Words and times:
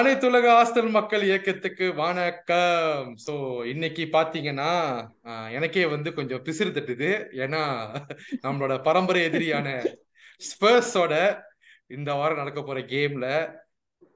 அனைத்துலக 0.00 0.46
ஹாஸ்டல் 0.56 0.90
மக்கள் 0.94 1.24
இயக்கத்துக்கு 1.28 1.86
வணக்கம். 1.94 3.08
சோ 3.24 3.32
இன்னைக்கு 3.72 4.04
பாத்தீங்கன்னா 4.14 4.68
எனக்கே 5.56 5.82
வந்து 5.94 6.10
கொஞ்சம் 6.18 6.42
பிசிறு 6.46 6.70
தட்டுது. 6.76 7.10
ஏன்னா 7.44 7.60
நம்மளோட 8.44 8.74
பரம்பரை 8.86 9.22
எதிரியான 9.28 9.66
ஸ்பர்ஸோட 10.48 11.12
இந்த 11.96 12.14
வாரம் 12.20 12.40
நடக்க 12.42 12.62
போற 12.68 12.80
கேம்ல 12.94 13.28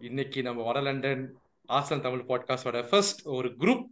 இன்னைக்கு 0.09 0.43
நம்ம 0.49 0.65
வட 0.69 0.81
லண்டன் 0.87 1.27
ஆசல் 1.79 2.05
தமிழ் 2.07 2.25
பாட்காஸ்டோட 2.31 2.83
ஃபர்ஸ்ட் 2.93 3.21
ஒரு 3.39 3.51
குரூப் 3.65 3.85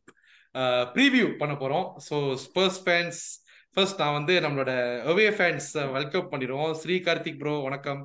ப்ரீவியூ 0.97 1.29
பண்ண 1.43 1.57
போறோம். 1.65 1.87
ஸோ 2.09 2.17
ஸ்பர்ஸ் 2.47 2.81
ஃபேன்ஸ் 2.87 3.23
ஃபர்ஸ்ட் 3.77 4.03
நான் 4.05 4.17
வந்து 4.19 4.37
நம்மளோட 4.47 4.73
அவே 5.13 5.29
ஃபேன்ஸ் 5.39 5.71
வெல்கம் 5.99 6.33
பண்ணிடுவோம். 6.33 6.75
ஸ்ரீ 6.83 6.99
கார்த்திக் 7.09 7.41
ப்ரோ 7.45 7.55
வணக்கம். 7.69 8.03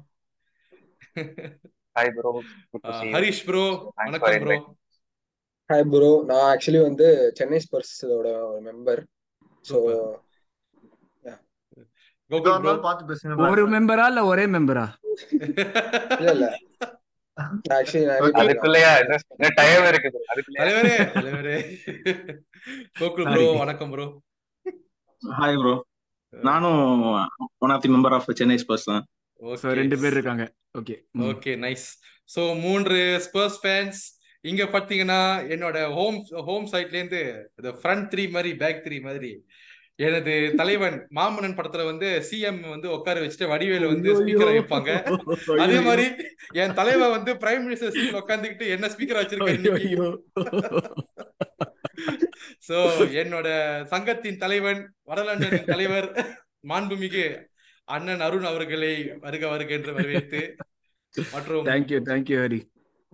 ஹாய் 1.98 2.12
ப்ரோ 2.16 2.32
ஹரிஷ் 3.14 3.44
ப்ரோ 3.46 3.64
வணக்கம் 4.00 4.44
ப்ரோ 4.44 4.58
ஹாய் 5.70 5.86
ப்ரோ 5.92 6.10
நான் 6.28 6.44
ஆக்சுவலி 6.50 6.82
வந்து 6.84 7.08
சென்னை 7.38 7.60
ஸ்பர்ஸோட 7.64 8.28
ஒரு 8.48 8.60
மெம்பர் 8.68 9.02
பேசுங்க 13.10 13.34
ஒரு 13.46 13.62
பாரு. 13.62 13.72
மெம்பரா 13.74 14.06
இல்ல 14.12 14.22
ஒரே 14.32 14.46
மெம்பரா 14.54 14.86
இல்ல 16.20 16.32
இல்ல. 16.36 16.46
வணக்கம் 23.60 23.92
ப்ரோ 23.94 24.06
ஹாய் 25.24 25.60
ப்ரோ 25.60 25.74
நானும் 26.34 26.82
one 27.62 27.74
of 27.74 27.84
the 27.84 27.90
member 27.94 28.16
of 28.18 28.28
Chennai 28.40 28.58
Spurs 28.64 28.90
தான். 28.90 29.04
சோ 29.62 29.74
ரெண்டு 29.80 29.98
பேர் 30.02 30.16
இருக்காங்க. 30.18 30.46
ஓகே 30.80 30.96
ஓகே 31.32 31.52
நைஸ் 31.66 31.88
ஸோ 32.36 32.42
மூன்று 32.66 33.00
ஸ்பர்ஸ் 33.26 33.60
ஃபேன்ஸ் 33.64 34.02
இங்க 34.44 34.64
பாத்தீங்கன்னா 34.74 35.22
என்னோட 35.54 35.78
ஹோம் 35.98 36.18
ஹோம் 36.48 36.68
சைட்ல 36.74 37.00
இருந்து 37.00 37.22
இந்த 37.60 37.72
ஃப்ரண்ட் 37.80 38.06
த்ரீ 38.12 38.24
மாதிரி 38.36 38.52
பேக் 38.64 38.84
த்ரீ 38.86 38.98
மாதிரி 39.08 39.32
எனது 40.08 40.34
தலைவன் 40.60 40.98
மாமன்னன் 41.18 41.56
படத்துல 41.60 41.86
வந்து 41.90 42.08
சிஎம் 42.28 42.60
வந்து 42.74 42.88
உட்கார 42.96 43.22
வச்சுட்டு 43.22 43.50
வடிவேலு 43.52 43.88
வந்து 43.94 44.10
ஸ்பீக்கரை 44.18 44.52
வைப்பாங்க. 44.58 44.92
அதே 45.64 45.80
மாதிரி 45.88 46.06
என் 46.62 46.76
தலைவன் 46.80 47.16
வந்து 47.16 47.32
பிரைம் 47.44 47.64
மினிஸ்டர் 47.66 47.96
சீட்ல 47.96 48.22
உட்காந்துக்கிட்டு 48.24 48.68
என்ன 48.76 48.90
ஸ்பீக்கர் 48.94 49.20
வச்சிருக்க 49.22 49.56
இன்னைக்கு? 49.58 50.10
சோ 52.68 52.78
என்னோட 53.22 53.48
சங்கத்தின் 53.94 54.42
தலைவன் 54.44 54.82
வடலண்டனின் 55.12 55.70
தலைவர் 55.74 56.10
மாண்புமிகு 56.72 57.26
அண்ணன் 57.88 58.20
அருண் 58.20 58.44
அவர்களை 58.44 59.20
வருக 59.20 59.48
வருக 59.48 59.74
என்று 59.74 59.94
வரவேற்று 59.94 60.58
மற்றும் 61.34 61.68
thank you 61.68 62.00
thank you 62.08 62.42
Hari 62.42 62.68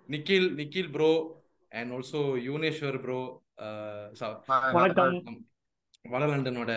Nikhil 0.09 0.59
Nikhil 0.59 0.91
bro 0.91 1.41
and 1.71 1.93
also 1.93 2.47
Yuvaneshwar 2.47 3.01
bro 3.01 3.41
வணக்கம். 4.75 5.41
வடலண்டனோட 6.05 6.71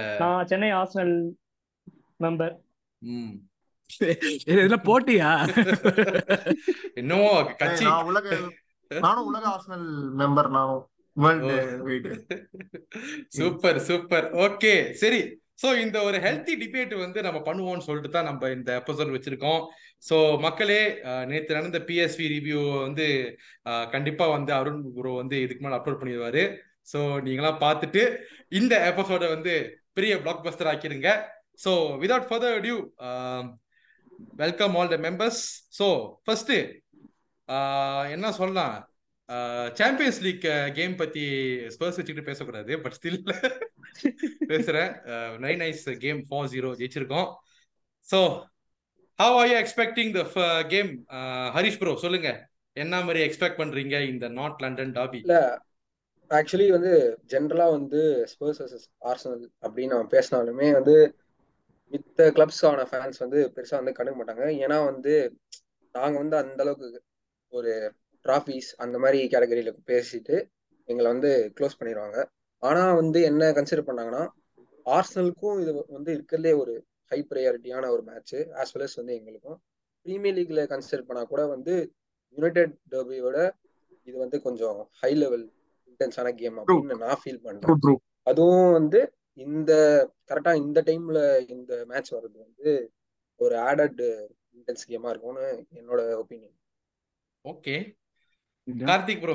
சென்னை 0.48 0.72
ஆர்சனல் 0.72 1.34
மெம்பர் 2.20 2.56
ம். 3.02 3.34
இதெல்லாம் 4.46 4.86
போட்டியா? 4.86 5.46
என்னவோ 7.00 7.54
கட்சி. 7.60 7.84
நான் 7.84 8.04
உலக 8.04 8.52
நானும் 8.90 9.26
உலக 9.26 9.48
ஆர்சனல் 9.48 10.16
மெம்பர் 10.20 10.50
நானும். 10.56 10.84
Super 13.36 13.78
super. 13.88 14.26
ஓகே 14.42 14.94
சரி. 14.94 15.40
ஸோ 15.62 15.68
இந்த 15.84 15.96
ஒரு 16.08 16.18
ஹெல்த்தி 16.26 16.54
டிபேட் 16.62 16.94
வந்து 17.02 17.18
நம்ம 17.26 17.38
பண்ணுவோம்னு 17.48 17.86
சொல்லிட்டு 17.88 18.10
தான் 18.16 18.28
நம்ம 18.30 18.50
இந்த 18.56 18.70
எபிசோட் 18.80 19.14
வச்சிருக்கோம். 19.14 19.60
ஸோ 20.08 20.16
மக்களே 20.46 20.80
நேற்று 21.30 21.58
நடந்த 21.58 21.78
பிஎஸ்வி 21.88 22.26
ரிவ்யூ 22.34 22.60
வந்து 22.86 23.06
கண்டிப்பாக 23.94 24.34
வந்து 24.36 24.52
அருண் 24.60 24.82
குரு 24.96 25.12
வந்து 25.22 25.36
இதுக்கு 25.44 25.64
மேலே 25.66 25.78
அப்லோட் 25.78 26.00
பண்ணிடுவாரு. 26.00 26.44
ஸோ 26.92 26.98
நீங்களாம் 27.26 27.62
பார்த்துட்டு 27.66 28.02
இந்த 28.58 28.74
எபிசோட 28.90 29.24
வந்து 29.34 29.54
பெரிய 29.98 30.14
black 30.24 30.44
Bastar 30.46 30.70
ஆக்கிருங்க 30.72 31.10
so 31.64 31.72
without 32.02 32.28
further 32.30 32.58
due 32.66 32.76
welcome 34.42 34.76
all 34.78 34.92
the 34.94 34.98
members 35.06 35.40
so 35.78 35.86
first 36.24 36.52
என்ன 38.14 38.26
சொல்லலாம்? 38.38 38.76
சாம்பியன்ஸ் 39.78 40.20
லீக் 40.24 40.44
கேம் 40.78 40.94
பத்தி 41.00 41.24
ஸ்பர்ஸ் 41.74 41.98
வச்சுக்கிட்டு 41.98 42.28
பேசக்கூடாது 42.28 42.72
பட் 42.82 42.96
ஸ்டில் 42.98 43.20
பேசுறேன். 44.50 44.90
நை 45.44 45.52
nice 45.62 45.84
game 46.04 46.20
four 46.28 46.50
zero 46.54 46.70
ஜெயிச்சிருக்கோம். 46.80 47.28
So 48.08 48.18
how 49.18 49.36
are 49.40 49.48
you 49.50 49.56
expecting 49.62 50.10
the 50.16 50.22
game 50.74 50.90
Harish 51.56 51.80
bro 51.82 51.94
சொல்லுங்க. 52.04 52.30
என்ன 52.76 52.94
மாதிரி 53.04 53.20
எக்ஸ்பெக்ட் 53.26 53.60
பண்றீங்க 53.60 53.98
இந்த 54.12 54.26
நார்த் 54.38 54.62
லண்டன் 54.64 54.94
டாபி 54.98 55.20
ஆக்சுவலி 56.30 56.66
வந்து 56.76 56.92
ஜென்ரலா 57.32 57.66
வந்து 57.76 58.00
ஸ்பர்ஸ் 58.32 58.60
வர்சஸ் 58.62 58.86
ஆர்சனல் 59.10 59.44
அப்படின்னு 59.64 59.92
நம்ம 59.94 60.10
பேசினாலுமே 60.16 60.68
வந்து 60.78 60.96
மித்த 61.92 62.28
கிளப்ஸான 62.36 62.86
ஃபேன்ஸ் 62.90 63.22
வந்து 63.24 63.40
பெருசா 63.54 63.76
வந்து 63.80 63.96
கண்டுக்க 63.98 64.16
மாட்டாங்க. 64.20 64.46
ஏன்னா 64.64 64.78
வந்து 64.90 65.14
நாங்க 65.94 66.16
வந்து 66.22 66.36
அந்த 66.42 66.60
அளவுக்கு 66.64 67.00
ஒரு 67.52 67.72
ட்ராஃபிஸ் 68.26 68.70
அந்த 68.76 68.96
மாதிரி 68.98 69.18
கேட்டகரியில 69.32 69.72
பேசிட்டு 69.86 70.36
எங்களை 70.88 71.08
வந்து 71.12 71.30
க்ளோஸ் 71.56 71.78
பண்ணிடுவாங்க 71.78 72.18
ஆனா 72.62 72.82
வந்து 72.94 73.18
என்ன 73.22 73.50
கன்சிடர் 73.52 73.88
பண்ணாங்கன்னா 73.88 74.22
ஆர்சனலுக்கும் 74.86 75.60
இது 75.62 75.72
வந்து 75.88 76.10
இருக்கிறதுலே 76.16 76.52
ஒரு 76.58 76.74
ஹை 77.10 77.18
ப்ரையாரிட்டியான 77.30 77.90
ஒரு 77.90 78.02
மேட்ச் 78.02 78.36
ஆஸ் 78.60 78.72
வெல் 78.74 78.84
அஸ் 78.84 78.98
வந்து 79.00 79.14
எங்களுக்கும். 79.14 79.58
ப்ரீமியர் 80.06 80.36
லீக்ல 80.38 80.62
கன்சிடர் 80.66 81.08
பண்ணா 81.08 81.22
கூட 81.24 81.42
வந்து 81.46 81.74
யுனைடெட் 82.36 82.74
டர்பியோட 82.92 83.38
இது 84.06 84.16
வந்து 84.18 84.38
கொஞ்சம் 84.40 84.78
ஹை 85.00 85.12
லெவல் 85.14 85.44
இன்டென்ஸான 85.88 86.34
கேம் 86.34 86.58
அப்படின்னு 86.60 86.96
நான் 87.04 87.20
ஃபீல் 87.22 87.42
பண்றேன். 87.42 87.70
அதுவும் 88.26 88.72
வந்து 88.72 89.00
இந்த 89.38 89.72
கரெக்டா 90.30 90.52
இந்த 90.56 90.78
டைம்ல 90.86 91.20
இந்த 91.48 91.72
மேட்ச் 91.86 92.14
வர்றது 92.14 92.38
வந்து 92.44 92.70
ஒரு 93.40 93.54
ஆடட் 93.66 94.02
இன்டென்ஸ் 94.56 94.88
கேமா 94.90 95.10
இருக்கும்னு 95.10 95.46
என்னோட 95.80 96.00
ஒப்பீனியன் 96.18 96.56
ஓகே 97.44 97.74
கார்த்திக் 98.66 99.22
ப்ரோ 99.22 99.34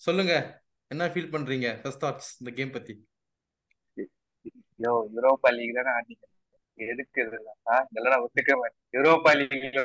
சொல்லுங்க. 0.00 0.34
என்ன 0.90 1.04
ஃபீல் 1.12 1.32
பண்றீங்க? 1.34 1.68
ஃபர்ஸ்ட் 1.82 2.02
தாட்ஸ் 2.04 2.30
இந்த 2.40 2.50
கேம் 2.58 2.72
பத்தி. 2.76 2.94
யோ 4.84 4.92
யூரோப்பா 5.16 5.50
லீக் 5.56 5.76
தானே 5.78 5.90
ஆடிங்க 5.98 6.24
எதுக்கு 6.78 7.20
இதெல்லாம் 7.26 7.84
இதெல்லாம் 7.90 8.12
நான் 8.14 8.24
ஒத்துக்க 8.26 8.52
மாட்டேன். 8.60 8.82
யூரோப்பா 8.96 9.32
லீக்ல 9.40 9.82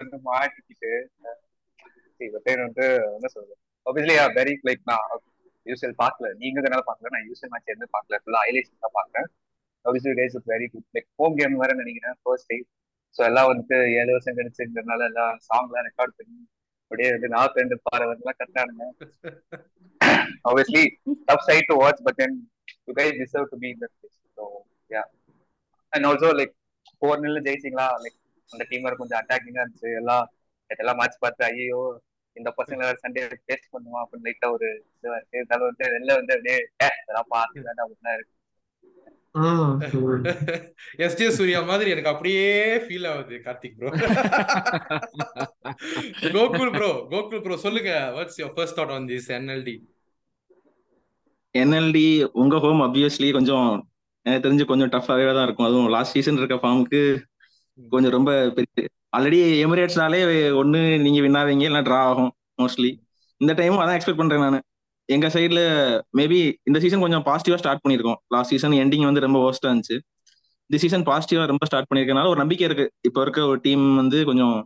வந்து 0.00 0.18
மாட்டிக்கிட்டு 0.30 0.92
வந்து 2.66 2.84
என்ன 3.16 3.28
சொல்றது? 3.34 3.54
Obviously 3.86 4.14
yeah 4.18 4.28
வெரி 4.38 4.54
லைக் 4.68 4.82
நான் 4.90 5.04
யூசிஎல் 5.66 5.96
பார்க்கல. 6.02 6.26
நீங்க 6.42 6.56
இதனால 6.62 6.82
பார்க்கல. 6.88 7.10
நான் 7.14 7.26
யூசிஎல் 7.28 7.52
மேட்ச் 7.52 7.72
எதுவும் 7.74 7.94
பார்க்கல. 7.96 8.18
ஃபுல்லா 8.22 8.40
ஹைலைட்ஸ் 8.46 8.72
தான் 8.84 8.96
பார்க்கறேன். 8.98 9.28
Obviously 9.84 10.12
does 10.20 10.36
it 10.38 10.48
very 10.54 10.66
good 10.72 10.86
like 10.96 11.08
home 11.20 11.36
game 11.40 11.60
வேற 11.62 11.72
நினைக்கிறேன் 11.82 12.16
ஃபர்ஸ்ட் 12.22 12.48
டே 12.52 12.58
ஸோ 13.16 13.22
எல்லாம் 13.30 13.48
வந்து 13.52 13.76
ஏழு 14.00 14.10
வருஷம் 14.14 14.36
கழிச்சுங்கிறதுனால 14.38 15.02
எல்லாம் 15.10 15.34
சாங்லாம் 15.48 15.86
ரெக்கார்ட் 15.88 16.16
பண்ணி 16.18 16.38
அப்படியே 16.90 17.08
வந்து 17.14 17.28
நார்த் 17.34 17.58
ரெண்டு 17.60 17.76
பாறை 17.86 18.04
எல்லாம் 18.08 18.38
கட்டானுங்க 18.40 18.84
obviously 20.48 20.82
tough 21.28 21.46
side 21.48 21.68
to 21.70 21.76
watch 21.82 22.02
but 22.06 22.18
then 22.22 22.36
you 22.88 22.94
guys 22.98 23.18
deserve 23.22 23.50
to 23.52 23.58
be 23.62 23.68
in 23.72 23.82
that 23.82 23.94
place 23.96 24.16
so 24.38 24.44
yeah 24.90 25.02
and 25.92 26.06
also 26.08 26.30
like 26.40 26.54
four 26.96 27.22
நில்ல 27.24 27.38
ஜெயிச்சிங்களா? 27.46 27.86
லைக் 28.04 28.18
அந்த 28.50 28.64
டீம் 28.70 28.84
வேற 28.86 28.94
கொஞ்சம் 29.00 29.20
அட்டாக்கிங்கா 29.20 29.62
இருந்துச்சு. 29.62 29.90
எல்லாம் 30.00 30.24
எல்லாம் 30.70 30.98
மேட்ச் 31.00 31.22
பார்த்து 31.24 31.42
ஐயோ 31.48 31.80
இந்த 32.36 32.50
பசங்க 32.58 32.88
சண்டே 33.02 33.20
டேஸ்ட் 33.48 33.72
பண்ணுவோம் 33.74 34.02
அப்படின்னு 34.02 34.26
லைட்டா 34.28 34.48
ஒரு 34.56 34.66
இதுவா 34.96 35.16
இருக்கு 35.18 35.38
இருந்தாலும் 35.40 35.68
வந்து 35.70 35.84
வெளில 35.94 36.16
வந்து 36.20 36.34
அப்படியே 36.36 36.58
இதெல்லாம் 37.02 37.30
பார்த்து 37.34 37.66
வேண்டாம் 37.68 37.84
அப்படின்னா 37.86 38.08
தான் 38.08 38.18
இருக்கு. 38.18 38.34
எஸ் 41.04 41.16
ஜே 41.18 41.26
சூர்யா 41.36 41.58
மாதிரி 41.70 41.88
எனக்கு 41.94 42.10
அப்படியே 42.12 42.44
ஃபீல் 42.84 43.06
ஆகுது 43.10 43.36
Karthik 43.46 43.76
bro 43.78 43.88
Gokul 46.36 46.72
bro 46.76 46.90
Gokul 47.12 47.42
bro 47.44 47.56
சொல்லுங்க. 47.64 47.92
What's 48.16 48.38
your 48.40 48.54
first 48.56 48.78
thought 48.78 48.92
on 48.96 49.08
this 49.10 49.28
NLD 49.38 49.74
NLD 51.54 52.06
உங்க 52.42 52.56
ஹோம் 52.64 52.82
அப்வியஸ்லி 52.86 53.28
கொஞ்சம் 53.36 53.68
எனக்கு 54.26 54.44
தெரிஞ்சு 54.46 54.64
கொஞ்சம் 54.70 54.92
டஃபாகவே 54.94 55.26
தான் 55.30 55.46
இருக்கும். 55.46 55.66
அதுவும் 55.68 55.90
லாஸ்ட் 55.94 56.14
சீசன் 56.16 56.40
இருக்க 56.40 56.56
ஃபார்முக்கு 56.62 57.00
கொஞ்சம் 57.78 58.14
ரொம்ப 58.16 58.30
பெரிய 58.56 58.86
ஆல்ரெடி 59.16 59.38
எமிரேட்ஸ்னாலே 59.64 60.20
ஒன்னு 60.62 60.80
நீங்க 61.04 61.20
வின் 61.24 61.38
ஆவீங்க 61.40 61.66
இல்லை 61.70 61.82
டிரா 61.88 62.00
ஆகும் 62.10 62.32
மோஸ்ட்லி 62.62 62.90
இந்த 63.40 63.52
டைமும் 63.60 63.82
அதான் 63.82 63.96
எக்ஸ்பெக்ட் 63.98 64.22
பண்றேன் 64.22 64.44
நான். 64.46 64.64
எங்க 65.14 65.26
சைடுல 65.34 65.60
மேபி 66.18 66.38
இந்த 66.68 66.78
சீசன் 66.82 67.04
கொஞ்சம் 67.04 67.24
பாசிட்டிவா 67.28 67.58
ஸ்டார்ட் 67.62 67.82
பண்ணிருக்கோம் 67.84 68.18
லாஸ்ட் 68.34 68.52
சீசன் 68.52 68.74
எண்டிங் 68.82 69.08
வந்து 69.08 69.24
ரொம்ப 69.26 69.38
ஒர்ஸ்டா 69.46 69.68
இருந்துச்சு. 69.70 69.96
இந்த 70.70 70.78
சீசன் 70.82 71.04
பாசிட்டிவா 71.10 71.42
ரொம்ப 71.52 71.64
ஸ்டார்ட் 71.68 71.88
பண்ணிருக்கனால 71.90 72.30
ஒரு 72.32 72.40
நம்பிக்கை 72.42 72.64
இருக்கு. 72.68 72.86
இப்போ 73.08 73.20
இருக்க 73.24 73.40
ஒரு 73.52 73.60
டீம் 73.66 73.84
வந்து 74.00 74.20
கொஞ்சம் 74.30 74.56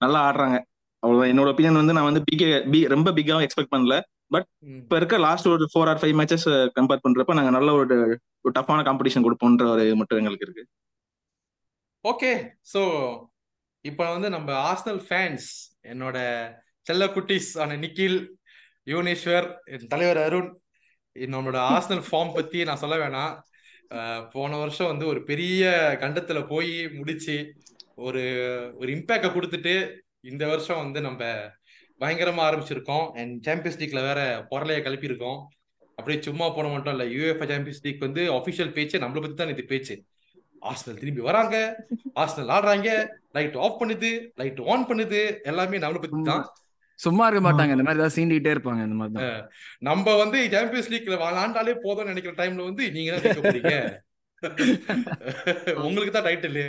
நல்லா 0.00 0.20
ஆடுறாங்க. 0.28 0.58
அவ்வளவுதான். 1.02 1.30
என்னோட 1.32 1.48
ஒப்பீனியன் 1.52 1.80
வந்து 1.80 1.96
நான் 1.96 2.08
வந்து 2.10 2.22
பிக் 2.28 2.44
பி 2.72 2.80
ரொம்ப 2.94 3.12
பிக்காவும் 3.18 3.46
எக்ஸ்பெக்ட் 3.46 3.74
பண்ணல. 3.74 3.96
இப்ப 4.80 4.94
இருக்க 5.00 5.18
லாஸ்ட் 5.26 5.46
ஒரு 5.52 5.64
four 5.72 5.88
or 5.90 6.00
five 6.00 6.16
matches 6.20 6.46
compare 6.78 7.04
பண்றப்ப 7.04 7.36
நாங்க 7.38 7.52
நல்ல 7.56 7.72
ஒரு 7.80 7.96
ஒரு 8.44 8.52
டஃப்பான 8.58 8.82
காம்படிஷன் 8.88 9.24
கொடுப்போம்ன்ற 9.26 9.66
ஒரு 9.74 9.84
மட்டும் 10.00 10.18
எங்களுக்கு 10.20 10.46
இருக்கு. 10.46 10.64
ஓகே 12.04 12.32
ஸோ 12.72 12.82
இப்போ 13.84 14.04
வந்து 14.14 14.28
நம்ம 14.34 14.48
ஆர்சனல் 14.70 15.00
ஃபேன்ஸ் 15.08 15.48
என்னோட 15.92 16.18
செல்ல 16.86 17.06
குட்டீஸ் 17.16 17.50
ஆன 17.62 17.76
நிக்கில் 17.84 18.18
யுவனேஸ்வர் 18.90 19.46
என் 19.74 19.90
தலைவர் 19.92 20.20
அருண் 20.24 20.50
நம்மளோட 21.34 21.58
ஆர்சனல் 21.72 22.04
ஃபார்ம் 22.08 22.34
பத்தி 22.36 22.58
நான் 22.68 22.80
சொல்ல 22.82 22.96
வேணாம். 23.02 23.32
போன 24.34 24.50
வருஷம் 24.62 24.90
வந்து 24.90 25.04
ஒரு 25.12 25.20
பெரிய 25.30 25.62
கண்டத்துல 26.02 26.38
போய் 26.52 26.72
முடிச்சு 26.96 27.36
ஒரு 28.06 28.22
ஒரு 28.80 28.88
இம்பேக்ட 28.96 29.28
கொடுத்துட்டு 29.34 29.74
இந்த 30.30 30.44
வருஷம் 30.52 30.82
வந்து 30.82 31.00
நம்ம 31.06 31.22
பயங்கரமா 32.00 32.42
ஆரம்பிச்சிருக்கோம். 32.48 33.06
அண்ட் 33.20 33.34
சாம்பியன்ஸ் 33.46 33.80
லீக்ல 33.80 34.02
வேற 34.08 34.20
பொருளைய 34.50 34.80
கிளப்பியிருக்கோம் 34.86 35.40
அப்படியே 35.98 36.18
சும்மா 36.26 36.48
போன 36.56 36.70
மட்டும் 36.74 36.94
இல்ல 36.94 37.06
யூஎஃப் 37.14 37.44
சாம்பியன்ஸ் 37.52 37.82
லீக் 37.86 38.06
வந்து 38.06 38.24
அபிஷியல் 38.38 38.74
பேச்சு 38.76 39.02
நம்மளை 39.04 39.22
பத்தி 39.24 39.38
தான் 39.40 39.52
இது 39.54 39.64
பேச்சு. 39.72 39.96
ஆர்சனல் 40.70 41.00
திரும்பி 41.02 41.22
வராங்க 41.28 41.56
ஆர்சனல் 42.20 42.52
ஆடுறாங்க 42.56 42.90
லைட் 43.36 43.58
ஆஃப் 43.64 43.78
பண்ணுது 43.82 44.10
லைட் 44.42 44.62
ஆன் 44.72 44.88
பண்ணுது 44.90 45.20
எல்லாமே 45.50 45.82
நம்மளை 45.84 46.02
பத்தி 46.04 46.22
தான். 46.30 46.44
சும்மா 46.98 47.24
இருக்க 47.26 47.42
மாட்டாங்க. 47.46 47.74
இந்த 47.76 47.86
மாதிரி 47.86 48.00
ஏதாவது 48.00 48.16
சீண்டிட்டே 48.16 48.52
இருப்பாங்க. 48.54 48.82
இந்த 48.88 48.96
மாதிரி 49.00 49.14
தான். 49.16 49.44
நம்ம 49.88 50.16
வந்து 50.22 50.38
சாம்பியன்ஸ் 50.54 50.92
லீக்ல 50.94 51.18
விளாண்டாலே 51.22 51.74
போதும்னு 51.86 52.12
நினைக்கிற 52.12 52.34
டைம்ல 52.40 52.68
வந்து 52.68 52.84
நீங்க 52.96 53.12
தான் 53.16 53.46
போறீங்க? 53.46 53.74
உங்களுக்கு 55.86 56.12
தான் 56.14 56.26
டைட்டில் 56.26 56.64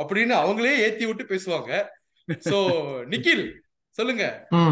அப்படின்னு 0.00 0.34
அவங்களே 0.40 0.72
ஏத்தி 0.86 1.04
விட்டு 1.08 1.24
பேசுவாங்க. 1.32 1.70
சோ 2.50 2.58
நிக்கில் 3.12 3.44
சொல்லுங்க. 3.98 4.24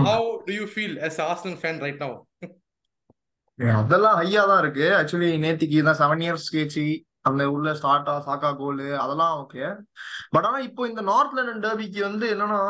How 0.09 0.29
do 0.47 0.53
you 0.59 0.65
feel 0.73 0.97
as 1.07 1.17
Arsenal 1.29 1.57
fan 1.65 1.77
right 1.85 1.99
now? 2.05 2.13
அதெல்லாம் 3.81 4.17
ஹையா 4.21 4.43
தான் 4.51 4.63
இருக்கு. 4.65 4.87
ஆக்சுவலி 4.99 5.31
நேத்திக்கு 5.45 5.81
தான் 5.89 6.01
செவன் 6.03 6.23
இயர்ஸ் 6.25 6.49
கேச்சு 6.57 6.85
அந்த 7.25 7.51
உள்ள 7.51 7.73
ஸ்டார்டா 7.73 8.15
சாக்கா 8.27 8.51
கோல் 8.57 8.97
அதெல்லாம் 8.97 9.35
ஓகே 9.43 9.65
பட் 10.31 10.45
ஆனா 10.45 10.59
இப்போ 10.59 10.89
இந்த 10.89 11.01
நார்த் 11.01 11.37
லண்டன் 11.39 11.63
டர்பிக்கு 11.65 12.01
வந்து 12.01 12.27
என்னன்னா 12.35 12.61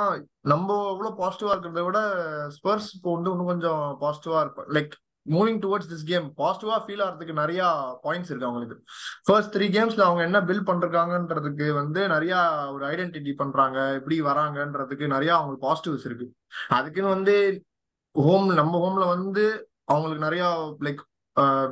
நம்ம 0.40 0.76
எவ்வளவு 0.90 1.20
பாசிட்டிவா 1.22 1.52
இருக்கிறத 1.54 1.84
விட 1.84 2.00
ஸ்பர்ஸ் 2.56 2.90
இப்போ 2.96 3.12
வந்து 3.14 3.30
இன்னும் 3.30 3.46
கொஞ்சம் 3.46 3.84
பாசிட்டிவா 4.02 4.40
இருக்கும் 4.40 4.68
like 4.76 4.94
moving 5.26 5.58
towards 5.64 5.90
this 5.90 6.06
game 6.06 6.24
பாசிட்டிவா 6.38 6.76
ஃபீல் 6.84 7.02
ஆகிறதுக்கு 7.04 7.32
நிறைய 7.32 7.60
பாயிண்ட்ஸ் 8.04 8.30
இருக்கு 8.30 8.48
அவங்களுக்கு. 8.48 8.76
ஃபர்ஸ்ட் 9.24 9.52
த்ரீ 9.56 9.66
கேம்ஸ்ல 9.76 10.00
அவங்க 10.00 10.22
என்ன 10.22 10.38
பில்ட் 10.40 10.68
பண்றாங்கன்றதுக்கு 10.70 11.66
வந்து 11.74 12.00
நிறைய 12.08 12.34
ஒரு 12.72 12.84
ஐடென்டிட்டி 12.86 13.32
பண்றாங்க 13.32 13.78
எப்படி 13.98 14.22
வராங்கன்றதுக்கு 14.22 15.06
நிறைய 15.06 15.32
அவங்களுக்கு 15.36 15.66
பாசிட்டிவ்ஸ் 15.68 16.06
இருக்கு. 16.08 16.26
அதுக்குன்னு 16.68 17.14
வந்து 17.16 17.36
ஹோம் 18.14 18.48
நம்ம 18.60 18.80
ஹோம்ல 18.84 19.06
வந்து 19.08 19.44
அவங்களுக்கு 19.84 20.24
நிறைய 20.24 20.44
லைக் 20.80 21.02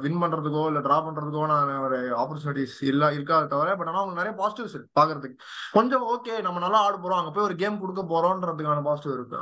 வின் 0.02 0.20
பண்றதுக்கோ 0.22 0.60
இல்ல 0.68 0.80
டிரா 0.84 0.98
பண்றதுக்கோ 1.06 1.42
நான் 1.50 1.70
ஒரு 1.86 1.98
ஆப்பர்ச்சுனிட்டிஸ் 2.22 2.76
இல்ல 2.90 3.12
இருக்காது 3.16 3.46
தவிர 3.52 3.74
பட் 3.76 3.90
ஆனா 3.90 4.02
அவங்க 4.02 4.16
நிறைய 4.20 4.34
பாசிட்டிவ்ஸ் 4.38 4.74
இருக்கு 4.76 4.98
பாக்குறதுக்கு. 5.00 5.36
கொஞ்சம் 5.76 6.04
ஓகே 6.14 6.34
நம்ம 6.46 6.60
நல்லா 6.64 6.80
ஆட 6.84 6.94
போறோம் 6.96 7.20
அங்க 7.20 7.32
போய் 7.34 7.48
ஒரு 7.48 7.56
கேம் 7.62 7.80
கொடுக்க 7.82 8.02
போறோம்ன்றதுக்கான 8.12 8.84
பாசிட்டிவ் 8.88 9.16
இருக்கு. 9.18 9.40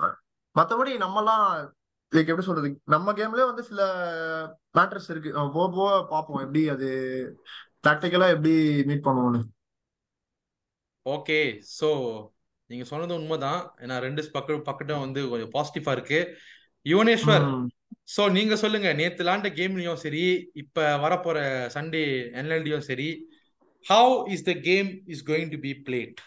மத்தபடி 0.57 0.95
நம்மலாம் 1.05 1.45
லைக் 2.13 2.31
எப்படி 2.33 2.47
சொல்றது 2.47 2.69
நம்ம 2.95 3.13
கேம்லயே 3.13 3.47
வந்து 3.51 3.65
சில 3.71 3.81
மேட்டர்ஸ் 4.79 5.09
இருக்கு. 5.13 5.31
போக 5.57 5.69
போக 5.77 5.91
பார்ப்போம் 6.13 6.43
எப்படி 6.45 6.63
அது 6.75 6.89
டாக்டிக்கலா 7.87 8.29
எப்படி 8.37 8.55
மீட் 8.91 9.07
பண்ணுவோம்னு. 9.07 9.43
ஓகே 11.07 11.41
சோ 11.79 11.89
நீங்க 12.71 12.85
சொன்னது 12.85 13.15
உண்மைதான். 13.15 13.61
ஏன்னா 13.79 13.97
ரெண்டு 13.99 14.23
பக்கம் 14.33 14.67
பக்கட்டும் 14.69 15.05
வந்து 15.05 15.21
கொஞ்சம் 15.29 15.53
பாசிட்டிவா 15.57 15.93
இருக்கு. 15.99 16.21
யுவனேஸ்வர். 16.87 17.47
சோ 18.15 18.31
நீங்க 18.31 18.57
சொல்லுங்க. 18.57 18.95
நேத்து 18.95 19.25
விளாண்ட 19.25 19.55
கேம்லயும் 19.55 19.97
சரி 19.97 20.51
இப்ப 20.55 20.97
வரப்போற 20.97 21.69
சண்டே 21.75 22.31
என்எல்டியும் 22.35 22.81
சரி 22.81 23.29
how 23.87 24.31
is 24.31 24.45
the 24.45 24.61
game 24.61 25.03
is 25.07 25.27
going 25.27 25.51
to 25.51 25.61
be 25.61 25.83
played 25.87 26.21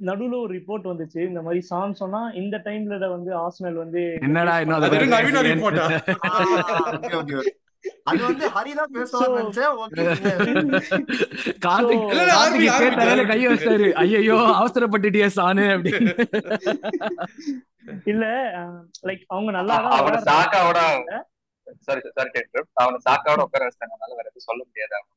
நடுவுல 0.00 0.40
ஒரு 0.40 0.54
ரிப்போர்ட் 0.54 0.88
வந்துச்சு. 0.88 1.28
இந்த 1.28 1.42
மாதிரி 1.42 1.66
சான் 1.66 1.94
சொன்னா 1.94 2.30
இந்த 2.34 2.62
டைம்ல 2.64 3.10
வந்து 3.10 3.36
ஆர்சனல் 3.36 3.74
வந்து 3.74 4.18
என்னடா 4.22 4.60
இன்னும் 4.60 4.80
அதை 8.08 8.20
வந்து 8.28 8.48
ஹரிதான் 8.56 8.94
பேசுவார் 8.96 9.36
நினைச்சேன் 9.38 9.72
ஓகே 9.84 10.04
கார்த்திக் 11.66 12.04
கார்த்திக் 12.34 13.00
தலையில 13.00 13.24
கைய 13.32 13.46
வச்சாரு 13.54 13.88
ஐயோ 14.02 14.38
அவசரப்பட்டுட்டியே 14.60 15.28
சானு 15.38 15.66
அப்படின்னு 15.76 16.14
இல்ல 18.12 18.24
லைக் 19.08 19.22
அவங்க 19.34 19.50
நல்லா 19.58 19.74
அவனை 19.98 20.18
சாக்காவோட 20.30 20.80
சாரி 21.86 22.00
சாரி 22.16 22.30
அவனை 22.82 22.98
சாக்காவோட 23.06 23.40
உட்கார 23.46 23.62
வச்சிட்டாங்க. 23.66 23.94
அதனால 23.96 24.16
வேற 24.18 24.26
எதுவும் 24.30 24.48
சொல்ல 24.50 24.60
முடியாது. 24.68 24.92
அப்படி 24.98 25.16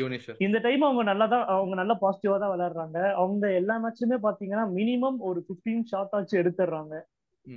யுவனேஸ்வர். 0.00 0.40
இந்த 0.46 0.58
டைம் 0.64 0.82
அவங்க 0.86 1.02
நல்லா 1.10 1.26
தான் 1.34 1.44
அவங்க 1.54 1.74
நல்லா 1.80 1.94
பாசிட்டிவா 2.02 2.36
தான் 2.42 2.52
விளையாடுறாங்க. 2.54 2.98
அவங்க 3.20 3.44
எல்லா 3.60 3.74
மேட்சுமே 3.84 4.18
பாத்தீங்கன்னா 4.26 4.66
மினிமம் 4.78 5.18
ஒரு 5.28 5.40
15 5.50 5.80
ஷாட் 5.92 6.14
ஆச்சு 6.18 6.34
எடுத்துடுறாங்க. 6.42 6.94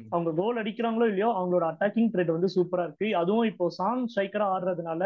அவங்க 0.09 0.31
கோல் 0.35 0.63
அடிக்கிறாங்களோ 0.63 1.05
இல்லையோ 1.05 1.27
அவங்களோட 1.27 1.63
அட்டாக்கிங் 1.63 2.09
த்ரெட் 2.13 2.35
வந்து 2.35 2.49
சூப்பரா 2.55 2.83
இருக்கு. 2.83 3.15
அதுவும் 3.15 3.47
இப்போ 3.47 3.69
சான் 3.69 4.07
ஸ்ட்ரைக்கரா 4.15 4.47
ஆடுறதுனால 4.55 5.03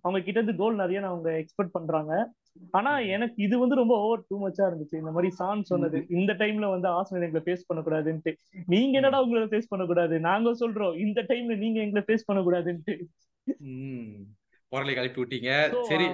அவங்க 0.00 0.24
கிட்ட 0.24 0.40
இருந்து 0.40 0.56
கோல் 0.56 0.74
நிறைய 0.74 1.06
அவங்க 1.06 1.30
எக்ஸ்பெக்ட் 1.30 1.70
பண்றாங்க. 1.72 2.32
ஆனா 2.70 2.98
எனக்கு 2.98 3.42
இது 3.42 3.58
வந்து 3.58 3.74
ரொம்ப 3.74 3.98
ஓவர் 3.98 4.24
டூ 4.28 4.48
மச்சா 4.48 4.60
இருந்துச்சு. 4.60 4.94
இந்த 4.94 5.10
மாதிரி 5.10 5.32
சான் 5.32 5.62
சொன்னது. 5.62 6.06
இந்த 6.08 6.32
டைம்ல 6.32 6.70
வந்து 6.70 6.88
ஆர்சனல் 6.88 7.32
எங்களை 7.32 7.40
ஃபேஸ் 7.44 7.74
பண்ணக்கூடாதுன்ட்டு. 7.74 8.34
நீங்க 8.66 8.96
என்னடா 8.96 9.22
உங்களை 9.22 9.46
ஃபேஸ் 9.46 9.68
பண்ணக்கூடாது? 9.68 10.20
நாங்க 10.20 10.50
சொல்றோம். 10.50 10.98
இந்த 10.98 11.22
டைம்ல 11.22 11.56
நீங்க 11.56 11.80
எங்களை 11.80 12.04
ஃபேஸ் 12.06 12.30
பண்ணக்கூடாதுன்ட்டு. 12.32 13.04
ம். 13.58 14.22
பொருளை 14.68 14.94
கிளப்பி 14.94 15.22
விட்டீங்க. 15.22 15.82
சரி. 15.82 16.06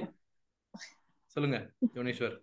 சொல்லுங்க 1.25 1.71
யுவனேஸ்வர் 1.95 2.41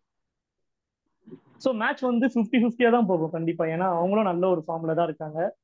சோ 1.64 1.74
மேட்ச் 1.74 2.00
வந்து 2.00 2.28
50 2.28 2.58
ஃபிஃப்டியா 2.58 2.92
தான் 2.92 3.06
போகும் 3.06 3.30
கண்டிப்பா. 3.30 3.66
ஏன்னா 3.66 3.78
அவங்களும் 3.78 4.24
நல்ல 4.24 4.50
ஒரு 4.50 4.64
ஃபார்ம்ல 4.68 4.96
தான் 4.96 5.06
இருக்காங்க. 5.06 5.58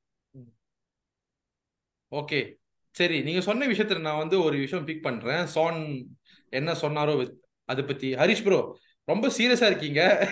ஓகே 2.12 2.56
சரி 2.92 3.22
நீங்க 3.24 3.42
சொன்ன 3.42 3.68
விஷயத்துல 3.68 4.02
நான் 4.02 4.18
வந்து 4.18 4.42
ஒரு 4.42 4.58
விஷயம் 4.58 4.86
பிக் 4.86 5.04
பண்றேன். 5.04 5.46
சான் 5.46 6.08
என்ன 6.50 6.72
சொன்னாரோ 6.72 7.14
with- 7.16 7.36
அதை 7.66 7.84
பத்தி. 7.84 8.14
ஹரிஷ் 8.14 8.44
ப்ரோ 8.44 8.78
ரொம்ப 9.04 9.28
சீரியஸா 9.28 9.66
இருக்கீங்க. 9.66 10.32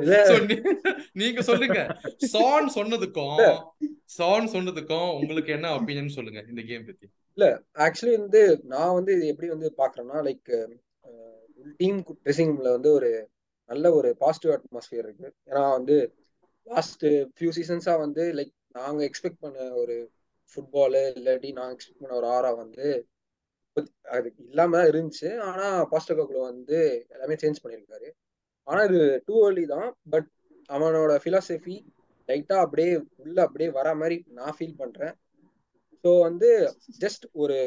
இல்ல. 0.00 0.38
நீங்க 1.12 1.40
சொல்லுங்க. 1.42 2.00
சான் 2.16 2.72
சொன்னதுக்கும் 2.74 3.62
சான் 4.04 4.46
சொன்னதுக்கும் 4.46 5.20
உங்களுக்கு 5.20 5.52
என்ன 5.52 5.76
ஒப்பீனியன் 5.76 6.08
சொல்லுங்க 6.08 6.44
இந்த 6.48 6.62
கேம் 6.62 6.84
பத்தி? 6.84 7.06
ஆக்சுவலி 7.74 8.18
வந்து 8.18 8.60
நான் 8.64 8.94
வந்து 8.94 9.14
இது 9.14 9.26
எப்படி 9.26 9.48
வந்து 9.48 9.74
பாக்குறேன்னா 9.76 10.32
லைக் 10.32 10.66
டீம் 11.76 12.02
ட்ரெஸ்ஸிங் 12.24 12.54
ரூம்ல 12.54 12.70
வந்து 12.70 12.92
ஒரு 12.92 13.30
நல்ல 13.72 13.86
ஒரு 13.98 14.08
பாசிட்டிவ் 14.22 14.54
அட்மாஸ்பியர் 14.56 15.06
இருக்கு. 15.06 15.28
ஏன்னா 15.50 15.62
வந்து 15.76 15.96
லாஸ்ட் 16.66 17.06
ஃபியூ 17.34 17.50
சீசன்ஸா 17.58 17.94
வந்து 18.04 18.24
லைக் 18.38 18.52
நாங்க 18.78 19.00
எக்ஸ்பெக்ட் 19.08 19.42
பண்ண 19.44 19.64
ஒரு 19.82 19.96
ஃபுட்பாலு 20.52 21.02
இல்லாட்டி 21.18 21.50
நாங்க 21.58 21.74
எக்ஸ்பெக்ட் 21.76 22.02
பண்ண 22.02 22.14
ஒரு 22.20 22.28
ஆரா 22.36 22.50
வந்து 22.64 22.86
அது 24.14 24.28
இல்லாம 24.48 24.76
தான் 24.78 24.90
இருந்துச்சு. 24.92 25.28
ஆனா 25.48 25.66
பாஸ்டகோக்குள்ள 25.92 26.40
வந்து 26.50 26.78
எல்லாமே 27.14 27.36
சேஞ்ச் 27.42 27.62
பண்ணியிருக்காரு. 27.62 28.08
ஆனா 28.68 28.80
இது 28.88 29.00
டூ 29.28 29.34
ஏர்லி 29.46 29.64
தான். 29.74 29.88
பட் 30.12 30.28
அவனோட 30.70 31.12
பிலாசபி 31.24 31.76
லைட்டா 32.28 32.56
அப்படியே 32.64 32.90
உள்ள 33.22 33.36
அப்படியே 33.46 33.70
வர 33.78 33.88
மாதிரி 34.00 34.16
நான் 34.38 34.56
ஃபீல் 34.58 34.80
பண்றேன். 34.82 35.14
ஸோ 36.04 36.10
வந்து 36.26 36.50
ஜஸ்ட் 37.04 37.24
ஒரு 37.42 37.58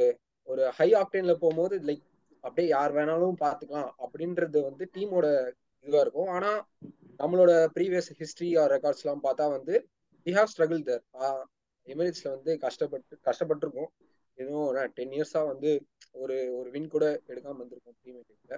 ஒரு 0.48 0.64
ஹை 0.78 0.90
ஆக்டேன்ல 1.02 1.34
போகும்போது 1.42 1.76
லைக் 1.90 2.06
அப்படியே 2.44 2.68
யார் 2.76 2.92
வேணாலும் 2.98 3.38
பார்த்துக்கலாம். 3.44 3.92
அப்படின்றது 4.06 4.58
வந்து 4.70 4.84
டீமோட 4.96 5.28
இதுவா 5.86 6.02
இருக்கும். 6.06 6.30
ஆனா 6.30 6.52
நம்மளோட 7.20 7.52
ப்ரீவியஸ் 7.76 8.10
ஹிஸ்டரி 8.22 8.50
ஆர் 8.62 8.72
ரெக்கார்ட்ஸ் 8.76 9.04
எல்லாம் 9.04 9.26
பார்த்தா 9.28 9.46
வந்து 9.58 9.76
வி 10.26 10.34
ஹாவ் 10.38 10.52
ஸ்ட்ரகிள் 10.54 10.82
தேர் 10.90 11.04
எமிரேட்ஸ்ல 11.88 12.30
வந்து 12.36 12.52
கஷ்டப்பட்டு 12.64 13.16
கஷ்டப்பட்டிருக்கோம். 13.28 13.92
எதுவும் 14.38 14.70
டென் 14.98 15.14
இயர்ஸா 15.18 15.42
வந்து 15.52 15.72
ஒரு 16.22 16.38
ஒரு 16.60 16.70
வின் 16.72 16.90
கூட 16.90 17.06
எடுக்காம 17.30 17.60
வந்திருக்கோம் 17.62 17.98
ப்ரீமியர் 18.02 18.30
லீக்ல 18.32 18.56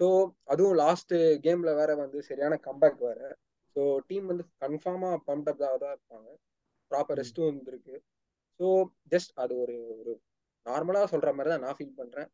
ஸோ 0.00 0.06
அதுவும் 0.44 0.76
லாஸ்ட் 0.76 1.14
கேம்ல 1.44 1.70
வேற 1.74 1.90
வந்து 1.94 2.18
சரியான 2.22 2.54
கம்பேக் 2.66 3.00
வேற. 3.08 3.20
ஸோ 3.76 3.82
டீம் 4.08 4.26
வந்து 4.26 4.44
கன்ஃபார்மா 4.62 5.10
பம்ப் 5.28 5.48
அப் 5.52 5.60
தான் 5.60 5.94
இருப்பாங்க. 5.94 6.28
ப்ராப்பர் 6.90 7.18
ரெஸ்ட்டும் 7.20 7.48
இருந்திருக்கு. 7.50 7.96
ஸோ 8.60 8.66
ஜஸ்ட் 9.10 9.32
அது 9.34 9.52
ஒரு 9.58 9.76
ஒரு 10.00 10.12
நார்மலாக 10.66 11.10
சொல்ற 11.12 11.30
மாதிரி 11.34 11.52
தான் 11.54 11.64
நான் 11.66 11.76
ஃபீல் 11.78 11.98
பண்றேன். 12.00 12.28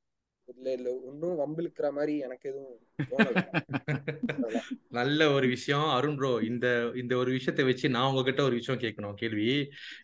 இல்ல 0.48 0.66
இல்ல. 0.76 0.88
ஒன்றும் 1.08 1.38
வம்பிழுக்கிற 1.40 1.86
மாதிரி 1.96 2.14
எனக்கு 2.26 2.46
எதுவும் 2.50 2.76
நல்ல 4.98 5.20
ஒரு 5.32 5.46
விஷயம். 5.46 5.86
அருண் 5.96 6.16
ப்ரோ 6.18 6.30
இந்த 6.48 6.66
இந்த 7.02 7.12
ஒரு 7.22 7.30
விஷயத்தை 7.36 7.64
வச்சு 7.68 7.86
நான் 7.96 8.08
உங்ககிட்ட 8.10 8.40
ஒரு 8.48 8.56
விஷயம் 8.60 8.80
கேட்கணும் 8.84 9.18
கேள்வி. 9.22 9.50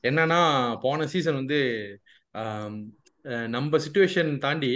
என்னன்னா 0.09 0.41
போன 0.85 1.07
சீசன் 1.13 1.41
வந்து 1.41 1.59
நம்ம 3.55 3.79
சுச்சுவேஷன் 3.85 4.33
தாண்டி 4.39 4.73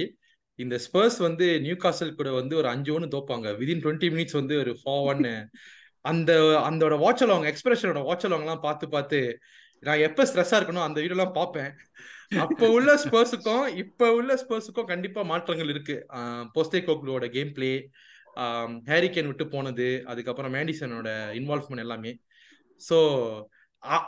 இந்த 0.59 0.77
ஸ்பர்ஸ் 0.85 1.19
வந்து 1.27 1.47
நியூ 1.65 1.77
காசல் 1.77 2.17
கூட 2.21 2.31
வந்து 2.39 2.55
ஒரு 2.61 2.69
அஞ்சு 2.69 2.91
ஒன்று 2.95 3.15
தோப்பாங்க. 3.17 3.49
விதின் 3.61 3.83
டுவெண்ட்டி 3.85 4.09
மினிட்ஸ் 4.15 4.39
வந்து 4.41 4.55
ஒரு 4.63 4.73
ஃபோர் 4.81 5.05
ஒன்னு 5.11 5.35
அந்த 6.05 6.33
அந்தோட 6.69 6.95
வாட்ச் 6.99 7.25
அலாங் 7.25 7.49
எக்ஸ்பிரஷனோட 7.53 8.01
வாட்ச் 8.09 8.27
அலாங்லாம் 8.27 8.65
பார்த்து 8.67 8.87
பார்த்து 8.89 9.21
நான் 9.83 10.05
எப்போ 10.07 10.23
ஸ்ட்ரெஸ்ஸாக 10.29 10.59
இருக்கணும் 10.61 10.87
அந்த 10.87 10.99
வீடியோலாம் 11.03 11.37
பார்ப்பேன். 11.39 11.71
அப்போ 12.45 12.67
உள்ள 12.77 12.91
ஸ்பர்ஸுக்கும் 13.03 13.67
இப்போ 13.83 14.07
உள்ள 14.19 14.33
ஸ்பர்ஸுக்கும் 14.43 14.89
கண்டிப்பா 14.91 15.21
மாற்றங்கள் 15.31 15.71
இருக்கு. 15.75 15.97
போஸ்டே 16.55 16.81
கோக்லோட 16.89 17.27
கேம் 17.37 17.53
பிளே 17.57 17.71
ஹேரிகேன் 18.91 19.29
விட்டு 19.31 19.45
போனது 19.55 19.87
அதுக்கப்புறம் 20.11 20.55
மேடிசனோட 20.57 21.09
இன்வால்வ்மெண்ட் 21.39 21.85
எல்லாமே. 21.87 22.13
ஸோ 22.81 22.99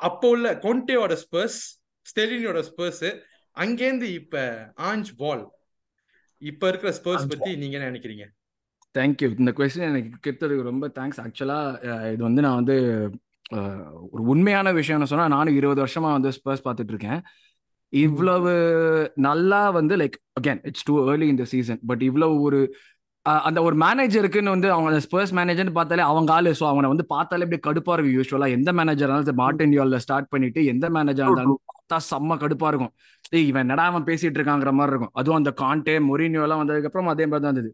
அப்போ 0.09 0.29
உள்ள 0.35 0.49
கொண்டேயோட 0.67 1.15
ஸ்பர்ஸ் 1.23 1.61
ஸ்டெலினியோட 2.07 2.61
ஸ்பர்ஸ் 2.69 3.09
அங்கேருந்து 3.57 4.09
இப்ப 4.21 4.45
ஆஞ்ச் 4.91 5.11
பால் 5.23 5.43
இப்ப 6.43 6.69
இருக்கிற 6.71 6.91
ஸ்பர்ஸ் 6.99 7.31
பத்தி 7.33 7.51
நீங்க 7.63 7.77
என்ன 7.79 7.89
நினைக்கிறீங்க? 7.91 8.27
தேங்க்யூ 8.95 9.29
இந்த 9.41 9.51
கொஸ்டின் 9.59 9.91
எனக்கு 9.91 10.11
கேட்டதுக்கு 10.27 10.71
ரொம்ப 10.71 10.87
தேங்க்ஸ் 10.97 11.21
ஆக்சுவலாக 11.25 12.13
இது 12.15 12.23
வந்து 12.29 12.45
நான் 12.47 12.61
வந்து 12.61 12.77
ஒரு 14.13 14.23
உண்மையான 14.33 14.73
விஷயம்னு 14.79 15.11
சொன்னா 15.13 15.27
நானும் 15.37 15.59
இருபது 15.61 15.81
வருஷமா 15.85 16.11
வந்து 16.17 16.31
ஸ்பர்ஸ் 16.37 16.65
பார்த்துட்டு 16.67 16.93
இருக்கேன். 16.95 17.21
இவ்வளவு 17.93 18.53
நல்லா 19.29 19.61
வந்து 19.79 19.95
like 20.01 20.17
again 20.39 20.61
it's 20.69 20.87
too 20.89 20.95
early 21.13 21.29
இந்த 21.35 21.45
சீசன் 21.53 21.81
பட் 21.91 22.03
இவ்வளவு 22.09 22.35
ஒரு 22.47 22.61
அந்த 23.47 23.59
ஒரு 23.67 23.77
மேனேஜருக்குன்னு 23.83 24.53
வந்து 24.55 24.69
அவங்க 24.75 25.01
ஸ்பர்ஸ் 25.07 25.33
மேனேஜர்னு 25.39 25.75
பார்த்தாலே 25.79 26.05
அவங்க 26.11 26.31
ஆளு. 26.37 26.51
ஸோ 26.61 26.65
அவனை 26.73 26.89
வந்து 26.93 27.05
பார்த்தாலே 27.15 27.45
அப்படியே 27.47 27.63
கடுப்பா 27.67 27.95
இருக்கும் 27.95 28.17
யூஸ்வலா 28.19 28.47
எந்த 28.57 28.71
மேனேஜர் 28.79 29.09
இருந்தாலும் 29.09 29.41
மார்டின் 29.43 29.75
யோல்ல 29.79 29.99
ஸ்டார்ட் 30.05 30.31
பண்ணிட்டு 30.35 30.61
எந்த 30.73 30.87
மேனேஜர் 30.97 31.27
இருந்தாலும் 31.27 31.61
பார்த்தா 31.73 31.97
செம்ம 32.11 32.39
கடுப்பா 32.43 32.69
இருக்கும். 32.73 32.93
ஏய் 33.37 33.47
இவன் 33.51 33.65
என்னடா 33.65 33.85
அவன் 33.91 34.07
பேசிட்டு 34.09 34.39
இருக்காங்கிற 34.41 34.73
மாதிரி 34.79 34.93
இருக்கும். 34.95 35.13
அதுவும் 35.21 35.39
அந்த 35.41 35.53
காண்டே 35.63 35.97
மொரினியோ 36.09 36.45
எல்லாம் 36.47 36.63
வந்ததுக்கு 36.63 36.91
அப்புறம் 36.91 37.13
அதே 37.15 37.27
மாதிரி 37.31 37.45
தான் 37.47 37.55
இருந்தது. 37.55 37.73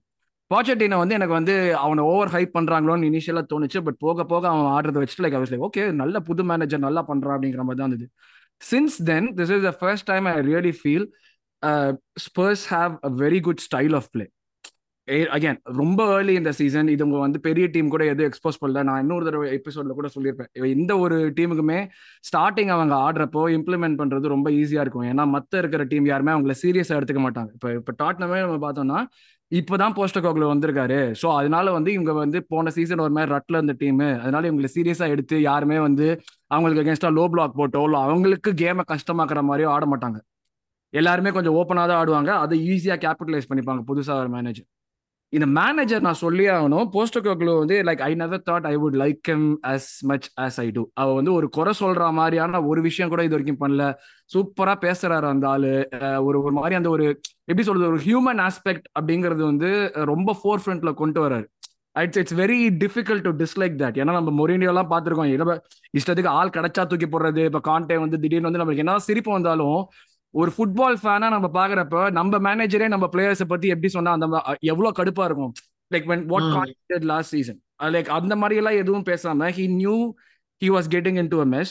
பாச்சட்டினை 0.50 0.96
வந்து 1.02 1.16
எனக்கு 1.18 1.34
வந்து 1.38 1.54
அவனை 1.84 2.02
ஓவர் 2.10 2.32
ஹைப் 2.34 2.56
பண்றாங்களோன்னு 2.56 3.08
இனிஷியலா 3.10 3.42
தோணுச்சு 3.52 3.78
பட் 3.86 3.98
போக 4.04 4.24
போக 4.32 4.44
அவன் 4.52 4.72
ஆடுறத 4.76 4.98
வச்சுட்டு 5.02 5.24
லைக் 5.24 5.38
அவர் 5.38 5.64
ஓகே 5.68 5.84
நல்ல 6.02 6.20
புது 6.28 6.42
மேனேஜர் 6.50 6.86
நல்லா 6.86 7.02
பண்றான் 7.10 7.36
அப்படிங்கிற 7.36 7.62
மாதிரி 7.68 7.80
தான் 7.82 7.90
இருந்தது. 7.90 8.08
Since 8.60 8.96
then 9.10 9.28
this 9.40 9.52
is 9.56 9.66
the 9.68 9.72
first 9.80 10.08
time 10.12 10.26
I 10.34 10.36
really 10.52 10.74
feel 10.80 11.06
Spurs 12.26 12.64
have 12.74 12.94
a 13.08 13.12
very 13.24 13.40
good 13.48 13.62
style 13.68 13.96
of 14.00 14.10
play 14.14 14.26
again 15.36 15.58
ரொம்ப 15.80 16.00
ஏர்லி 16.14 16.34
இந்த 16.38 16.52
சீசன் 16.58 16.88
இது 16.92 17.04
உங்க 17.06 17.18
வந்து 17.24 17.38
பெரிய 17.44 17.64
டீம் 17.74 17.90
கூட 17.92 18.04
எதுவும் 18.12 18.28
எக்ஸ்போஸ் 18.30 18.58
பண்ணல. 18.62 18.82
நான் 18.88 19.02
இன்னொரு 19.02 19.26
தடவை 19.26 19.48
எபிசோட்ல 19.58 19.94
கூட 19.98 20.08
சொல்லியிருப்பேன். 20.14 20.50
இந்த 20.76 20.92
ஒரு 21.04 21.16
டீமுக்குமே 21.36 21.78
ஸ்டார்டிங் 22.28 22.72
அவங்க 22.76 22.94
ஆடுறப்போ 23.06 23.42
இம்ப்ளிமெண்ட் 23.58 23.98
பண்றது 24.00 24.32
ரொம்ப 24.34 24.50
ஈஸியா 24.60 24.82
இருக்கும். 24.84 25.06
ஏன்னா 25.10 25.26
மத்த 25.36 25.60
இருக்கிற 25.62 25.84
டீம் 25.92 26.08
யாருமே 26.12 26.32
அவங்கள 26.36 26.56
சீரியஸா 26.62 26.96
எடுத்துக்க 27.00 27.22
மாட்டாங்க. 27.26 27.52
இப்போ 27.58 27.70
இப்போ 27.80 27.94
டாட்னமே 28.02 28.40
நம்ம 28.44 28.58
பார்த்தோம்னா 28.66 29.00
இப்போதான் 29.52 29.94
போஸ்டர் 29.96 30.24
கோகுல 30.24 30.46
வந்திருக்காரு. 30.52 30.96
ஸோ 31.20 31.26
அதனால 31.38 31.72
வந்து 31.72 31.90
இவங்க 31.92 32.12
வந்து 32.12 32.38
போன 32.52 32.70
சீசன் 32.76 33.02
ஒரு 33.04 33.12
மாதிரி 33.16 33.32
ரட்ல 33.34 33.58
இருந்த 33.58 33.74
டீம் 33.82 34.00
அதனால 34.22 34.48
இவங்களை 34.50 34.70
சீரியஸா 34.76 35.06
எடுத்து 35.14 35.36
யாருமே 35.42 35.78
வந்து 35.78 36.06
அவங்களுக்கு 36.54 36.82
அகேன்ஸ்டா 36.82 37.10
லோ 37.18 37.24
பிளாக் 37.34 37.58
போட்டோ 37.60 37.82
இல்லை 37.84 38.00
அவங்களுக்கு 38.06 38.52
கேமை 38.62 38.84
கஷ்டமாக்குற 38.92 39.42
மாதிரியோ 39.50 39.68
ஆட 39.76 39.86
மாட்டாங்க. 39.92 40.18
எல்லாருமே 40.94 41.30
கொஞ்சம் 41.36 41.56
ஓப்பனாக 41.60 41.86
தான் 41.90 42.00
ஆடுவாங்க. 42.02 42.30
அதை 42.44 42.56
ஈஸியாக 42.72 42.98
கேபிட்டலைஸ் 43.04 43.50
பண்ணிப்பாங்க 43.50 43.82
புதுசாக 43.90 44.22
ஒரு 44.24 44.30
மேனேஜர் 44.36 44.68
இந்த 45.32 45.46
மேனேஜர் 45.46 46.04
நான் 46.06 46.18
சொல்லி 46.22 46.44
ஆகணும். 46.48 46.86
போஸ்டர் 46.94 47.24
கோகுல 47.26 47.54
வந்து 47.58 47.76
like 47.86 48.02
I 48.08 48.14
never 48.20 48.42
thought 48.50 48.66
I 48.70 48.74
would 48.82 48.96
like 49.02 49.20
him 49.28 49.46
as 49.72 49.88
much 50.10 50.26
as 50.40 50.58
I 50.64 50.66
do 50.70 50.82
அவ 50.94 51.14
வந்து 51.14 51.32
ஒரு 51.32 51.48
குறை 51.48 51.72
சொல்ற 51.80 52.12
மாதிரியான 52.12 52.62
ஒரு 52.64 52.80
விஷயம் 52.80 53.10
கூட 53.10 53.24
இது 53.24 53.36
வரைக்கும் 53.36 53.60
பண்ணல. 53.64 53.84
சூப்பரா 54.34 54.74
பேசுறாரு 54.86 55.26
அந்த 55.32 55.48
ஆளு. 55.48 55.72
ஒரு 56.28 56.36
ஒரு 56.42 56.54
மாதிரி 56.58 56.74
அந்த 56.74 56.88
ஒரு 56.88 57.06
எப்படி 57.44 57.66
சொல்றது 57.68 57.90
ஒரு 57.92 58.00
ஹியூமன் 58.06 58.42
ஆஸ்பெக்ட் 58.48 58.86
அப்படிங்கிறது 59.00 59.42
வந்து 59.50 59.70
ரொம்ப 60.12 60.36
ஃபோர் 60.40 60.62
ஃப்ரண்ட்ல 60.64 60.92
கொண்டு 60.94 61.28
வர்றாரு. 61.28 61.46
It's 62.04 62.18
it's 62.22 62.34
very 62.34 62.58
difficult 62.82 63.26
to 63.26 63.30
dislike 63.42 63.76
that 63.82 63.98
ஏன்னா 64.00 64.12
நம்ம 64.18 64.32
மொரினியோ 64.40 64.72
பார்த்துருக்கோம். 64.94 65.30
இல்லை 65.34 65.60
இஷ்டத்துக்கு 65.98 66.32
ஆள் 66.40 66.54
கிடைச்சா 66.56 66.82
தூக்கி 66.86 67.06
போடுறது 67.06 67.44
இப்போ 67.50 67.60
கான்டே 67.70 67.98
வந்து 68.04 68.20
திடீர்னு 68.20 68.50
வந்து 68.50 68.62
நம்மளுக்கு 68.62 68.84
என்ன 68.84 68.98
சிரிப்பு 68.98 69.32
வந்தாலும் 69.32 69.78
ஒரு 70.36 70.50
ஃபுட்பால் 70.56 70.96
ஃபேனா 71.02 71.28
நம்ம 71.34 71.48
பாக்குறப்ப 71.58 72.10
நம்ம 72.10 72.38
மேனேஜரே 72.38 72.88
நம்ம 72.88 73.06
பிளேயர்ஸை 73.12 73.44
பத்தி 73.44 73.68
எப்படி 73.68 73.88
சொன்னா 73.88 74.12
அந்த 74.12 74.26
எவ்வளவு 74.72 74.96
கடுப்பா 74.98 75.24
இருக்கும் 75.24 75.52
லைக் 75.90 76.06
when 76.10 76.20
what 76.32 76.42
ம். 76.42 76.54
content 76.56 77.04
லாஸ்ட் 77.12 77.32
சீசன் 77.36 77.58
லைக் 77.94 78.08
அந்த 78.18 78.36
மாதிரி 78.36 78.56
எல்லாம் 78.62 78.78
எதுவும் 78.82 79.04
பேசாம 79.04 79.50
he 79.50 79.66
knew 79.78 79.98
he 80.62 80.70
was 80.70 80.86
getting 80.88 81.16
into 81.16 81.40
a 81.40 81.48
mess 81.54 81.70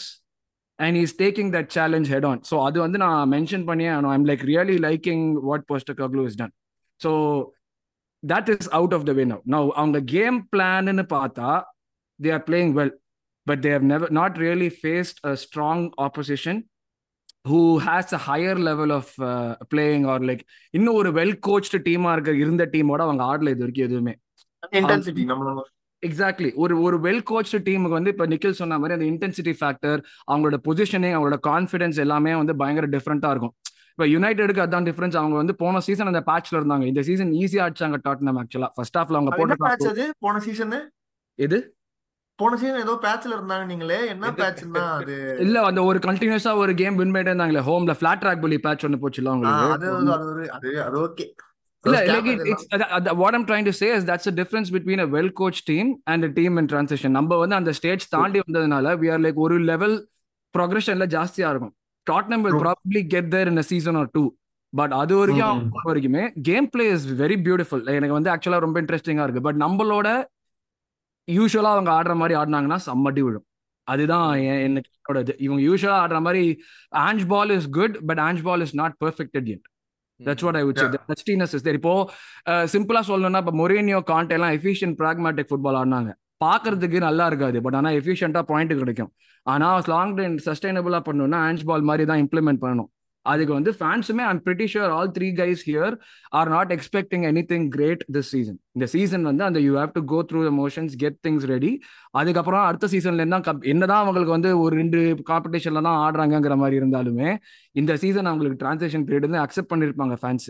and 0.79 0.97
he's 0.97 1.13
taking 1.13 1.47
that 1.51 1.67
challenge 1.69 2.07
head 2.13 2.25
on 2.25 2.43
so 2.43 2.55
அது 2.67 2.79
வந்து 2.79 2.97
நான் 2.97 3.29
மென்ஷன் 3.29 3.65
பண்ணியே 3.65 3.91
I'm 4.15 4.27
like 4.31 4.43
really 4.51 4.77
liking 4.87 5.33
what 5.49 5.65
Postecoglou 6.01 6.23
is 6.23 6.35
done 6.35 6.53
so 7.01 7.11
that 8.23 8.49
is 8.49 8.67
out 8.79 8.93
of 8.93 9.01
the 9.05 9.13
way 9.13 9.25
now 9.25 9.39
now 9.55 9.63
அவங்க 9.79 9.99
game 10.15 10.47
பிளான்னு 10.55 11.05
பார்த்தா 11.15 11.49
they 12.19 12.31
are 12.31 12.43
playing 12.49 12.73
well 12.79 12.91
but 13.47 13.57
they 13.63 13.69
have 13.69 13.85
never 13.93 14.07
not 14.09 14.37
really 14.37 14.69
faced 14.83 15.17
a 15.23 15.35
strong 15.37 15.79
has 17.79 18.13
a 18.13 18.17
higher 18.17 18.55
level 18.55 18.91
of 18.91 19.07
uh, 19.19 19.55
playing 19.73 20.05
or 20.05 20.19
like 20.19 20.45
இன்னும் 20.69 20.93
ஒரு 20.93 21.11
well 21.11 21.35
கோச்டு 21.47 21.77
டீமா 21.87 22.11
இருக்க 22.11 22.31
இருந்த 22.31 22.69
டீமோட 22.71 23.01
அவங்க 23.07 23.23
ஆடல 23.23 23.49
இது 23.49 23.63
வரைக்கும் 23.65 23.87
எதுவுமே. 23.87 24.13
எக்ஸாக்ட்லி 26.03 26.53
ஒரு 26.55 26.81
ஒரு 26.81 26.97
வெல் 26.99 27.21
கோச்டு 27.29 27.59
டீமுக்கு 27.67 27.97
வந்து 27.97 28.09
இப்போ 28.09 28.27
நிக்கில் 28.27 28.51
சொன்ன 28.51 28.79
மாதிரி 28.79 28.95
அந்த 28.97 29.05
இன்டென்சிட்டி 29.11 29.53
ஃபேக்டர் 29.59 29.99
அவங்களோட 30.31 30.57
பொசிஷனிங் 30.67 31.15
அவங்களோட 31.17 31.37
கான்ஃபிடன்ஸ் 31.49 31.99
எல்லாமே 32.05 32.35
வந்து 32.35 32.55
பயங்கர 32.55 32.87
டிஃப்ரெண்டா 32.87 33.29
இருக்கும். 33.29 33.55
இப்போ 33.91 34.05
யுனைடெடுக்கு 34.05 34.65
அதான் 34.65 34.87
டிஃபரன்ஸ் 34.89 35.17
அவங்க 35.21 35.35
வந்து 35.35 35.55
போன 35.55 35.79
சீசன் 35.79 36.11
அந்த 36.11 36.23
பேட்ச்ல 36.31 36.59
இருந்தாங்க. 36.59 36.85
இந்த 36.85 37.01
சீசன் 37.01 37.31
ஈஸியா 37.31 37.63
அடிச்சாங்க 37.67 37.99
டாட்னம் 38.07 38.39
ஆக்சுவலா 38.41 38.69
ஃபர்ஸ்ட் 38.75 38.97
ஹாஃப்ல 38.97 39.19
அவங்க 39.19 39.31
அது 39.93 40.05
போன 40.19 40.39
சீசன் 40.47 40.73
எது? 41.39 41.57
போன 42.39 42.57
சீசன் 42.57 42.79
ஏதோ 42.79 42.99
பேட்ச்ல 43.03 43.35
இருந்தாங்க 43.35 43.65
நீங்களே. 43.65 44.07
என்ன? 44.07 44.31
பேட்ச்னா 44.31 44.81
அது? 44.99 45.37
இல்ல 45.39 45.61
அந்த 45.61 45.83
ஒரு 45.83 45.99
கண்டினியூஸா 45.99 46.55
ஒரு 46.55 46.73
கேம் 46.73 46.95
வின் 46.95 47.13
பண்ணிட்டே 47.13 47.31
இருந்தாங்களே. 47.33 47.61
ஹோம்ல 47.69 47.93
ஃபிளாட் 47.99 48.21
ட்ராக் 48.23 48.39
புலி 48.39 48.57
பேட்ச் 48.57 48.85
ஒன்னு 48.85 49.01
போச்சுல 49.03 49.29
ஆ, 49.45 49.53
அது 49.71 49.87
அது 49.95 50.49
அது 50.49 50.83
அது 50.83 50.97
ஓகே 51.07 51.25
இல்ல 51.83 51.97
that's 54.09 54.25
the 54.25 54.33
difference 54.41 54.69
between 54.69 54.99
a 54.99 55.07
well 55.15 55.29
coached 55.41 55.65
team 55.71 55.87
and 56.05 56.23
a 56.25 56.31
team 56.39 56.57
in 56.59 56.65
transition. 56.65 57.11
நம்ம 57.11 57.37
வந்து 57.37 57.55
அந்த 57.55 57.71
ஸ்டேஜ் 57.71 58.09
தாண்டி 58.09 58.39
வந்ததுனால 58.39 58.95
we 58.95 59.09
are 59.15 59.19
like 59.19 59.39
ஒரு 59.45 59.57
லெவல் 59.71 59.95
ப்ரொக்ரஷன்ல 60.55 61.07
ஜாஸ்தியா 61.15 61.49
இருக்கும். 61.49 61.73
Tottenham 62.07 62.45
probably 62.63 63.03
get 63.15 63.27
there 63.35 63.47
in 63.47 63.57
a 63.57 63.65
season 63.71 63.97
or 64.01 64.07
two. 64.17 64.27
But 64.73 64.91
அது 64.91 65.15
வரைக்கும். 65.17 65.49
அவங்க 65.49 65.81
வரைக்குமே 65.89 66.23
game 66.41 66.69
play 66.69 66.89
is 66.89 67.07
very 67.21 67.37
beautiful 67.45 67.85
எனக்கு 67.97 68.17
வந்து 68.17 68.31
ஆக்சுவலா 68.35 68.59
ரொம்ப 68.59 68.81
இன்ட்ரெஸ்டிங்கா 68.81 69.23
இருக்கு. 69.23 69.41
பட் 69.41 69.55
நம்மளோட 69.55 70.07
யூஸ்வலா 71.27 71.71
அவங்க 71.75 71.91
ஆடுற 71.97 72.15
மாதிரி 72.21 72.35
ஆடினாங்கன்னா 72.41 72.79
செம்மடி 72.87 73.21
விழும். 73.27 73.45
அதுதான் 73.87 74.29
என்னோட 74.65 75.19
இது 75.23 75.33
இவங்க 75.45 75.61
யூஸ்வலா 75.69 75.97
ஆடுற 76.03 76.19
மாதிரி 76.27 76.43
Ange 77.07 77.25
ball 77.33 77.53
is 77.55 77.69
good 77.79 77.95
but 78.09 78.21
Ange 78.27 78.43
ball 78.47 78.63
is 78.65 78.75
not 78.81 78.95
perfected 79.03 79.47
yet. 79.53 79.63
That's 80.19 80.45
what 80.45 80.57
I 80.59 80.63
would 80.67 80.79
say 80.81 81.33
is 81.57 81.65
there 81.67 81.79
இப்போ 81.79 81.93
சிம்பிளா 82.73 83.01
சொல்லணும்னா 83.11 83.41
இப்போ 83.43 83.53
மொரேனியோ 83.61 83.99
காண்ட் 84.11 84.33
எல்லாம் 84.37 84.53
எஃபிஷியன்ட் 84.57 84.97
பிராக்மேட்டிக் 85.01 85.49
ஃபுட்பால் 85.49 85.77
ஆடினாங்க. 85.81 86.11
பார்க்கறதுக்கு 86.43 86.99
நல்லா 87.07 87.25
இருக்காது 87.31 87.57
பட் 87.65 87.77
ஆனா 87.79 87.89
எஃபிஷியண்டா 87.99 88.41
பாயிண்ட் 88.51 88.73
கிடைக்கும். 88.81 89.11
ஆனா 89.53 89.67
லாங் 89.93 90.13
டைம் 90.19 90.35
சஸ்டைனபிளா 90.45 90.99
பண்ணணும்னா 91.07 91.39
ஆன்ச் 91.47 91.65
பால் 91.69 91.87
மாதிரி 91.89 92.05
தான் 92.11 92.21
இம்ப்ளிமெண்ட் 92.25 92.61
பண்ணணும். 92.63 92.89
அதுக்கு 93.25 93.53
வந்து 93.53 93.71
ஃபேன்ஸுமே 93.77 94.23
I'm 94.27 94.41
pretty 94.43 94.67
sure 94.71 94.91
all 94.95 95.11
three 95.15 95.27
guys 95.37 95.63
here 95.67 95.95
are 96.33 96.49
not 96.49 96.71
expecting 96.75 97.23
anything 97.49 97.67
great 97.71 98.03
this 98.15 98.29
season 98.31 98.59
இந்த 98.75 98.87
சீசன் 98.93 99.23
வந்து 99.23 99.43
அந்த 99.45 99.61
you 99.65 99.73
have 99.77 99.93
to 99.93 100.03
go 100.11 100.19
through 100.29 100.41
the 100.43 100.51
motions 100.59 100.95
get 101.03 101.17
things 101.25 101.47
ready 101.51 101.71
அதுக்கப்புறம் 102.15 102.65
அடுத்த 102.65 102.89
சீசன்ல 102.93 103.23
இருந்தா 103.23 103.39
கப் 103.45 103.65
என்னதான் 103.73 104.03
அவங்களுக்கு 104.03 104.35
வந்து 104.35 104.51
ஒரு 104.63 104.75
ரெண்டு 104.75 104.99
காம்படிஷன்ல 105.29 105.81
தான் 105.81 105.99
ஆடுறாங்கங்கிற 106.03 106.57
மாதிரி 106.57 106.79
இருந்தாலுமே 106.81 107.29
இந்த 107.75 107.95
சீசன் 108.03 108.29
அவங்களுக்கு 108.31 108.61
டிரான்சேஷன் 108.61 109.05
பீரியட் 109.07 109.27
வந்து 109.27 109.43
அக்செப்ட் 109.43 109.71
பண்ணிருப்பாங்க 109.71 110.17
ஃபேன்ஸ் 110.21 110.49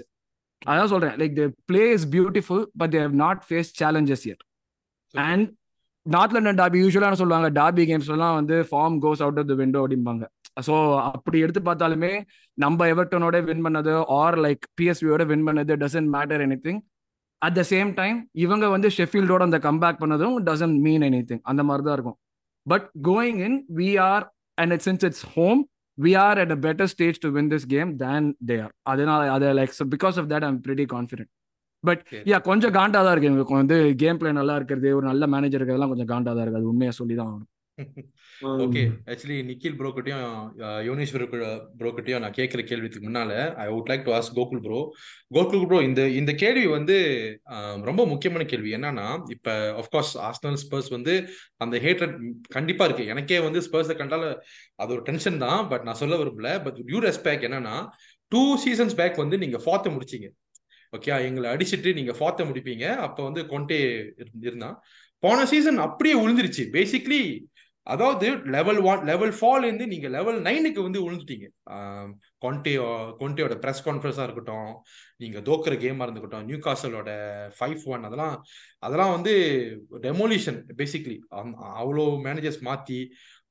அதான் 0.68 0.92
சொல்றேன் 0.92 1.16
like 1.18 1.36
the 1.38 1.46
play 1.66 1.84
is 1.96 2.08
beautiful 2.12 2.64
but 2.78 2.94
they 2.94 3.02
have 3.02 3.18
not 3.22 3.42
face 3.48 3.72
challenges 3.80 4.26
yet. 4.26 4.42
And 5.14 5.48
North 6.14 6.34
London 6.36 6.60
derby? 6.60 6.80
யூஸ்வலான 6.84 7.18
சொல்லுவாங்க? 7.20 7.48
டாபி 7.60 7.84
கேம்ஸ்லாம் 7.92 8.36
வந்து 8.40 8.56
form 8.70 8.98
goes 9.06 9.22
out 9.26 9.40
of 9.42 9.48
the 9.52 9.56
window 9.62 9.80
அப்படிம்பாங்க. 9.84 10.26
ஸோ 10.68 10.74
அப்படி 11.12 11.38
எடுத்து 11.46 11.62
பார்த்தாலுமே 11.70 12.12
நம்ம 12.58 12.86
எவர்டனோட 12.94 13.38
வின் 13.48 13.64
பண்ணது 13.66 13.94
ஆர் 14.20 14.38
லைக் 14.46 14.66
பிஎஸ்வியோட 14.80 15.24
வின் 15.32 15.46
பண்ணது 15.48 15.76
doesn't 15.84 16.10
matter 16.16 16.44
anything 16.68 16.80
at 17.42 17.58
the 17.60 17.64
same 17.72 17.90
time 18.02 18.18
இவங்க 18.46 18.66
வந்து 18.76 18.90
ஷெஃபீல்டோட 18.98 19.44
அந்த 19.48 19.60
கம்பேக் 19.68 20.02
பண்ணதும் 20.04 20.36
டசன்ட் 20.50 20.78
மீன் 20.86 21.06
எனி 21.10 21.22
திங் 21.32 21.44
அந்த 21.52 21.64
மாதிரி 21.70 21.86
தான் 21.88 21.98
இருக்கும். 21.98 22.18
But 22.66 22.86
going 23.10 23.40
in 23.48 23.58
we 23.80 23.90
are 24.12 24.26
and 24.58 24.74
it 24.76 24.86
since 24.88 25.06
it's 25.10 25.26
home 25.36 25.62
we 25.98 26.14
are 26.28 26.40
at 26.44 26.54
a 26.58 26.60
better 26.68 26.92
stage 26.94 27.20
to 27.26 27.32
win 27.38 27.52
this 27.56 27.68
game 27.76 27.92
than 28.06 28.30
they 28.52 28.58
are 28.66 28.74
அதனால 28.94 29.32
அதை 29.38 29.50
like 29.62 29.76
because 29.96 30.18
of 30.22 30.30
that 30.34 30.46
I'm 30.50 30.60
pretty 30.68 30.88
confident 30.96 31.32
but. 31.84 32.04
Yeah 32.26 32.38
கொஞ்சம் 32.48 32.76
காண்டா 32.76 33.00
தான் 33.02 33.14
இருக்கு 33.14 33.30
எங்களுக்கு 33.30 33.60
வந்து 33.60 33.76
game 34.02 34.20
play 34.20 34.32
நல்லா 34.38 34.56
இருக்கிறது 34.60 34.90
ஒரு 34.98 35.06
நல்ல 35.08 35.26
மேனேஜர் 35.34 35.60
இருக்கிறதெல்லாம் 35.60 35.94
கொஞ்சம் 35.94 36.12
காண்டா 36.12 36.32
தான் 36.32 36.46
இருக்கு. 36.46 36.62
அது 36.62 36.72
உண்மையா 36.72 36.94
சொல்லி 36.98 37.16
தான் 37.18 37.30
ஆகணும். 37.30 37.52
ஓகே 38.64 38.82
ஆக்சுவலி 39.12 39.38
நிக்கில் 39.48 39.76
ப்ரோ 39.80 39.90
கிட்டயும் 39.96 40.28
யோனேஸ்வர் 40.88 41.24
ப்ரோ 41.80 41.90
கிட்டயும் 41.96 42.24
நான் 42.24 42.36
கேட்குற 42.38 42.62
கேள்விக்கு 42.70 43.00
முன்னால 43.06 43.32
I 43.64 43.68
would 43.72 43.90
like 43.92 44.06
to 44.06 44.14
ask 44.18 44.30
Gokul 44.38 44.62
bro 44.66 44.80
Gokul 45.36 45.66
bro 45.66 45.80
இந்த 45.88 46.02
இந்த 46.20 46.32
கேள்வி 46.44 46.66
வந்து 46.76 46.96
ஆஹ், 47.54 47.80
ரொம்ப 47.90 48.02
முக்கியமான 48.12 48.46
கேள்வி. 48.52 48.72
என்னன்னா 48.78 49.08
இப்ப 49.36 49.50
ஆஃப்கோர்ஸ் 49.82 50.14
ஆர்சனல் 50.28 50.60
ஸ்பர்ஸ் 50.64 50.90
வந்து 50.96 51.16
அந்த 51.64 51.76
ஹேட்ரட் 51.86 52.16
கண்டிப்பா 52.56 52.86
இருக்கு. 52.88 53.10
எனக்கே 53.14 53.40
வந்து 53.48 53.62
ஸ்பர்ஸை 53.68 53.98
கண்டால 54.02 54.32
அது 54.80 54.92
ஒரு 54.98 55.04
டென்ஷன் 55.10 55.40
தான். 55.46 55.62
பட் 55.72 55.86
நான் 55.88 56.02
சொல்ல 56.02 56.22
விரும்பல. 56.22 56.52
பட் 56.66 56.80
யூ 56.94 57.02
ரெஸ்பெக்ட் 57.08 57.48
என்னன்னா 57.50 57.76
டூ 58.32 58.44
சீசன்ஸ் 58.64 58.98
பேக் 58.98 59.24
வந்து 59.24 59.40
நீங்க 59.44 59.60
ஃபார்த்து 59.66 59.96
முடிச்சீங்க. 59.96 60.30
ஓகே 60.96 61.22
எங்களை 61.22 61.52
அடிச்சிட்டு 61.52 61.94
நீங்க 61.94 62.12
ஃபார்த்த 62.12 62.44
முடிப்பீங்க. 62.44 62.96
அப்ப 62.98 63.24
வந்து 63.24 63.48
கொண்டே 63.48 63.80
இருந்து- 64.18 64.42
இருந்தான். 64.42 64.78
போன 65.24 65.46
சீசன் 65.46 65.78
அப்படியே 65.78 66.16
உழுந்துருச்சு. 66.18 66.64
பேசிக்லி 66.72 67.22
அதாவது 67.88 68.28
லெவல் 68.46 68.80
ஒன் 68.82 69.04
லெவல் 69.04 69.32
ஃபால் 69.32 69.64
இருந்து 69.64 69.88
நீங்க 69.88 70.08
லெவல் 70.08 70.42
நைனுக்கு 70.42 70.82
வந்து 70.82 71.02
விழுந்துட்டீங்க 71.02 71.48
ஆம், 71.70 72.12
கொண்டே 72.38 72.76
கொண்டேயோட 73.20 73.56
ப்ரெஸ் 73.56 73.84
கான்ஃபரன்ஸா 73.86 74.24
இருக்கட்டும் 74.24 74.70
நீங்க 75.18 75.40
தோக்குற 75.40 75.74
கேமா 75.84 76.06
இருந்துக்கட்டும் 76.06 76.44
நியூ 76.44 76.58
காசலோட 76.58 77.10
ஃபைவ் 77.60 77.84
ஒன் 77.86 78.04
அதெல்லாம் 78.04 78.36
அதெல்லாம் 78.80 79.12
வந்து 79.12 79.34
டெமோலிஷன் 80.02 80.60
பேசிக்லி 80.78 81.18
அவ்வளோ 81.82 82.06
மேனேஜர்ஸ் 82.26 82.64
மாத்தி 82.64 83.00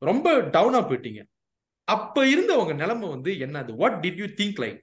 ரொம்ப 0.02 0.26
டவுனா 0.54 0.80
போயிட்டீங்க. 0.88 1.22
அப்ப 1.88 2.26
இருந்தவங்க 2.26 2.74
நிலைமை 2.74 3.08
வந்து 3.08 3.32
என்னது? 3.34 3.76
What 3.76 4.04
did 4.04 4.16
you 4.16 4.26
think 4.38 4.60
like 4.62 4.80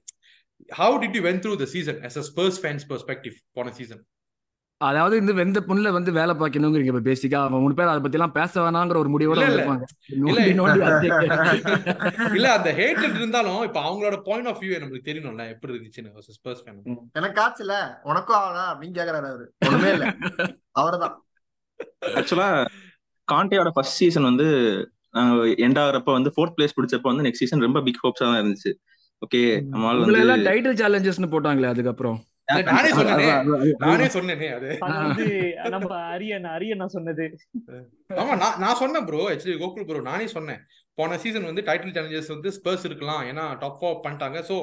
how 0.76 0.96
did 1.02 1.16
you 1.16 1.22
went 1.22 1.42
through 1.42 1.52
the 1.56 1.68
season 1.72 2.00
as 2.08 2.16
a 2.16 2.24
Spurs 2.28 2.58
fans 2.62 2.86
perspective 2.90 3.36
போன 3.52 3.72
சீசன் 3.72 4.02
அதாவது 4.80 5.14
இந்த 5.20 5.32
வெந்த 5.32 5.58
புண்ணுல 5.66 5.88
வந்து 5.92 6.10
வேலை 6.12 6.32
பார்க்கணுங்கிறீங்க 6.34 6.92
இப்ப 6.92 7.02
பேசிக்கா 7.08 7.38
அவங்க 7.40 7.58
மூணு 7.58 7.74
பேர் 7.74 7.90
அதை 7.90 8.00
பத்தி 8.02 8.18
எல்லாம் 8.18 8.34
பேச 8.38 8.62
வேணாங்கிற 8.62 8.96
ஒரு 8.98 9.10
முடிவோட 9.12 9.42
இல்ல, 12.32 12.46
அந்த 12.56 12.70
ஹேட்ரட் 12.72 13.18
இருந்தாலும் 13.18 13.60
இப்ப 13.64 13.78
அவங்களோட 13.82 14.16
பாயிண்ட் 14.26 14.48
ஆஃப் 14.48 14.60
வியூ 14.62 14.78
நமக்கு 14.78 15.06
தெரியணும்ல 15.08 15.44
எப்படி 15.50 15.72
இருந்துச்சுன்னு 15.72 16.34
ஸ்பர்ஸ் 16.36 16.62
ஃபேன் 16.62 16.80
எனக்கு 17.14 17.36
காய்ச்சல 17.38 17.76
உனக்கும் 18.04 18.38
ஆகலாம் 18.40 18.70
அப்படின்னு 18.72 18.96
கேக்குறாரு 18.98 19.28
அவரு. 19.30 19.46
ஒண்ணுமே 19.66 19.92
இல்ல. 19.92 20.06
அவர்தான். 20.74 21.14
ஆக்சுவலா 22.18 22.48
காண்டேயோட 23.28 23.70
ஃபர்ஸ்ட் 23.74 23.98
சீசன் 24.00 24.28
வந்து 24.30 24.48
எண்ட் 25.64 25.80
ஆகுறப்ப 25.80 26.12
வந்து 26.12 26.32
ஃபோர்த் 26.34 26.56
பிளேஸ் 26.56 26.76
பிடிச்சப்ப 26.76 27.08
வந்து 27.10 27.26
நெக்ஸ்ட் 27.26 27.44
சீசன் 27.44 27.66
ரொம்ப 27.66 27.82
பிக் 27.82 28.02
ஹோப்ஸா 28.04 28.24
தான் 28.24 28.40
இருந்துச்சு. 28.42 28.72
ஓகே 29.24 29.40
உங்களை 29.74 29.98
வந்து 29.98 30.20
எல்லாம் 30.24 30.44
டைட்டில் 30.48 30.78
சேலஞ்சஸ்னு 30.82 31.32
போட்டாங்களே 31.32 31.72
அதுக்கப்புறம். 31.72 32.18
நானே 32.68 32.90
சொன்னேனே. 32.96 33.26
நானே 33.82 34.06
சொன்னேனே 34.14 34.48
அது. 34.56 34.70
நம்ம 35.74 35.90
அரியன் 36.14 36.46
அரியன் 36.54 36.80
நான் 36.82 36.94
சொன்னது. 36.96 37.26
ஆமா 38.20 38.34
நான் 38.42 38.58
நான் 38.64 38.80
சொன்னேன் 38.80 39.06
ப்ரோ 39.08 39.20
ஆக்சுவலி 39.32 39.56
கோகுல் 39.62 39.86
ப்ரோ 39.90 40.02
நானே 40.10 40.26
சொன்னேன். 40.26 40.60
போன 40.98 41.18
சீசன் 41.18 41.48
வந்து 41.50 41.62
டைட்டில் 41.68 41.94
சேலஞ்சர்ஸ் 41.96 42.32
வந்து 42.34 42.50
ஸ்பர்ஸ் 42.56 42.86
இருக்கலாம். 42.88 43.22
ஏன்னா 43.30 43.44
டாப் 43.58 43.78
ஃபோர் 43.80 44.02
பண்ணிட்டாங்க. 44.06 44.40
சோ 44.50 44.56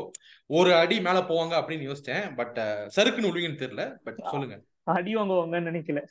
ஒரு 0.50 0.72
அடி 0.82 0.98
மேல 1.08 1.20
போவாங்க 1.32 1.56
அப்படின்னு 1.60 1.88
யோசிச்சேன். 1.90 2.26
பட் 2.36 2.60
சறுக்குன்னு 2.98 3.32
விழுங்கன்னு 3.32 3.64
தெரியல. 3.64 3.86
பட் 4.04 4.20
சொல்லுங்க. 4.34 4.58
அடி 4.98 5.14
வாங்குவாங்கன்னு 5.16 5.70
நினைக்கல. 5.72 6.02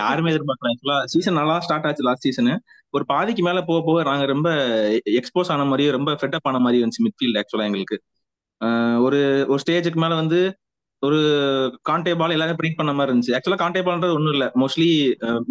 யாருமே 0.00 0.30
எதிர்பார்க்கல. 0.32 0.70
ஆக்சுவலா 0.72 0.98
சீசன் 1.12 1.38
நல்லா 1.40 1.56
ஸ்டார்ட் 1.66 1.86
ஆச்சு 1.88 2.06
லாஸ்ட் 2.08 2.26
சீசன் 2.26 2.50
ஒரு 2.94 3.04
பாதிக்கு 3.12 3.42
மேல 3.48 3.58
போக 3.68 3.80
போக 3.88 3.98
நாங்க 4.08 4.24
ரொம்ப 4.32 4.48
எக்ஸ்போஸ் 5.18 5.50
ஆன 5.54 5.66
மாதிரியும் 5.70 5.96
ரொம்ப 5.96 6.12
ஃபெட்டப் 6.20 6.48
ஆன 6.50 6.60
மாதிரி 6.64 6.80
இருந்துச்சு 6.80 7.04
மிட்ஃபீல்ட் 7.06 7.38
ஆக்சுவலா 7.40 7.68
எங்களுக்கு. 7.70 7.96
ஒரு 9.06 9.20
ஒரு 9.52 9.60
ஸ்டேஜுக்கு 9.64 10.00
மேல 10.04 10.14
வந்து 10.22 10.40
ஒரு 11.02 11.18
கான்டே 11.88 12.12
பால் 12.20 12.34
எல்லாரும் 12.36 12.58
ப்ரிண்ட் 12.60 12.78
பண்ண 12.80 12.92
மாதிரி 12.96 13.10
இருந்துச்சு. 13.12 13.34
ஆக்சுவலா 13.36 13.60
கான்டே 13.62 13.82
பால்ன்றது 13.86 14.16
ஒண்ணும் 14.18 14.34
இல்ல. 14.36 14.46
மோஸ்ட்லி 14.62 14.88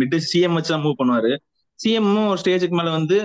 மிட் 0.01 0.17
சிஎம் 0.31 0.57
வச்சு 0.57 0.73
தான் 0.73 0.83
மூவ் 0.85 0.99
பண்ணுவாரு. 1.01 1.31
சிஎம்மும் 1.79 2.29
ஒரு 2.33 2.41
ஸ்டேஜுக்கு 2.43 2.77
மேல 2.79 2.89
வந்து 2.99 3.17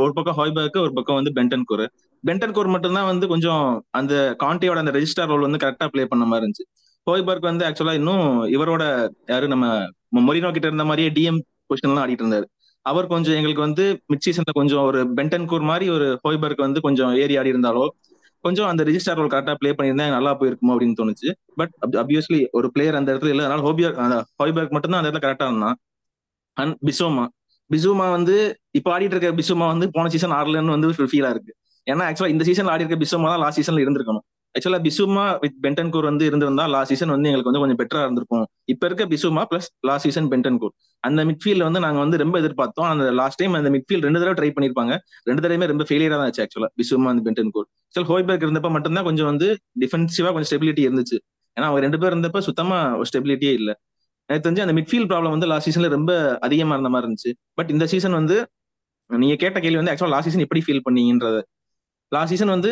ஒரு 0.00 0.12
பக்கம் 0.18 0.36
ஹாய்பர்க் 0.38 0.78
ஒரு 0.84 0.92
பக்கம் 0.98 1.18
வந்து 1.18 1.32
பென்டன் 1.38 1.66
கோர் 1.70 1.84
பென்டன் 2.24 2.54
கோர் 2.56 2.70
மட்டும்தான் 2.74 3.08
வந்து 3.10 3.26
கொஞ்சம் 3.32 3.64
அந்த 3.98 4.14
கான்டேயோட 4.42 4.78
அந்த 4.82 4.92
ரெஜிஸ்டர் 4.96 5.30
ரோல் 5.32 5.46
வந்து 5.46 5.60
கரெக்டா 5.64 5.86
ப்ளே 5.94 6.04
பண்ண 6.12 6.24
மாதிரி 6.30 6.44
இருந்துச்சு. 6.44 6.64
ஹோய்பர்க் 7.06 7.50
வந்து 7.50 7.64
ஆக்சுவலா 7.66 7.94
இன்னும் 8.00 8.26
இவரோட 8.54 8.82
யாரு 9.32 9.46
நம்ம 9.52 9.66
மொரினோ 10.26 10.50
கிட்ட 10.56 10.66
இருந்த 10.70 10.84
மாதிரியே 10.90 11.10
டிஎம் 11.16 11.40
பொசிஷன்லாம் 11.68 12.04
ஆடிட்டு 12.04 12.24
இருந்தாரு. 12.24 12.46
அவர் 12.86 13.06
கொஞ்சம் 13.12 13.36
எங்களுக்கு 13.38 13.66
வந்து 13.66 13.84
மிட் 14.12 14.24
சீசன்ல 14.26 14.52
கொஞ்சம் 14.60 14.82
ஒரு 14.88 15.00
பென்டன் 15.18 15.46
கூர் 15.50 15.64
மாதிரி 15.70 15.86
ஒரு 15.96 16.06
ஹோய்பர்க் 16.24 16.66
வந்து 16.66 16.80
கொஞ்சம் 16.86 17.12
ஏறி 17.22 17.36
ஆடி 17.40 17.52
இருந்தாலோ 17.54 17.84
கொஞ்சம் 18.44 18.68
அந்த 18.70 18.82
ரிஜிஸ்டர் 18.88 19.18
ரோல் 19.18 19.30
கரெக்டா 19.34 19.54
ப்ளே 19.60 19.70
பண்ணியிருந்தா 19.76 20.06
நல்லா 20.14 20.32
போயிருக்குமோ 20.40 20.72
அப்படின்னு 20.74 20.98
தோணுச்சு. 20.98 21.28
பட் 21.58 21.72
அப்வியஸ்லி 22.02 22.40
ஒரு 22.58 22.66
பிளேயர் 22.74 22.98
அந்த 22.98 23.08
இடத்துல 23.12 23.32
இல்லை. 23.34 23.44
அதனால 23.46 23.64
ஹோபியர் 23.68 23.94
ஹோய்பர்க் 24.40 24.74
மட்டும் 24.76 24.92
தான் 24.92 25.00
அந்த 25.00 25.08
இடத்துல 25.08 25.24
கரெக்டா 25.26 25.46
இருந்தான். 25.50 25.78
அண்ட் 26.56 26.74
பிசோமா 26.88 27.24
பிசுமா 27.70 28.06
வந்து 28.16 28.34
இப்ப 28.78 28.88
ஆடிட்டு 28.94 29.14
இருக்க 29.16 29.30
பிசுமா 29.40 29.66
வந்து 29.72 29.86
போன 29.94 30.10
சீசன் 30.14 30.34
ஆடலன்னு 30.38 30.74
வந்து 30.76 30.88
ஃபீலா 31.12 31.30
இருக்கு. 31.34 31.52
ஏன்னா 31.86 32.04
ஆக்சுவலா 32.08 32.32
இந்த 32.34 32.44
சீசன் 32.48 32.70
ஆடி 32.72 32.84
இருக்க 32.84 32.98
பிசுமா 33.04 33.28
தான் 33.32 33.42
லாஸ்ட் 33.44 33.58
சீசன்ல 33.60 33.82
இருந்திருக்கணும். 33.84 34.24
ஆக்சுவலா 34.54 34.78
பிசுமா 34.86 35.24
வித் 35.42 35.56
பென்டன்கூர் 35.64 36.06
வந்து 36.08 36.24
இருந்திருந்தா 36.28 36.64
லாஸ்ட் 36.74 36.92
சீசன் 36.92 37.12
வந்து 37.14 37.28
எங்களுக்கு 37.30 37.50
வந்து 37.50 37.62
கொஞ்சம் 37.62 37.80
பெட்டரா 37.80 38.02
இருந்திருக்கும். 38.06 38.44
இப்ப 38.72 38.86
இருக்க 38.88 39.04
Bissouma 39.12 39.42
plus 39.50 39.68
last 39.88 40.06
season 40.06 40.28
Bentancur 40.32 40.74
அந்த 41.04 41.24
மிட்ஃபீல்ட் 41.28 41.64
வந்து 41.66 41.80
நாங்க 41.84 41.98
வந்து 42.04 42.16
ரொம்ப 42.22 42.36
எதிர்பார்த்தோம். 42.40 42.88
அந்த 42.92 43.04
லாஸ்ட் 43.20 43.38
டைம் 43.40 43.52
அந்த 43.60 43.70
மிட்ஃபீல்ட் 43.70 44.04
ரெண்டு 44.06 44.20
தடவை 44.22 44.34
ட்ரை 44.40 44.50
பண்ணிருப்பாங்க. 44.56 44.92
ரெண்டு 45.28 45.42
தடவையுமே 45.44 45.66
ரொம்ப 45.72 45.84
ஃபெயிலியரா 45.88 46.16
தான் 46.20 46.26
ஆச்சு 46.28 46.42
ஆக்சுவலா 46.44 46.70
பிசுமா 46.80 47.10
அந்த 47.14 47.24
பென்டன்கூர் 47.26 47.66
ஆக்சுவல் 47.86 48.08
ஹோய்பர்க் 48.12 48.46
இருந்தப்ப 48.46 48.70
மட்டும்தான் 48.76 49.04
கொஞ்சம் 49.04 49.28
வந்து 49.32 49.48
டிஃபென்சிவா 49.80 50.32
கொஞ்சம் 50.36 50.50
ஸ்டெபிலிட்டி 50.52 50.84
இருந்துச்சு. 50.88 51.18
ஏன்னா 51.56 51.66
அவங்க 51.70 51.80
ரெண்டு 51.80 51.98
பேர் 52.02 52.12
இருந்தப்ப 52.14 52.38
சுத்தமா 52.48 52.78
ஒரு 53.00 53.08
ஸ்டெபிலிட்டியே 53.12 53.52
இல்ல. 53.60 53.70
எனக்கு 54.28 54.44
தெரிஞ்சு 54.46 54.64
அந்த 54.66 54.74
மிட்ஃபீல்ட் 54.78 55.08
ப்ராப்ளம் 55.10 55.34
வந்து 55.36 55.46
லாஸ்ட் 55.46 55.68
சீசன்ல 55.68 55.88
ரொம்ப 55.88 56.12
அதிகமா 56.46 56.74
இருந்த 56.76 56.90
மாதிரி 56.94 57.06
இருந்துச்சு. 57.08 57.32
பட் 57.54 57.70
இந்த 57.70 57.86
சீசன் 57.86 58.12
வந்து 58.12 58.36
நீங்க 59.10 59.34
கேட்ட 59.36 59.58
கேள்வி 59.60 59.78
வந்து 59.80 59.92
ஆக்சுவலா 59.92 60.14
லாஸ்ட் 60.14 60.28
சீசன் 60.28 60.44
எப்படி 60.46 60.62
ஃபீல் 60.66 60.84
பண்ணீங்கன்றது. 60.86 61.40
லாஸ்ட் 62.12 62.32
சீசன் 62.34 62.52
வந்து 62.56 62.70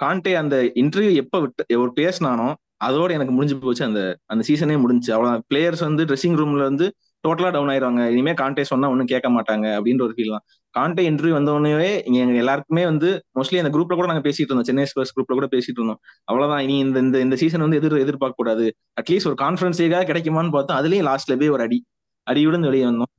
காண்டே 0.00 0.32
அந்த 0.42 0.56
இன்டர்வியூ 0.82 1.12
எப்ப 1.22 1.40
விட்டு 1.44 1.80
ஒரு 1.82 1.90
பேசினானோ 2.00 2.48
அதோட 2.86 3.10
எனக்கு 3.16 3.34
முடிஞ்சு 3.34 3.56
போச்சு. 3.64 3.82
அந்த 3.88 4.00
அந்த 4.32 4.42
சீசனே 4.48 4.76
முடிஞ்சு. 4.84 5.10
அவ்வளோ 5.16 5.30
பிளேயர்ஸ் 5.50 5.82
வந்து 5.88 6.02
ட்ரெஸ்ஸிங் 6.08 6.38
ரூம்ல 6.40 6.64
வந்து 6.70 6.86
டோட்டலா 7.24 7.50
டவுன் 7.54 7.70
ஆயிருவாங்க. 7.72 8.02
இனிமே 8.14 8.32
காண்டே 8.40 8.64
சொன்னா 8.70 8.86
ஒன்றும் 8.92 9.10
கேட்க 9.12 9.28
மாட்டாங்க 9.36 9.66
அப்படின்ற 9.76 10.02
ஒரு 10.06 10.14
ஃபீல் 10.16 10.32
தான். 10.34 10.44
காண்டே 10.74 11.02
இன்டர்வியூ 11.10 11.34
வந்தோடனே 11.38 11.90
இங்க 12.08 12.18
எங்க 12.24 12.38
எல்லாருக்குமே 12.42 12.84
வந்து 12.90 13.08
மோஸ்ட்லி 13.38 13.60
அந்த 13.62 13.70
குரூப்ல 13.76 13.96
கூட 13.98 14.06
நாங்க 14.10 14.24
பேசிட்டு 14.26 14.50
இருந்தோம். 14.50 14.68
சென்னை 14.70 14.84
ஸ்பர்ஸ் 14.92 15.14
குரூப்ல 15.16 15.36
கூட 15.38 15.48
பேசிட்டு 15.54 15.80
இருந்தோம். 15.80 16.00
அவ்வளவுதான். 16.28 16.62
இனி 16.66 16.76
இந்த 16.86 16.98
இந்த 17.06 17.18
இந்த 17.26 17.36
சீசன் 17.42 17.64
வந்து 17.66 17.78
எதிர் 17.80 18.02
எதிர்பார்க்க 18.04 18.40
கூடாது 18.42 18.66
அட்லீஸ்ட் 19.00 19.30
ஒரு 19.32 19.38
கான்ஃபரன்ஸேக்காக 19.44 20.06
கிடைக்குமான்னு 20.10 20.54
பார்த்தோம். 20.56 20.78
அதுலயும் 20.80 21.08
லாஸ்ட்ல 21.10 21.36
போய் 21.42 21.54
ஒரு 21.56 21.64
அடி 21.68 21.78
அடியுடன் 22.26 22.68
வெளியே 22.70 22.86
வந்தோம். 22.90 23.12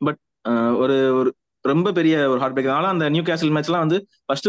பட் 0.00 0.20
ஒரு 0.82 0.96
ஒரு 1.20 1.30
ரொம்ப 1.64 1.88
பெரிய 1.92 2.14
ஒரு 2.32 2.40
ஹார்ட் 2.40 2.54
பிரேக் 2.56 2.70
அதனால 2.72 2.88
அந்த 2.94 3.04
நியூ 3.14 3.22
கேசல் 3.28 3.54
மேட்ச்லாம் 3.56 3.84
வந்து 3.86 3.98
ஃபர்ஸ்ட் 4.26 4.48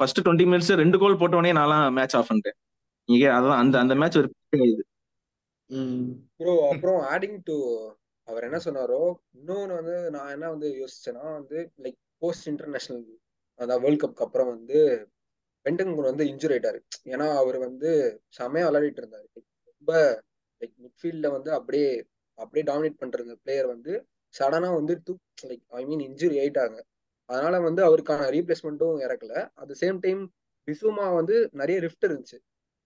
ஃபர்ஸ்ட் 0.00 0.20
டுவெண்ட்டி 0.24 0.46
மினிட்ஸ் 0.50 0.72
ரெண்டு 0.82 0.96
கோல் 1.02 1.20
போட்டோடனே 1.20 1.52
நான்லாம் 1.58 1.84
மேட்ச் 1.98 2.16
ஆஃப் 2.18 2.28
பண்ணிட்டேன். 2.30 2.56
நீங்க 3.08 3.26
அதான் 3.36 3.60
அந்த 3.62 3.76
அந்த 3.84 3.94
மேட்ச் 4.00 4.18
ஒரு 4.20 4.28
இது. 4.72 4.82
ப்ரோ 6.38 6.52
அப்புறம் 6.72 6.98
ஆடிங் 7.12 7.38
டு 7.48 7.56
அவர் 8.28 8.46
என்ன 8.48 8.58
சொன்னாரோ 8.64 9.00
இன்னொன்னு 9.38 9.74
வந்து 9.80 9.96
நான் 10.14 10.32
என்ன 10.34 10.46
வந்து 10.54 10.68
யோசிச்சேன்னா 10.80 11.24
வந்து 11.38 11.58
லைக் 11.84 11.98
போஸ்ட் 12.22 12.48
இன்டர்நேஷனல் 12.52 13.04
அதான் 13.58 13.82
வேர்ல்ட் 13.84 14.02
கப்க்கு 14.02 14.24
அப்புறம் 14.26 14.50
வந்து 14.54 14.78
பெண்டன்கூர் 15.66 16.10
வந்து 16.10 16.24
இன்ஜுரி 16.32 16.54
ஆயிட்டாரு. 16.56 16.80
ஏன்னா 17.12 17.26
அவர் 17.42 17.58
வந்து 17.66 17.90
செமையா 18.38 18.66
விளையாடிட்டு 18.68 19.02
இருந்தாரு. 19.02 19.26
ரொம்ப 19.70 19.92
லைக் 20.60 20.74
மிட்ஃபீல்ட்ல 20.84 21.30
வந்து 21.36 21.50
அப்படியே 21.58 21.88
அப்படியே 22.38 22.64
டாமினேட் 22.70 23.00
பண்ற 23.02 23.36
பிளேயர் 23.44 23.68
வந்து 23.74 23.92
சடனா 24.34 24.70
வந்து 24.80 24.94
தூக் 25.06 25.46
லைக் 25.50 25.64
ஐ 25.80 25.82
மீன் 25.90 26.04
இன்ஜுரி 26.08 26.36
ஆயிட்டாங்க. 26.42 26.76
அதனால 27.28 27.60
வந்து 27.60 27.82
அவருக்கான 27.86 28.26
ரீப்ளேஸ்மெண்ட்டும் 28.36 28.98
இறக்கல. 29.04 29.50
அட் 29.54 29.74
சேம் 29.80 29.98
டைம் 29.98 30.22
பிசுமா 30.68 31.14
வந்து 31.14 31.48
நிறைய 31.52 31.80
ரிஃப்ட் 31.80 32.06
இருந்துச்சு. 32.06 32.38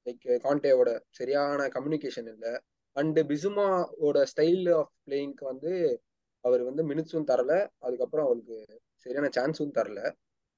லைக் 0.07 0.26
கான்டேவோட 0.46 1.00
சரியான 1.11 1.66
கம்யூனிகேஷன் 1.66 2.29
இல்லை. 2.33 2.53
அண்டு 2.96 3.20
பிசுமாவோட 3.31 4.18
ஸ்டைல் 4.33 4.74
ஆஃப் 4.74 4.92
பிளேயிங்க்கு 5.07 5.44
வந்து 5.44 5.72
அவர் 6.44 6.62
வந்து 6.62 6.83
மினிட்ஸும் 6.88 7.29
தரல. 7.31 7.53
அதுக்கப்புறம் 7.79 8.26
அவருக்கு 8.26 8.57
சரியான 8.94 9.29
சான்ஸும் 9.37 9.76
தரல. 9.79 10.00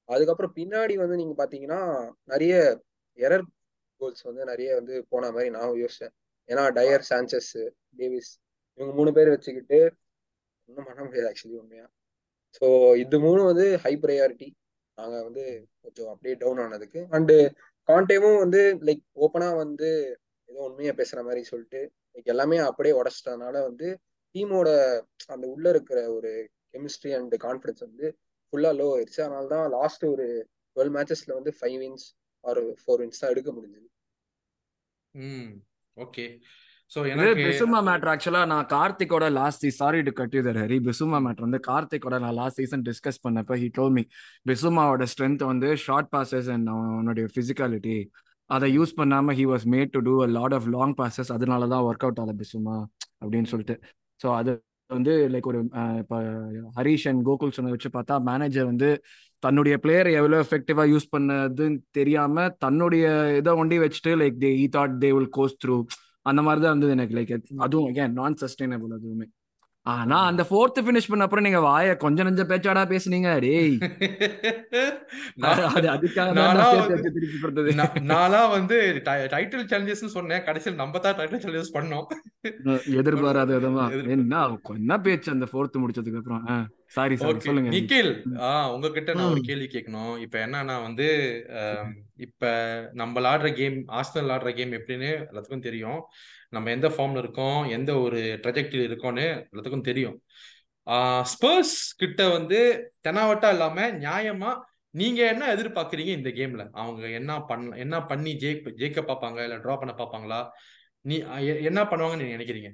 அதுக்கப்புறம் 0.09 0.55
பின்னாடி 0.57 0.95
வந்து 0.95 1.17
நீங்க 1.17 1.35
பாத்தீங்கன்னா 1.45 1.81
நிறைய 2.25 2.55
எரர் 3.19 3.47
கோல்ஸ் 4.01 4.23
வந்து 4.23 4.45
நிறைய 4.45 4.75
வந்து 4.75 5.07
போன 5.09 5.31
மாதிரி 5.31 5.51
நான் 5.51 5.69
யோசிச்சேன். 5.71 6.15
ஏன்னா 6.49 6.73
டயர் 6.73 7.07
சான்சஸ் 7.11 7.53
டேவிஸ் 7.97 8.33
இவங்க 8.75 8.95
மூணு 8.95 9.13
பேர் 9.13 9.29
வச்சுக்கிட்டு 9.29 9.79
ஒன்றும் 10.69 10.85
பண்ண 10.85 11.05
முடியாது 11.05 11.33
ஆக்சுவலி 11.33 11.57
உண்மையா. 11.59 11.87
ஸோ 12.55 12.67
இது 12.97 13.17
மூணு 13.19 13.43
வந்து 13.43 13.67
ஹை 13.85 13.93
ப்ரையாரிட்டி 14.03 14.49
நாங்க 14.99 15.17
வந்து 15.23 15.45
கொஞ்சம் 15.83 16.11
அப்படியே 16.13 16.35
டவுன் 16.35 16.59
ஆனதுக்கு. 16.59 17.01
அண்டு 17.11 17.37
கான்டேவும் 17.89 18.39
வந்து 18.39 18.61
லைக் 18.87 19.05
ஓப்பனா 19.17 19.49
வந்து 19.57 19.89
ஏதோ 20.49 20.61
உண்மையா 20.61 20.93
பேசுற 20.93 21.21
மாதிரி 21.25 21.43
சொல்லிட்டு 21.45 21.81
லைக் 22.15 22.27
எல்லாமே 22.27 22.59
அப்படியே 22.61 22.95
உடச்சிட்டதுனால 23.01 23.55
வந்து 23.63 23.89
டீமோட 24.35 24.69
அந்த 25.27 25.47
உள்ள 25.47 25.67
இருக்கிற 25.69 25.99
ஒரு 26.09 26.31
கெமிஸ்ட்ரி 26.73 27.13
அண்ட் 27.13 27.35
கான்ஃபிடன்ஸ் 27.43 27.81
வந்து 27.81 28.07
ஃபுல்லா 28.47 28.71
லோ 28.79 28.87
ஆயிடுச்சு 28.95 29.21
அதனால 29.23 29.47
தான் 29.47 29.67
லாஸ்ட் 29.71 30.05
ஒரு 30.05 30.27
டுவெல் 30.77 30.93
மேட்சஸ்ல 30.97 31.33
வந்து 31.35 31.53
five 31.59 31.79
wins 31.83 32.07
or 32.45 32.61
four 32.83 33.01
wins 33.03 33.21
தான் 33.21 33.31
எடுக்க 33.31 33.51
முடிஞ்சது. 33.53 33.89
ம் 35.15 35.51
ஓகே 35.97 36.25
ஸோ 36.93 37.01
எனக்கு 37.13 37.45
பிசுமா 37.47 37.79
மேட்ரு 37.81 38.11
ஆக்சுவலா 38.13 38.41
நான் 38.45 38.67
கார்த்திகோட 38.73 39.27
last 39.37 39.65
sorry 39.77 40.01
to 40.03 40.13
cut 40.13 40.35
you 40.37 40.43
Dhar 40.43 40.59
Hari 40.63 40.79
Bissouma 40.81 41.19
matter 41.19 41.45
வந்து 41.47 41.61
கார்த்திகோட 41.69 42.17
நான் 42.19 42.37
லாஸ்ட் 42.41 42.59
சீசன் 42.61 42.85
டிஸ்கஸ் 42.89 43.21
பண்ணப்ப 43.27 43.57
ஹி 43.63 43.69
டோல் 43.79 43.95
மீ 43.97 44.03
பிசுமாவோட 44.47 45.07
ஸ்ட்ரென்த் 45.13 45.45
வந்து 45.45 45.71
ஷார்ட் 45.85 46.11
பாசஸ் 46.15 46.51
அண்ட் 46.55 46.69
அவனுடைய 46.75 47.27
பிசிக்காலிட்டி 47.37 47.97
அதை 48.51 48.69
யூஸ் 48.75 48.93
பண்ணாம 48.99 49.35
he 49.39 49.47
was 49.53 49.67
made 49.75 49.93
to 49.97 50.01
do 50.01 50.15
a 50.23 50.29
lot 50.37 50.55
of 50.55 50.69
long 50.69 50.95
passes 50.99 51.33
அதனால 51.33 51.69
தான் 51.69 51.85
ஒர்க் 51.89 52.05
அவுட் 52.05 52.21
ஆகல 52.21 52.35
பிசுமா 52.43 52.77
அப்படின்னு 53.23 53.51
சொல்லிட்டு. 53.53 53.77
ஸோ 54.21 54.29
அது 54.41 54.53
வந்து 54.91 55.13
லைக் 55.33 55.47
ஒரு 55.47 55.59
இப்போ 56.01 56.17
ஹரீஷ் 56.77 57.07
அண்ட் 57.07 57.23
கோகுல் 57.29 57.55
சொன்னதை 57.57 57.75
வச்சு 57.77 57.91
பார்த்தா 57.91 58.15
மேனேஜர் 58.29 58.67
வந்து 58.67 58.89
தன்னுடைய 59.43 59.75
பிளேயரை 59.85 60.11
எவ்வளவு 60.19 60.43
எஃபெக்டிவா 60.45 60.85
யூஸ் 60.91 61.13
பண்ணதுன்னு 61.15 61.79
தெரியாம 61.93 62.45
தன்னுடைய 62.59 63.05
இதை 63.39 63.53
ஒண்டி 63.63 63.79
வச்சுட்டு 63.79 64.13
like 64.23 64.37
they 64.45 64.51
he 64.59 64.67
thought 64.77 64.97
they 65.05 65.11
will 65.13 65.33
goes 65.39 65.57
through 65.63 65.77
அந்த 66.27 66.41
மாதிரி 66.43 66.63
தான் 66.63 66.73
இருந்தது 66.73 66.93
எனக்கு. 66.93 67.17
லைக் 67.17 67.33
அதுவும் 67.59 67.89
அகேன் 67.89 68.17
நான் 68.19 68.41
சஸ்டைனபிள் 68.43 68.97
அதுவுமே. 68.99 69.29
ஆனா 69.87 70.17
அந்த 70.23 70.43
ஃபோர்த் 70.49 70.77
ஃபினிஷ் 70.85 71.09
பண்ண 71.09 71.25
அப்புறம் 71.25 71.45
நீங்க 71.45 71.61
வாய 71.61 71.95
கொஞ்ச 71.97 72.23
நெஞ்ச 72.23 72.43
பேச்சாடா 72.43 72.83
பேசுனீங்க. 72.91 73.31
டேய். 73.41 73.73
நான் 75.43 75.63
அது 75.71 75.89
அதுக்காக 75.89 76.35
நானா 78.11 78.43
வந்து 78.49 78.77
டைட்டில் 79.35 79.67
சேலஞ்சஸ் 79.73 80.15
சொன்னேன். 80.17 80.45
கடைசியில் 80.45 80.79
நம்ம 80.79 80.99
தான் 80.99 81.17
டைட்டில் 81.19 81.43
சேலஞ்சஸ் 81.45 81.75
பண்ணோம். 81.79 82.07
எதிர்பாராத 83.01 83.59
விதமா. 83.59 83.87
என்ன 84.17 84.45
என்ன 84.77 85.01
பேச்சு 85.01 85.31
அந்த 85.33 85.49
ஃபோர்த் 85.53 85.83
முடிச்சதுக்கு 85.83 86.21
அப்புறம்? 86.23 86.45
சாரி 86.97 87.17
சாரி 87.17 87.39
சொல்லுங்க 87.41 87.71
நிக்கில். 87.77 88.13
ஆ 88.43 88.49
உங்ககிட்ட 88.75 89.11
நான் 89.15 89.31
ஒரு. 89.31 89.43
கேள்வி 89.43 89.69
கேட்கணும். 89.75 90.15
இப்ப 90.19 90.39
என்னன்னா 90.47 90.77
வந்து 90.83 91.07
இப்ப 92.23 92.45
நம்ம 92.93 93.21
விளாடுற 93.21 93.55
கேம் 93.55 93.77
ஆர்சனல் 93.89 94.33
ஆடுற 94.35 94.55
கேம் 94.55 94.73
எப்படின்னு 94.73 95.09
எல்லாத்துக்கும் 95.31 95.61
தெரியும். 95.61 96.01
நம்ம 96.51 96.71
எந்த 96.71 96.89
ஃபார்ம்ல 96.89 97.19
இருக்கோம் 97.19 97.69
எந்த 97.69 97.99
ஒரு 97.99 98.41
ட்ரெஜெக்டரி 98.43 98.87
இருக்கோம்னு 98.89 99.27
எல்லாத்துக்கும் 99.53 99.81
தெரியும். 99.81 100.17
ஸ்பர்ஸ் 101.33 101.75
கிட்ட 101.97 102.29
வந்து 102.29 102.59
தெனாவட்டா 103.05 103.49
இல்லாம 103.51 103.91
நியாயமா 103.99 104.53
நீங்க 104.95 105.27
என்ன 105.27 105.55
எதிர்பார்க்குறீங்க 105.55 106.13
இந்த 106.13 106.31
கேம்ல 106.31 106.69
அவங்க 106.73 107.09
என்ன 107.11 107.41
பண்ண 107.43 107.77
என்ன 107.77 108.05
பண்ணி 108.05 108.31
ஜெயிக்க 108.37 108.75
ஜெயிக்க 108.77 109.03
பார்ப்பாங்க 109.03 109.43
இல்ல 109.43 109.57
டிரா 109.57 109.77
பண்ண 109.79 109.93
பார்ப்பாங்களா? 109.93 110.41
நீ 111.05 111.17
எ- 111.43 111.63
என்ன 111.63 111.83
பண்ணுவாங்கன்னு 111.83 112.23
நீங்க 112.23 112.37
நினைக்கிறீங்க? 112.37 112.71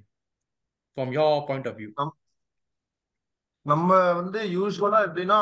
From 0.96 1.12
your 1.14 1.46
point 1.46 1.68
of 1.68 1.78
view 1.78 1.90
நம்ம 3.70 3.96
வந்து 4.18 4.40
யூஸ்வலா 4.56 4.98
எப்படின்னா 5.06 5.38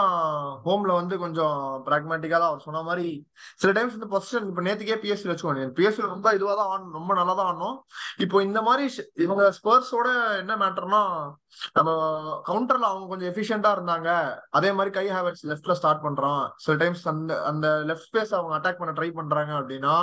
ஹோம்ல 0.66 0.92
வந்து 0.98 1.14
கொஞ்சம் 1.22 1.58
பிராக்மேட்டிக்கா 1.86 2.38
தான் 2.38 2.50
அவர் 2.50 2.64
சொன்ன 2.66 2.82
மாதிரி 2.88 3.06
சில 3.62 3.70
டைம்ஸ் 3.76 3.96
வந்து 3.96 4.10
பொசிஷன் 4.14 4.46
இப்ப 4.50 4.62
நேத்துக்கே 4.66 4.96
பிஎஸ்சி 5.02 5.28
வச்சுக்கோங்க. 5.30 5.66
பிஎஸ்சி 5.78 6.02
ரொம்ப 6.14 6.32
இதுவா 6.36 6.54
தான் 6.60 6.70
ஆடணும் 6.72 6.96
ரொம்ப 6.98 7.14
நல்லா 7.18 7.34
தான் 7.38 7.48
ஆடணும். 7.50 7.76
இப்போ 8.24 8.36
இந்த 8.48 8.60
மாதிரி 8.68 8.84
இவங்க 9.26 9.44
ஸ்பர்ஸோட 9.58 10.08
என்ன 10.42 10.56
மேட்டர்னா 10.62 11.02
நம்ம 11.78 11.90
கவுண்டர்ல 12.48 12.88
அவங்க 12.92 13.08
கொஞ்சம் 13.12 13.30
எஃபிஷியண்டா 13.32 13.72
இருந்தாங்க. 13.76 14.08
அதே 14.58 14.70
மாதிரி 14.78 14.92
கை 14.98 15.06
ஹேவர்ஸ் 15.16 15.44
லெஃப்ட்ல 15.50 15.76
ஸ்டார்ட் 15.80 16.04
பண்றான். 16.06 16.42
சில 16.64 16.76
டைம்ஸ் 16.84 17.04
அந்த 17.14 17.42
அந்த 17.50 17.68
லெஃப்ட் 17.90 18.08
ஸ்பேஸ் 18.10 18.34
அவங்க 18.38 18.54
அட்டாக் 18.58 18.80
பண்ண 18.80 18.94
ட்ரை 19.00 19.10
பண்றாங்க 19.20 19.54
அப்படின்னா 19.60 19.96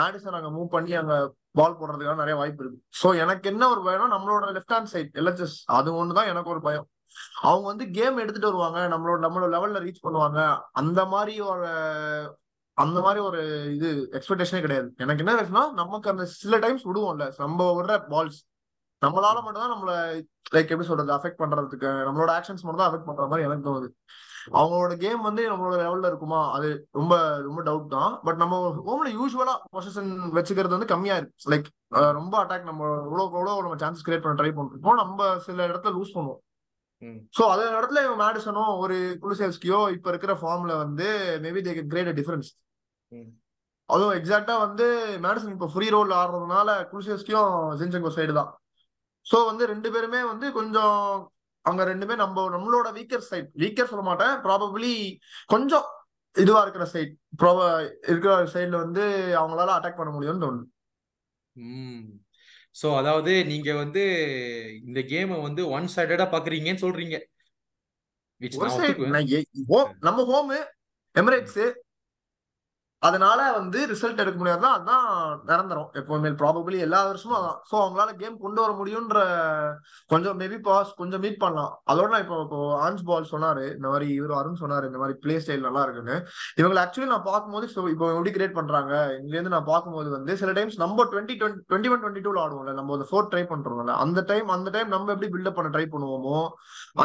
மேடிசன் 0.00 0.38
அங்க 0.38 0.50
மூவ் 0.56 0.74
பண்ணி 0.74 0.92
அங்க 1.02 1.14
பால் 1.58 1.78
போடுறதுக்கான 1.78 2.22
நிறைய 2.22 2.36
வாய்ப்பு 2.40 2.62
இருக்கு. 2.64 2.80
சோ 3.02 3.08
எனக்கு 3.22 3.46
என்ன 3.52 3.64
ஒரு 3.74 3.80
பயம் 3.86 4.14
நம்மளோட 4.16 4.44
லெஃப்ட் 4.56 4.74
ஹேண்ட் 4.76 4.92
சைட் 4.94 5.12
எல்எச்எஸ் 5.22 5.56
அது 5.78 5.90
ஒண்ணுதான் 6.00 6.30
எனக்கு 6.32 6.52
ஒரு 6.54 6.62
பயம். 6.68 6.86
அவங்க 7.48 7.66
வந்து 7.72 7.86
கேம் 7.98 8.20
எடுத்துட்டு 8.22 8.50
வருவாங்க. 8.50 8.80
நம்மளோட 8.94 9.18
நம்மளோட 9.26 9.48
லெவல்ல 9.56 9.82
ரீச் 9.86 10.04
பண்ணுவாங்க. 10.06 10.40
அந்த 10.82 11.00
மாதிரி 11.14 11.34
ஒரு 11.52 11.68
அந்த 12.76 12.98
மாதிரி 13.04 13.20
ஒரு 13.28 13.40
இது 13.76 13.88
எக்ஸ்பெக்டேஷனே 14.18 14.60
கிடையாது. 14.64 14.88
எனக்கு 15.04 15.22
என்ன 15.24 15.32
இருக்குன்னா 15.36 15.64
நமக்கு 15.80 16.10
அந்த 16.12 16.24
சில 16.40 16.58
டைம்ஸ் 16.64 16.86
விடுவோம்ல. 16.90 17.24
நம்ம 17.44 17.66
விடுற 17.78 17.96
பால்ஸ் 18.12 18.40
நம்மளால 19.02 19.38
மட்டும் 19.44 19.62
தான் 19.64 19.74
நம்மள 19.74 19.92
லைக் 20.54 20.70
எப்படி 20.72 20.88
சொல்றது 20.88 21.10
அஃபெக்ட் 21.16 21.40
பண்றதுக்கு 21.42 21.88
நம்மளோட 22.06 22.30
ஆக்ஷன்ஸ் 22.38 22.62
மட்டும் 22.64 22.82
தான் 22.82 22.90
அஃபெக்ட் 22.90 23.08
பண்ற 23.08 23.24
மாதிரி 23.30 23.46
எனக்கு 23.48 23.66
தோணுது. 23.68 23.88
அவங்களோட 24.58 24.94
கேம் 25.02 25.20
வந்து 25.26 25.42
நம்மளோட 25.50 25.74
லெவல்ல 25.82 26.10
இருக்குமா? 26.10 26.40
அது 26.56 26.68
ரொம்ப 26.98 27.14
ரொம்ப 27.46 27.60
டவுட் 27.68 27.92
தான். 27.96 28.12
பட் 28.26 28.40
நம்ம 28.42 28.60
ஹோம்ல 28.88 29.10
யூஸ்வலா 29.18 29.54
பொசிஷன் 29.76 30.10
வச்சுக்கிறது 30.38 30.76
வந்து 30.76 30.90
கம்மியா 30.92 31.16
இருக்கு 31.20 31.50
லைக் 31.52 31.68
ரொம்ப 32.18 32.34
அட்டாக் 32.42 32.68
நம்ம 32.70 32.82
எவ்வளவு 33.08 33.28
எவ்வளவு 33.38 33.64
நம்ம 33.66 33.78
சான்சஸ் 33.82 34.06
கிரியேட் 34.08 34.24
பண்ண 34.26 34.36
ட்ரை 34.40 34.52
பண்ணிருக்கோம் 34.58 35.00
நம்ம 35.02 35.28
சில 35.48 35.66
இடத்துல 35.70 35.94
லூஸ் 35.98 36.16
பண்ணுவோம். 36.16 36.40
சோ 37.34 37.42
அதே 37.48 37.66
இடத்துல 37.72 38.02
இவன் 38.04 38.22
மேடிசனோ 38.22 38.64
ஒரு 38.78 38.96
குலுசேவ்ஸ்கியோ 39.22 39.78
இப்ப 39.92 40.08
இருக்கிற 40.08 40.32
ஃபார்ம்ல 40.40 40.72
வந்து 40.78 41.06
மேபி 41.44 41.60
தே 41.60 41.72
கிரேட் 41.84 42.12
டிஃபரன்ஸ் 42.18 42.50
அதுவும் 43.88 44.16
எக்ஸாக்டா 44.18 44.54
வந்து 44.58 44.86
மேடிசன் 45.24 45.54
இப்ப 45.54 45.68
ஃப்ரீ 45.72 45.86
ரோல் 45.90 46.12
ஆடுறதுனால 46.18 46.68
குலுசேவ்ஸ்கியும் 46.90 47.50
ஜின்செங்கோ 47.80 48.12
சைடு 48.16 48.32
தான். 48.32 48.50
சோ 49.26 49.36
வந்து 49.46 49.64
ரெண்டு 49.66 49.88
பேருமே 49.94 50.20
வந்து 50.24 50.46
கொஞ்சம் 50.52 50.96
அங்க 51.64 51.82
ரெண்டுமே 51.84 52.14
நம்ம 52.16 52.44
நம்மளோட 52.54 52.88
வீக்கர் 52.94 53.26
சைட் 53.26 53.50
வீக்கர் 53.54 53.90
சொல்ல 53.90 54.02
மாட்டேன் 54.02 54.34
ப்ராபபிளி 54.46 54.92
கொஞ்சம் 55.46 55.88
இதுவா 56.36 56.60
இருக்கிற 56.62 56.84
சைட் 56.86 57.12
ப்ராப 57.42 57.58
இருக்கிற 58.04 58.32
சைடுல 58.54 58.76
வந்து 58.76 59.04
அவங்களால 59.40 59.74
அட்டாக் 59.76 59.98
பண்ண 59.98 60.12
முடியும்னு 60.12 60.44
தோணுது. 60.44 60.64
சோ 62.74 62.96
அதாவது 62.96 63.44
நீங்க 63.44 63.74
வந்து 63.74 64.02
இந்த 64.84 65.00
கேமை 65.00 65.42
வந்து 65.42 65.68
ஒன் 65.68 65.88
சைடடா 65.96 66.26
பாக்குறீங்கன்னு 66.30 66.84
சொல்றீங்க. 66.84 67.16
நம்ம 70.00 70.24
ஹோம் 70.24 70.50
எமிரேட்ஸ் 71.14 71.58
அதனால 73.02 73.40
வந்து 73.58 73.78
ரிசல்ட் 73.92 74.20
எடுக்க 74.22 74.36
முடியாதுன்னா 74.40 74.70
அதுதான் 74.76 75.06
நிரந்தரம் 75.50 75.88
எப்பவுமே. 76.00 76.30
ப்ராபபிளி 76.42 76.78
எல்லா 76.86 77.00
வருஷமும் 77.08 77.38
அதான். 77.38 77.58
ஸோ 77.70 77.74
அவங்களால 77.82 78.10
கேம் 78.20 78.36
கொண்டு 78.44 78.60
வர 78.64 78.72
முடியும்ன்ற 78.80 79.20
கொஞ்சம் 80.12 80.38
மேபி 80.42 80.58
பாஸ் 80.68 80.90
கொஞ்சம் 81.00 81.22
மீட் 81.24 81.40
பண்ணலாம். 81.44 81.72
அதோட 81.92 82.08
நான் 82.14 82.24
இப்போ 82.24 82.38
இப்போ 82.46 82.60
ஆன்ஸ் 82.86 83.04
பால் 83.10 83.30
சொன்னாரு 83.32 83.64
இந்த 83.76 83.88
மாதிரி 83.92 84.08
இவர் 84.18 84.34
அருண் 84.40 84.60
சொன்னாரு 84.62 84.88
இந்த 84.90 85.00
மாதிரி 85.02 85.16
பிளே 85.24 85.36
ஸ்டைல் 85.44 85.66
நல்லா 85.68 85.84
இருக்குன்னு. 85.86 86.16
இவங்களை 86.60 86.80
ஆக்சுவலி 86.84 87.10
நான் 87.14 87.28
பார்க்கும்போது 87.30 87.68
இப்போ 87.94 88.08
எப்படி 88.16 88.32
கிரியேட் 88.36 88.58
பண்றாங்க 88.60 88.92
இங்க 89.20 89.34
இருந்து 89.36 89.54
நான் 89.56 89.70
பார்க்கும்போது 89.72 90.10
வந்து 90.16 90.38
சில 90.42 90.52
டைம்ஸ் 90.58 90.78
நம்ம 90.84 91.08
டுவெண்ட்டி 91.12 91.36
டுவெண்ட்டி 91.42 91.92
ஒன் 91.94 92.02
டுவெண்ட்டி 92.04 92.24
டூல 92.26 92.44
ஆடுவோம்ல 92.44 92.74
நம்ம 92.80 92.94
ஒரு 92.98 93.06
ஃபோர் 93.10 93.30
ட்ரை 93.32 93.44
பண்றோம்ல 93.54 93.96
அந்த 94.04 94.22
டைம் 94.30 94.54
அந்த 94.58 94.70
டைம் 94.76 94.94
நம்ம 94.94 95.12
எப்படி 95.16 95.30
பில்டப் 95.34 95.58
பண்ண 95.58 95.72
ட்ரை 95.76 95.86
பண்ணுவோமோ 95.94 96.38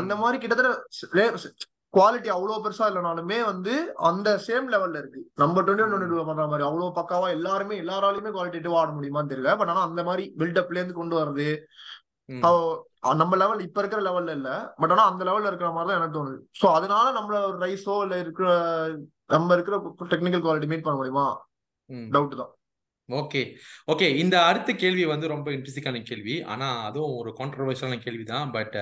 அந்த 0.02 0.16
மாதிரி 0.24 0.40
கிட்டத்தட்ட 0.44 1.74
குவாலிட்டி 1.94 2.30
அவ்வளவு 2.36 2.64
பெருசா 2.64 2.86
இல்லைனாலுமே 2.90 3.38
வந்து 3.50 3.74
அந்த 4.10 4.30
சேம் 4.48 4.66
லெவல்ல 4.74 5.00
இருக்கு. 5.02 5.22
நம்ம 5.42 5.62
டுவெண்ட்டி 5.66 5.84
ஒன் 5.86 5.92
டுவெண்ட்டி 5.94 6.26
பண்ற 6.30 6.46
மாதிரி 6.52 6.66
அவ்வளவு 6.70 6.98
பக்காவா 6.98 7.28
எல்லாருமே 7.38 7.76
எல்லாராலையுமே 7.84 8.32
குவாலிட்டேட்டிவா 8.36 8.80
ஆட 8.82 8.92
முடியுமான்னு 8.98 9.32
தெரியல. 9.34 9.54
பட் 9.62 9.72
ஆனா 9.74 9.84
அந்த 9.90 10.04
மாதிரி 10.10 10.26
பில்டப்ல 10.42 10.80
இருந்து 10.80 11.00
கொண்டு 11.00 11.18
வர்றது 11.22 11.50
நம்ம 13.20 13.34
லெவல் 13.42 13.62
இப்ப 13.66 13.80
இருக்கிற 13.82 14.02
லெவல்ல 14.08 14.32
இல்ல. 14.38 14.50
பட் 14.82 14.94
ஆனா 14.94 15.04
அந்த 15.12 15.22
லெவல்ல 15.28 15.50
இருக்கிற 15.52 15.70
மாதிரி 15.76 15.90
தான் 15.90 16.00
எனக்கு 16.00 16.18
தோணுது. 16.18 16.40
சோ 16.60 16.66
அதனால 16.78 17.06
நம்மள 17.18 17.36
ஒரு 17.50 17.58
ரைஸோ 17.66 17.96
இல்ல 18.06 18.16
இருக்கிற 18.24 18.48
நம்ம 19.36 19.54
இருக்கிற 19.58 19.78
டெக்னிக்கல் 20.14 20.44
குவாலிட்டி 20.46 20.70
மீட் 20.72 20.86
பண்ண 20.86 20.98
முடியுமா? 21.00 21.28
டவுட் 22.16 22.40
தான். 22.42 22.52
ஓகே 23.10 23.42
ஓகே 23.92 24.08
இந்த 24.22 24.36
அடுத்த 24.48 24.72
கேள்வி 24.82 25.04
வந்து 25.12 25.28
ரொம்ப 25.34 25.48
இன்ட்ரெஸ்டிங்கான 25.56 26.00
கேள்வி. 26.10 26.36
ஆனா 26.54 26.68
அதுவும் 26.88 27.14
ஒரு 27.20 27.30
கான்ட்ரவர்ஷியலான 27.40 28.00
கேள்வி 28.06 28.26
தான் 28.34 28.52
பட் 28.56 28.76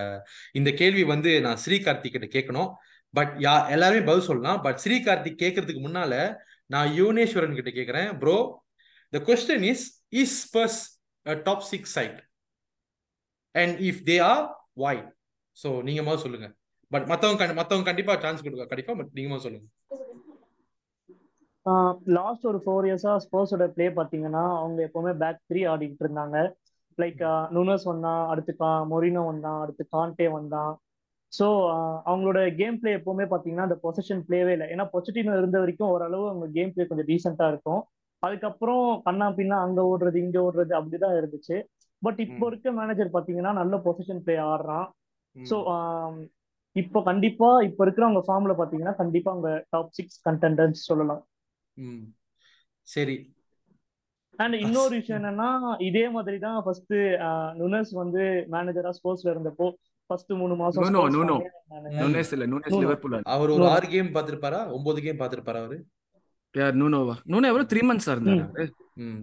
இந்த 0.59 0.69
கேள்வி 0.81 1.03
வந்து 1.13 1.31
நான் 1.45 1.61
ஸ்ரீ 1.63 1.77
கார்த்திக் 1.87 2.15
கிட்ட 2.15 2.29
கேட்கணும். 2.37 2.71
பட் 3.17 3.33
யா 3.45 3.53
எல்லாருமே 3.75 4.03
பதில் 4.09 4.27
சொல்லலாம். 4.29 4.59
பட் 4.65 4.79
ஸ்ரீ 4.83 4.95
கார்த்திக் 5.07 5.41
கேட்கறதுக்கு 5.43 5.81
முன்னால 5.87 6.13
நான் 6.73 6.91
யுவனேஸ்வரன் 6.99 7.57
கிட்ட 7.57 7.71
கேட்கிறேன் 7.77 8.11
bro 8.21 8.37
the 9.13 9.19
question 9.29 9.65
is 9.71 9.85
is 10.21 10.35
Spurs 10.43 10.79
top 11.47 11.65
six 11.71 11.95
side 11.97 12.19
and 13.55 13.75
if 13.89 14.03
they 14.09 14.17
are 14.31 14.43
why 14.85 14.95
so 15.57 15.69
நீங்க 15.87 16.01
மாதிரி 16.05 16.23
சொல்லுங்க. 16.25 16.47
பட் 16.91 17.05
மத்தவங்க 17.11 17.53
மத்தவங்க 17.59 17.87
கண்டிப்பா 17.89 18.13
சான்ஸ் 18.23 18.43
கொடுக்க 18.45 18.65
கிடைக்கும் 18.71 18.97
பட் 18.99 19.13
நீங்க 19.17 19.29
மாதிரி 19.31 19.45
சொல்லுங்க. 19.47 19.67
லாஸ்ட் 22.17 22.43
ஒரு 22.49 22.59
ஃபோர் 22.63 22.85
இயர்ஸா 22.87 23.13
ஸ்போர்ட்ஸோட 23.23 23.65
ப்ளே 23.75 23.85
பார்த்தீங்கன்னா 23.99 24.43
அவங்க 24.61 24.79
எப்பவுமே 24.87 25.13
பேக் 25.21 25.39
த்ரீ 25.51 25.61
ஆடிக்கிட்டு 25.71 26.05
இருந்தாங்க. 26.05 26.37
லைக் 27.01 27.21
நுனஸ் 27.55 27.85
வந்தான் 27.91 28.21
அடுத்து 28.31 28.53
கா 28.59 28.69
மொரினோ 28.91 29.21
வந்தான் 29.29 29.59
அடுத்து 29.63 29.83
கான்டே 29.95 30.27
வந்தான். 30.35 30.73
ஸோ 31.37 31.47
அவங்களோட 32.09 32.39
கேம் 32.59 32.77
பிளே 32.81 32.91
எப்பவுமே 32.99 33.25
பார்த்தீங்கன்னா 33.31 33.67
அந்த 33.67 33.77
பொசிஷன் 33.85 34.21
பிளேவே 34.27 34.51
இல்லை. 34.55 34.67
ஏன்னா 34.73 34.85
பொசிட்டினோ 34.93 35.37
இருந்த 35.41 35.57
வரைக்கும் 35.63 35.91
ஓரளவு 35.93 36.25
அவங்க 36.31 36.47
கேம் 36.57 36.73
பிளே 36.73 36.87
கொஞ்சம் 36.89 37.09
டீசெண்டாக 37.11 37.51
இருக்கும். 37.53 37.81
அதுக்கப்புறம் 38.23 38.85
கண்ணா 39.07 39.27
பின்னா 39.37 39.57
அங்கே 39.65 39.83
ஓடுறது 39.91 40.17
இங்கே 40.25 40.39
ஓடுறது 40.47 40.73
அப்படிதான் 40.79 41.17
இருந்துச்சு. 41.19 41.57
பட் 42.01 42.19
இப்போ 42.25 42.45
இருக்க 42.51 42.71
மேனேஜர் 42.79 43.15
பார்த்தீங்கன்னா 43.15 43.53
நல்ல 43.61 43.75
பொசிஷன் 43.85 44.23
பிளே 44.25 44.35
ஆடுறான். 44.51 44.87
ஸோ 45.35 45.57
இப்போ 46.75 46.99
கண்டிப்பா 47.09 47.49
இப்போ 47.67 47.81
இருக்கிறவங்க 47.85 48.21
ஃபார்ம்ல 48.27 48.53
பார்த்தீங்கன்னா 48.59 48.93
கண்டிப்பா 49.01 49.29
அவங்க 49.33 49.49
டாப் 49.73 49.93
சிக்ஸ் 49.97 50.19
கண்டெண்டர்ஸ் 50.27 50.87
சொல்லலாம். 50.89 51.21
சரி. 52.87 53.15
அண்ட் 54.39 54.55
இன்னொரு 54.63 54.93
விஷயம் 54.99 55.19
என்னன்னா 55.19 55.49
இதே 55.89 56.05
மாதிரி 56.15 56.37
தான் 56.45 56.57
ஃபர்ஸ்ட் 56.63 56.95
நுனஸ் 57.59 57.91
வந்து 58.01 58.23
மேனேஜரா 58.55 58.91
ஸ்போர்ட்ஸ்ல 58.97 59.33
இருந்தப்போ 59.33 59.67
ஃபர்ஸ்ட் 60.09 60.31
மூணு 60.39 60.55
மாசம் 60.57 60.83
நூனோ 60.85 61.01
மேனேஜர் 61.07 61.51
ம் 61.89 61.99
நூனேஸ் 62.01 62.31
இல்ல. 62.35 62.45
நூனேஸ் 62.51 62.73
நூனோ 62.73 62.81
லிவர்பூல் 62.83 63.15
அவர் 63.33 63.53
ஒரு 63.55 63.65
ஆறு 63.71 63.87
கேம் 63.93 64.09
பார்த்திருப்பாரா? 64.15 64.59
ஒன்பது 64.75 64.99
கேம் 65.05 65.21
பார்த்திருப்பாரா 65.21 65.61
அவரு? 65.63 65.77
யார்? 66.55 66.75
நூனோவா 66.81 67.15
நூனோ 67.31 67.47
எவ்வளவு? 67.49 67.69
த்ரீ 67.71 67.81
மந்த்ஸா 67.87 68.13
இருந்தாரு 68.15 68.43
அவரு? 68.45 68.65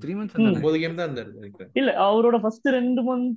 த்ரீ 0.01 0.13
மந்த்ஸ் 0.17 0.35
ஒன்பது 0.41 0.79
கேம் 0.81 0.97
தான் 0.97 1.07
இருந்தாரு 1.09 1.31
இல்ல 1.81 1.91
அவரோட 2.07 2.37
ஃபர்ஸ்ட் 2.43 2.67
ரெண்டு 2.77 3.03
மந்த் 3.03 3.31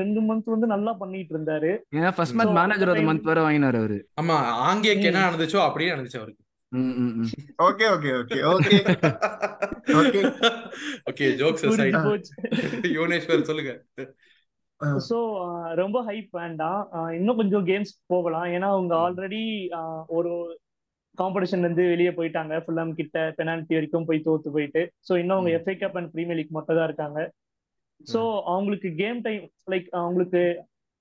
ரெண்டு 0.00 0.20
மந்த் 0.28 0.52
வந்து 0.54 0.68
நல்லா 0.72 0.92
பண்ணிட்டு 1.00 1.34
இருந்தாரு. 1.34 1.70
ஏன்னா 1.96 2.10
ஃபர்ஸ்ட் 2.16 2.38
மந்த் 2.40 2.56
மேனேஜர் 2.58 2.90
ஒரு 2.90 2.98
டைம் 2.98 3.10
மந்த் 3.10 3.28
வேற 3.30 3.40
வாங்கினாரு 3.46 3.80
அவரு. 3.82 3.98
ஆமா 4.20 4.36
ஆங்கேக்கு 4.68 5.08
என்ன 5.10 5.24
நடந்துச்சோ 5.26 5.60
அப்படியே 5.66 5.92
நடந்துச்சு 5.92 6.20
அவருக்கு. 6.20 6.42
ம் 6.72 6.92
ம் 6.98 7.14
ம். 7.20 7.30
Okay 7.66 7.86
okay 7.94 8.10
okay 8.18 8.36
okay. 8.50 8.76
Okay. 10.00 10.20
Okay 11.10 11.26
jokes 11.40 11.64
Yuvaneswar 12.96 13.48
சொல்லுங்க. 13.48 13.72
ஸோ 15.08 15.16
ரொம்ப 15.74 15.98
ஹைப் 16.02 16.30
வேண்டாம். 16.40 16.80
இன்னும் 17.10 17.36
கொஞ்சம் 17.36 17.66
கேம்ஸ் 17.66 17.92
போகலாம். 18.06 18.48
ஏன்னா 18.56 18.68
அவங்க 18.68 18.94
ஆல்ரெடி 18.96 19.42
ஒரு 20.18 20.32
காம்படிஷன்ல 21.18 21.66
இருந்து 21.66 21.84
வெளியே 21.88 22.12
போயிட்டாங்க. 22.18 22.54
ஃபுல்லாம் 22.64 22.92
கிட்ட 23.00 23.18
பெனால்டி 23.38 23.74
வரைக்கும் 23.74 24.08
போய் 24.08 24.24
தோத்து 24.26 24.50
போயிட்டு. 24.50 24.82
ஸோ 25.08 25.12
இன்னும் 25.16 25.36
அவங்க 25.36 25.50
ம். 25.50 25.56
FA 25.58 25.74
cup 25.82 25.98
and 26.00 26.12
premier 26.12 26.38
league 26.40 26.56
மட்டும் 26.58 26.78
தான் 26.78 26.88
இருக்காங்க. 26.90 27.20
ஸோ 28.06 28.20
அவங்களுக்கு 28.44 28.90
கேம் 28.94 29.20
டைம் 29.22 29.42
லைக் 29.70 29.88
அவங்களுக்கு 30.00 30.42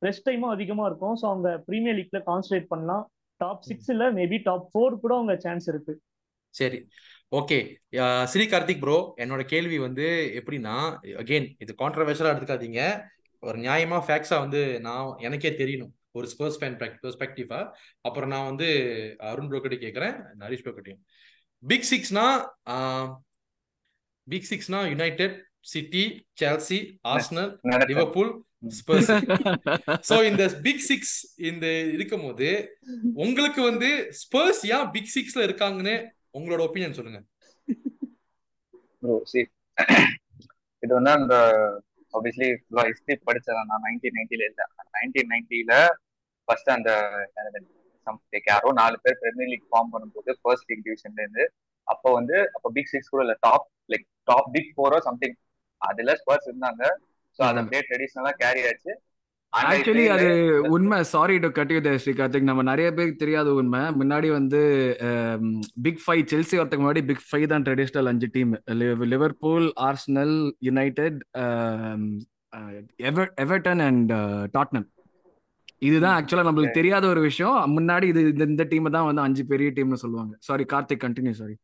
ரெஸ்ட் 0.02 0.26
டைமும் 0.28 0.54
அதிகமா 0.56 0.84
இருக்கும். 0.86 1.16
ஸோ 1.22 1.26
அவங்க 1.28 1.50
பிரீமியர் 1.68 1.98
லீக்ல 2.00 2.20
கான்சன்ட்ரேட் 2.26 2.68
பண்ணலாம். 2.68 3.06
டாப் 3.42 3.62
சிக்ஸ் 3.62 3.90
இல்ல 3.90 4.06
மேபி 4.12 4.38
டாப் 4.44 4.66
ஃபோர் 4.72 5.00
கூட 5.00 5.14
அவங்க 5.16 5.36
சான்ஸ் 5.38 5.68
இருக்கு. 5.68 5.94
சரி. 6.56 6.80
ஓகே 7.32 7.58
ஸ்ரீ 8.26 8.44
கார்த்திக் 8.46 8.80
ப்ரோ 8.80 8.96
என்னோட 9.16 9.42
கேள்வி 9.46 9.78
வந்து 9.78 10.06
எப்படின்னா 10.40 10.76
அகெயின் 11.22 11.48
இது 11.60 11.74
கான்ட்ரவர்ஷியலா 11.78 12.32
எடுத்துக்காதீங்க. 12.34 12.82
ஒரு 13.48 13.58
நியாயமா 13.60 13.98
ஃபேக்ஸா 14.08 14.38
வந்து 14.40 14.62
நான் 14.80 15.18
எனக்கே 15.28 15.52
தெரியணும். 15.62 15.94
ஒரு 16.18 16.28
ஸ்போர்ட்ஸ் 16.28 16.60
ஃபேன் 16.62 16.78
பெர்ஸ்பெக்டிவா 17.04 17.60
அப்புறம் 18.08 18.32
நான் 18.34 18.50
வந்து 18.52 18.68
அருண் 19.30 19.48
ப்ரோ 19.48 19.60
கிட்ட 19.60 19.78
கேட்குறேன் 19.86 20.16
ஹரிஷ் 20.46 20.64
ப்ரோ 20.66 20.74
கிட்டையும். 20.78 21.02
பிக் 21.64 21.88
சிக்ஸ்னா 21.92 22.26
பிக் 24.28 24.50
சிக்ஸ்னா 24.52 24.80
யுனைடெட் 24.94 25.38
சிட்டி 25.72 26.04
செல்சி 26.42 26.80
நடக்கும். 27.02 27.90
லிவர்பூல் 27.92 28.32
ஸ்பர்ஸ் 28.78 29.12
சோ 30.10 30.16
இந்த 30.30 30.44
பிக் 30.66 30.86
சிக்ஸ் 30.90 31.16
இந்த 31.50 31.68
இருக்கும் 31.96 32.22
போது 32.22 32.50
உங்களுக்கு 33.24 33.62
வந்து 33.62 33.90
ஸ்பர்ஸ் 34.22 34.64
ஏன் 34.76 34.90
பிக் 34.96 35.14
சிக்ஸ்ல 35.16 35.46
இருக்காங்கன்னு 35.48 35.96
உங்களோட 36.38 36.62
ஒப்பீனியன் 36.68 36.98
சொல்லுங்க. 37.00 37.22
சி 39.32 39.40
இது 40.84 40.94
வந்து 40.98 41.12
அந்த 41.12 41.36
ஆப்வியஸ்லி 42.14 42.48
ஹிஸ்டரி 42.82 43.16
படிச்சேன் 43.28 43.70
நான் 43.72 43.86
நைன்டீன் 43.88 44.18
நைன்டில 44.18 44.44
இல்ல. 44.50 44.62
நைன்டீன் 44.94 45.32
நைன்டில 45.34 45.74
ஃபர்ஸ்ட் 46.48 46.70
அந்த 46.70 46.90
யாரோ 48.48 48.70
நாலு 48.78 48.98
பேர் 48.98 49.20
பிரீமியர் 49.20 49.52
லீக் 49.52 49.68
ஃபார்ம் 49.70 49.92
பண்ணும்போது 49.94 50.32
ஃபர்ஸ்ட் 50.42 50.70
லீக் 50.70 50.86
டிவிஷன்ல 50.86 51.22
இருந்து 51.22 51.44
அப்போ 51.88 52.10
வந்து 52.14 52.38
அப்போ 52.56 52.70
பிக் 52.76 52.92
சிக்ஸ் 52.92 53.12
கூட 53.12 53.22
இல்ல 53.26 53.36
டாப் 53.46 53.68
லைக் 53.90 54.06
டாப் 54.28 54.50
பிக் 54.56 54.72
ஃபோரோ 54.76 55.00
சம்திங் 55.08 55.36
அதுல 55.82 56.16
ஸ்பர்ஸ் 56.22 56.48
இருந்தாங்க. 56.50 56.84
ஸோ 57.40 57.42
அது 57.42 57.52
ஆமா. 57.52 57.62
அப்படியே 57.62 57.82
ட்ரெடிஷனலா 57.88 58.32
கேரி 58.42 58.62
ஆச்சு. 58.70 58.92
ஆக்சுவலி 59.54 60.04
அது 60.08 60.26
உண்மை. 60.70 61.04
Sorry 61.04 61.38
to 61.38 61.52
cut 61.52 61.72
you 61.72 61.98
Shri 61.98 62.14
Karthik 62.14 62.42
நம்ம 62.42 62.62
நிறைய 62.62 62.92
பேருக்கு 62.92 63.16
தெரியாத 63.16 63.54
உண்மை. 63.54 63.80
முன்னாடி 64.00 64.32
வந்து 64.32 64.60
பிக் 65.82 66.02
ஃபைவ் 66.06 66.24
செல்சி 66.32 66.56
வரதுக்கு 66.58 66.84
முன்னாடி 66.84 67.02
பிக் 67.06 67.26
ஃபைவ் 67.30 67.48
தான் 67.48 67.64
ட்ரெடிஷ்னல் 67.64 68.08
அஞ்சு 68.08 68.30
team 68.32 68.52
Liverpool 69.12 69.74
Arsenal 69.82 70.36
United 70.60 71.20
Everton 73.40 73.82
and 73.82 74.14
Tottenham 74.54 74.88
இதுதான் 75.80 76.16
ஆக்சுவலா 76.16 76.46
நம்மளுக்கு 76.46 76.72
தெரியாத 76.72 77.08
ஒரு 77.08 77.22
விஷயம். 77.22 77.58
முன்னாடி 77.78 78.04
இது 78.04 78.22
இந்த- 78.30 78.44
இந்த 78.46 78.64
டீம் 78.64 78.92
தான் 78.92 79.06
வந்து 79.06 79.22
அஞ்சு 79.22 79.46
பெரிய 79.46 79.70
டீம்னு 79.72 80.02
சொல்லுவாங்க. 80.04 80.34
சாரி 80.40 80.66
கார்த்திக் 80.74 81.04
கண்டினியூ 81.04 81.32
சாரி 81.34 81.56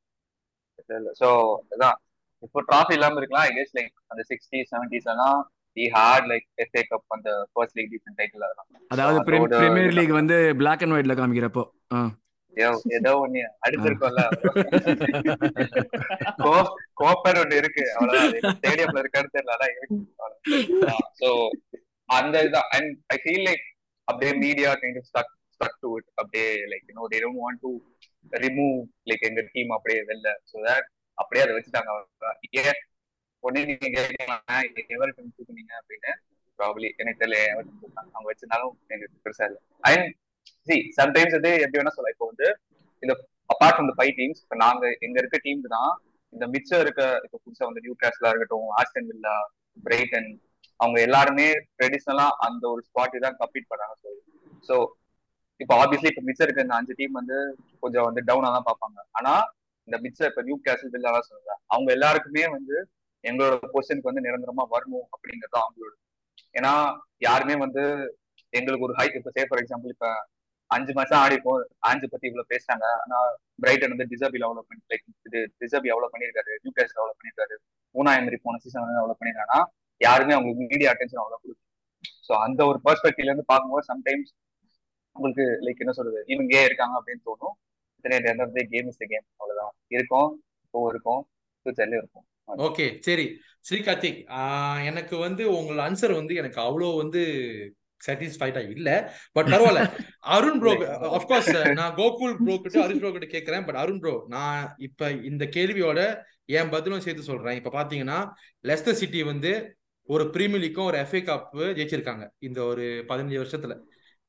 அதான் 1.74 1.98
இப்போ 2.43 2.60
ட்ராஃபி 2.63 2.91
இல்லாம 2.91 3.17
இருக்கலாம் 3.17 3.45
ஐ 3.45 3.54
கெஸ் 3.56 3.74
லைக் 3.78 3.93
அந்த 4.08 4.24
சிக்ஸ்டி 4.30 4.60
செவன்டிஸ் 4.71 5.10
எல்லாம் 5.10 5.39
the 5.76 5.90
heart 5.90 6.26
like 6.26 6.64
FA 6.64 6.82
cup 6.90 7.06
அந்த 7.08 7.50
ஃபர்ஸ்ட் 7.54 7.80
லீக் 7.80 7.90
டிஃபன் 7.92 8.20
டைட்டில் 8.20 8.44
அதெல்லாம். 8.44 8.68
அதாவது 8.88 9.24
பிரீமியர் 9.60 9.92
லீக் 9.92 10.10
வந்து 10.10 10.56
பிளாக் 10.56 10.82
அண்ட் 10.82 10.92
ஒயிட்ல 10.92 11.14
காமிக்கிறப்போ. 11.14 11.64
ஏதோ- 12.56 13.20
ஒண்ணு 13.24 13.48
அடிச்சிருக்கோம்ல. 13.70 14.30
கோப்பர் 17.04 17.38
ஒண்ணு 17.38 17.56
இருக்கு. 17.56 17.94
அவ்வளவுதான். 17.94 18.60
ஸ்டேடியம்ல 18.60 19.04
இருக்கான்னு 19.04 19.38
தெரியல. 19.38 19.64
இருக்கு 19.64 20.14
சோ 21.20 21.48
அந்த 22.06 22.40
இதுதான் 22.40 22.68
அண்ட் 22.70 22.98
ஐ 23.06 23.20
ஃபீல் 23.24 23.48
லைக் 23.48 23.80
அப்படியே 24.04 24.38
media 24.38 24.74
kind 24.74 25.02
of 25.02 25.26
stuck 25.26 25.54
stuck 25.56 25.78
to 25.80 25.96
it 25.96 26.04
அப்படியே 26.16 26.56
like 26.56 26.82
you 26.88 26.94
know 26.94 27.08
they 27.12 27.20
don't 27.20 27.56
want 27.56 27.60
to 27.60 27.78
remove 28.32 28.82
like 29.06 29.20
எங்க 29.20 29.50
டீம் 29.52 29.70
அப்படியே 29.70 30.02
வெளில. 30.02 30.36
சோ 30.54 30.58
தட் 30.58 30.86
அப்படியே 31.14 31.50
அதை 31.50 31.56
வச்சுட்டாங்க. 31.56 32.04
ஏன்? 32.50 32.72
உடனே 33.46 33.62
நீங்க 33.70 33.88
கேட்கலாம் 33.96 34.44
எவர்டன் 34.96 35.32
பண்ணீங்க 35.50 35.74
அப்படின்னு. 35.82 36.12
ப்ராப்ளி 36.60 36.88
எனக்கு 37.02 37.22
தெரியல 37.24 37.38
அவங்க 38.14 38.28
வச்சிருந்தாலும் 38.32 38.74
எனக்கு 38.94 39.24
பெருசா 39.26 39.46
இல்லை. 39.50 39.62
அண்ட் 39.90 40.08
சி 40.68 40.76
சம்டைம்ஸ் 41.00 41.36
வந்து 41.38 41.52
எப்படி 41.64 41.80
வேணா 41.80 41.94
சொல்லலாம். 41.96 42.16
இப்போ 42.16 42.28
வந்து 42.32 42.48
இந்த 43.04 43.14
apart 43.54 43.76
from 43.76 43.90
the 43.92 43.96
five 43.98 44.14
teams 44.20 44.42
இப்போ 44.44 44.58
நாங்க 44.66 44.84
எங்க 45.06 45.18
இருக்க 45.22 45.38
டீம் 45.46 45.62
தான் 45.76 45.92
இந்த 46.34 46.46
மிச்சம் 46.54 46.82
இருக்க 46.86 47.02
இப்போ 47.26 47.38
புதுசா 47.44 47.64
வந்து 47.70 47.84
நியூ 47.86 47.94
கேஸ்லா 48.04 48.30
இருக்கட்டும் 48.32 48.70
ஆஸ்டன் 48.80 49.10
வில்லா 49.12 49.36
பிரைட்டன் 49.78 50.30
அவங்க 50.80 50.98
எல்லாருமே 51.08 51.46
ட்ரெடிஷ்னலா 51.78 52.28
அந்த 52.48 52.64
ஒரு 52.74 52.82
ஸ்பாட்டி 52.88 53.20
தான் 53.26 53.38
கம்ப்ளீட் 53.42 53.70
பண்ணாங்க 53.72 53.96
ஸோ 54.04 54.12
ஸோ 54.70 54.76
இப்போ 55.60 55.74
ஆப்வியஸ்லி 55.82 56.10
இப்போ 56.12 56.24
மிச்சம் 56.28 56.46
இருக்க 56.48 56.66
இந்த 56.66 56.76
அஞ்சு 56.80 56.94
டீம் 57.00 57.20
வந்து 57.20 57.38
கொஞ்சம் 57.84 58.08
வந்து 58.08 58.22
டவுனா 58.30 58.50
தான் 58.56 58.68
பார்ப்பாங்க. 58.70 58.98
ஆனா 59.18 59.34
இந்த 59.88 59.98
மிச்சம் 60.06 60.30
இப்போ 60.32 60.42
நியூ 60.48 60.58
கேசல் 60.68 60.94
வில்லாலாம் 60.96 61.28
சொல்லுங்க 61.30 61.54
அவங்க 61.74 61.90
எல்லாருக்குமே 61.98 62.44
வந்து 62.58 62.76
எங்களோட 63.26 63.56
பொசிஷனுக்கு 63.74 64.10
வந்து 64.12 64.26
நிரந்தரமா 64.28 64.64
வரணும் 64.76 65.08
அப்படிங்கிறது 65.16 65.58
அவங்களோட 65.64 65.94
ஏன்னா 66.56 66.74
யாருமே 67.28 67.56
வந்து 67.66 67.84
எங்களுக்கு 68.54 68.88
ஒரு 68.88 68.96
ஹை 69.00 69.08
இப்போ 69.20 69.32
சே 69.38 69.44
ஃபார் 69.50 69.62
எக்ஸாம்பிள் 69.64 69.94
இப்போ 69.96 70.10
அஞ்சு 70.72 70.92
மாசம் 70.98 71.20
ஆடிப்போம் 71.24 71.64
ஆஞ்சு 71.90 72.06
பத்தி 72.12 72.26
இவ்வளவு 72.30 72.50
பேசிட்டாங்க 72.52 72.86
ஆனா 73.02 73.18
பிரைட்டன் 73.64 73.94
வந்து 73.94 74.08
டிசர்பி 74.14 74.40
எவ்வளவு 74.46 74.68
பண்ணி 74.70 74.82
லைக் 74.92 75.06
இது 75.28 75.40
டிசர்பி 75.64 75.92
எவ்வளவு 75.94 76.12
பண்ணிருக்காரு? 76.14 76.54
நியூ 76.64 76.72
கேஸ் 76.78 76.96
எவ்வளவு 77.00 77.18
பண்ணிருக்காரு? 77.18 77.56
மூணாயிரம் 77.96 78.26
மாதிரி 78.28 78.40
போன 78.46 78.60
சீசன் 78.64 78.84
வந்து 78.84 79.02
எவ்வளவு 79.02 79.20
பண்ணிருக்காங்கன்னா 79.20 79.60
யாருமே 80.02 80.36
அவங்களுக்கு 80.38 80.72
மீடியா 80.74 80.90
அட்டென்ஷன் 80.94 81.22
அவ்வளவு 81.24 81.42
கொடுக்கும் 81.44 81.64
ஸோ 82.28 82.34
அந்த 82.46 82.62
ஒரு 82.72 82.80
பெர்ஸ்பெக்டிவ்ல 82.86 83.32
இருந்து 83.32 83.48
பார்க்கும்போது 83.52 83.86
சம்டைம்ஸ் 83.92 84.32
உங்களுக்கு 85.16 85.46
லைக் 85.66 85.82
என்ன 85.84 85.94
சொல்றது? 85.98 86.22
இவங்க 86.34 86.52
ஏன் 86.60 86.68
இருக்காங்க 86.70 86.96
அப்படின்னு 87.00 87.24
தோணும். 87.30 87.56
கேம் 88.74 88.90
இஸ் 88.92 89.00
கேம் 89.12 89.26
அவ்வளவுதான். 89.40 89.74
இருக்கும் 89.96 90.30
இப்போ 90.66 90.80
இருக்கும் 90.94 91.22
ஃபியூச்சர்லயும் 91.60 92.02
இருக்கும். 92.04 92.26
ஓகே 92.48 92.86
சரி. 93.00 93.26
ஸ்ரீ 93.66 93.78
கார்த்திக் 93.80 94.20
எனக்கு 94.90 95.16
வந்து 95.18 95.44
உங்களோட 95.54 95.82
ஆன்சர் 95.88 96.14
வந்து 96.14 96.34
எனக்கு 96.36 96.60
அவ்வளோ 96.62 96.90
வந்து 96.98 97.22
சாட்டிஸ்ஃபைடா 98.02 98.62
இல்ல. 98.76 98.90
பட் 99.32 99.48
பரவாயில்ல. 99.48 99.82
அருண் 100.36 100.60
ப்ரோ 100.62 100.72
அஃப்கோர்ஸ் 101.18 101.50
நான் 101.80 101.96
கோகுல் 102.00 102.36
ப்ரோ 102.40 102.56
கிட்ட 102.58 102.78
ஹரிஷ் 102.84 103.02
ப்ரோ 103.02 103.12
கிட்ட 103.16 103.28
கேட்கறேன். 103.34 103.66
பட் 103.68 103.80
அருண் 103.84 104.02
ப்ரோ 104.04 104.14
நான் 104.28 104.60
இப்ப 104.88 105.10
இந்த 105.30 105.44
கேள்வியோட 105.56 106.00
என் 106.58 106.70
பதிலும் 106.70 107.04
சேர்த்து 107.06 107.24
சொல்றேன். 107.24 107.58
இப்ப 107.60 107.74
பாத்தீங்கன்னா 107.76 108.20
லெஸ்டர் 108.66 109.00
சிட்டி 109.02 109.22
வந்து 109.24 109.52
ஒரு 110.10 110.24
பிரீமியர் 110.30 110.64
லீக்கும் 110.64 110.90
ஒரு 110.90 110.98
எஃப்ஏ 111.04 111.22
கப் 111.24 111.48
ஜெயிச்சிருக்காங்க 111.78 112.26
இந்த 112.40 112.60
ஒரு 112.66 112.84
பதினஞ்சு 113.10 113.40
வருஷத்துல. 113.44 113.76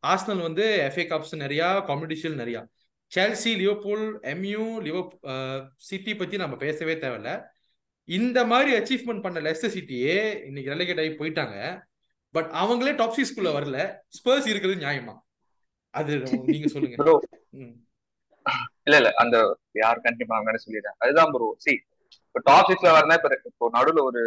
ஆர்சனல் 0.02 0.42
வந்து 0.42 0.64
எஃப்ஏ 0.86 1.04
கப்ஸ் 1.10 1.34
நிறைய 1.36 1.62
காம்படிஷன் 1.88 2.40
நிறைய. 2.42 2.58
செல்சி 3.12 3.52
லியோபூல் 3.60 4.04
எம்யூ 4.32 4.62
லிவோ 4.86 5.02
சிட்டி 5.82 6.12
பத்தி 6.14 6.36
நம்ம 6.36 6.54
பேசவே 6.56 6.94
தேவையில்ல. 6.94 7.32
இந்த 8.08 8.38
மாதிரி 8.46 8.70
அச்சீவ்மெண்ட் 8.76 9.24
பண்ண 9.24 9.38
லெஸ்டர் 9.40 9.74
சிட்டியே 9.74 10.16
இன்னைக்கு 10.48 10.72
ரெலகேட் 10.72 11.00
ஆகி 11.02 11.12
போயிட்டாங்க. 11.18 11.56
பட் 12.34 12.50
அவங்களே 12.60 12.92
டாப் 12.96 13.16
சிக்ஸ்குள்ள 13.16 13.50
வரல. 13.56 13.78
ஸ்பர்ஸ் 14.16 14.50
இருக்கிறது 14.50 14.82
நியாயமா? 14.82 15.14
அது 15.94 16.12
நீங்க 16.48 16.68
சொல்லுங்க. 16.68 16.96
இல்ல 18.86 18.96
இல்ல. 19.00 19.10
அந்த 19.22 19.36
யார் 19.80 20.04
கண்டிப்பா 20.04 20.34
அவங்க 20.36 20.60
சொல்லிடுறேன் 20.64 20.98
அதுதான் 21.02 21.32
ப்ரோ 21.34 21.48
சி 21.64 21.72
இப்போ 22.26 22.40
டாப் 22.48 22.68
சிக்ஸ்ல 22.70 22.92
வரனா 22.96 23.16
இப்ப 23.18 23.38
இப்போ 23.50 23.70
நடுவுல 23.76 24.02
ஒரு 24.08 24.22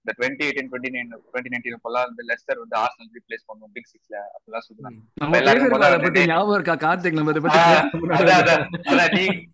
இந்த 0.00 0.12
twenty 0.16 0.44
eighteen 0.46 0.68
twenty 0.70 0.90
nine 0.94 1.10
twenty 1.26 1.52
nineteen 1.52 1.82
போலாம் 1.84 2.06
வந்து 2.08 2.24
லெஸ்டர் 2.30 2.60
வந்து 2.62 2.76
ஆர்சனல் 2.82 3.10
ரீப்ளேஸ் 3.16 3.44
பண்ணும் 3.50 3.72
பிக் 3.76 3.90
சிக்ஸ்ல 3.92 4.16
அப்படிலாம் 4.34 4.66
சொல்றாங்க 4.66 4.98
ஞாபகம் 6.30 6.56
இருக்கா? 6.58 6.76
கார்த்திக் 6.84 7.18
நம்ம 7.18 7.34
பத்தி 7.38 7.60
அதான் 8.36 8.64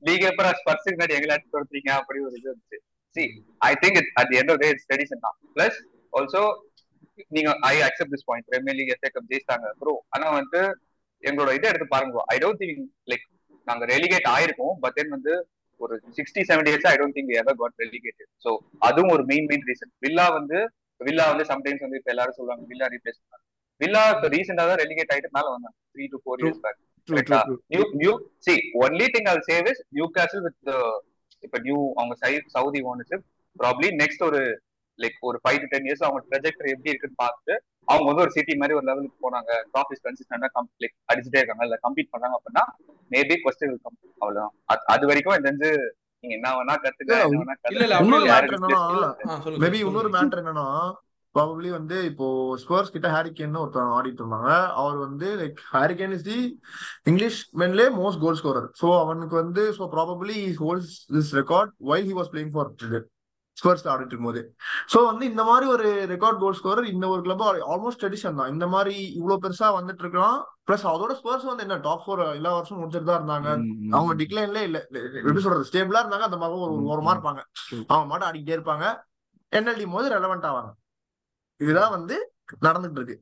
நீங்க 0.04 0.24
எப்ப 0.32 0.52
ஸ்பர்ஸுக்கு 0.60 0.96
முன்னாடி 0.96 1.16
எங்களை 1.18 1.34
அடிச்சு 1.36 1.54
கொடுத்தீங்க 1.54 1.92
அப்படி 2.00 2.20
ஒரு 2.28 2.36
இது 2.40 2.48
இருந்துச்சு 2.50 2.78
see 3.16 3.22
I 3.62 3.72
think 3.82 3.98
it 4.00 4.10
at 4.20 4.34
end 4.40 4.52
of 4.54 4.60
day 4.62 4.68
it's 4.72 4.88
tradition 4.90 5.22
தான் 5.26 5.36
பிளஸ் 5.56 5.78
ஆல்சோ 6.12 6.42
நீங்க 7.36 7.50
I 7.70 7.74
accept 7.88 8.12
this 8.14 8.26
point 8.28 8.46
Premier 8.50 8.78
League 8.78 8.92
FA 8.94 9.10
Cup 9.14 9.30
ஜெயிச்சிட்டாங்க. 9.32 9.68
ப்ரோ 9.80 9.94
ஆனா 10.14 10.26
வந்து 10.38 10.60
எங்களோட 11.22 11.50
இதை 11.58 11.66
எடுத்து 11.70 11.88
பாருங்க 11.94 12.22
ஐ 12.34 12.36
டோன்ட் 12.44 12.60
திங்க் 12.62 12.82
லைக் 13.12 13.24
நாங்க 13.66 13.84
ரெலிகேட் 13.92 14.28
ஆயிருக்கோம் 14.34 14.76
பட் 14.84 14.96
தென் 14.98 15.12
வந்து 15.16 15.32
ஒரு 15.80 15.94
sixty 16.16 16.40
seventy 16.50 16.70
years 16.72 16.88
I 16.90 16.94
don't 17.00 17.16
think 17.16 17.32
ever 17.40 17.58
got 17.60 17.82
relegated 17.84 18.30
so 18.44 18.50
அதுவும் 18.88 19.12
ஒரு 19.16 19.22
மெயின் 19.30 19.48
மெயின் 19.50 19.66
ரீசன் 19.70 19.92
வில்லா 20.06 20.26
வந்து 20.38 20.58
வில்லா 21.00 21.26
வந்து 21.32 21.44
சம்டைம்ஸ் 21.50 21.84
வந்து 21.84 21.98
இப்ப 22.00 22.10
எல்லாரும் 22.14 22.36
சொல்லுவாங்க 22.38 22.64
வில்லா 22.72 22.86
ரீப்ளேஸ் 22.94 23.18
பண்ணாங்க. 23.20 23.44
வில்லா 23.80 24.02
இப்போ 24.14 24.28
ரீசெண்டா 24.34 24.64
தான் 24.70 24.80
ரெலிகேட் 24.82 25.12
ஆயிட்டு 25.12 25.30
மேல 25.36 25.46
வந்தாங்க. 25.54 25.76
Three 25.94 26.06
to 26.12 26.18
four. 26.22 26.40
Years 26.42 26.60
back. 26.64 26.80
New 27.70 27.84
new 28.02 28.12
see 28.46 28.54
only 28.82 29.06
thing 29.14 29.28
I 29.30 29.34
save 29.48 29.68
is 29.72 29.80
Newcastle 30.18 30.42
with 30.46 30.70
இப்ப 31.40 31.58
நியூ 31.58 31.92
அவங்க 31.94 32.14
சவுதி 32.48 32.80
ஓனர்ஷிப் 32.82 33.24
ப்ராப்ளி 33.56 33.88
நெக்ஸ்ட் 33.96 34.24
ஒரு 34.24 34.40
லைக் 34.98 35.18
ஒரு 35.20 35.40
ஃபைவ் 35.42 35.58
டு 35.60 35.66
டென் 35.68 35.84
இயர்ஸ் 35.84 36.04
அவங்க 36.04 36.20
ட்ரெஜெக்டரி 36.30 36.70
எப்படி 36.70 36.90
இருக்குன்னு 36.90 37.20
பார்த்துட்டு 37.22 37.54
அவங்க 37.84 38.06
வந்து 38.06 38.22
ஒரு 38.22 38.30
சிட்டி 38.30 38.56
மாதிரி 38.56 38.76
ஒரு 38.76 38.86
லெவலுக்கு 38.86 39.18
போனாங்க. 39.20 39.52
ட்ராஃபிஸ் 39.72 40.02
கன்சிஸ்டன்டா 40.04 40.48
லைக் 40.80 40.96
அடிச்சுட்டே 41.12 41.38
இருக்காங்க. 41.38 41.64
இல்ல 41.64 41.78
கம்ப்ளீட் 41.82 42.10
பண்றாங்க 42.10 42.36
அப்படின்னா 42.36 42.64
மேபி 43.10 43.36
கொஸ்டின் 43.44 43.80
கம் 43.82 43.96
அவ்வளவுதான். 44.18 44.52
அது- 44.72 45.06
வரைக்கும் 45.06 45.34
எனக்கு 45.34 45.48
தெரிஞ்சு 45.48 45.70
நீங்க 46.24 46.34
என்ன 46.34 46.48
வேணா 46.50 46.74
கத்துக்க 46.80 47.12
மேபி 49.64 49.78
இன்னொரு 49.82 50.08
மேட்டர் 50.16 50.42
என்னன்னா 50.42 50.66
ப்ராபப்ளி 51.34 51.68
வந்து 51.78 51.96
இப்போ 52.10 52.26
ஸ்பர்ஸ் 52.62 52.92
கிட்ட 52.94 53.08
ஹாரிகேன் 53.16 53.60
ஒருத்தர் 53.62 53.94
ஆடிட்டு 53.98 54.22
இருந்தாங்க. 54.22 54.50
அவர் 54.80 54.96
வந்து 55.06 55.28
like 55.42 55.60
Harry Kane 55.76 56.14
is 56.16 56.26
the 56.30 56.38
English 57.10 57.40
mainly 57.62 57.86
most 58.00 58.22
goal 58.24 58.40
scorer 58.40 58.68
so 58.80 58.88
அவனுக்கு 59.04 59.36
வந்து 59.42 59.64
so 59.78 59.86
probably 59.96 60.38
holds 60.64 60.92
this 61.16 61.32
record 61.40 61.72
while 61.90 62.08
he 62.10 62.16
was 62.20 62.32
playing 62.34 62.54
for 62.56 62.70
Spurs 63.56 63.86
ஆடிட்டு 63.92 64.12
இருக்கும்போது. 64.12 64.40
ஸோ 64.92 64.98
வந்து 65.08 65.24
இந்த 65.30 65.42
மாதிரி 65.48 65.66
ஒரு 65.74 65.86
ரெக்கார்ட் 66.12 66.38
கோல் 66.42 66.56
ஸ்கோரர் 66.58 66.86
இந்த 66.92 67.06
ஒரு 67.14 67.22
கிளப் 67.26 67.42
ஆல்மோஸ்ட் 67.72 68.00
ட்ரெடிஷன் 68.02 68.38
தான். 68.40 68.52
இந்த 68.54 68.66
மாதிரி 68.74 68.94
இவ்வளவு 69.18 69.42
பெருசா 69.44 69.68
வந்துட்டு 69.78 70.04
இருக்கலாம். 70.04 70.38
பிளஸ் 70.68 70.84
அதோட 70.92 71.12
ஸ்பர்ஸ் 71.20 71.48
வந்து 71.50 71.64
என்ன 71.66 71.78
டாப் 71.86 72.04
ஃபோர் 72.04 72.22
எல்லா 72.38 72.52
வருஷமும் 72.56 72.80
முடிச்சிட்டு 72.82 73.08
தான் 73.10 73.20
இருந்தாங்க. 73.20 73.48
அவங்க 73.96 74.14
டிக்ளைன்ல 74.20 74.62
இல்ல. 74.68 74.80
எப்படி 75.20 75.44
சொல்றது? 75.46 75.68
ஸ்டேபிளா 75.70 76.02
இருந்தாங்க 76.04 76.28
அந்த 76.30 76.40
மாதிரி 76.42 76.64
ஒரு 76.68 76.76
ஓரமா 76.92 77.14
இருப்பாங்க. 77.16 77.42
அவங்க 77.90 78.06
மாட்டம் 78.10 78.28
ஆடிக்கிட்டே 78.30 78.56
இருப்பாங்க. 78.58 78.86
என்எல்டி 79.52 79.86
போது 79.96 80.08
ரெலவெண்ட் 80.16 80.48
ஆவாங்க. 80.50 80.70
இதுதான் 81.60 81.94
வந்து 81.96 82.16
நடந்துட்டு 82.66 83.00
இருக்கு 83.00 83.16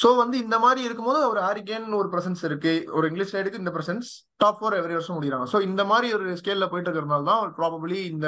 சோ 0.00 0.08
வந்து 0.20 0.36
இந்த 0.44 0.56
மாதிரி 0.64 0.80
இருக்கும்போது 0.86 1.20
ஒரு 1.32 1.40
ஹாரிகேன் 1.46 1.84
ஒரு 1.98 2.08
பிரசன்ஸ் 2.12 2.42
இருக்கு. 2.48 2.72
ஒரு 2.96 3.04
இங்கிலீஷ் 3.10 3.34
சைடுக்கு 3.34 3.60
இந்த 3.62 3.72
பிரசன்ஸ் 3.76 4.08
டாப் 4.42 4.58
ஃபோர் 4.60 4.78
எவரி 4.78 4.94
வருஷம் 4.96 5.16
முடிகிறாங்க 5.18 5.46
சோ 5.52 5.58
இந்த 5.68 5.82
மாதிரி 5.90 6.08
ஒரு 6.16 6.32
ஸ்கேல்ல 6.40 6.66
போயிட்டு 6.70 6.88
இருக்கிறதுனால 6.90 7.28
தான் 7.30 7.54
ப்ராபபிளி 7.58 7.98
இந்த 8.14 8.26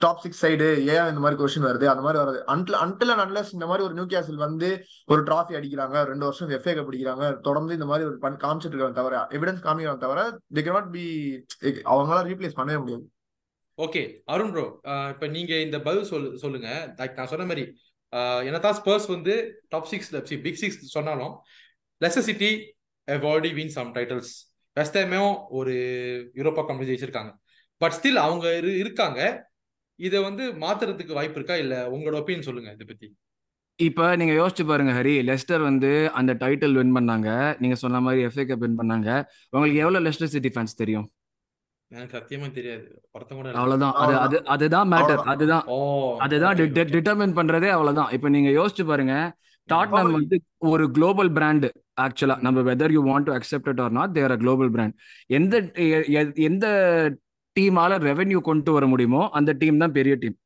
டாப் 0.00 0.22
சிக்ஸ் 0.22 0.42
சைடு 0.44 0.66
ஏன் 0.94 1.08
இந்த 1.10 1.20
மாதிரி 1.24 1.36
கொஸ்டின் 1.40 1.66
வருது? 1.68 1.86
அந்த 1.92 2.02
மாதிரி 2.06 2.18
வருது 2.22 2.40
அன்டில் 2.54 2.78
அன்டில் 2.84 3.12
அன்லஸ் 3.24 3.52
இந்த 3.56 3.66
மாதிரி 3.70 3.84
ஒரு 3.86 3.94
நியூ 3.98 4.06
கேசில் 4.12 4.42
வந்து 4.44 4.68
ஒரு 5.12 5.20
டிராஃபி 5.28 5.56
அடிக்கிறாங்க 5.58 5.96
ரெண்டு 6.10 6.26
வருஷம் 6.26 6.52
எஃப்ஏ 6.56 6.74
கப் 6.78 6.90
அடிக்கிறாங்க 6.90 7.26
தொடர்ந்து 7.46 7.76
இந்த 7.78 7.86
மாதிரி 7.90 8.08
ஒரு 8.10 8.18
பண் 8.24 8.38
காமிச்சிட்டு 8.44 8.76
இருக்காங்க 8.76 8.98
தவிர 9.00 9.22
எவிடன்ஸ் 9.38 9.64
காமிக்கிறாங்க 9.66 10.02
தவிர 10.06 10.24
தி 10.58 10.64
நாட் 10.68 10.92
பி 10.96 11.06
அவங்களால 11.92 12.20
ரீப்ளேஸ் 12.30 12.58
பண்ணவே 12.60 12.80
முடியாது. 12.82 13.04
ஓகே 13.78 14.02
அருண் 14.32 14.52
ப்ரோ 14.54 14.66
இப்போ 15.12 15.26
நீங்க 15.36 15.54
இந்த 15.66 15.78
பதில் 15.88 16.08
சொல் 16.10 16.28
சொல்லுங்க. 16.44 16.68
நான் 17.16 17.32
சொன்ன 17.32 17.46
மாதிரி 17.52 17.64
என்னதான் 18.48 18.76
ஸ்பர்ஸ் 18.80 19.08
வந்து 19.14 19.34
டாப் 19.68 19.88
சிக்ஸ் 19.92 20.10
பிக் 20.44 20.60
சிக்ஸ் 20.62 20.80
சொன்னாலும் 20.96 21.32
Leicester 22.04 22.26
City 22.28 22.50
have 23.08 23.24
already 23.30 23.52
win 23.58 23.74
some 23.76 23.90
titles 23.94 24.32
வெஸ்டர்மையும் 24.80 25.34
ஒரு 25.58 25.74
யூரோப்பா 26.34 26.62
கம்பெனி 26.68 26.86
ஜெயிச்சிருக்காங்க. 26.90 27.32
பட் 27.82 27.96
ஸ்டில் 27.98 28.22
அவங்க 28.26 28.46
இரு 28.60 28.70
இருக்காங்க. 28.78 29.20
இதை 29.98 30.18
வந்து 30.28 30.44
மாத்துறதுக்கு 30.62 31.18
வாய்ப்பு 31.18 31.38
இருக்கா? 31.40 31.56
இல்ல 31.56 31.74
உங்களோட 31.96 32.16
ஒப்பீனியன் 32.20 32.48
சொல்லுங்க 32.48 32.70
இதை 32.76 32.86
பத்தி. 32.86 33.08
இப்ப 33.88 34.16
நீங்க 34.20 34.34
யோசிச்சு 34.40 34.64
பாருங்க 34.66 34.92
ஹரி. 34.92 35.14
லெஸ்டர் 35.28 35.62
வந்து 35.68 35.90
அந்த 36.20 36.32
டைட்டில் 36.42 36.76
வின் 36.78 36.96
பண்ணாங்க. 36.96 37.28
நீங்க 37.62 37.76
சொன்ன 37.82 38.00
மாதிரி 38.06 38.26
எஃப்ஏ 38.26 38.44
கப் 38.50 38.64
வின் 38.64 38.78
பண்ணாங்க. 38.78 39.08
உங்களுக்கு 39.50 39.82
எவ்வளவு 39.84 40.04
லெஸ்டர் 40.06 40.32
சிட்டி 40.34 40.50
ஃபேன்ஸ் 40.54 40.80
தெரியும்? 40.82 41.06
எனக்கு 41.90 42.16
சத்தியமா 42.16 42.46
தெரியாது. 42.52 42.84
அவ்வளவுதான். 43.54 43.96
அது 44.02 44.14
அது 44.24 44.36
அதுதான் 44.54 44.88
மேட்டர் 44.92 45.22
அதுதான். 45.32 45.64
அதுதான் 46.24 46.56
டிட்டர்மின் 46.92 47.36
பண்றதே 47.38 47.70
அவ்வளவுதான். 47.74 48.12
இப்ப 48.16 48.30
நீங்க 48.36 48.52
யோசிச்சு 48.58 48.84
பாருங்க. 48.84 49.16
டாட்னம் 49.68 50.16
வந்து 50.16 50.36
ஒரு 50.68 50.84
குளோபல் 50.96 51.30
பிராண்ட் 51.36 51.66
ஆக்சுவலா 52.04 52.36
நம்ம 52.46 52.62
whether 52.66 52.94
you 52.94 53.02
want 53.06 53.26
to 53.28 53.34
accept 53.36 53.68
it 53.72 53.82
or 53.84 53.94
not 53.98 54.14
there 54.16 54.34
a 54.34 54.40
global 54.42 54.70
brand 54.74 54.94
எந்த 55.30 55.54
எந்த 56.48 56.66
டீமால 57.56 57.98
ரெவென்யூ 58.06 58.40
கொண்டு 58.48 58.70
வர 58.76 58.84
முடியுமோ 58.92 59.22
அந்த 59.38 59.50
டீம் 59.60 59.82
தான் 59.82 59.94
பெரிய 59.96 60.14
team 60.22 60.36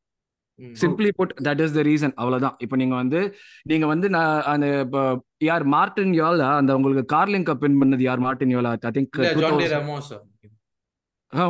simply 0.77 1.11
put 1.19 1.33
that 1.47 1.61
is 1.65 1.75
the 1.75 1.83
reason 1.89 2.15
அவ்வளவுதான். 2.21 2.57
இப்போ 2.65 2.77
நீங்க 2.77 2.95
வந்து 2.97 3.19
நீங்க 3.67 3.87
வந்து 3.91 4.07
நான் 4.15 4.41
அந்த 4.53 4.67
யார் 5.47 5.65
மார்டின் 5.75 6.15
யோலா 6.19 6.49
அந்த 6.61 6.77
உங்களுக்கு 6.79 7.05
கார்லிங் 7.13 7.47
கப் 7.49 7.63
வின் 7.65 7.81
பண்ணது 7.83 8.05
யார்? 8.07 8.23
மார்டின் 8.27 8.55
யோலா 8.57 8.73
ஐ 8.81 8.93
திங்க் 8.97 9.19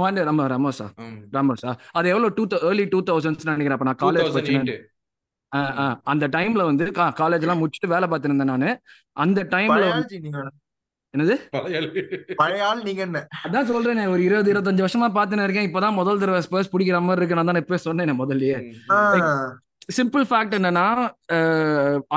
வாண்டே 0.03 0.23
ரம 0.29 0.47
ரமோசா 0.53 0.87
ரமோசா 1.37 1.73
அது 1.99 2.07
எவ்வளவு 2.13 2.35
டூ 2.39 2.45
ஏர்லி 2.69 2.87
டூ 2.95 3.01
தௌசண்ட்ஸ் 3.11 3.49
நினைக்கிறேன். 3.51 3.77
அப்ப 3.79 3.89
நான் 3.89 4.03
காலேஜ் 4.05 4.73
அந்த 6.13 6.25
டைம்ல 6.37 6.63
வந்து 6.71 6.87
காலேஜ் 7.21 7.45
எல்லாம் 7.45 7.61
முடிச்சுட்டு 7.61 7.93
வேலை 7.93 8.07
பார்த்துட்டு 8.09 8.33
இருந்தேன் 8.33 8.53
நானு. 8.55 8.71
அந்த 9.25 9.43
டைம்ல 9.55 9.85
என்னது? 11.15 11.35
பழைய 12.41 12.65
ஆள் 12.71 12.83
நீங்க 12.89 13.03
என்ன? 13.07 13.21
அதான் 13.45 13.69
சொல்றேன் 13.71 14.01
ஒரு 14.15 14.23
இருபது 14.27 14.51
இருபத்தஞ்சு 14.53 14.85
வருஷமா 14.85 15.09
பாத்துன்னு 15.19 15.47
இருக்கேன். 15.47 15.69
இப்பதான் 15.69 15.99
முதல் 16.01 16.21
தடவை 16.23 16.41
ஸ்பர்ஸ் 16.47 16.73
பிடிக்கிற 16.73 16.99
மாதிரி 17.05 17.21
இருக்கு. 17.21 17.39
நான் 17.39 17.51
தான் 17.51 17.63
இப்ப 17.63 17.79
சொன்னேன் 17.87 18.21
முதல்லயே. 18.21 18.59
சிம்பிள் 19.97 20.25
ஃபேக்ட் 20.31 20.57
என்னன்னா 20.59 20.87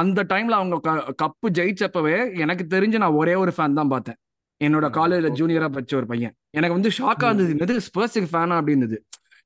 அந்த 0.01 0.25
டைம்ல 0.33 0.57
அவங்க 0.59 0.75
கப்பு 1.23 1.49
ஜெயிச்சப்பவே 1.59 2.17
எனக்கு 2.45 2.65
தெரிஞ்சு 2.75 3.01
நான் 3.03 3.19
ஒரே 3.21 3.35
ஒரு 3.43 3.53
ஃபேன் 3.57 3.79
தான் 3.79 3.93
பார்த்தேன். 3.93 4.19
என்னோட 4.65 4.87
காலேஜ்ல 4.97 5.29
ஜூனியரா 5.39 5.67
படிச்ச 5.75 5.93
ஒரு 5.99 6.07
பையன். 6.11 6.33
எனக்கு 6.57 6.77
வந்து 6.77 6.91
ஷாக்கா 6.97 7.27
இருந்தது. 7.29 7.53
என்னது 7.57 7.85
ஸ்பர்ஸுக்கு 7.87 8.29
ஃபேனா 8.33 8.57
அப்படின்னுது. 8.61 8.97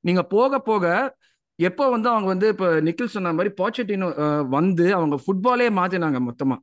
நீங்க 0.06 0.22
போக 0.34 0.58
போக 0.68 0.84
எப்போ 1.58 1.84
வந்து 1.90 2.08
அவங்க 2.08 2.28
வந்து 2.32 2.48
இப்ப 2.52 2.66
நிக்கில் 2.86 3.14
சொன்ன 3.14 3.32
மாதிரி 3.32 3.54
பாச்சட்டினோ 3.60 4.08
வந்து 4.56 4.86
அவங்க 4.98 5.16
ஃபுட்பாலே 5.24 5.68
மாத்தினாங்க 5.78 6.18
மொத்தமா. 6.28 6.56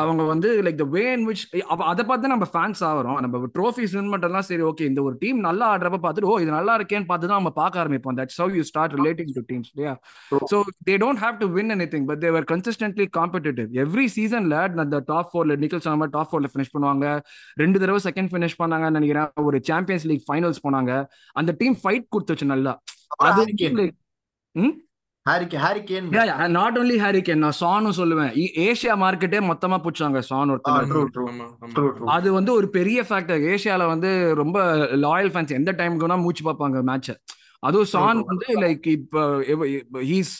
அவங்க 0.00 0.22
வந்து 0.30 0.48
like 0.64 0.78
the 0.80 0.86
way 0.94 1.02
in 1.12 1.24
which 1.28 1.42
அதை 1.90 2.02
பார்த்து 2.08 2.32
நம்ம 2.32 2.46
ஃபேன்ஸ் 2.52 2.80
ஆகிறோம் 2.88 3.18
நம்ம 3.24 3.38
ட்ரோஃபிஸ் 3.56 3.94
வின் 3.96 4.10
மட்டும்லாம் 4.14 4.46
சரி 4.48 4.64
ஓகே 4.70 4.84
இந்த 4.90 5.00
ஒரு 5.08 5.14
டீம் 5.22 5.38
நல்லா 5.46 5.66
ஆடுறப்ப 5.74 5.98
பார்த்துட்டு 6.04 6.30
ஓ 6.32 6.34
இது 6.44 6.50
நல்லா 6.56 6.72
இருக்கேன்னு 6.78 7.08
பார்த்து 7.10 7.30
தான் 7.30 7.40
நம்ம 7.40 7.52
பார்க்க 7.60 7.82
ஆரம்பிப்போம். 7.82 8.16
That's 8.20 8.40
how 8.42 8.52
you 8.58 8.64
start 8.70 8.96
relating 9.00 9.32
to 9.38 9.42
teams 9.50 9.70
இல்லையா? 9.72 9.94
So 10.52 10.58
they 10.88 10.96
don't 11.04 11.22
have 11.24 11.38
to 11.42 11.48
win 11.56 11.72
anything 11.94 12.06
but 12.10 12.22
they're 12.26 12.46
consistently 12.52 13.06
competitive 13.18 13.78
every 13.84 14.06
சீசன்ல 14.16 14.58
அந்த 14.84 15.00
டாப் 15.12 15.30
ஃபோர்ல 15.32 15.56
நிக்கல் 15.64 15.84
சொன்ன 15.86 15.98
மாதிரி 16.02 16.14
டாப் 16.18 16.30
ஃபோர்ல 16.32 16.50
ஃபினிஷ் 16.52 16.72
பண்ணுவாங்க. 16.74 17.06
ரெண்டு 17.62 17.80
தடவை 17.84 18.02
செகண்ட் 18.08 18.32
ஃபினிஷ் 18.34 18.58
பண்ணாங்கன்னு 18.62 18.98
நினைக்கிறேன். 19.00 19.30
ஒரு 19.48 19.60
சாம்பியன்ஸ் 19.70 20.06
லீக் 20.12 20.26
ஃபைனல்ஸ் 20.28 20.62
போனாங்க. 20.66 20.92
அந்த 21.36 21.54
டீம் 21.62 21.78
ஃபைட் 21.82 22.06
கொடுத்துச்சு 22.16 22.52
நல்லா. 22.54 22.74
அது 23.28 23.42
நாட் 26.56 26.76
ஓன்லி 26.78 26.96
ஹாரிகேன் 27.02 27.42
நான் 27.44 27.56
சானும் 27.60 27.96
சொல்லுவேன். 27.98 28.30
ஏசியா 28.68 28.94
மார்க்கெட்டே 29.02 29.40
மொத்தமா 29.48 29.76
புடிச்சாங்க 29.84 30.18
சான் 30.28 30.50
ஒருத்தர். 30.52 30.78
அது 32.16 32.28
வந்து 32.32 32.52
ஒரு 32.52 32.68
பெரிய 32.76 33.02
ஃபேக்டர் 33.08 33.42
ஏசியால 33.52 33.86
வந்து 33.86 34.10
ரொம்ப 34.34 34.64
லாயல் 35.04 35.32
ஃபேன்ஸ் 35.34 35.52
எந்த 35.58 35.72
டைமுக்குனா 35.72 36.16
மூச்சு 36.22 36.44
பார்ப்பாங்க 36.48 36.80
மேட்ச 36.90 37.16
அதுவும் 37.68 37.90
சான் 37.94 38.22
வந்து 38.30 38.46
லைக் 38.60 38.86
இப்போ 38.96 39.22
he's 40.12 40.32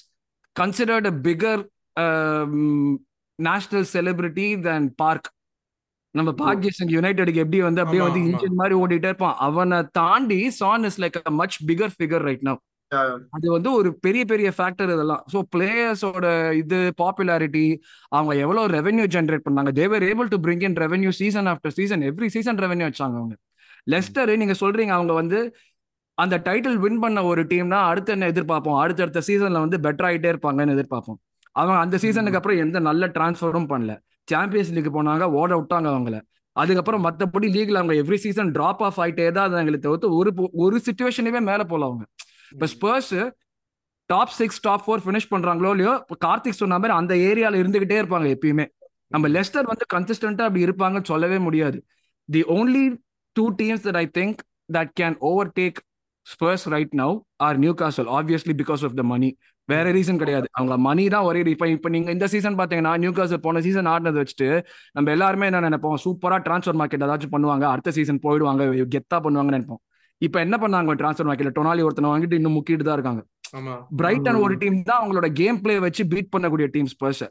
considered 0.56 1.08
a 1.10 1.14
bigger 1.28 1.62
national 3.38 3.86
celebrity 3.92 4.48
than 4.68 4.88
Park 5.02 5.28
நம்ம 6.14 6.30
பாகிஸ்தான் 6.32 6.94
யுனைடெடுக்கு 6.96 7.42
எப்படி 7.44 7.58
வந்து 7.62 7.82
அப்படியே 7.82 8.04
வந்து 8.06 8.22
இன்ஜின் 8.28 8.58
மாதிரி 8.60 8.74
ஓடிட்டே 8.82 9.10
இருப்பான். 9.10 9.36
அவனை 9.46 9.78
தாண்டி 9.92 10.40
Son 10.50 10.86
is 10.88 10.98
like 11.02 11.18
a 11.26 11.32
much 11.40 11.58
bigger 11.68 11.94
figure 11.98 12.24
right 12.28 12.46
now 12.48 12.60
அது 13.36 13.46
வந்து 13.54 13.70
ஒரு 13.78 13.88
பெரிய 14.04 14.22
பெரிய 14.30 14.48
ஃபேக்டர் 14.56 14.90
இதெல்லாம். 14.94 15.22
ஸோ 15.32 15.38
பிளேயர்ஸோட 15.54 16.26
இது 16.62 16.78
பாப்புலாரிட்டி 17.02 17.64
அவங்க 18.16 18.32
எவ்வளவு 18.44 18.72
ரெவென்யூ 18.76 19.06
ஜென்ரேட் 19.16 19.46
பண்ணாங்க. 19.46 19.72
They were 19.80 20.06
able 20.10 20.30
to 20.32 20.38
bring 20.46 20.64
in 20.68 20.78
revenue 20.84 21.12
season 21.20 21.48
after 21.52 21.74
season 21.78 22.02
every 22.10 22.28
season 22.36 22.60
revenue 22.64 22.86
வச்சாங்க 22.90 23.16
அவங்க. 23.20 23.36
லெஸ்டர் 23.92 24.32
நீங்க 24.42 24.56
சொல்றீங்க 24.62 24.94
அவங்க 24.98 25.12
வந்து 25.20 25.38
அந்த 26.18 26.36
டைட்டில் 26.46 26.78
வின் 26.84 27.00
பண்ண 27.04 27.18
ஒரு 27.30 27.42
டீம்னா 27.52 27.78
அடுத்து 27.90 28.10
என்ன 28.14 28.26
எதிர்பார்ப்போம்? 28.32 28.78
அடுத்தடுத்த 28.82 29.20
சீசன்ல 29.28 29.60
வந்து 29.64 29.78
பெட்டர் 29.86 30.06
ஆகிட்டே 30.08 30.30
இருப்பாங்கன்னு 30.32 30.74
எதிர்பார்ப்போம். 30.76 31.18
அவங்க 31.54 31.78
அந்த 31.84 31.96
சீசனுக்கு 32.02 32.38
அப்புறம் 32.40 32.60
எந்த 32.64 32.78
நல்ல 32.88 33.06
டிரான்ஸ்ஃபரும் 33.16 33.70
பண்ணல. 33.72 33.92
சாம்பியன்ஸ் 34.28 34.72
லீக் 34.76 34.96
போனாங்க 34.96 35.24
ஓட 35.40 35.50
விட்டாங்க 35.60 35.88
அவங்கள. 35.92 36.16
அதுக்கப்புறம் 36.56 37.04
மற்றபடி 37.06 37.48
லீக்ல 37.56 37.80
அவங்க 37.80 37.94
எவ்ரி 38.02 38.18
சீசன் 38.24 38.50
டிராப் 38.56 38.82
ஆஃப் 38.88 38.98
ஆகிட்டே 39.02 39.26
தான் 39.36 39.60
எங்களுக்கு 39.62 39.86
தவிர்த்து 39.86 40.08
ஒரு 40.18 40.30
ஒரு 40.64 40.76
சுச்சுவேஷனவே 40.86 41.40
மேலே 41.50 41.64
போல 41.72 41.84
அவங்க. 41.90 42.04
இப்போ 42.52 42.66
Spurs 42.74 43.14
top 44.10 44.34
six 44.38 44.60
top 44.66 44.84
four 44.84 45.02
finish 45.04 45.30
பண்றாங்களோ 45.32 45.70
இல்லையோ 45.74 45.92
கார்த்திக் 46.26 46.60
சொன்ன 46.60 46.78
மாதிரி 46.82 46.94
அந்த 47.00 47.14
ஏரியால 47.28 47.58
இருந்துகிட்டே 47.62 47.98
இருப்பாங்க 48.02 48.28
எப்பயுமே. 48.36 48.66
நம்ம 49.14 49.28
லெஸ்டர் 49.36 49.68
வந்து 49.72 49.84
கன்சிஸ்டன்டா 49.94 50.46
அப்படி 50.48 50.64
இருப்பாங்கன்னு 50.66 51.10
சொல்லவே 51.12 51.38
முடியாது. 51.46 51.78
The 52.28 52.42
only 52.56 52.84
two 53.36 53.44
teams 53.60 53.84
that 53.86 54.00
I 54.02 54.06
think 54.18 54.40
that 54.76 54.92
can 55.00 55.16
overtake 55.58 55.78
Spurs 56.26 56.66
right 56.74 56.94
now 57.02 57.14
are 57.46 57.58
Newcastle 57.80 58.10
obviously 58.18 58.54
because 58.62 58.82
of 58.88 58.96
the 59.00 59.04
money 59.12 59.30
வேற 59.68 59.86
ரீசன் 59.96 60.20
கிடையாது. 60.22 60.46
அவங்க 60.58 60.74
மணி 60.88 61.04
தான் 61.14 61.26
ஒரே 61.28 61.40
இப்ப 61.54 61.66
இப்ப 61.74 61.88
நீங்க 61.94 62.10
இந்த 62.16 62.26
சீசன் 62.32 62.58
பாத்தீங்கன்னா 62.60 62.92
நியூ 63.02 63.12
காசல் 63.18 63.42
போன 63.46 63.60
சீசன் 63.66 63.88
ஆடினது 63.92 64.20
வச்சுட்டு 64.22 64.48
நம்ம 64.96 65.10
எல்லாருமே 65.16 65.48
என்ன 65.50 65.60
நினைப்போம்? 65.68 65.96
சூப்பரா 66.04 66.38
டிரான்ஸ்ஃபர் 66.46 66.78
மார்க்கெட் 66.80 67.04
ஏதாச்சும் 67.06 67.34
பண்ணுவாங்க 67.36 67.66
அடுத்த 67.72 67.92
சீசன் 67.98 68.20
போயிடுவாங்க 68.26 68.64
கெத்தா 68.96 69.18
பண்ணுவாங்கன்னு 69.26 69.56
நினைப்போம். 69.56 69.82
இப்ப 70.20 70.36
என்ன 70.44 70.56
பண்ணாங்க 70.62 70.96
டிரான்ஸ்ஃபர் 71.00 71.28
மார்க்கெட்ல 71.28 71.52
டொனாலி 71.58 71.84
ஒருத்தனை 71.86 72.08
வாங்கிட்டு 72.12 72.38
இன்னும் 72.40 72.56
முக்கிட்டு 72.56 72.86
தான் 72.88 72.96
இருக்காங்க. 72.98 73.22
பிரைட்டன் 74.00 74.40
ஒரு 74.44 74.54
டீம் 74.62 74.76
தான் 74.88 75.00
அவங்களோட 75.00 75.28
கேம் 75.40 75.60
பிளே 75.62 75.76
வச்சு 75.84 76.02
பீட் 76.12 76.32
பண்ணக்கூடிய 76.34 76.66
டீம் 76.74 76.90
ஸ்பர்ஸ் 76.94 77.24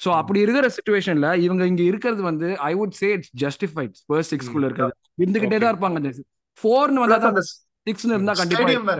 சோ 0.00 0.08
அப்படி 0.20 0.38
இருக்கிற 0.44 0.68
சுச்சுவேஷன்ல 0.76 1.28
இவங்க 1.44 1.62
இங்க 1.70 1.82
இருக்கிறது 1.90 2.22
வந்து 2.28 2.48
I 2.68 2.72
would 2.78 2.96
say 3.00 3.08
it's 3.16 3.32
justified 3.42 3.92
Spurs 4.00 4.30
சிக்ஸ்குள்ள 4.32 4.64
இருக்கிறது. 4.68 4.94
இருந்துகிட்டே 5.22 5.58
தான் 5.58 5.72
இருப்பாங்க 5.74 6.12
ஃபோர்னு 6.58 7.02
வந்தா 7.04 7.42
சிக்ஸ்னு 7.86 8.16
இருந்தா 8.16 8.34
கண்டிப்பா 8.40 8.96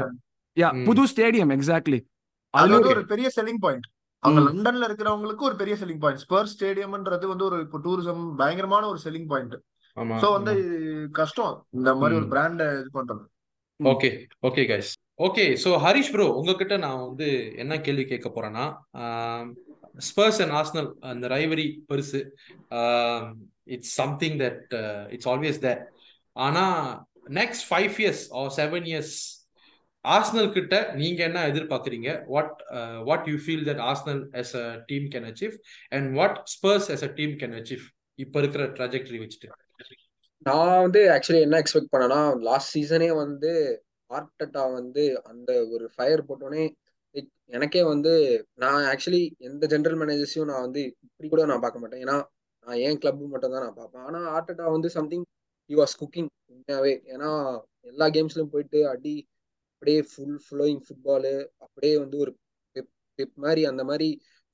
யா 0.57 0.71
புது 0.89 1.05
ஸ்டேடியம் 1.13 1.53
எக்ஸாக்ட்லி 1.57 2.01
அது 2.55 2.81
ஒரு 2.93 3.05
பெரிய 3.13 3.29
செல்லிங் 3.37 3.63
பாயிண்ட் 3.65 3.87
அங்க 4.23 4.41
லண்டன்ல 4.49 4.87
இருக்கிறவங்களுக்கு 4.89 5.47
ஒரு 5.49 5.57
பெரிய 5.63 5.75
செல்லிங் 5.81 6.03
பாயிண்ட் 6.03 6.23
ஸ்பர்ஸ் 6.25 6.53
ஸ்டேடியம்ன்றது 6.57 7.27
வந்து 7.33 7.45
ஒரு 7.49 7.57
இப்போ 7.65 7.79
டூரிசம் 7.87 8.23
பயங்கரமான 8.41 8.85
ஒரு 8.93 9.01
செல்லிங் 9.05 9.31
பாயிண்ட் 9.33 9.57
சோ 10.23 10.29
வந்து 10.37 10.53
கஷ்டம். 11.19 11.53
இந்த 11.79 11.91
மாதிரி 11.99 12.15
ஒரு 12.21 12.27
பிராண்ட 12.33 12.63
இது 12.79 12.89
பண்றது. 12.97 13.23
Okay 13.81 14.09
okay 14.49 14.63
guys 14.71 14.91
okay 15.27 15.45
so 15.63 15.71
Harish 15.85 16.11
bro 16.13 16.27
உங்ககிட்ட 16.41 16.75
நான் 16.77 17.01
வந்து 17.07 17.29
என்ன 17.63 17.75
கேள்வி 17.81 18.05
கேட்க 18.05 18.29
போறேன்னா 18.29 18.65
ஸ்பர்ஸ் 20.09 20.39
அண்ட் 20.43 20.55
ஆஸ்னல் 20.61 20.91
அந்த 21.01 21.27
ரைவரி 21.35 21.67
பெருசு. 21.89 22.21
It's 23.75 23.95
something 24.01 24.37
that 24.45 24.75
it's 25.15 25.29
always 25.33 25.59
there 25.67 25.81
ஆனா 26.37 26.65
next 27.41 27.67
five 27.71 27.99
years 28.03 28.25
or 28.41 28.51
seven 28.61 28.87
years 28.93 29.17
Arsenal 30.05 30.51
கிட்ட 30.53 30.75
நீங்க 30.95 31.21
என்ன 31.25 31.43
எதிர்பார்க்குறீங்க? 31.51 32.09
What 32.27 32.55
what 33.11 33.29
you 33.31 33.37
feel 33.45 33.67
that 33.71 33.83
Arsenal 33.91 34.23
as 34.43 34.55
a 34.63 34.67
team 34.87 35.07
can 35.15 35.29
achieve 35.31 35.55
and 35.91 36.09
what 36.21 36.39
Spurs 36.55 36.89
as 36.97 37.07
a 37.09 37.13
team 37.21 37.37
can 37.43 37.57
achieve 37.61 37.85
இப்போ 38.19 38.39
இருக்கிற 38.39 38.65
trajectory 38.79 39.21
வச்சுட்டு. 39.23 39.49
நான் 40.47 40.83
வந்து 40.83 41.01
ஆக்சுவலி 41.15 41.41
என்ன 41.47 41.59
எக்ஸ்பெக்ட் 41.63 41.93
பண்ணேன்னா 41.93 42.19
லாஸ்ட் 42.43 42.73
சீசனே 42.75 43.09
வந்து 43.21 43.51
ஆர்டட்டா 44.11 44.63
வந்து 44.73 45.03
அந்த 45.31 45.51
ஒரு 45.75 45.87
ஃபயர் 45.95 46.27
போட்டோடனே 46.29 46.65
எனக்கே 47.49 47.83
வந்து 47.85 48.13
நான் 48.55 48.85
ஆக்சுவலி 48.93 49.21
எந்த 49.49 49.65
ஜென்ரல் 49.73 49.99
மேனேஜர்ஸையும் 50.01 50.51
நான் 50.51 50.65
வந்து 50.67 50.83
இப்படி 51.07 51.29
கூட 51.29 51.43
நான் 51.51 51.63
பார்க்க 51.65 51.83
மாட்டேன். 51.83 52.03
ஏன்னா 52.05 52.17
நான் 52.67 52.81
ஏன் 52.87 52.99
கிளப் 52.99 53.23
மட்டும் 53.35 53.55
தான் 53.55 53.65
நான் 53.67 53.79
பார்ப்பேன். 53.81 54.05
ஆனால் 54.09 54.27
ஆர்டட்டா 54.37 54.67
வந்து 54.77 54.89
சம்திங் 54.97 55.25
ஹி 55.71 55.77
வாஸ் 55.81 55.97
குக்கிங் 56.03 56.31
உண்மையாவே. 56.53 56.95
ஏன்னா 57.15 57.31
எல்லா 57.83 58.07
கேம்ஸ்லையும் 58.17 58.53
போயிட்டு 58.55 58.81
அடி 58.93 59.15
அப்படியே 59.73 60.01
ஃபுல் 60.11 60.39
ஃப்ளோயிங் 60.47 60.83
ஃபுட்பாலு 60.87 61.33
அப்படியே 61.67 61.95
வந்து 61.99 62.17
ஒரு 62.25 62.33
பெப் 62.77 62.91
பெப் 63.19 63.37
மாதிரி 63.37 63.63
அந்த 63.73 63.83
மாதிரி 63.85 64.09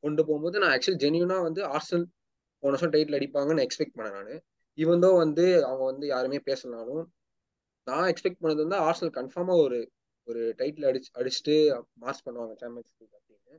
கொண்டு 0.05 0.23
போகும்போது 0.29 0.61
நான் 0.63 0.75
ஆக்சுவலி 0.77 1.01
ஜென்யூனாக 1.05 1.47
வந்து 1.49 1.63
ஆர்சனல் 1.75 2.07
போன 2.63 2.73
வருஷம் 2.73 2.95
டைட்டில் 2.95 3.19
அடிப்பாங்கன்னு 3.21 3.65
எக்ஸ்பெக்ட் 3.67 3.97
பண்ணேன் 3.99 4.17
நான். 4.21 4.41
ஈவன்தோ 4.79 5.11
வந்து 5.17 5.45
அவங்க 5.65 5.85
வந்து 5.85 6.07
யாருமே 6.07 6.39
பேசலனாலும் 6.51 7.05
நான் 7.87 8.09
எக்ஸ்பெக்ட் 8.13 8.43
பண்ணது 8.43 8.65
வந்து 8.65 8.79
ஆர்சனல் 8.87 9.15
கன்ஃபார்மா 9.19 9.55
ஒரு 9.65 9.79
ஒரு 10.29 10.43
டைட்டில் 10.59 10.89
அடிச்சு 10.91 11.11
அடிச்சுட்டு 11.21 11.55
மார்ச் 11.95 12.25
பண்ணுவாங்க 12.27 12.55
சாம்பியன்ஸ் 12.63 12.93
லீக் 13.01 13.17
அப்படின்னு. 13.19 13.57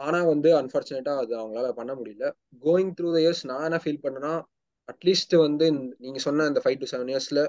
ஆனா 0.00 0.18
வந்து 0.24 0.50
அன்பார்ச்சுனேட்டா 0.60 1.14
அது 1.16 1.32
அவங்களால 1.40 1.70
பண்ண 1.72 1.92
முடியல. 1.94 2.26
கோயிங் 2.62 2.92
த்ரூ 2.98 3.08
த 3.16 3.18
இயர்ஸ் 3.20 3.42
நான் 3.44 3.64
என்ன 3.64 3.80
ஃபீல் 3.84 4.04
பண்ணேன்னா 4.04 4.34
அட்லீஸ்ட் 4.88 5.34
வந்து 5.36 5.66
நீங்க 6.04 6.18
சொன்ன 6.18 6.46
இந்த 6.46 6.60
ஃபைவ் 6.64 6.78
டு 6.82 6.88
செவன் 6.92 7.10
இயர்ஸ்ல 7.12 7.40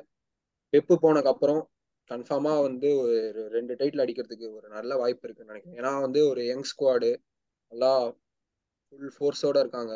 பெப்பு 0.74 0.96
போனதுக்கு 1.04 1.32
அப்புறம் 1.34 1.62
கன்ஃபார்மா 2.10 2.54
வந்து 2.62 2.90
ஒரு 3.02 3.44
ரெண்டு 3.52 3.74
டைட்டில் 3.80 4.04
அடிக்கிறதுக்கு 4.06 4.48
ஒரு 4.58 4.68
நல்ல 4.70 4.92
வாய்ப்பு 4.98 5.26
இருக்குன்னு 5.28 5.52
நினைக்கிறேன். 5.54 5.78
ஏன்னா 5.80 5.92
வந்து 6.02 6.20
ஒரு 6.30 6.42
யங் 6.46 6.68
ஸ்குவாடு 6.72 7.10
நல்லா 7.72 7.92
ஃபுல் 8.86 9.14
ஃபோர்ஸோட 9.16 9.58
இருக்காங்க. 9.60 9.94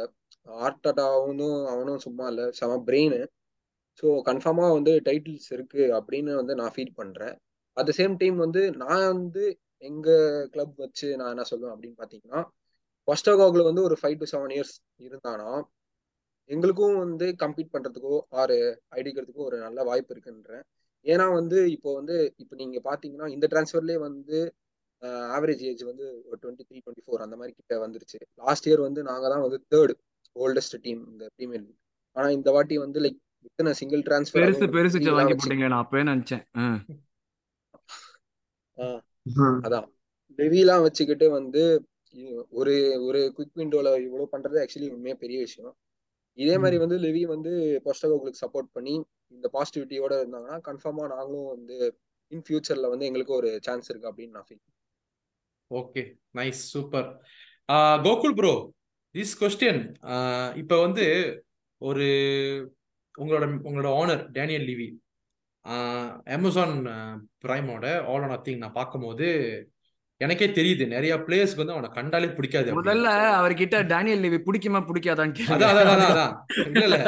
ஆர்டட்டாவும் 0.47 1.41
அவனும் 1.73 2.03
சும்மா 2.05 2.25
இல்லை 2.31 2.45
செம 2.59 2.79
பிரெயின் 2.87 3.17
ஸோ 4.03 4.07
கன்ஃபார்மாக 4.29 4.75
வந்து 4.77 4.93
டைட்டில்ஸ் 5.07 5.49
இருக்கு 5.55 5.83
அப்படின்னு 5.99 6.31
வந்து 6.35 6.53
நான் 6.55 6.73
ஃபீல் 6.75 6.97
பண்ணுறேன் 6.97 7.35
அட் 7.77 7.87
த 7.89 7.93
சேம் 7.99 8.15
டைம் 8.21 8.37
வந்து 8.45 8.61
நான் 8.83 9.05
வந்து 9.13 9.43
எங்க 9.83 10.09
கிளப் 10.53 10.75
வச்சு 10.83 11.07
நான் 11.19 11.31
என்ன 11.33 11.45
சொல்லுவேன் 11.51 11.73
அப்படின்னு 11.75 11.97
பார்த்தீங்கன்னா 12.01 12.41
ஃபஸ்டோகாக்ல 13.07 13.63
வந்து 13.69 13.81
ஒரு 13.87 13.95
ஃபைவ் 14.01 14.17
டு 14.21 14.27
செவன் 14.33 14.53
இயர்ஸ் 14.55 14.75
இருந்தானா 15.05 15.49
எங்களுக்கும் 16.49 16.97
வந்து 17.03 17.27
கம்பீட் 17.43 17.73
பண்றதுக்கோ 17.73 18.15
ஆறு 18.41 18.57
அடிக்கிறதுக்கோ 18.95 19.43
ஒரு 19.49 19.57
நல்ல 19.63 19.79
வாய்ப்பு 19.83 20.13
இருக்குன்றேன். 20.15 20.63
ஏன்னா 21.05 21.25
வந்து 21.39 21.57
இப்போ 21.75 21.89
வந்து 21.99 22.15
இப்போ 22.37 22.55
நீங்க 22.61 22.79
பாத்தீங்கன்னா 22.89 23.27
இந்த 23.35 23.45
டிரான்ஸ்ஃபர்லேயே 23.53 23.99
வந்து 24.07 24.37
ஆவரேஜ் 25.35 25.63
ஏஜ் 25.69 25.83
வந்து 25.83 26.05
ஒரு 26.29 26.37
டுவெண்ட்டி 26.43 26.65
த்ரீ 26.67 26.77
டுவெண்ட்டி 26.79 27.03
ஃபோர் 27.05 27.25
அந்த 27.25 27.35
மாதிரி 27.39 27.53
கிட்ட 27.55 27.73
வந்துருச்சு. 27.85 28.19
லாஸ்ட் 28.43 28.67
இயர் 28.69 28.85
வந்து 28.87 29.01
நாங்கள் 29.09 29.33
தான் 29.33 29.43
வந்து 29.45 29.59
தேர்டு 29.73 29.93
ஓல்டஸ்ட் 30.36 30.77
டீம் 30.81 31.01
இந்த 31.11 31.25
பிரீமியர் 31.36 31.63
லீக் 31.65 31.81
ஆனா 32.15 32.27
இந்த 32.38 32.49
வாட்டி 32.51 32.75
வந்து 32.77 32.99
லைக் 33.05 33.19
இத்தனை 33.49 33.71
சிங்கிள் 33.79 34.03
டிரான்ஸ்ஃபர் 34.07 34.43
பெருசு 34.43 34.67
பெருசு 34.75 35.15
வாங்கி 35.17 35.36
போட்டீங்க 35.36 35.67
நான் 35.71 35.83
அப்பவே 35.83 36.03
நினைச்சேன். 36.11 36.43
அதான். 39.65 39.88
லெவிலாம் 40.39 40.86
வச்சுக்கிட்டு 40.86 41.27
வந்து 41.31 41.61
ஒரு 42.51 42.73
ஒரு 43.07 43.19
குவிக் 43.38 43.59
விண்டோல 43.59 43.93
இவ்வளவு 44.05 44.31
பண்றது 44.33 44.57
ஆக்சுவலி 44.61 44.89
உண்மையே 44.95 45.15
பெரிய 45.23 45.38
விஷயம். 45.39 45.73
இதே 46.38 46.55
மாதிரி 46.57 46.77
வந்து 46.77 46.97
லெவி 47.03 47.21
வந்து 47.25 47.51
பொஸ்டகோங்களுக்கு 47.86 48.43
சப்போர்ட் 48.43 48.69
பண்ணி 48.73 48.93
இந்த 49.33 49.47
பாசிட்டிவிட்டியோட 49.53 50.13
இருந்தாங்கன்னா 50.21 50.57
கன்ஃபார்மா 50.67 51.03
நாங்களும் 51.13 51.51
வந்து 51.53 51.75
இன் 52.31 52.45
ஃபியூச்சர்ல 52.45 52.89
வந்து 52.93 53.07
எங்களுக்கு 53.09 53.33
ஒரு 53.33 53.49
சான்ஸ் 53.67 53.89
இருக்கு 53.89 54.09
அப்படின்னு 54.11 54.36
நான் 54.38 54.47
feel 54.47 54.63
okay 55.71 56.03
nice 56.36 56.63
super 56.73 57.07
Gokul 58.05 58.36
bro 58.39 58.53
this 59.16 59.38
question 59.39 59.82
இப்போ 60.55 60.76
வந்து 60.82 61.05
ஒரு 61.82 62.05
உங்களோட 63.16 63.45
உங்களோட 63.63 63.89
ஓனர் 63.93 64.24
டேனியல் 64.32 64.66
லிவி 64.66 64.88
அமேசான் 66.28 66.76
பிரைமோட 67.43 67.86
ஆல் 68.05 68.24
ஆன் 68.24 68.34
நத்திங் 68.34 68.57
நான் 68.57 68.76
பார்க்கும்போது 68.76 69.28
எனக்கே 70.22 70.47
தெரியுது. 70.47 70.84
நிறைய 70.88 71.13
பிளேயர்ஸ்க்கு 71.24 71.61
வந்து 71.61 71.74
அவனை 71.74 71.89
கண்டாலே 71.95 72.28
பிடிக்காது 72.36 72.76
முதல்ல 72.78 73.07
அவர்கிட்ட 73.39 73.80
டேனியல் 73.86 74.22
லிவி 74.26 74.38
பிடிக்குமா 74.45 74.80
பிடிக்காதான்னு 74.89 75.47
அதான் 75.55 75.72
அதான் 75.74 76.03
அதான் 76.05 76.34
இல்ல 76.72 76.84
இல்ல. 76.89 76.99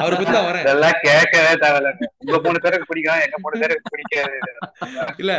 அவரை 0.00 0.16
பத்தி 0.18 0.36
வரேன். 0.48 0.64
இதெல்லாம் 0.66 0.98
கேட்கவே 1.06 1.52
தேவையில்ல. 1.64 1.90
உங்க 2.24 2.38
மூணு 2.46 2.60
பேருக்கு 2.64 2.90
பிடிக்கும் 2.90 3.24
எங்க 3.26 3.38
மூணு 3.44 3.58
பேருக்கு 3.62 3.92
பிடிக்காது. 3.94 4.38
இல்ல. 5.16 5.32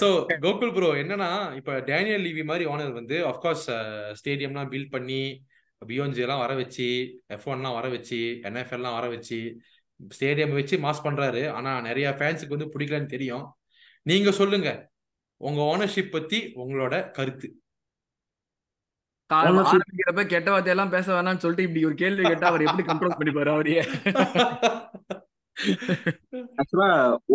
சோ 0.00 0.08
கோகுல் 0.46 0.72
ப்ரோ 0.76 0.90
என்னன்னா 1.02 1.30
இப்ப 1.56 1.80
டேனியல் 1.90 2.24
லிவி 2.28 2.44
மாதிரி 2.44 2.66
ஓனர் 2.74 2.92
வந்து 2.92 3.18
அஃப்கோர்ஸ் 3.32 3.66
ஸ்டேடியம்லாம் 4.20 4.70
பில்ட் 4.74 4.94
பண்ணி 4.96 5.20
பியோன்ஜி 5.82 6.24
எல்லாம் 6.26 6.42
வர 6.44 6.52
வச்சு 6.54 6.88
எஃப் 7.26 7.48
ஒன்லாம் 7.48 7.74
வர 7.74 7.88
வச்சு 7.88 8.20
என்எஃப்எல் 8.48 8.80
எல்லாம் 8.80 8.94
வர 8.94 9.06
வச்சு 9.08 9.38
ஸ்டேடியம் 10.10 10.58
வச்சு 10.60 10.76
மாஸ் 10.76 11.04
பண்றாரு. 11.04 11.42
ஆனா 11.50 11.80
நிறைய 11.80 12.16
ஃபேன்ஸுக்கு 12.18 12.56
வந்து 12.56 12.72
பிடிக்கலன்னு 12.74 13.14
தெரியும். 13.16 13.44
நீங்க 14.06 14.30
சொல்லுங்க. 14.30 14.70
உங்க 15.44 15.60
ஓனர்ஷிப் 15.72 16.14
பத்தி 16.14 16.38
உங்களோட 16.62 16.94
கருத்து. 17.16 17.48
ஆரம்பிக்கிறப்ப 19.30 20.22
கெட்ட 20.32 20.48
வார்த்தையெல்லாம் 20.52 20.92
பேச 20.94 21.06
வேணாம்னு 21.14 21.42
சொல்லிட்டு 21.44 21.66
இப்படி 21.66 21.82
ஒரு 21.88 21.96
கேள்வி 22.02 22.22
கேட்டா 22.24 22.48
அவர் 22.50 22.64
எப்படி 22.66 22.84
கண்ட்ரோல் 22.88 23.16
பண்ணிப்பாரு 23.18 23.50
அவரையே? 23.54 23.82
ஆக்சுவலா 26.60 26.88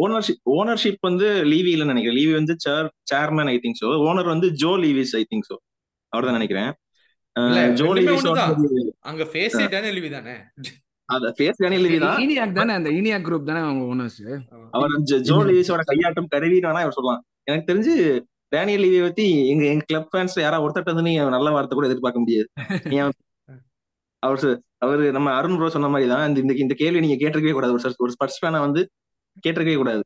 ஓனர்ஷிப் 0.03 0.41
ஓனர்ஷிப் 0.55 1.07
வந்து 1.10 1.28
லீவி 1.51 1.72
இல்லைன்னு 1.74 1.93
நினைக்கிறேன். 1.93 2.18
லீவி 2.20 2.34
வந்து 2.39 2.53
chair 2.66 2.89
chairman 3.12 3.51
I 3.53 3.57
think 3.64 3.80
so 3.82 3.89
owner 4.10 4.32
வந்து 4.34 4.49
Joe 4.64 4.72
Lewis 4.84 5.14
I 5.20 5.24
think 5.32 5.47
so 5.49 5.55
அவர் 6.14 6.28
தான் 6.30 6.38
நினைக்கிறேன் 6.39 6.72
ஜோ 7.80 7.88
லீவிஸ் 7.97 8.28
அங்க 9.10 9.24
ஃபேஸே 9.32 9.66
டேனியல் 9.74 9.97
லிவி 9.97 10.10
தானே? 10.18 10.36
அத 11.10 11.30
ஃபேஸ் 11.38 11.60
டேனியல் 11.64 11.86
லிவி 11.86 11.97
தான். 11.99 12.72
அந்த 12.78 12.89
ஈனியாக் 12.97 13.26
குரூப் 13.28 13.49
தானே 13.49 13.62
அவங்க 13.68 13.84
ஓனர்ஸ் 13.93 14.20
அவர் 14.78 14.95
ஜோ 15.30 15.38
லீவிஸோட 15.49 15.84
கையாட்டம் 15.91 16.32
கருவின்னு 16.34 16.70
வேணா 16.70 16.84
அவர் 16.86 16.97
சொல்லலாம். 16.97 17.24
எனக்கு 17.50 17.70
தெரிஞ்சு 17.72 17.93
டேனியல் 18.54 18.84
லீவியை 18.84 19.04
பத்தி 19.08 19.26
எங்க 19.52 19.64
எங்க 19.74 19.84
கிளப் 19.89 20.10
ஃபேன்ஸ் 20.12 20.36
யாரா 20.43 20.60
ஒருத்தட்ட 20.66 20.93
வந்து 20.93 21.08
நீங்க 21.08 21.24
நல்ல 21.36 21.50
வார்த்தை 21.56 21.76
கூட 21.78 21.88
எதிர்பார்க்க 21.89 22.24
முடியாது. 22.24 22.47
அவர் 24.24 24.45
அவரு 24.86 25.04
நம்ம 25.16 25.30
அருண் 25.39 25.58
ப்ரோ 25.58 25.70
சொன்ன 25.76 25.89
மாதிரி 25.93 26.08
தான். 26.14 26.24
இந்த 26.30 26.54
இந்த 26.64 26.74
கேள்வி 26.82 27.04
நீங்க 27.04 27.18
கேட்டிருக்கவே 27.22 27.56
கூடாது. 27.58 27.74
ஒரு 27.76 27.93
ஒரு 28.06 28.14
ஸ்பர்ஸ் 28.16 28.39
ஃபேனை 28.41 28.60
வந்து 28.66 28.82
கேட்டிருக்கவே 29.45 29.78
கூடாது. 29.82 30.04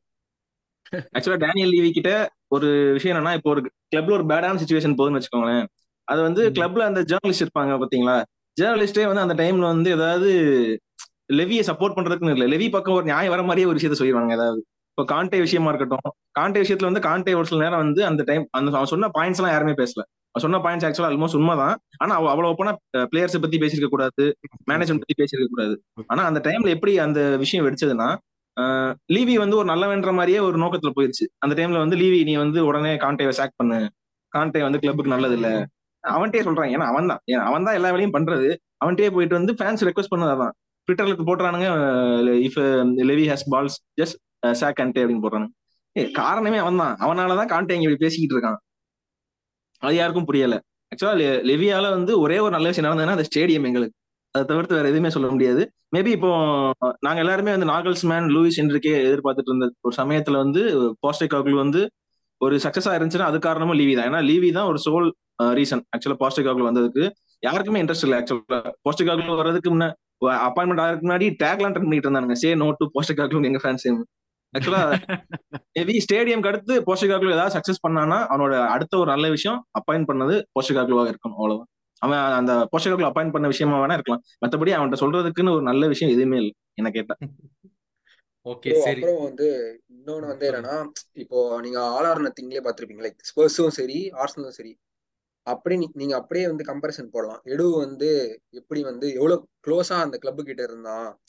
ஆக்சுவலா 1.15 1.39
டேனியல் 1.43 1.71
லீவி 1.73 1.89
கிட்ட 1.97 2.11
ஒரு 2.55 2.67
விஷயம் 2.97 3.13
என்னன்னா 3.13 3.33
இப்போ 3.37 3.49
ஒரு 3.53 3.61
கிளப்ல 3.93 4.15
ஒரு 4.17 4.25
பேடான 4.31 4.59
சுச்சுவேஷன் 4.63 4.97
போகுதுன்னு 4.97 5.19
வச்சுக்கோங்களேன். 5.19 5.65
அது 6.07 6.19
வந்து 6.27 6.41
கிளப்ல 6.57 6.83
அந்த 6.89 7.01
ஜேர்னலிஸ்ட் 7.11 7.45
இருப்பாங்க 7.45 7.77
பாத்தீங்களா? 7.83 8.17
ஜேர்னலிஸ்டே 8.57 9.05
வந்து 9.11 9.25
அந்த 9.25 9.35
டைம்ல 9.41 9.65
வந்து 9.73 9.89
ஏதாவது 9.97 10.29
லெவியை 11.39 11.63
சப்போர்ட் 11.69 11.95
பண்றதுக்குன்னு 11.97 12.35
இல்லை. 12.37 12.47
லெவி 12.53 12.67
பக்கம் 12.75 12.97
ஒரு 12.99 13.07
நியாயம் 13.11 13.33
வர 13.35 13.43
மாதிரியே 13.49 13.69
ஒரு 13.69 13.77
விஷயத்த 13.79 13.97
சொல்லிடுவாங்க 13.99 14.37
ஏதாவது. 14.39 14.61
இப்போ 14.93 15.03
காண்டே 15.11 15.37
விஷயமா 15.43 15.69
இருக்கட்டும் 15.71 16.11
காண்டே 16.37 16.59
விஷயத்துல 16.63 16.89
வந்து 16.89 17.01
காண்டே 17.05 17.31
ஒரு 17.37 17.47
சில 17.49 17.61
நேரம் 17.63 17.81
வந்து 17.83 18.01
அந்த 18.09 18.21
டைம் 18.27 18.43
அந்த 18.57 18.73
அவன் 18.79 18.91
சொன்ன 18.91 19.07
பாயிண்ட்ஸ் 19.15 19.39
எல்லாம் 19.39 19.53
யாருமே 19.53 19.73
பேசல. 19.79 20.01
அவன் 20.31 20.43
சொன்ன 20.43 20.59
பாயிண்ட்ஸ் 20.65 20.85
ஆக்சுவலா 20.87 21.09
ஆல்மோஸ்ட் 21.11 21.37
உண்மைதான். 21.39 21.75
ஆனா 22.03 22.13
அவ்வளவு 22.33 22.57
போனா 22.59 22.71
பிளேயர்ஸை 23.11 23.39
பத்தி 23.45 23.57
பேசியிருக்க 23.63 23.89
கூடாது 23.93 24.23
மேனேஜ்மெண்ட் 24.71 25.03
பத்தி 25.03 25.15
பேசியிருக்க 25.21 25.47
கூடாது. 25.53 25.75
ஆனா 26.11 26.23
அந்த 26.29 26.39
டைம்ல 26.47 26.73
எப்படி 26.75 26.93
அந்த 27.05 27.21
விஷயம் 27.43 27.65
வெடிச்சதுன்னா 27.67 28.09
லீவி 29.15 29.35
வந்து 29.43 29.57
ஒரு 29.59 29.67
நல்லவன்ற 29.71 30.11
மாதிரியே 30.17 30.39
ஒரு 30.47 30.57
நோக்கத்துல 30.63 30.91
போயிருச்சு. 30.97 31.25
அந்த 31.43 31.53
டைம்ல 31.59 31.79
வந்து 31.83 31.97
லீவி 32.01 32.19
நீ 32.29 32.35
வந்து 32.43 32.59
உடனே 32.69 32.91
காண்டேவை 33.03 33.33
சாக் 33.39 33.59
பண்ணு. 33.61 33.79
காண்டே 34.33 34.61
வந்து 34.67 34.81
கிளப்புக்கு 34.83 35.15
நல்லது 35.15 35.37
இல்ல 35.39 35.49
அவன்கிட்டயே 36.03 36.43
சொல்றான். 36.47 36.71
ஏன்னா 36.75 36.85
அவன் 36.91 37.09
தான். 37.11 37.21
அவன் 37.49 37.65
தான் 37.67 37.77
எல்லா 37.79 37.91
வேலையும் 37.95 38.15
பண்றது. 38.17 38.49
அவன்கிட்டயே 38.83 39.11
போயிட்டு 39.15 39.39
வந்து 39.39 39.55
ஃபேன்ஸ் 39.61 39.85
ரெக்வஸ்ட் 39.89 40.13
பண்ணதான் 40.13 40.53
ட்விட்டர்ல 40.87 41.13
போட்டுறானுங்க 41.27 41.67
if 42.47 42.57
Levy 43.11 43.25
has 43.31 43.45
balls 43.53 43.77
just 43.99 44.17
sack 44.61 44.79
Conte 44.79 45.01
அப்படின்னு 45.03 45.23
போடுறானுங்க 45.25 45.53
ஏ 45.95 46.03
காரணமே 46.19 46.59
அவன் 46.63 46.79
தான் 46.83 46.93
அவனாலதான் 47.05 47.51
காண்டே 47.53 47.75
இங்க 47.77 47.87
இப்படி 47.87 48.03
பேசிக்கிட்டு 48.05 48.35
இருக்கான். 48.35 48.57
அது 49.83 49.95
யாருக்கும் 49.97 50.27
புரியல. 50.29 50.55
ஆக்சுவலா 50.91 51.15
லெவியால 51.49 51.85
வந்து 51.97 52.13
ஒரே 52.23 52.37
ஒரு 52.45 52.53
நல்ல 52.55 52.69
விஷயம் 52.71 52.87
நடந்ததுன்னா 52.87 53.15
அந்த 53.17 53.25
ஸ்டேடியம் 53.29 53.67
எங்களுக்கு. 53.69 53.95
அதை 54.35 54.43
தவிர்த்து 54.51 54.77
வேற 54.77 54.87
எதுவுமே 54.91 55.09
சொல்ல 55.15 55.27
முடியாது. 55.33 55.63
மேபி 55.95 56.11
இப்போ 56.17 56.29
நாங்க 57.05 57.19
எல்லாருமே 57.23 57.51
வந்து 57.55 57.67
நாகல்ஸ் 57.71 58.05
மேன் 58.11 58.27
லூயிஸ் 58.35 58.59
என்றுக்கே 58.63 58.93
எதிர்பார்த்துட்டு 59.09 59.51
இருந்த 59.53 59.67
ஒரு 59.87 59.95
சமயத்துல 60.01 60.37
வந்து 60.43 60.61
பாஸ்டிகாக்கள் 61.05 61.57
வந்து 61.63 61.81
ஒரு 62.41 62.55
சக்சஸா 62.65 62.93
இருந்துச்சுன்னா 62.97 63.29
அது 63.31 63.37
காரணமும் 63.47 63.77
லீவி 63.81 63.93
தான். 63.97 64.07
ஏன்னா 64.09 64.21
லீவி 64.29 64.49
தான் 64.57 64.69
ஒரு 64.71 64.79
சோல் 64.85 65.07
ரீசன் 65.59 65.83
ஆக்சுவலா 65.95 66.19
பாஸ்டிகாக்கள் 66.23 66.69
வந்ததுக்கு 66.69 67.03
யாருக்குமே 67.43 67.81
இன்ட்ரெஸ்ட் 67.83 68.05
இல்லை 68.07 68.17
ஆக்சுவலா 68.21 68.59
பாஸ்டிகாக்கள் 68.87 69.39
வர்றதுக்கு 69.41 69.69
முன்ன 69.73 69.87
அப்பாயின்மெண்ட் 70.47 70.83
ஆகிறதுக்கு 70.83 71.07
முன்னாடி 71.07 71.27
டேக்லாம் 71.43 71.73
ட்ரெண்ட் 71.73 71.89
பண்ணிட்டு 71.89 72.09
இருந்தாங்க 72.09 72.35
சே 72.43 72.49
நோ 72.63 72.67
டு 72.79 72.85
போஸ்டிகாக்கள் 72.95 73.49
எங்க 73.51 73.61
ஃபேன்ஸ் 73.63 73.87
ஆக்சுவலா 74.59 74.97
மேபி 75.79 75.99
ஸ்டேடியம் 76.05 76.47
அடுத்து 76.47 76.81
போஸ்டிகாக்கள் 76.81 77.31
ஏதாவது 77.31 77.59
சக்சஸ் 77.59 77.89
பண்ணானா 77.89 78.25
அவனோட 78.29 78.67
அடுத்த 78.67 78.97
ஒரு 78.97 79.11
நல்ல 79.11 79.29
விஷயம் 79.29 79.65
அப்பாயிண்ட் 79.67 80.05
பண்ணது 80.11 80.43
போஸ்டிகாக்களுவாக 80.59 81.09
இருக்கணும் 81.09 81.35
அவ்வளவுதான். 81.35 81.67
அவன் 81.97 82.17
அந்த 82.17 82.67
போஷகர்கள் 82.77 83.09
அப்பாயிண்ட் 83.09 83.31
பண்ண 83.31 83.47
விஷயமா 83.47 83.85
வேணா 83.85 83.93
இருக்கலாம். 83.93 84.21
மத்தபடி 84.45 84.81
அவன்கிட்ட 84.81 84.95
சொல்றதுக்குன்னு 84.95 85.53
ஒரு 85.53 85.61
நல்ல 85.61 85.87
விஷயம் 85.87 86.13
எதுவுமே 86.13 86.35
இல்லை 86.35 86.53
என்ன 86.73 86.89
கேட்டா. 86.89 87.15
ஓகே 88.49 88.79
சரி. 88.79 89.01
அப்புறம் 89.01 89.23
வந்து 89.23 89.79
இன்னொன்னு 89.97 90.27
வந்து 90.27 90.51
என்னன்னா 90.51 90.87
இப்போ 91.13 91.61
நீங்க 91.61 91.81
ஆல் 91.81 92.05
ஆர் 92.05 92.21
நத்திங்லேயே 92.21 92.73
லைக் 92.77 93.15
ஸ்பர்ஸும் 93.17 93.67
சரி 93.67 94.09
ஆர்சனலும் 94.09 94.49
சரி. 94.49 94.77
அப்படி 95.41 95.77
நீ- 95.77 95.89
நீங்க 95.93 96.15
அப்படியே 96.15 96.45
வந்து 96.45 96.63
கம்பேரிசன் 96.63 97.09
போடலாம். 97.11 97.41
எடு 97.43 97.75
வந்து 97.75 98.41
எப்படி 98.49 98.83
வந்து 98.83 99.13
எவ்வளவு 99.13 99.47
க்ளோஸா 99.67 99.93
அந்த 99.93 100.19
கிளப்பு 100.21 100.41
கிட்ட 100.41 100.63
இருந்தான் 100.63 101.19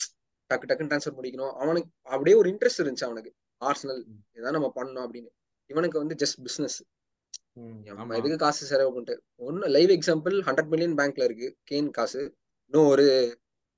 டக்கு 0.49 0.67
டக்குன்னு 0.69 0.91
ட்ரான்ஸ்ஃபர் 0.91 1.17
முடிக்கணும். 1.19 1.53
அவனுக்கு 1.55 1.89
அப்படியே 2.05 2.35
ஒரு 2.35 2.47
இன்ட்ரெஸ்ட் 2.49 2.81
இருந்துச்சு 2.81 3.07
அவனுக்கு. 3.09 3.31
ஆர்சனல் 3.61 4.01
இதான் 4.37 4.55
நம்ம 4.57 4.69
பண்ணணும் 4.75 5.05
அப்படின்னு. 5.05 5.31
இவனுக்கு 5.69 5.97
வந்து 5.97 6.15
ஜஸ்ட் 6.15 6.39
பிசினஸ் 6.41 6.77
ம், 7.55 7.75
நம்ம 7.83 8.01
ஆமா. 8.05 8.17
எதுக்கு 8.17 8.37
காசு 8.37 8.65
செலவு 8.65 8.89
பண்ணிட்டு. 8.89 9.15
ஒன்னு 9.39 9.67
லைவ் 9.67 9.89
எக்ஸாம்பிள் 9.89 10.35
ஹண்ட்ரட் 10.41 10.67
மில்லியன் 10.67 10.97
பேங்க்ல 10.97 11.23
இருக்கு. 11.23 11.47
கேன் 11.71 11.89
காசு. 11.91 12.21
இன்னும் 12.71 12.87
ஒரு 12.87 13.05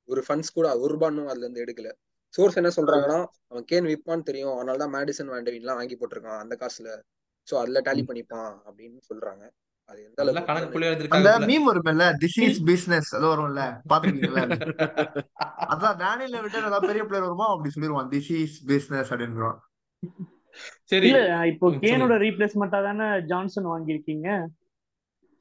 ஒரு 0.10 0.22
ஃபண்ட்ஸ் 0.28 0.54
கூட 0.54 0.68
ஒரு 0.78 0.94
ரூபா 0.94 1.08
இன்னும் 1.08 1.28
அதுல 1.28 1.46
இருந்து 1.46 1.64
எடுக்கல. 1.66 1.90
சோர்ஸ் 2.34 2.58
என்ன 2.58 2.70
சொல்றாங்கன்னா 2.76 3.20
அவன் 3.48 3.66
கேன் 3.72 3.88
விற்பான்னு 3.88 4.24
தெரியும். 4.24 4.56
அதனால 4.56 4.78
தான் 4.78 4.94
மேடிசன் 4.94 5.32
வேண்டவின்லாம் 5.34 5.76
வாங்கி 5.76 5.96
போட்டிருக்கான் 5.96 6.40
அந்த 6.40 6.56
காசுல. 6.56 6.90
சோ 7.48 7.56
அதுல 7.56 7.82
டேலி 7.82 8.04
பண்ணிப்பான் 8.10 8.52
அப்படின்னு 8.68 9.00
சொல்றாங்க. 9.10 9.44
நல்லா 10.24 10.42
அந்த 11.18 11.48
மீம் 11.50 11.68
வரும்ல 11.68 12.06
திஸ் 12.22 12.38
இஸ் 12.46 12.60
பிசினஸ் 12.70 13.10
அது 13.18 13.26
வரும்ல 13.32 13.62
பாத்துருக்கீங்களா? 13.92 14.44
அதான் 15.68 15.98
டேனியல் 16.02 16.42
விட்டு 16.44 16.62
ஏதாவது 16.62 16.90
பெரிய 16.90 17.04
பிளேயர் 17.08 17.28
வருமா? 17.28 17.48
அப்படி 17.54 17.72
சொல்லிடுவான் 17.76 18.10
திஸ் 18.14 18.32
இஸ் 18.38 18.58
பிசினஸ் 18.68 19.12
அப்படின்றான் 19.14 19.60
சரி. 20.92 21.10
இப்போ 21.52 21.68
கேனோட 21.84 22.14
ரீப்ளேஸ்மெண்டா 22.24 22.80
தானே 22.86 23.08
ஜான்சன் 23.32 23.72
வாங்கியிருக்கீங்க? 23.72 24.28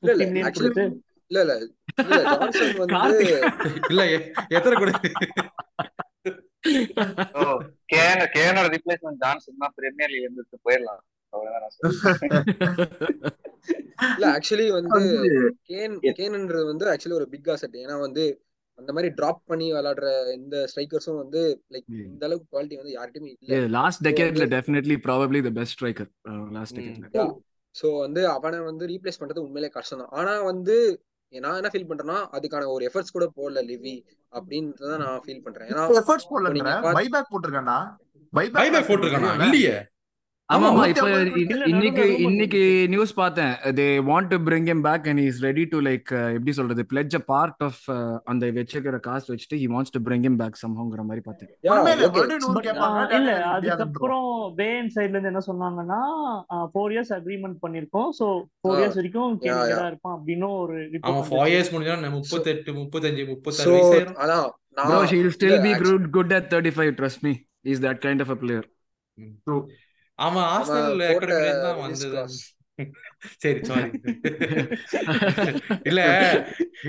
இல்ல 0.02 0.12
இல்ல 0.16 0.24
இல்ல 0.24 0.84
இல்ல 1.30 1.54
இல்ல 2.00 2.16
ஜான்சன் 2.32 2.72
வந்து 2.80 2.94
கார்த்திக். 2.94 3.34
இல்ல 3.90 4.02
எ- 4.14 4.26
எத்தனை 4.56 4.74
கூட? 4.76 4.90
ஓ 7.36 7.42
கேன 7.92 8.20
கேனோட 8.36 8.66
ரிப்ளேஸ்மெண்ட் 8.74 9.22
ஜான்சன் 9.24 9.60
தான். 9.62 9.74
பிரீமியர் 9.78 10.12
லீக் 10.14 10.26
இருந்துட்டு 10.26 10.58
போயிடலாம். 10.66 11.02
இல்ல 14.10 14.32
ஆக்சுவலி 14.32 14.70
வந்து 14.70 15.00
கேன் 15.70 16.14
கேன்ன்றது 16.18 16.64
வந்து 16.64 16.92
ஆக்சுவலி 16.92 17.18
ஒரு 17.18 17.28
பிக் 17.32 17.48
அசெட் 17.48 17.82
ஏன்னா 17.82 18.00
வந்து 18.00 18.40
அந்த 18.78 18.92
மாதிரி 18.92 19.14
டிராப் 19.18 19.46
பண்ணி 19.46 19.70
விளையாடுற 19.70 20.34
இந்த 20.34 20.66
ஸ்ட்ரைக்கர்ஸும் 20.70 21.22
வந்து 21.22 21.62
லைக் 21.74 21.86
இந்த 22.06 22.26
அளவுக்கு 22.26 22.52
குவாலிட்டி 22.52 22.76
வந்து 22.76 22.96
யார்கிட்டயுமே 22.96 23.36
இல்ல. 23.36 23.66
Last 23.76 24.06
டெக்கேட்ல 24.06 24.46
definitely 24.54 24.96
probably 25.06 25.40
the 25.46 25.50
best 25.50 25.76
striker 25.76 26.10
last 26.50 26.78
டெக்கேட்ல 26.78 27.32
so 27.74 27.98
வந்து 27.98 28.28
அவனை 28.28 28.62
வந்து 28.62 28.92
ரீப்ளேஸ் 28.92 29.20
பண்றது 29.20 29.42
உண்மையிலே 29.42 29.70
கஷ்டம் 29.70 30.02
தான். 30.02 30.12
ஆனா 30.12 30.42
வந்து 30.42 31.00
நான் 31.32 31.56
என்ன 31.56 31.70
ஃபீல் 31.72 31.88
பண்றேன்னா 31.88 32.36
அதுக்கான 32.36 32.68
ஒரு 32.68 32.88
எஃபர்ட்ஸ் 32.88 33.12
கூட 33.12 33.32
போடல 33.38 33.70
லிவி 33.70 34.04
அப்படின்றத 34.32 34.98
நான் 35.02 35.22
ஃபீல் 35.24 35.42
பண்றேன். 35.46 35.68
ஏன்னா 35.72 35.84
எஃபர்ட்ஸ் 36.00 36.28
பாத்து 36.84 36.96
பைபேக் 38.58 38.88
போட்டிருக்கானா? 38.88 39.32
இல்லையே. 39.46 39.74
ஆமா 40.48 40.66
ஆமா. 40.66 40.82
ஆமா 40.82 40.82
நூத்தி 40.82 41.00
இப்ப 41.44 41.62
இன்னைக்கு 41.70 42.04
இன்னைக்கு 42.26 42.60
நியூஸ் 42.92 43.12
பார்த்தேன். 43.14 43.48
They 43.78 43.86
want 44.08 44.28
to 44.32 44.36
bring 44.46 44.68
him 44.70 44.80
back 44.84 45.06
and 45.10 45.22
is 45.22 45.38
ready 45.46 45.64
to 45.72 45.78
like 45.86 46.04
எப்படி 46.36 46.52
சொல்றது 46.58 46.82
பிளெட்ஜ் 46.92 47.14
அ 47.14 47.22
பார்ட் 47.30 47.62
ஆஃப் 47.68 47.80
அந்த 48.24 48.50
வச்சிருக்கிற 48.58 48.98
காசு 49.06 49.26
வச்சுட்டு 49.32 49.56
he 49.62 49.66
wants 49.72 49.94
to 49.96 50.00
bring 50.06 50.26
him 50.28 50.36
back 50.42 50.60
சம்ஹோங்கிற 50.62 51.04
மாதிரி 51.08 51.22
பார்த்தேன். 51.24 51.50
இல்ல 51.64 51.74
முடியாதுன்றோம் 52.48 53.48
அதுக்கப்புறம் 53.54 54.28
பேன் 54.60 54.92
சைட்ல 54.94 55.14
இருந்து 55.14 55.32
என்ன 55.32 55.42
சொன்னாங்கன்னா 55.48 56.00
ஃபோர் 56.72 56.94
இயர்ஸ் 56.94 57.12
அக்ரிமெண்ட் 57.18 57.58
பண்ணிருக்கோம். 57.64 58.10
சோ 58.20 58.28
ஃபோர் 58.60 58.78
இயர்ஸ் 58.78 58.98
வரைக்கும் 59.00 59.28
யா 59.28 59.40
கேன் 59.42 59.52
இங்க 59.52 59.72
யா 59.72 59.80
தான் 59.80 59.90
இருப்பான் 59.92 60.16
அப்படின்னு 60.18 60.48
ஒரு 60.60 60.76
ரிப்போர்ட் 60.94 61.18
ஃபோர் 61.24 61.38
வந்துச்சு 61.38 61.52
இயர்ஸ் 61.54 61.72
முடிஞ்சா 61.74 61.96
ஸோ 61.98 62.12
முப்பத்தெட்டு 62.18 62.76
முப்பத்தஞ்சு 62.78 63.24
ஸோ 63.24 63.30
முப்பத்தாறு 63.32 63.74
வயசு 63.74 63.92
ஆயிரும் 63.96 64.16
அதான் 64.22 64.46
இல்ல 65.16 65.34
still 65.36 65.58
be 65.58 65.72
actually 65.72 65.90
good 65.90 66.08
good 66.16 66.36
at 66.38 66.48
thirty 66.54 66.74
five 66.78 66.94
trust 67.00 67.24
me 67.28 67.34
is 67.72 67.84
that 67.86 68.02
kind 68.04 68.24
அவன் 70.18 70.46
போட்ட 70.68 71.08
அகாடமில 71.08 71.64
தான் 71.64 71.82
வந்தது. 71.84 72.26
சரி 73.42 73.60
சாரி 73.68 73.86
இல்ல 75.88 76.00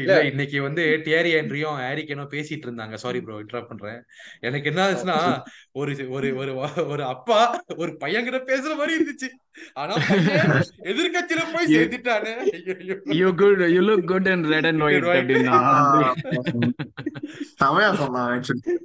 இல்ல 0.01 0.15
இன்னைக்கு 0.29 0.57
வந்து 0.65 0.83
டியரி 1.05 1.31
ஆண்ட்ரியும் 1.37 1.77
ஹாரிக்கனும் 1.81 2.31
பேசிட்டு 2.33 2.65
இருந்தாங்க. 2.67 2.95
சாரி 3.03 3.19
ப்ரோ 3.21 3.37
இன்டரப்ட் 3.43 3.69
பண்றேன். 3.71 3.99
எனக்கு 4.47 4.69
என்ன 4.71 4.81
ஆச்சுன்னா 4.87 5.15
ஒரு 5.73 5.93
ஒரு 6.17 6.29
ஒரு 6.41 6.51
ஒரு 6.93 7.03
அப்பா 7.13 7.39
ஒரு 7.77 7.91
பையன் 7.97 8.27
கிட்ட 8.27 8.39
பேசுற 8.51 8.73
மாதிரி 8.79 8.97
இருந்துச்சு. 8.97 9.29
ஆனா 9.73 9.93
எதிர்கட்சியில 10.91 11.45
போய் 11.53 11.67
you 11.67 11.75
சேர்த்துட்டானே 11.75 12.33
ஐயையோ. 12.47 12.97
you 13.19 13.29
good 13.43 13.61
you 13.75 13.83
look 13.89 14.03
good 14.13 14.27
in 14.33 14.43
red 14.53 14.67
and 14.71 14.81
white 14.85 14.99
Red 14.99 15.09
white. 15.09 15.21
அப்படின்னா. 15.21 15.57
ஆஹ் 15.61 16.13
செமையா 17.61 17.91
சொன்னான் 18.03 18.29
ஆக்சுவலி 18.33 18.75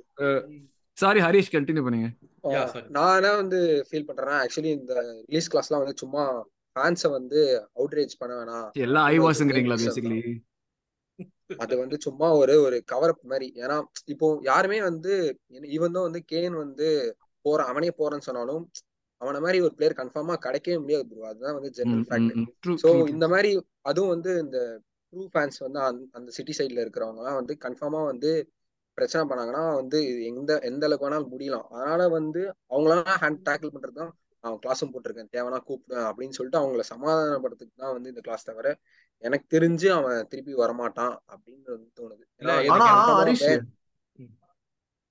சாரி 0.99 1.21
ஹரிஷ் 1.21 1.55
கண்டினியூ 1.57 1.85
பண்ணுங்க. 1.85 2.11
நான் 2.45 3.17
என்ன 3.17 3.35
வந்து 3.37 3.59
ஃபீல் 3.89 4.07
பண்றேன்னா 4.09 4.37
ஆக்சுவலி 4.43 4.71
இந்த 4.79 4.95
ரிலீஸ் 5.29 5.51
கிளாஸ்லாம் 5.53 5.83
வந்து 5.85 6.01
சும்மா 6.01 6.23
ஃபேன்ஸை 6.77 7.11
வந்து 7.11 7.41
அவுட்ரேஜ் 7.79 8.15
பண்ண 8.21 8.33
வேணாம். 8.39 8.69
எல்லாம் 8.85 9.05
ஐ 9.05 9.11
அப்படின்னு 9.11 9.23
ஒரு 9.23 9.29
வாஸ்ங்கிறீங்களா 9.29 9.77
main 9.77 9.83
reason 9.83 9.91
பேசிக்கலி 9.91 10.21
அது 11.59 11.75
வந்து 11.77 11.97
சும்மா 12.01 12.29
ஒரு 12.33 12.55
ஒரு 12.67 12.77
கவர் 12.85 13.13
அப் 13.13 13.27
மாதிரி. 13.33 13.49
ஏன்னா 13.63 13.77
இப்போ 14.07 14.27
யாருமே 14.43 14.79
வந்து 14.83 15.13
இவன் 15.77 15.95
தான் 15.97 16.07
வந்து 16.09 16.23
கேன் 16.33 16.57
வந்து 16.63 16.89
போறான் 17.45 17.71
அவனே 17.73 17.91
போறான்னு 17.99 18.27
சொன்னாலும் 18.29 18.65
அவன 19.21 19.41
மாதிரி 19.41 19.59
ஒரு 19.67 19.75
பிளேயர் 19.77 19.99
கன்ஃபார்மா 19.99 20.35
கிடைக்கவே 20.47 20.79
முடியாது 20.83 21.05
ப்ரோ 21.11 21.27
அதுதான் 21.29 21.57
வந்து 21.59 21.71
ஜெனரல் 21.77 22.07
ஃபேக்ட் 22.09 22.33
ஸோ 22.83 22.89
ட்ரூ 22.89 23.05
இந்த 23.15 23.27
மாதிரி 23.29 23.51
அதுவும் 23.83 24.13
வந்து 24.15 24.33
இந்த 24.45 24.59
ட்ரூ 25.13 25.25
ஃபேன்ஸ் 25.33 25.59
வந்து 25.63 25.81
அந்த 25.81 26.03
அந்த 26.19 26.31
சிட்டி 26.39 26.55
சைட்ல 26.59 26.85
இருக்கிறவங்க 26.85 27.35
வந்து 27.41 27.57
கன்ஃபார்மா 27.67 28.03
வந்து 28.07 28.33
பிரச்சனை 28.99 29.23
பண்ணாங்கன்னா 29.31 29.63
வந்து 29.81 29.99
எந்த 30.31 30.59
எந்த 30.71 30.83
அளவுக்கு 30.87 31.07
வேணாலும் 31.07 31.33
முடியலாம். 31.35 31.67
அதனால 31.75 32.09
வந்து 32.19 32.43
அவங்களாம் 32.73 33.21
ஹேண்ட் 33.23 33.41
டேக்கிள் 33.49 33.75
பண்றது 33.75 33.99
தான் 34.01 34.13
அவன் 34.45 34.61
கிளாஸும் 34.65 34.93
போட்டிருக்கேன். 34.93 35.31
தேவனா 35.37 35.59
கூப்பிடுவேன் 35.69 36.09
அப்படின்னு 36.09 36.37
சொல்லிட்டு 36.39 36.61
அவங்கள 36.61 36.85
சமாதானப்படுத்துக்கு 36.93 37.75
தான் 37.85 37.95
வந்து 37.97 38.11
இந்த 38.13 38.23
கிளாஸ் 38.27 38.49
தவிர 38.51 38.75
எனக்கு 39.25 39.47
தெரிஞ்சு 39.55 39.89
அவன் 39.97 40.27
திருப்பி 40.31 40.53
வரமாட்டான் 40.63 41.15
அப்படின்னு 41.33 41.63
தோணுது. 41.99 42.25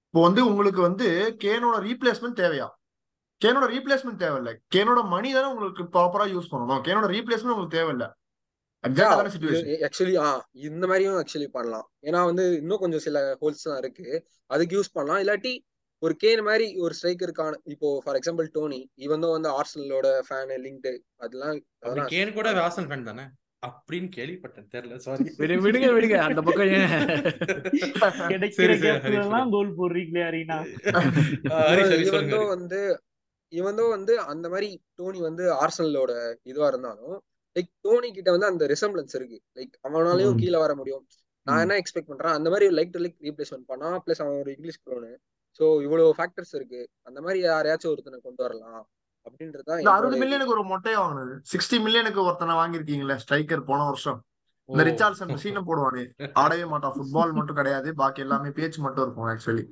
இப்போ 0.05 0.21
வந்து 0.27 0.41
உங்களுக்கு 0.49 0.81
வந்து 0.87 1.07
கேனோட 1.43 1.75
ரீப்ளேஸ்மெண்ட் 1.87 2.39
தேவையா? 2.43 2.67
கேனோட 3.41 3.65
ரீப்ளேஸ்மெண்ட் 3.75 4.21
தேவையில்ல. 4.23 4.51
கேனோட 4.73 4.99
மணி 5.13 5.29
தானே 5.35 5.47
உங்களுக்கு 5.53 5.83
ப்ராப்பரா 5.93 6.25
யூஸ் 6.33 6.51
பண்ணணும். 6.51 6.81
கேனோட 6.87 7.07
ரீப்ளேஸ்மெண்ட் 7.15 7.53
உங்களுக்கு 7.55 7.77
தேவையில்ல. 7.79 8.07
ஆக்சுவலி 8.83 10.15
ஆ 10.15 10.47
இந்த 10.51 10.87
மாதிரியும் 10.87 11.13
ஆக்சுவலி 11.13 11.47
பண்ணலாம். 11.47 11.91
ஏன்னா 12.01 12.25
வந்து 12.25 12.57
இன்னும் 12.57 12.79
கொஞ்சம் 12.79 12.99
சில 12.99 13.37
ஹோல்ஸ் 13.41 13.63
தான் 13.63 13.77
இருக்கு. 13.77 14.25
அதுக்கு 14.45 14.79
யூஸ் 14.79 14.93
பண்ணலாம். 14.93 15.21
இல்லாட்டி 15.23 15.53
ஒரு 15.99 16.15
கேன் 16.23 16.43
மாதிரி 16.43 16.75
ஒரு 16.75 16.93
ஸ்ட்ரைக்கருக்கான 16.97 17.53
இப்போ 17.63 18.01
ஃபார் 18.03 18.15
எக்ஸாம்பிள் 18.15 18.47
டோனி 18.51 18.89
இவன் 18.95 19.19
வந்து 19.19 19.49
ஆர்சனலோட 19.49 20.19
ஃபேன் 20.29 20.53
லிங்க்டு 20.65 20.97
அதெல்லாம் 21.15 21.59
கேன் 22.07 22.33
கூட 22.33 22.51
வாசன் 22.51 22.89
ஃபேன் 22.89 23.03
தானே? 23.03 23.25
அப்படின்னு 23.67 24.09
கேள்விப்பட்டேன். 24.15 24.67
தெரியல 24.71 24.95
சாரி 24.95 25.23
விடு 25.37 25.55
விடுங்க 25.61 25.89
விடுங்க. 25.93 26.15
அந்த 26.17 26.41
பக்கம் 26.41 26.67
ஏன்? 26.67 26.93
கோல் 29.51 29.77
போடுறீங்களே 29.77 30.23
அரீனா 30.29 30.57
இவன். 32.03 32.47
வந்து 32.55 32.81
இவன் 33.53 33.75
வந்து 33.89 34.19
அந்த 34.19 34.49
மாதிரி 34.49 34.83
டோனி 34.95 35.19
வந்து 35.19 35.43
ஆர்சனலோட 35.53 36.11
இதுவா 36.43 36.67
இருந்தாலும் 36.67 37.23
லைக் 37.55 37.71
டோனி 37.85 38.09
கிட்ட 38.17 38.29
வந்து 38.35 38.49
அந்த 38.51 38.65
ரிசம்பிளன்ஸ் 38.73 39.15
இருக்கு. 39.19 39.39
லைக் 39.57 39.73
அவனாலையும். 39.87 40.37
கீழே 40.41 40.59
வர 40.65 40.73
முடியும். 40.75 41.03
நான். 41.47 41.61
என்ன 41.63 41.77
எக்ஸ்பெக்ட் 41.81 42.11
பண்றேன்? 42.11 42.35
அந்த 42.37 42.49
மாதிரி 42.53 42.65
லைக் 42.77 42.95
டு 42.95 42.99
லைக் 43.03 43.19
ரீப்ளேஸ்மெண்ட் 43.27 43.67
பண்ணா 43.71 43.89
பிளஸ் 44.05 44.21
அவன் 44.23 44.39
ஒரு 44.43 44.51
இங்கிலீஷ் 44.55 44.81
க்ளோனு 44.83 45.11
ஸோ 45.59 45.63
இவ்வளவு 45.85 46.09
ஃபேக்டர்ஸ் 46.17 46.53
இருக்கு. 46.57 46.81
அந்த 47.07 47.19
மாதிரி 47.23 47.39
யாரையாச்சும் 47.47 47.91
ஒருத்தனை 47.93 48.19
கொண்டு 48.27 48.41
வரலாம். 48.45 48.83
அப்படின்றது 49.27 49.65
தான் 49.69 49.95
அறுபது 49.95 50.19
மில்லியனுக்கு 50.21 50.55
ஒரு 50.57 50.63
மொட்டையை 50.69 50.97
வாங்கினது. 51.01 51.33
சிக்ஸ்டி 51.51 51.77
மில்லியனுக்கு 51.85 52.21
ஒருத்தனை 52.27 52.53
வாங்கியிருக்கீங்களே 52.59 53.17
ஸ்ட்ரைக்கர் 53.23 53.67
போன 53.69 53.79
வருஷம். 53.89 54.19
இந்த 54.69 54.83
ரிச்சார்ட்சன் 54.89 55.41
சீனை 55.43 55.61
போடுவானே. 55.69 56.03
ஆடவே 56.41 56.65
மாட்டான். 56.73 56.93
ஃபுட்பால் 56.95 57.35
மட்டும் 57.37 57.59
கிடையாது. 57.59 57.89
பாக்கி 58.01 58.23
எல்லாமே 58.25 58.51
பேச்சு 58.59 58.79
மட்டும் 58.85 59.05
இருக்கும் 59.05 59.29
ஆக்சுவலி 59.33 59.65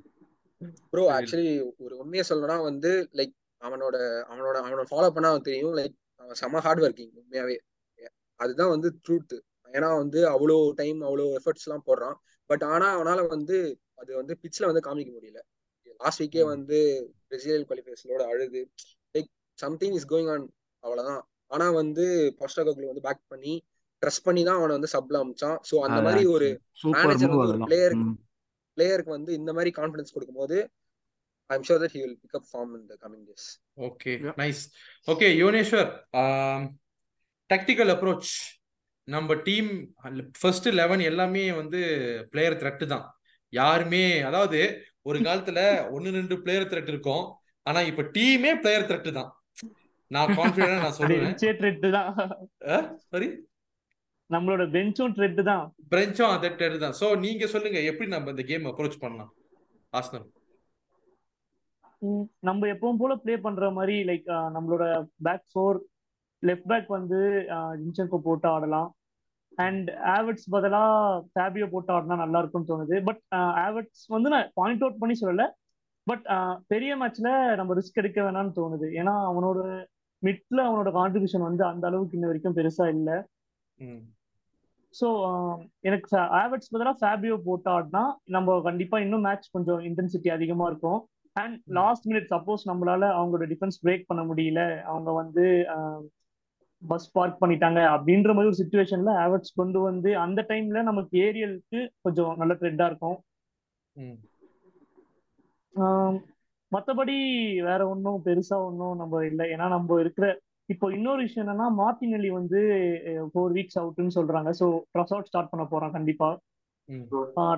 ப்ரோ. 0.91 1.03
ஆக்சுவலி 1.17 1.49
ஒரு 1.86 1.93
உண்மையை 2.03 2.23
சொல்லணும்னா 2.30 2.57
வந்து 2.69 2.91
லைக் 3.19 3.34
அவனோட 3.61 3.95
அவனோட 4.32 4.55
அவனை 4.63 4.86
ஃபாலோ 4.91 5.09
பண்ணா 5.15 5.32
அவன் 5.34 5.47
தெரியும். 5.49 5.75
லைக் 5.80 5.95
அவன் 6.21 6.39
செம்ம 6.41 6.61
ஹார்ட் 6.65 6.84
ஒர்க்கிங் 6.86 7.13
உண்மையாவே. 7.21 7.57
அதுதான் 8.39 8.69
வந்து 8.69 8.89
ட்ரூத் 9.05 9.35
ஏன்னா 9.73 9.89
வந்து 9.97 10.19
அவ்வளோ 10.29 10.57
டைம் 10.75 10.99
அவ்வளோ 11.01 11.25
எஃபர்ட்ஸ் 11.39 11.65
எல்லாம் 11.67 11.85
போடுறான். 11.87 12.15
பட் 12.49 12.63
ஆனா 12.63 12.87
அவனால 12.97 13.19
வந்து 13.27 13.57
அது 13.95 14.11
வந்து 14.15 14.33
பிச்சில் 14.41 14.69
வந்து 14.69 14.83
காமிக்க 14.85 15.11
முடியல. 15.11 15.39
லாஸ்ட் 15.99 16.21
வீக்கே. 16.21 16.43
வந்து 16.45 16.77
பிரேசிலியல் 17.27 17.65
குவாலிஃபைஸ்லோட 17.67 18.23
அழுது. 18.31 18.61
Like 19.15 19.29
something 19.59 19.95
is 19.99 20.09
going 20.11 20.31
on 20.33 20.45
அவ்வளவுதான். 20.83 21.21
ஆனா 21.51 21.65
வந்து 21.71 22.05
போஸ்டாகோக்ல 22.39 22.89
வந்து 22.91 23.05
பேக் 23.07 23.23
பண்ணி 23.27 23.53
ட்ரெஸ் 24.01 24.25
பண்ணி 24.25 24.41
தான் 24.43 24.59
அவனை 24.59 24.73
வந்து 24.77 24.91
சப்ல 24.93 25.21
அமிச்சான். 25.23 25.57
ஸோ 25.69 25.75
அந்த 25.85 25.99
மாதிரி 26.01 26.23
ஒரு 26.35 26.47
மேனேஜர் 26.93 27.31
வந்து 27.33 27.47
ஒரு 27.47 27.61
பிளேயருக்கு. 27.69 28.09
பிளேயருக்கு 28.77 29.11
வந்து 29.11 29.31
இந்த 29.33 29.51
மாதிரி 29.53 29.71
கான்ஃபிடன்ஸ் 29.79 30.13
கொடுக்கும்போது 30.15 30.57
I'm 31.49 31.65
sure 31.67 31.81
that 31.83 31.95
he 31.95 32.01
will 32.03 32.19
pick 32.23 32.37
up 32.39 32.49
form 32.49 32.73
in 32.77 32.87
the 32.87 32.97
coming 33.03 33.25
days 33.29 33.47
okay. 33.87 34.11
Nice 34.37 34.61
okay 35.07 35.29
Yuvaneshwar 35.39 35.89
tactical 37.51 37.91
approach 37.95 38.31
நம்ம 39.13 39.35
டீம் 39.47 39.69
ஃபர்ஸ்ட் 40.39 40.67
லெவன் 40.79 41.01
எல்லாமே 41.11 41.43
வந்து 41.59 41.79
பிளேயர் 42.31 42.57
த்ரெட் 42.61 42.83
தான். 42.93 43.05
யாருமே 43.59 44.03
அதாவது 44.29 44.59
ஒரு 45.09 45.19
காலத்துல 45.27 45.59
ஒன்னு 45.95 46.17
ரெண்டு 46.19 46.35
பிளேயர் 46.43 46.69
த்ரெட் 46.71 46.91
இருக்கும். 46.93 47.25
ஆனா 47.69 47.79
இப்ப 47.91 48.05
டீமே 48.17 48.51
பிளேயர் 48.63 48.87
த்ரெட் 48.89 49.11
தான். 49.19 49.31
நான் 50.15 50.35
கான்பிடண்டா 50.39 50.77
நான் 50.85 50.97
சொல்லுவேன். 50.99 51.35
சாரி 53.11 53.29
நம்மளோட 54.29 54.63
பெஞ்சும் 54.75 55.13
ட்ரெட் 55.17 55.41
தான். 55.51 55.63
பிரெஞ்சும் 55.93 56.33
அதே 56.33 56.49
த்ரெட் 56.57 56.83
தான். 56.85 56.97
சோ 57.01 57.07
நீங்க 57.25 57.45
சொல்லுங்க 57.53 57.79
எப்படி 57.91 58.07
நம்ம 58.15 58.33
இந்த 58.35 58.43
கேம் 58.51 58.67
அப்ரோச் 58.71 59.03
பண்ணலாம்? 59.03 59.31
ஆஸ்னல் 59.99 60.27
நம்ம 62.47 62.67
எப்பவும் 62.73 62.99
போல 62.99 63.13
ப்ளே 63.23 63.33
பண்ற 63.45 63.69
மாதிரி 63.77 63.95
லைக் 64.09 64.27
நம்மளோட 64.55 64.83
பேக் 65.27 65.47
ஃபோர் 65.53 65.79
லெஃப்ட் 66.43 66.69
பேக் 66.71 66.89
வந்து 66.97 67.19
ஜின்சென்கோ 67.81 68.19
போட்டு 68.27 68.47
ஆடலாம். 68.53 68.89
அண்ட் 69.65 69.89
ஆவர்ட்ஸ் 70.17 70.47
பதிலா 70.55 70.83
ஃபேபியோ 71.31 71.65
போட்டு 71.71 71.91
ஆடினா 71.95 72.17
நல்லா 72.23 72.41
இருக்கும்னு 72.41 72.69
தோணுது 72.71 72.97
பட் 73.07 73.21
ஆவர்ட்ஸ் 73.65 74.05
வந்து 74.15 74.29
நான் 74.33 74.51
பாயிண்ட் 74.59 74.83
அவுட் 74.85 75.01
பண்ணி 75.01 75.15
சொல்லல. 75.21 75.45
பட் 76.07 76.25
பெரிய 76.73 76.91
மேட்ச்ல 76.99 77.31
நம்ம 77.59 77.75
ரிஸ்க் 77.79 77.99
எடுக்க 78.01 78.19
வேணாம்னு 78.27 78.53
தோணுது. 78.59 78.87
ஏன்னா 78.99 79.15
அவனோட 79.31 79.59
மிட்ல 80.21 80.59
அவனோட 80.67 80.89
கான்ட்ரிபியூஷன் 80.99 81.47
வந்து 81.47 81.63
அந்த 81.71 81.83
அளவுக்கு 81.89 82.17
இன்ன 82.17 82.29
வரைக்கும் 82.29 82.57
பெருசா 82.59 82.85
இல்லை. 82.95 83.17
ஸோ 84.93 85.07
எனக்கு 85.87 86.07
ஆவர்ட்ஸ் 86.41 86.71
பதிலாக 86.73 86.99
ஃபேபியோ 87.01 87.35
போட்டு 87.47 87.69
ஆடினா 87.73 88.03
நம்ம 88.35 88.55
கண்டிப்பா 88.67 88.99
இன்னும் 89.05 89.25
மேட்ச் 89.27 89.53
கொஞ்சம் 89.55 89.81
இன்டென்சிட்டி 89.89 90.29
அதிகமா 90.35 90.67
இருக்கும். 90.71 90.99
அண்ட் 91.35 91.57
லாஸ்ட் 91.79 92.07
மினிட் 92.09 92.31
சப்போஸ் 92.33 92.63
நம்மளால 92.69 93.03
அவங்களோட 93.17 93.47
டிஃபென்ஸ் 93.51 93.81
பிரேக் 93.83 94.07
பண்ண 94.09 94.23
முடியல. 94.29 94.61
அவங்க 94.91 95.09
வந்து 95.21 95.45
பஸ் 96.82 97.07
பார்க் 97.11 97.41
பண்ணிட்டாங்க 97.41 97.80
அப்படின்ற 97.93 98.34
மாதிரி 98.34 98.51
ஒரு 98.51 98.59
சுச்சுவேஷன்ல 98.61 99.13
ஆவர்ட்ஸ் 99.25 99.55
கொண்டு 99.55 99.80
வந்து 99.80 100.17
அந்த 100.17 100.45
டைம்ல 100.49 100.82
நமக்கு 100.82 101.15
ஏரியலுக்கு 101.27 101.80
கொஞ்சம் 102.01 102.38
நல்ல 102.38 102.53
த்ரெட்டா 102.53 102.86
இருக்கும். 102.86 103.17
ம். 103.95 104.17
மற்றபடி 106.71 107.17
வேற 107.61 107.82
ஒன்றும் 107.88 108.21
பெருசா 108.25 108.57
ஒன்றும் 108.65 108.95
நம்ம 108.95 109.25
இல்லை. 109.25 109.45
ஏன்னா 109.49 109.67
நம்ம 109.67 109.99
இருக்கிற 109.99 110.25
இப்போ 110.69 110.88
இன்னொரு 110.91 111.21
விஷயம் 111.21 111.43
என்னன்னா 111.45 111.67
மார்டினெல்லி 111.80 112.30
வந்து 112.30 112.59
ஃபோர் 113.32 113.53
வீக்ஸ் 113.53 113.80
அவுட்னு 113.82 114.15
சொல்றாங்க. 114.17 114.49
ஸோ 114.59 114.65
ட்ரஸ் 114.93 115.13
அவுட் 115.15 115.25
ஸ்டார்ட் 115.25 115.49
பண்ண 115.49 115.63
போறான் 115.65 115.91
கண்டிப்பா. 115.91 116.30
ம். 116.89 117.05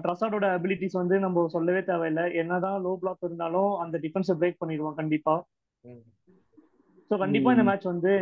ட்ரஸாடோட 0.04 0.46
அபிலிட்டிஸ் 0.58 0.98
வந்து 1.02 1.20
நம்ம 1.20 1.48
சொல்லவே 1.48 1.82
தேவையில்லை. 1.84 2.26
என்னதான் 2.34 2.82
லோ 2.84 2.94
பிளாக் 2.96 3.28
இருந்தாலும் 3.28 3.72
அந்த 3.80 3.98
டிஃபென்ஸை 3.98 4.36
பிரேக் 4.42 4.62
பண்ணிடுவான் 4.64 5.00
கண்டிப்பா. 5.02 5.36
ஸோ 7.12 7.18
கண்டிப்பா 7.18 7.52
இந்த 7.52 7.64
மேட்ச் 7.64 7.92
வந்து 7.94 8.14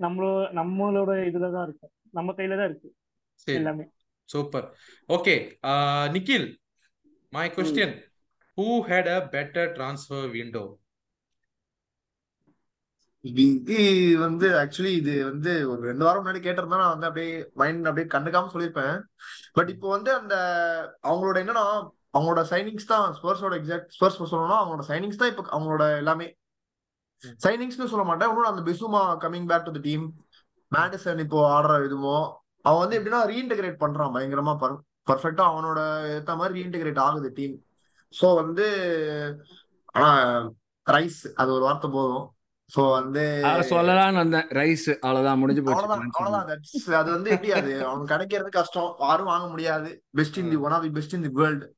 நம்மளோ 0.00 0.30
நம்மளோட 0.58 1.10
இதுல 1.28 1.46
தான் 1.52 1.66
இருக்கு 1.68 1.86
நம்ம 2.12 2.32
கையில 2.32 2.56
தான் 2.56 2.68
இருக்கு 2.70 2.88
சரி. 3.40 3.56
எல்லாமே. 3.58 3.84
Super. 4.28 4.66
Okay. 5.08 5.34
Nikhil 6.14 6.48
my. 7.32 7.46
Question 7.56 7.94
who 8.58 8.66
had 8.88 9.08
a 9.08 9.18
better 9.34 9.70
transfer 9.76 10.26
window 10.34 10.64
இது 13.24 13.76
வந்து 14.18 14.46
ஆக்சுவலி 14.58 14.90
இது 14.98 15.12
வந்து 15.28 15.52
ஒரு 15.70 15.80
ரெண்டு 15.88 16.04
வாரம் 16.04 16.22
முன்னாடி 16.22 16.40
கேட்டிருந்தா 16.42 16.80
நான் 16.82 16.94
வந்து 16.94 17.08
அப்படியே 17.08 17.30
மைண்ட் 17.54 17.88
அப்படியே 17.88 18.06
கண்டுக்காம 18.12 18.50
சொல்லியிருப்பேன். 18.52 18.96
பட் 19.56 19.70
இப்போ 19.74 19.88
வந்து 19.94 20.10
அந்த 20.16 20.34
அவங்களோட 21.08 21.36
என்னன்னா 21.42 21.64
அவங்களோட 22.14 22.42
சைனிங்ஸ் 22.52 22.90
தான் 22.92 23.06
ஸ்பர்ஸோட 23.16 23.54
எக்ஸாக்ட் 23.60 23.94
ஸ்பர்ஸ் 23.96 24.18
சொல்லணும்னா 24.22 24.60
அவங்களோட 24.60 24.84
சைனிங்ஸ் 24.90 25.20
தான் 25.22 25.32
இப்போ 25.32 25.44
அவங்களோட 25.50 25.86
எல்லாமே 26.02 26.26
சைனிங்ஸ்னு 27.44 27.90
சொல்ல 27.92 28.04
மாட்டேன். 28.08 28.30
இன்னும் 28.32 28.50
அந்த 28.52 28.64
Bissouma 28.68 29.02
coming 29.24 29.48
back 29.50 29.66
to 29.66 29.74
the 29.76 29.82
team 29.88 30.06
Maddison 30.72 31.22
இப்போ 31.24 31.38
ஆடுற 31.56 31.74
இதுவோ 31.86 32.16
அவன் 32.64 32.82
வந்து 32.82 32.96
எப்படின்னா 32.98 33.22
ரீஇன்டகிரேட் 33.32 33.82
பண்றான் 33.82 34.14
பயங்கரமா. 34.16 34.54
பர்ஃபெக்டா 35.08 35.44
அவனோட 35.50 35.80
ஏத்த 36.14 36.34
மாதிரி 36.38 36.56
ரீஇன்டகிரேட் 36.58 37.04
ஆகுது 37.06 37.28
டீம் 37.36 37.56
ஸோ 38.14 38.26
வந்து 38.40 38.66
ஆனா 39.94 40.08
ரைஸ் 40.86 41.20
அது 41.40 41.50
ஒரு 41.56 41.64
வார்த்தை 41.66 41.88
போதும். 41.90 42.24
ஸோ 42.70 42.80
வந்து 42.96 43.24
சொல்லலாம்னு 43.70 44.20
வந்தேன். 44.22 44.46
ரைஸ் 44.58 44.86
அவ்வளவுதான் 44.94 45.40
முடிஞ்சு 45.42 45.62
போச்சு. 45.62 45.84
அவ்வளவுதான் 46.14 46.98
அது 47.00 47.08
வந்து 47.16 47.30
எப்படி 47.34 47.52
அது? 47.58 47.72
அவனுக்கு 47.88 48.12
கிடைக்கிறது 48.14 48.50
கஷ்டம். 48.56 48.90
யாரும் 49.04 49.30
வாங்க 49.32 49.46
முடியாது. 49.52 49.90
Best 50.18 50.38
in 50.42 50.50
the 50.52 50.58
one 50.66 50.74
of 50.76 50.84
the 50.86 50.92
best 50.96 51.14
in 51.18 51.24
the 51.26 51.32
world 51.40 51.68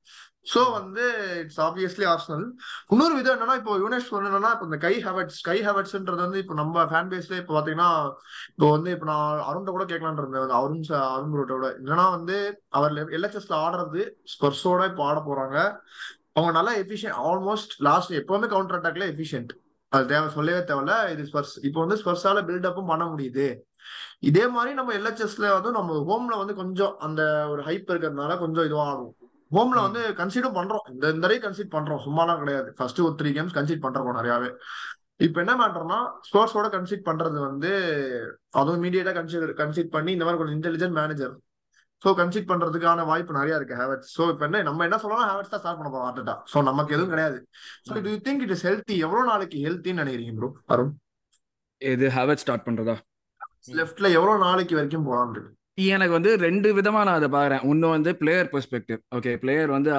so 0.52 0.60
வந்து 0.76 1.04
இட்ஸ் 1.42 1.60
ஆப்வியஸ்லி 1.66 2.04
ஆப்ஷனல் 2.12 2.44
இன்னொரு 2.92 3.14
விதம் 3.18 3.34
என்னன்னா 3.36 3.56
இப்போ 3.60 3.72
யுனேஷ் 3.82 4.10
சொல்லணும்னா 4.12 4.50
இப்போ 4.54 4.66
இந்த 4.68 4.78
கை 4.84 4.92
ஹெவர்ட்ஸ் 5.06 5.40
கை 5.48 5.56
ஹெவர்ட்ஸ்ன்றது 5.68 6.22
வந்து 6.26 6.42
இப்போ 6.42 6.54
நம்ம 6.60 6.84
ஃபேன் 6.90 7.10
பேஸ்ல 7.12 7.40
இப்போ 7.42 7.54
பாத்தீங்கன்னா 7.56 7.90
இப்போ 8.52 8.68
வந்து 8.76 8.90
இப்போ 8.96 9.08
நான் 9.12 9.42
அருண்ட 9.48 9.70
கூட 9.76 9.86
கேட்கலான் 9.92 10.20
இருந்தேன். 10.22 10.56
அருண் 10.60 10.80
அருண் 11.14 11.36
ரோட்டோட 11.40 11.68
என்னன்னா 11.80 12.06
வந்து 12.16 12.36
அவர் 12.78 12.96
எல்எச்எஸ்ல 13.18 13.56
ஆடுறது 13.64 14.04
ஸ்பெர்ஸோட 14.34 14.88
இப்போ 14.92 15.04
ஆட 15.10 15.20
போறாங்க. 15.30 15.58
அவங்க 16.36 16.52
நல்லா 16.58 16.74
எஃபிஷியன்ட் 16.82 17.20
ஆல்மோஸ்ட் 17.30 17.72
லாஸ்ட் 17.88 18.12
எப்பவுமே 18.20 18.48
கவுண்டர் 18.54 18.78
அட்டாக்ல 18.78 19.06
எஃபிஷியன்ட் 19.14 19.52
அது 19.92 20.04
தேவை 20.12 20.28
சொல்லவே 20.36 20.62
தேவையில்ல. 20.70 20.96
இது 21.14 21.22
ஸ்பர்ஸ் 21.30 21.54
இப்போ 21.66 21.78
வந்து 21.84 22.00
ஸ்பர்ஸால 22.00 22.40
பில்டப்பும் 22.48 22.90
பண்ண 22.92 23.04
முடியுது. 23.12 23.46
இதே 24.28 24.44
மாதிரி 24.54 24.72
நம்ம 24.78 24.92
எல்ஹெச்எஸ்ல 24.98 25.46
வந்து 25.56 25.70
நம்ம 25.76 26.00
ஹோம்ல 26.08 26.34
வந்து 26.40 26.54
கொஞ்சம் 26.62 26.94
அந்த 27.06 27.22
ஒரு 27.52 27.62
ஹைப் 27.68 27.90
இருக்கிறதுனால 27.92 28.32
கொஞ்சம் 28.44 28.66
இதுவாகும் 28.68 29.14
ஹோம்ல 29.50 29.80
வந்து 29.86 30.00
கன்சிடர் 30.20 30.56
பண்றோம். 30.58 30.84
இந்த 30.92 31.04
இந்த 31.14 31.22
தடவை 31.24 31.38
கன்சிட் 31.46 31.74
பண்றோம். 31.74 32.00
சும்மாலாம் 32.06 32.40
கிடையாது. 32.42 32.68
ஃபர்ஸ்ட் 32.78 33.02
ஒரு 33.06 33.14
த்ரீ 33.20 33.30
கேம்ஸ் 33.36 33.56
கன்சிட் 33.58 33.84
பண்றோம் 33.84 34.18
நிறையாவே. 34.20 34.50
இப்போ 35.26 35.38
என்ன 35.44 35.54
மேட்டர்னா 35.60 35.98
ஸ்போர்ட்ஸோட 36.28 36.66
கன்சிட் 36.74 37.06
பண்றது 37.08 37.38
வந்து 37.48 37.70
அதுவும் 38.60 38.78
இமீடியட்டா 38.80 39.14
கன்சிடர் 39.18 39.52
கன்சிட் 39.60 39.94
பண்ணி 39.96 40.10
இந்த 40.16 40.24
மாதிரி 40.26 40.40
கொஞ்சம் 40.40 40.58
இன்டெலிஜென்ட் 40.58 40.96
மேனேஜர் 41.00 41.34
ஸோ 42.02 42.08
கன்சிட் 42.20 42.50
பண்றதுக்கான 42.50 43.04
வாய்ப்பு 43.08 43.38
நிறைய 43.38 43.56
இருக்கு 43.58 43.78
ஹேவர்ஸ் 43.80 44.10
ஸோ 44.16 44.22
இப்போ 44.32 44.44
என்ன 44.48 44.62
நம்ம 44.68 44.84
என்ன 44.88 44.98
சொல்லலாம் 45.04 45.28
ஹேவர்ஸ் 45.30 45.52
தான் 45.54 45.62
ஸ்டார்ட் 45.62 45.80
பண்ண 45.80 45.90
போறோம் 45.92 46.08
ஆர்டட்டா 46.08 46.34
ஸோ 46.52 46.62
நமக்கு 46.68 46.94
எதுவும் 46.96 47.12
கிடையாது. 47.14 47.38
So 47.86 47.94
to 48.06 48.12
think 48.26 48.42
it 48.46 48.54
is 48.56 48.64
healthy 48.68 48.96
எவ்வளவு 49.06 49.30
நாளைக்கு 49.32 49.64
ஹெல்த்தின்னு 49.64 50.02
நினைக்கிறீங்க 50.04 50.34
ப்ரோ 50.38 50.50
அருண்? 50.74 50.92
இது 51.82 52.06
ஹேவட் 52.18 52.42
ஸ்டார்ட் 52.44 52.66
பண்றதா? 52.68 52.96
லெஃப்ட்ல 53.78 54.08
எவ்வளவு 54.18 54.44
நாளைக்கு 54.46 54.76
வரைக்கும் 54.78 55.08
போலான்னு 55.08 55.34
இருக்கு? 55.36 55.52
எனக்கு 55.86 56.12
வந்து 56.12 56.30
ரெண்டு 56.36 56.68
விதமா 56.76 57.00
நான் 57.08 57.18
அதை 57.18 57.28
பாக்குறேன். 57.28 57.62
ஒன்னு 57.62 57.88
வந்து 57.88 58.10
பிளேயர் 58.16 58.48
பெர்ஸ்பெக்டிவ் 58.52 58.98
ஓகே 59.16 59.32
பிளேயர் 59.36 59.70
வந்து 59.74 59.90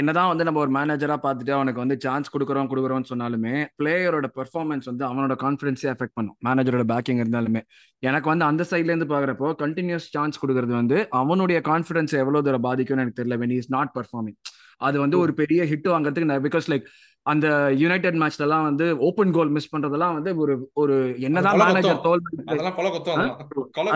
என்னதான் 0.00 0.28
வந்து 0.28 0.44
நம்ம 0.44 0.60
ஒரு 0.60 0.72
மேனேஜரா 0.74 1.16
பார்த்துட்டு 1.22 1.50
அவனுக்கு 1.50 1.82
வந்து 1.84 1.96
சான்ஸ் 2.00 2.32
கொடுக்குறோம் 2.34 2.70
கொடுக்குறோம்னு 2.72 3.10
சொன்னாலுமே 3.12 3.54
பிளேயரோட 3.82 4.28
பெர்ஃபார்மன்ஸ் 4.38 4.88
வந்து 4.90 5.04
அவனோட 5.08 5.36
கான்ஃபிடன்ஸே 5.44 5.88
எஃபெக்ட் 5.94 6.16
பண்ணும். 6.18 6.36
மேனேஜரோட 6.48 6.86
பேக்கிங் 6.92 7.22
இருந்தாலுமே. 7.24 7.62
எனக்கு 7.98 8.28
வந்து 8.28 8.44
அந்த 8.44 8.64
சைட்ல 8.70 8.94
இருந்து 8.94 9.10
பாக்குறப்போ 9.14 9.48
கண்டினியூஸ் 9.64 10.08
சான்ஸ் 10.16 10.44
கொடுக்கறது 10.44 10.74
வந்து 10.80 11.06
அவனுடைய 11.10 11.60
கான்ஃபிடன்ஸ் 11.64 12.14
எவ்வளவு 12.22 12.42
தூரம் 12.42 12.66
பாதிக்கும்னு 12.68 13.04
எனக்கு 13.04 13.22
தெரியல. 13.22 13.38
வென் 13.44 13.56
இஸ் 13.56 13.72
நாட் 13.76 13.94
பர்ஃபார்மிங் 13.98 14.38
அது 14.76 14.96
வந்து 15.00 15.18
ஒரு 15.18 15.32
பெரிய 15.34 15.64
ஹிட் 15.64 15.88
வாங்குறதுக்கு 15.92 16.42
பிகாஸ் 16.48 16.68
லைக் 16.72 16.84
அந்த 17.28 17.46
யுனைடெட் 17.80 18.18
மேட்ச்லலாம் 18.22 18.62
வந்து 18.62 18.98
ஓப்பன் 18.98 19.32
கோல் 19.32 19.48
மிஸ் 19.48 19.70
பண்றதெல்லாம் 19.74 20.14
வந்து 20.16 20.36
ஒரு 20.36 20.54
ஒரு 20.74 20.94
என்னதான் 21.20 21.58
மேனேஜர். 21.62 22.00
தோல் 22.00 22.22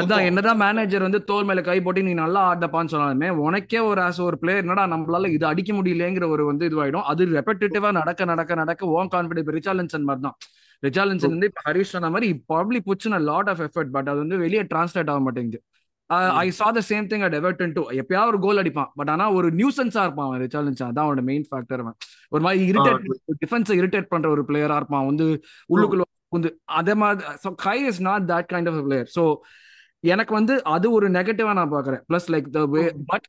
அதான் 0.01 0.24
என்னதான் 0.24 0.57
மேனேஜர் 0.57 1.07
வந்து 1.07 1.24
தோல் 1.24 1.45
மேல 1.45 1.61
கை 1.61 1.80
போட்டு 1.80 2.03
நீ 2.03 2.14
நல்லா 2.14 2.43
ஆடப்பான்னு 2.53 2.93
சொன்னாலுமே 2.95 3.30
உனக்கே 3.47 3.78
ஒரு 3.91 4.03
ஆஸ் 4.03 4.20
ஒரு 4.20 4.39
பிளேயர் 4.39 4.64
என்னடா 4.64 4.87
நம்மளால 4.87 5.30
இது 5.37 5.47
அடிக்க 5.47 5.72
முடியலங்கிற 5.72 6.28
ஒரு 6.28 6.45
வந்து 6.45 6.68
இதுவாயிடும். 6.68 7.07
அது 7.12 7.26
ரெப்படேட்டிவா 7.39 7.93
நடக்க 7.93 8.24
நடக்க 8.24 8.55
நடக்க 8.55 8.87
ஓன் 8.99 9.12
கான்பிடன்ஸ் 9.14 9.55
ரிச்சாலன்சன் 9.59 10.09
மாதிரி 10.11 10.24
தான் 10.28 10.39
ரிச்சாலன்சன் 10.83 11.35
வந்து 11.37 11.51
இப்ப 11.51 11.62
ஹரிஷ் 11.70 11.95
சொன்ன 11.95 12.11
மாதிரி 12.11 12.28
probably 12.53 12.80
puts 12.87 13.09
lot 13.30 13.49
of 13.49 13.61
effort 13.61 13.93
but 13.97 14.09
அது 14.09 14.18
வந்து 14.18 14.39
வெளியே 14.39 14.62
டிரான்ஸ்லேட் 14.62 15.11
ஆக 15.11 15.20
மாட்டேங்குது. 15.20 15.61
I 16.40 16.46
saw 16.59 16.66
the 16.76 16.80
same 16.88 17.07
thing 17.11 17.24
at 17.26 17.36
Everton 17.38 17.72
too 17.76 17.82
எப்பயாவது 18.00 18.30
ஒரு 18.32 18.40
கோல் 18.46 18.61
அடிப்பான். 18.62 18.90
பட் 18.98 19.11
ஆனா 19.14 19.26
ஒரு 19.38 19.48
நியூசன்ஸா 19.61 20.03
இருப்பான் 20.07 20.28
அவன் 20.28 20.42
ரிச்சாலன்சன் 20.44 20.88
அதான் 20.88 21.07
அவனோட 21.07 21.22
மெயின் 21.30 21.46
ஃபேக்டர் 21.50 21.82
அவன். 21.84 21.96
ஒரு 22.32 22.42
மாதிரி 22.46 22.64
இரிட்டேட் 22.72 23.07
டிஃபென்ஸை 23.44 23.76
இரிட்டேட் 23.80 24.11
பண்ற 24.14 24.28
ஒரு 24.34 24.44
பிளேயரா 24.50 24.76
இருப்பான். 24.80 25.07
வந்து 25.11 25.26
உள்ளுக்குள்ள 25.74 26.05
வந்து 26.36 26.50
அதே 26.80 26.94
மாதிரி 27.03 27.55
guy 27.66 27.78
is 27.90 28.03
not 28.09 28.26
that 28.32 28.50
kind 28.53 28.70
of 28.72 28.80
player 28.88 29.09
so 29.16 29.24
எனக்கு 30.05 30.32
வந்து 30.38 30.55
அது 30.74 30.86
ஒரு 30.98 31.09
நெகட்டிவா 31.18 31.53
நான் 31.59 31.74
பாக்குறேன் 31.74 32.03
plus 32.11 32.30
like 32.34 32.46
the 32.57 32.62
way 32.74 32.84
but 33.11 33.26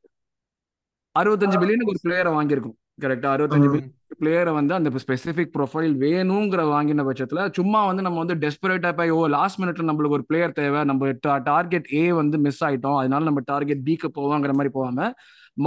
அறுபத்தஞ்சு 1.15 1.57
பில்லியன் 1.61 1.89
ஒரு 1.91 1.99
பிளேயரை 2.05 2.31
வாங்கியிருக்கும். 2.37 2.77
கரெக்டா 3.01 3.29
அறுபத்தஞ்சு 3.33 3.79
பிளேயரை 4.21 4.51
வந்து 4.57 4.73
அந்த 4.77 4.89
ஸ்பெசிபிக் 5.03 5.53
ப்ரொஃபைல் 5.55 5.93
வேணுங்கிற 6.03 6.61
வாங்கின 6.73 7.03
பட்சத்துல 7.07 7.45
சும்மா 7.57 7.79
வந்து 7.89 8.03
நம்ம 8.05 8.19
வந்து 8.23 8.35
டெஸ்பரேட்டா 8.43 8.91
போய் 8.99 9.13
ஓ 9.17 9.21
லாஸ்ட் 9.35 9.59
மினிட்ல 9.61 9.87
நம்மளுக்கு 9.89 10.17
ஒரு 10.17 10.25
பிளேயர் 10.29 10.57
தேவை. 10.59 10.81
நம்ம 10.89 11.11
டார்கெட் 11.49 11.87
ஏ 12.01 12.03
வந்து 12.19 12.39
மிஸ் 12.45 12.61
ஆயிட்டோம். 12.67 12.97
அதனால 12.99 13.27
நம்ம 13.29 13.41
டார்கெட் 13.51 13.81
பிக்கு 13.87 14.09
போவாங்கிற 14.19 14.53
மாதிரி 14.59 14.73
போவாம 14.77 15.09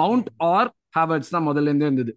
மவுண்ட் 0.01 0.31
ஆர் 0.53 0.71
ஹேவர்ட்ஸ் 0.99 1.35
தான் 1.35 1.47
முதல்ல 1.49 1.71
இருந்தே 1.71 1.89
இருந்தது. 1.89 2.15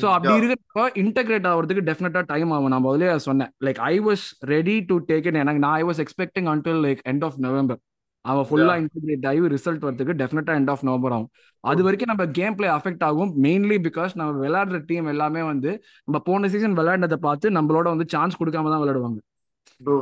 சோ 0.00 0.06
அப்படி 0.14 0.34
இருக்கிறப்ப 0.40 0.84
இன்டகிரேட் 1.02 1.48
ஆகிறதுக்கு 1.50 1.82
டெஃபினட்டா 1.88 2.22
டைம் 2.32 2.52
ஆகும். 2.54 2.72
நான் 2.74 2.86
முதலே 2.86 3.10
சொன்னேன். 3.28 3.50
Like 3.66 3.80
I 3.92 3.94
was 4.06 4.24
ready 4.54 4.76
to 4.90 4.96
take 5.10 5.26
it 5.30 5.40
எனக்கு 5.42 5.62
நான் 5.64 5.76
I 5.80 5.84
was 5.90 6.00
expecting 6.04 6.48
until 6.54 6.80
like 6.86 7.02
end 7.12 7.26
of 7.28 7.36
November 7.46 7.80
அவன் 8.20 8.46
ஃபுல்லா 8.50 8.86
இன்டகிரேட் 8.86 9.26
ஆகி 9.26 9.40
ரிசல்ட் 9.40 9.84
வரதுக்கு 9.84 10.14
டெஃபினட்டா 10.20 10.50
எண்ட் 10.50 10.70
ஆஃப் 10.70 10.84
நவம்பர் 10.84 11.12
ஆகும். 11.12 11.30
அது 11.60 11.82
வரைக்கும் 11.82 12.16
நம்ம 12.16 12.30
கேம் 12.32 12.54
பிளே 12.54 12.68
அஃபெக்ட் 12.68 13.04
ஆகும் 13.04 13.42
மெயின்லி 13.42 13.88
பிகாஸ் 13.88 14.10
நம்ம 14.14 14.46
விளையாடுற 14.46 14.82
டீம் 14.86 15.06
எல்லாமே 15.06 15.42
வந்து 15.42 15.82
நம்ம 16.04 16.20
போன 16.24 16.48
சீசன் 16.48 16.78
விளையாண்டதை 16.78 17.14
பார்த்து 17.14 17.50
நம்மளோட 17.50 17.82
வந்து 17.82 18.04
சான்ஸ் 18.08 18.42
கொடுக்காம 18.42 18.70
தான் 18.70 18.80
விளையாடுவாங்க. 18.80 19.18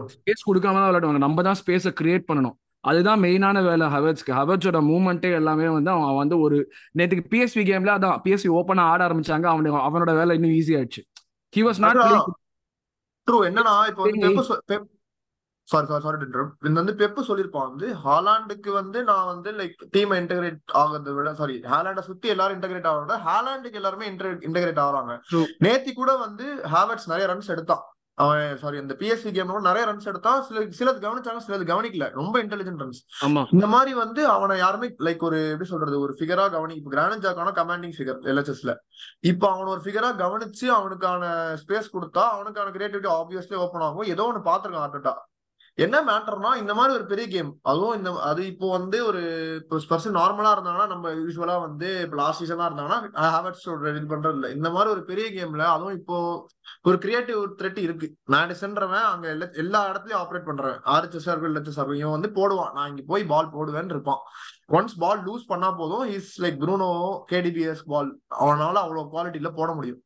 ஸ்பேஸ் 0.06 0.52
கொடுக்காம 0.52 0.72
தான் 0.72 0.94
விளையாடுவாங்க. 0.94 1.18
நம்ம 1.18 1.42
தான் 1.42 1.54
ஸ்பேஸை 1.66 1.94
கிரியேட் 2.00 2.24
பண்ணணும். 2.32 2.56
அதுதான் 2.80 3.20
மெயினான 3.20 3.64
வேலை 3.64 3.86
ஹவர்ட்ஸ்க்கு 3.86 4.30
ஹவர்ட்ஸோட 4.30 4.80
மூவ்மெண்ட்டே 4.90 5.32
எல்லாமே 5.32 5.68
வந்து 5.68 5.90
அவன் 5.90 6.16
வந்து 6.16 6.40
ஒரு 6.40 6.72
நேற்றுக்கு 6.98 7.26
பிஎஸ்வி 7.30 7.62
கேம்ல 7.68 7.94
அதான் 7.96 8.18
பிஎஸ்வி 8.24 8.48
ஓப்பனா 8.48 8.80
ஆட 8.80 9.08
ஆரம்பிச்சாங்க. 9.08 9.42
அவனுக்கு 9.42 9.78
அவனோட 9.78 10.14
வேலை 10.16 10.38
இன்னும் 10.38 10.50
ஈஸி 10.50 10.80
ஆயிடுச்சு. 10.80 11.02
ஹி 11.56 11.58
வாஸ் 11.58 11.78
நாட் 11.78 11.96
ட்ரூ 13.30 13.34
என்னன்னா 13.34 13.88
இப்போ 13.88 14.02
வந்து 14.02 14.28
பெப்பு 14.28 14.44
சொ- 14.48 14.58
பெப் 14.72 14.84
சாரி 15.70 15.86
சாரி 15.90 16.02
சாரி 16.04 16.26
இந்த 16.68 16.78
வந்து 16.80 16.94
பெப்பு 17.00 17.20
சொல்லியிருப்பான் 17.28 17.68
வந்து 17.70 17.86
ஹாலாண்டுக்கு 18.04 18.70
வந்து 18.78 18.98
நான் 19.10 19.30
வந்து 19.32 19.50
லைக் 19.60 19.80
டீம் 19.94 20.12
இன்டகிரேட் 20.20 20.60
ஆகிறத 20.82 21.14
விட 21.16 21.32
சாரி 21.40 21.56
ஹாலாண்டை 21.72 22.02
சுத்தி 22.08 22.28
எல்லாரும் 22.34 22.56
இன்டகிரேட் 22.58 22.88
ஆகிறத 22.92 23.16
ஹாலாண்டுக்கு 23.26 23.80
எல்லாருமே 23.80 24.08
இன்டகிரேட் 24.12 24.80
ஆகுறாங்க. 24.84 25.14
நேத்தி 25.66 25.92
கூட 26.00 26.12
வந்து 26.24 26.46
ஹாவர்ட்ஸ் 26.74 27.10
நிறைய 27.12 27.26
ரன்ஸ் 27.32 27.52
எடுத்தான். 27.54 27.84
அவன் 28.24 28.44
சாரி 28.60 28.76
இந்த 28.82 28.94
பிஎஸ்சி 29.00 29.30
கேம்ல 29.36 29.60
நிறைய 29.68 29.82
ரன்ஸ் 29.88 30.08
எடுத்தான். 30.10 30.38
சில 30.48 30.60
சிலது 30.78 31.00
கவனிச்சாங்க 31.04 31.42
சிலது 31.46 31.64
கவனிக்கல. 31.72 32.06
ரொம்ப 32.20 32.36
இன்டெலிஜென்ட் 32.44 32.82
ரன்ஸ் 32.82 33.00
இந்த 33.56 33.66
மாதிரி 33.74 33.92
வந்து 34.02 34.22
அவனை 34.36 34.54
யாருமே 34.64 34.88
லைக் 35.06 35.26
ஒரு 35.28 35.38
எப்படி 35.52 35.70
சொல்றது 35.74 35.96
ஒரு 36.04 36.14
ஃபிகரா 36.18 36.46
கவனி 36.56 36.74
இப்போ 36.80 36.92
கிராண்ட் 36.94 37.24
ஜாக்கான 37.26 37.52
கமாண்டிங் 37.60 37.96
ஃபிகர் 37.98 38.20
எல்ஹெச்எஸ்ல 38.32 38.74
இப்போ 39.32 39.46
அவன் 39.52 39.72
ஒரு 39.74 39.82
ஃபிகரா 39.86 40.10
கவனிச்சு 40.24 40.68
அவனுக்கான 40.78 41.32
ஸ்பேஸ் 41.62 41.94
கொடுத்தா 41.96 42.24
அவனுக்கான 42.36 42.72
கிரியேட்டிவிட்டி 42.76 43.10
ஆப்வியஸ்லி 43.20 43.58
ஓப்பன் 43.64 43.86
ஆகும். 43.88 44.10
ஏதோ 44.14 44.26
ஒன்று 44.30 44.48
பார்த்துருக்கான் 44.50 44.86
ஆர்டட்டா 44.88 45.14
என்ன 45.85 45.97
மேட்டர்னா 46.09 46.51
இந்த 46.61 46.72
மாதிரி 46.77 46.93
ஒரு 46.99 47.05
பெரிய 47.11 47.24
கேம் 47.33 47.49
அதுவும் 47.70 47.97
இந்த 47.97 48.11
அது 48.29 48.43
இப்போ 48.53 48.66
வந்து 48.77 48.99
ஒரு 49.09 49.22
பர்சன் 49.91 50.16
நார்மலா 50.18 50.53
இருந்தாங்கன்னா 50.55 50.87
நம்ம 50.93 51.11
யூஸ்வலா 51.18 51.57
வந்து 51.64 51.89
இப்போ 52.05 52.16
லாஸ்ட் 52.20 52.43
சீசனா 52.43 52.68
இருந்தாங்கன்னா 52.68 53.24
ஹேவர்ட்ஸ் 53.35 53.66
இது 53.91 54.07
பண்றது 54.12 54.39
இல்லை. 54.39 54.51
இந்த 54.57 54.68
மாதிரி 54.70 54.91
ஒரு 54.95 55.03
பெரிய 55.11 55.27
கேம்ல 55.35 55.64
அதுவும் 55.74 55.99
இப்போ 56.01 56.18
ஒரு 56.89 56.99
கிரியேட்டிவ் 57.05 57.43
த்ரெட் 57.59 57.81
இருக்கு. 57.87 58.09
நான் 58.35 58.55
சென்றவன் 58.62 59.07
அங்க 59.12 59.29
எல்லா 59.35 59.49
எல்லா 59.64 59.83
இடத்துலயும் 59.91 60.22
ஆப்ரேட் 60.22 60.49
பண்றவன். 60.49 60.81
ஆர்எச்எஸ் 60.95 61.29
இருக்கும் 61.31 61.57
லட்ச 61.59 61.79
இருக்கும் 61.85 62.16
வந்து 62.16 62.31
போடுவான். 62.39 62.72
நான் 62.79 62.91
இங்க 62.93 63.05
போய் 63.12 63.31
பால் 63.35 63.53
போடுவேன்னு 63.57 63.95
இருப்பான். 63.97 64.22
ஒன்ஸ் 64.79 64.97
பால் 65.05 65.22
லூஸ் 65.29 65.51
பண்ணா 65.53 65.70
போதும் 65.83 66.07
is 66.16 66.33
like 66.45 66.59
Bruno 66.64 66.91
KDB's 67.33 67.87
ball 67.93 68.11
அவனால 68.47 68.74
அவ்வளவு 68.87 69.11
குவாலிட்டியில 69.14 69.51
போட 69.61 69.70
முடியும். 69.74 70.01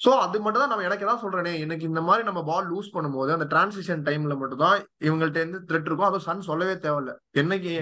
சோ 0.00 0.10
அது 0.24 0.36
மட்டும் 0.42 0.62
தான் 0.62 0.70
நம்ம 0.72 0.84
எனக்கு 0.84 1.06
தான் 1.06 1.22
சொல்றேனே 1.22 1.52
எனக்கு 1.58 1.84
இந்த 1.84 2.00
மாதிரி 2.00 2.22
நம்ம 2.26 2.40
பால் 2.44 2.68
லூஸ் 2.70 2.90
பண்ணும்போது 2.94 3.30
அந்த 3.36 3.46
டிரான்சிஷன் 3.52 4.04
டைம்ல 4.08 4.34
மட்டும் 4.36 4.62
தான் 4.64 4.76
இவங்கள்ட்ட 5.06 5.40
இருந்து 5.42 5.60
த்ரெட் 5.68 5.88
இருக்கும் 5.88 6.08
அதுவும் 6.08 6.26
சன் 6.26 6.48
சொல்லவே 6.48 6.74
தேவையில்ல. 6.84 7.12
என்னைக்கு 7.34 7.72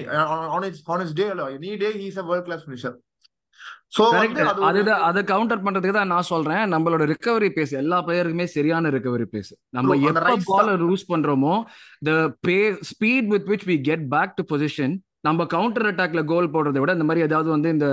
on 0.54 0.64
day 1.18 1.26
any 1.56 1.72
day 1.82 1.90
he's 1.98 2.20
a 2.22 2.26
world 2.30 2.48
class 2.48 2.64
finisher 2.64 2.96
அது 5.08 5.20
கவுண்டர் 5.30 5.62
பண்றதுக்கு 5.64 5.96
தான் 5.98 6.12
நான் 6.12 6.30
சொல்றேன். 6.30 6.62
நம்மளோட 6.72 7.02
ரிகவரி 7.12 7.50
பேஸ் 7.56 7.72
எல்லா 7.82 7.98
பிளேயருக்குமே 8.06 8.46
சரியான 8.54 8.90
ரிகவரி 8.96 9.26
பேஸ் 9.34 9.52
நம்ம 9.76 9.96
எப்ப 10.10 10.36
பால் 10.48 10.72
லூஸ் 10.82 11.04
பண்றோமோ 11.12 11.54
the 12.02 12.12
pace 12.46 12.58
speed 12.90 13.28
with 13.34 13.48
which 13.52 13.66
we 13.70 13.76
get 13.88 14.06
back 14.14 14.34
to 14.38 14.44
position 14.50 14.94
நம்ம 15.28 15.46
கவுண்டர் 15.54 15.88
அட்டாக்ல 15.90 16.22
கோல் 16.32 16.52
போடுறதை 16.54 16.80
விட 16.82 16.92
இந்த 16.92 17.06
மாதிரி 17.08 17.26
ஏதாவது 17.28 17.48
வந்து 17.50 17.70
இந்த 17.76 17.88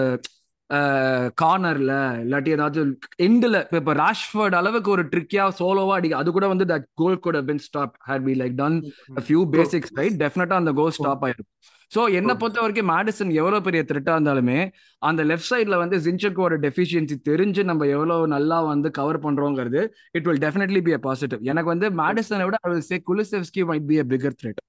கார்னர்ல 1.37 1.93
இல்லாட்டி 2.23 2.51
ஏதாவது 2.51 2.81
எண்டில் 3.19 3.59
இப்போ 3.61 3.77
இப்போ 3.77 3.93
ராஷ்ஃபர்ட் 3.99 4.55
அளவுக்கு 4.55 4.89
ஒரு 4.91 5.03
ட்ரிக்கியா 5.09 5.45
சோலோவா 5.59 5.95
அடிக்க 5.95 6.21
அது 6.21 6.31
கூட 6.31 6.47
வந்து 6.47 6.65
தட் 6.65 6.87
கோல் 6.93 7.17
கூட 7.19 7.39
been 7.43 7.63
stop 7.65 7.95
had 8.09 8.25
be 8.25 8.35
like 8.41 8.55
done 8.55 8.77
few 9.23 9.41
basics 9.55 9.93
right 9.99 10.17
டெஃபினட்டா 10.23 10.57
அந்த 10.61 10.73
கோல் 10.73 10.95
ஸ்டாப் 10.99 11.23
ஆயிருக்கும் 11.25 11.51
ஸோ 11.91 12.01
என்னை 12.17 12.33
பொறுத்த 12.35 12.59
வரைக்கும் 12.61 12.89
மேடிசன் 12.91 13.31
எவ்வளவு 13.39 13.65
பெரிய 13.65 13.81
த்ரெட்டா 13.89 14.13
இருந்தாலுமே 14.15 14.59
அந்த 15.01 15.21
லெஃப்ட் 15.23 15.49
சைட்ல 15.51 15.77
வந்து 15.81 15.97
ஜின்சக்கோட 16.05 16.55
டெஃபிஷியன்சி 16.63 17.15
தெரிஞ்சு 17.29 17.63
நம்ம 17.63 17.87
எவ்வளவு 17.95 18.27
நல்லா 18.27 18.59
வந்து 18.69 18.89
cover 18.91 19.23
பண்றோங்கிறது 19.25 19.81
it 20.17 20.27
will 20.27 20.41
definitely 20.45 20.81
be 20.87 20.93
a 20.93 21.01
positive 21.03 21.43
எனக்கு 21.51 21.69
வந்து 21.69 21.89
மேடிசனை 22.01 22.45
விட 22.45 22.59
I 22.63 22.71
will 22.71 22.87
say 22.89 22.99
Kulusevski 23.09 23.63
might 23.71 23.87
be 23.91 23.97
a 23.99 24.07
bigger 24.13 24.37
threat 24.41 24.61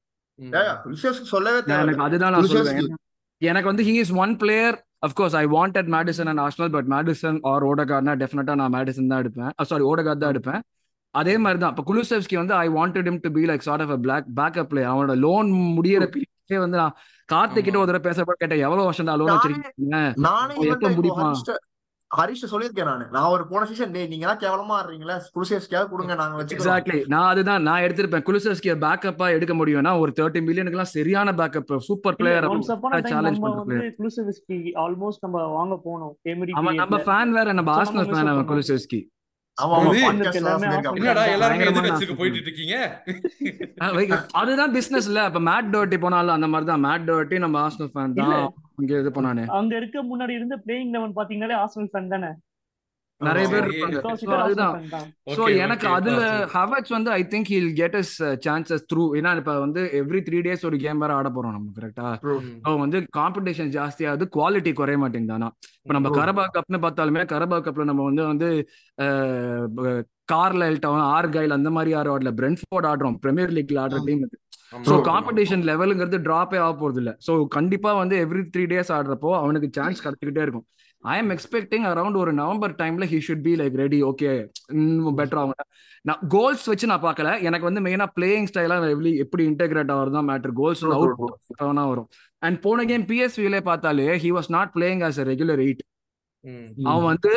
சொல்லவே 1.32 1.58
எனக்கு 1.78 2.04
அதுதான் 2.06 2.34
நான் 2.34 2.50
சொல்லுவேன். 2.52 2.92
எனக்கு 3.42 3.70
வந்து 3.72 3.84
he 3.84 3.94
is 3.98 4.14
one 4.16 4.34
player 4.36 4.76
of course 5.06 5.36
I 5.36 5.44
wanted 5.54 5.88
Maddison 5.94 6.28
and 6.32 6.42
Arsenal 6.44 6.72
but 6.76 6.88
Maddison 6.94 7.38
or 7.50 7.64
ஓடகார்னா 7.70 8.14
டெஃபினட்டா 8.22 8.54
நான் 8.60 8.74
மேடிசன் 8.74 9.10
தான் 9.12 9.22
எடுப்பேன். 9.24 9.50
சாரி 9.70 9.84
ஓடகார்ட் 9.90 10.22
தான் 10.24 10.32
எடுப்பேன். 10.34 10.60
அதே 11.14 11.34
மாதிரி 11.42 11.58
தான் 11.58 11.72
இப்போ 11.74 11.84
குலுசெவ்ஸ்கி 11.90 12.36
வந்து 12.38 12.54
I 12.56 12.66
wanted 12.76 13.08
him 13.08 13.16
to 13.24 13.30
be 13.34 13.42
like 13.50 13.66
sort 13.66 13.84
of 13.84 13.92
a 13.96 13.98
black 14.04 14.26
backup 14.38 14.70
player 14.70 14.90
அவனோட 14.92 15.14
லோன் 15.24 15.48
முடியிற 15.76 16.06
பீரியட்ஸே 16.14 16.58
வந்து 16.64 16.78
நான் 16.80 16.94
கார்த்திக் 17.28 17.66
கிட்ட 17.66 17.78
ஒரு 17.80 17.88
தடவை 17.90 18.04
பேசப்போ 18.08 18.34
கேட்டேன் 18.34 18.64
எவ்வளவு 18.66 18.86
வருஷம் 18.88 19.08
தான் 19.10 19.20
லோன் 19.20 19.32
வச்சிருக்கீங்க? 19.34 19.98
எப்ப 20.72 20.88
முடியுமா? 20.96 21.28
ஹரிஷ்ட 22.16 22.46
சொல்லியிருக்கேன் 22.50 22.84
நானு. 22.84 23.04
நான் 23.10 23.24
ஒரு 23.24 23.46
போன 23.46 23.64
சீசன் 23.64 23.90
டேய் 23.90 24.06
நீங்க 24.06 24.24
எல்லாம் 24.26 24.40
கேவலமா 24.40 24.74
ஆடுறீங்களா? 24.74 25.16
குருசேஸ்கியாவது 25.34 25.88
கொடுங்க 25.88 26.14
நாங்க 26.14 26.36
வச்சுக்கிறோம். 26.36 26.66
எக்ஸாக்ட்லி 26.66 27.06
நான் 27.06 27.28
அதுதான் 27.28 27.62
நான் 27.62 27.82
எடுத்திருப்பேன். 27.82 28.24
குலுசெவ்ஸ்கிய 28.26 28.74
பேக்கப்பா 28.80 29.28
எடுக்க 29.30 29.54
முடியும்னா 29.54 29.98
ஒரு 29.98 30.12
தேர்ட்டி 30.20 30.42
மில்லியனுக்குலாம் 30.42 30.92
சரியான 30.92 31.32
பேக்கப் 31.32 31.76
சூப்பர் 31.80 32.16
பிளேயர் 32.16 32.46
சேலஞ்ச் 33.08 33.38
பண்ற 33.38 33.80
ஆல்மோஸ்ட் 34.82 35.20
நம்ம 35.20 35.44
வாங்க 35.52 35.74
போனோம். 35.84 36.14
அவன் 36.54 36.74
நம்ம 36.74 36.96
ஃபேன் 37.06 37.30
வேற 37.30 37.52
நம்ம 37.52 37.70
ஆர்சனல் 37.76 38.06
ஃபேன் 38.08 38.30
அவன் 39.58 39.86
எல்லாமே 40.40 40.66
வை- 43.94 44.08
அதுதான் 44.32 44.72
பிசினஸ் 44.72 45.06
இல்ல. 45.06 45.22
அப்ப 45.22 45.40
மேட் 45.40 45.68
டோட்டி 45.70 46.00
போனாலும் 46.00 46.34
அந்த 46.34 46.46
மாதிரி 46.46 46.70
தான் 46.70 46.84
மேட் 46.84 47.06
டோட்டி 47.08 47.38
நம்ம 47.38 47.66
ஆர்சனல் 47.66 47.92
ஃபேன் 47.94 48.14
தான். 48.14 48.32
அங்க 48.78 48.92
இது 48.98 49.10
பண்ணானே. 49.10 49.42
அங்க 49.50 49.72
இருக்க 49.76 49.98
முன்னாடி 50.02 50.30
இருந்த 50.30 50.56
பிளேயிங் 50.56 50.90
லெவன் 50.90 51.16
பாத்தீங்கன்னாலே 51.16 51.56
ஆர்சனல் 51.56 51.90
ஃபேன் 51.92 52.08
தானே? 52.08 52.30
நிறைய 53.20 53.46
பேர். 53.48 53.66
இருப்பாங்க. 53.66 54.98
சோ 55.34 55.42
எனக்கு 55.64 55.86
அதுல 55.88 56.20
சரி 56.22 56.46
ஹவர்ட்ஸ் 56.54 56.94
வந்து 56.94 57.10
I 57.12 57.20
think 57.32 57.50
he'll 57.52 57.70
get 57.74 57.96
his 58.00 58.14
chances 58.44 58.84
through 58.90 59.04
ஏன்னா 59.18 59.32
இப்ப 59.36 59.54
வந்து 59.58 59.82
எவ்ரி 60.00 60.20
த்ரீ 60.26 60.38
டேஸ் 60.46 60.66
ஒரு 60.68 60.78
கேம் 60.84 61.02
வேற 61.04 61.12
ஆட 61.14 61.30
போறோம் 61.36 61.54
நம்ம 61.56 61.74
கரெக்டா 61.76 62.08
வந்து 62.78 63.00
காம்படிஷன் 63.18 63.70
ஜாஸ்தியாகுது 63.76 64.26
குவாலிட்டி 64.36 64.72
குறைய 64.72 64.98
மாட்டேங்குது 65.02 65.36
ஆனா. 65.36 65.50
இப்ப 65.78 65.94
நம்ம. 65.98 66.12
கரபா 66.18 66.46
கப்னு 66.56 66.80
பார்த்தாலுமே 66.84 67.24
கரபா 67.32 67.58
கப்ல 67.66 67.88
நம்ம 67.90 68.04
வந்து 68.10 68.24
வந்து 68.24 68.50
கார்ல 70.28 70.64
டவுன் 70.82 71.06
ஆர்கைல் 71.14 71.56
அந்த 71.56 71.70
மாதிரி 71.72 71.90
யாரும் 71.90 72.14
ஆடல. 72.14 72.30
பிரென்ஃபோர்ட் 72.38 72.88
ஆடுறோம். 72.90 73.16
பிரீமியர் 73.24 73.54
லீக்ல 73.56 73.82
ஆடுற. 73.82 73.98
டீம் 74.06 74.22
இது 74.26 74.38
ஸோ 74.86 74.94
காம்படிஷன் 75.08 75.64
லெவலுங்கிறது 75.68 76.18
ட்ராப்பே 76.24 76.58
ஆக 76.62 76.72
போறது 76.74 77.00
இல்ல 77.00 77.10
ஸோ 77.26 77.32
கண்டிப்பா 77.56 77.90
வந்து 77.98 78.16
எவ்ரி 78.22 78.42
த்ரீ 78.54 78.64
டேஸ் 78.70 78.94
ஆடுறப்போ 78.96 79.30
அவனுக்கு 79.40 79.68
சான்ஸ் 79.76 80.00
கிடைச்சிக்கிட்டே 80.04 80.44
இருக்கும். 80.46 80.66
ஐ 81.04 81.16
எம் 81.18 81.30
எக்ஸ்பெக்டிங் 81.30 81.84
அரௌண்ட் 81.90 82.16
ஒரு 82.16 82.32
நவம்பர் 82.32 82.74
டைம்ல 82.74 83.04
he 83.12 83.18
should 83.26 83.42
be 83.42 83.52
like 83.54 83.74
ready 83.74 84.02
okay 84.02 84.30
இன்னும் 84.72 85.18
பெட்டர் 85.18 85.36
ஆகும் 85.36 85.66
நான் 86.02 86.22
கோல்ஸ் 86.28 86.64
வச்சு 86.64 86.86
நான் 86.86 87.02
பார்க்கல. 87.02 87.42
எனக்கு 87.42 87.68
வந்து 87.68 87.80
மெயினா 87.80 88.06
பிளேயிங் 88.16 88.48
ஸ்டைலா 88.50 88.76
எப்படி 88.90 89.10
எப்படி 89.16 89.42
இன்டெகிரேட் 89.50 89.92
ஆகிறது 89.94 90.16
தான் 90.16 90.28
மேட்டர் 90.28 90.52
கோல்ஸ் 90.52 90.84
அவுட். 90.86 91.14
வரும். 91.90 92.08
அண்ட் 92.38 92.60
போன 92.60 92.84
கேம் 92.84 93.06
பிஎஸ்விலே 93.10 93.60
பார்த்தாலே 93.60 94.06
he 94.16 94.30
was 94.36 94.50
not 94.56 94.72
playing 94.74 95.02
as 95.08 95.18
a 95.18 95.24
regular 95.24 95.62
eight. 95.66 95.82
அவன் 96.84 97.04
வந்து 97.04 97.30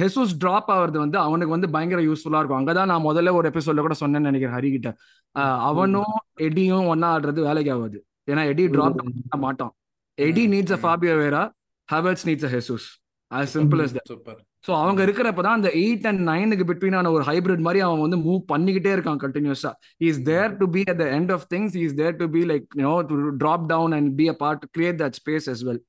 ஹெசூஸ் 0.00 0.34
டிராப் 0.38 0.70
ஆகுறது 0.70 0.98
வந்து 1.04 1.18
அவனுக்கு 1.18 1.54
வந்து 1.56 1.70
பயங்கர 1.70 2.02
யூஸ்ஃபுல்லா 2.02 2.38
இருக்கும். 2.40 2.60
அங்கதான் 2.60 2.84
நான் 2.84 3.04
முதல்ல 3.04 3.32
ஒரு 3.32 3.48
எபிசோட்ல 3.48 3.84
கூட 3.86 3.94
சொன்னேன்னு 4.00 4.28
நினைக்கிறேன் 4.28 4.56
ஹரி 4.56 4.70
கிட்ட. 4.70 4.90
அஹ் 5.34 5.58
அவனும் 5.70 6.12
எடியும் 6.40 6.86
ஒன்னா 6.92 7.08
ஆடுறது 7.14 7.40
வேலைக்கு 7.48 7.72
ஆகாது. 7.72 7.98
ஏன்னா 8.30 8.44
எடி 8.44 8.66
டிராப் 8.68 8.96
பண்ண 8.96 9.38
மாட்டான். 9.46 9.72
Eddie 10.18 10.44
needs 10.48 10.76
a. 10.78 10.80
Fabio 10.84 11.16
Vieira 11.22 11.42
Havertz 11.88 12.26
needs 12.30 12.48
a 12.48 12.52
Jesus 12.56 12.88
as 13.30 13.50
simple 13.56 13.80
as 13.84 13.92
that. 13.96 14.08
Super 14.10 14.40
so 14.66 14.70
அவங்க 14.80 15.00
இருக்கிறப்ப 15.04 15.42
தான் 15.44 15.56
அந்த 15.58 15.70
எயிட் 15.82 16.04
அண்ட் 16.08 16.20
நைனுக்கு 16.28 16.64
பிட்வீனான 16.68 17.10
ஒரு 17.14 17.24
ஹைபிரிட் 17.28 17.62
மாதிரி 17.66 17.80
அவன் 17.86 18.02
வந்து 18.04 18.18
மூவ் 18.26 18.42
பண்ணிக்கிட்டே 18.52 18.90
இருக்கான் 18.96 19.20
கண்டினியூஸா 19.24 19.70
is 20.08 20.20
there 20.28 20.52
to 20.60 20.66
be 20.74 20.82
at 20.92 21.00
the 21.02 21.06
end 21.16 21.32
of 21.36 21.46
things 21.54 21.76
is 21.84 21.96
there 22.00 22.14
to 22.20 22.26
be 22.34 22.42
like 22.50 22.66
you know 22.82 22.94
to 23.10 23.16
drop 23.42 23.64
down 23.72 23.94
and 23.98 24.10
be 24.20 24.26
a 24.34 24.36
part 24.42 24.66
create 24.76 25.00
that 25.02 25.16
space 25.20 25.48
as 25.54 25.62
well 25.68 25.80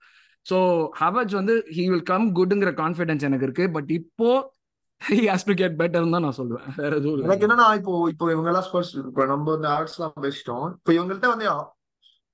so 0.45 0.57
Havertz 1.01 1.35
வந்து 1.39 1.55
he 1.77 1.83
will 1.91 2.07
come 2.11 2.25
குட்ங்கிற 2.39 2.71
confidence 2.81 3.25
எனக்கு 3.29 3.47
இருக்கு. 3.47 3.67
But 3.75 3.91
இப்போ 3.99 4.29
he 5.01 5.19
has 5.29 5.47
to 5.49 5.55
get 5.61 5.77
better 5.81 6.09
தான் 6.15 6.25
நான் 6.27 6.39
சொல்லுவேன் 6.41 6.65
வேற 6.81 6.91
எதுவும் 6.99 7.15
இல்லை. 7.15 7.27
எனக்கு 7.29 7.45
என்னன்னா 7.47 7.67
இப்போ 7.79 7.93
இப்போ 8.13 8.25
இவங்க 8.33 8.49
எல்லாம் 8.53 8.67
ஸ்போர்ட்ஸ் 8.69 8.93
இப்போ 9.09 9.25
நம்ம 9.33 9.47
வந்து 9.55 9.69
ஆர்ட்ஸ் 9.75 9.97
எல்லாம் 9.99 10.17
பேசிட்டோம். 10.25 10.65
இப்போ 10.79 10.93
இவங்கள்ட்ட 10.97 11.29
வந்து 11.33 11.47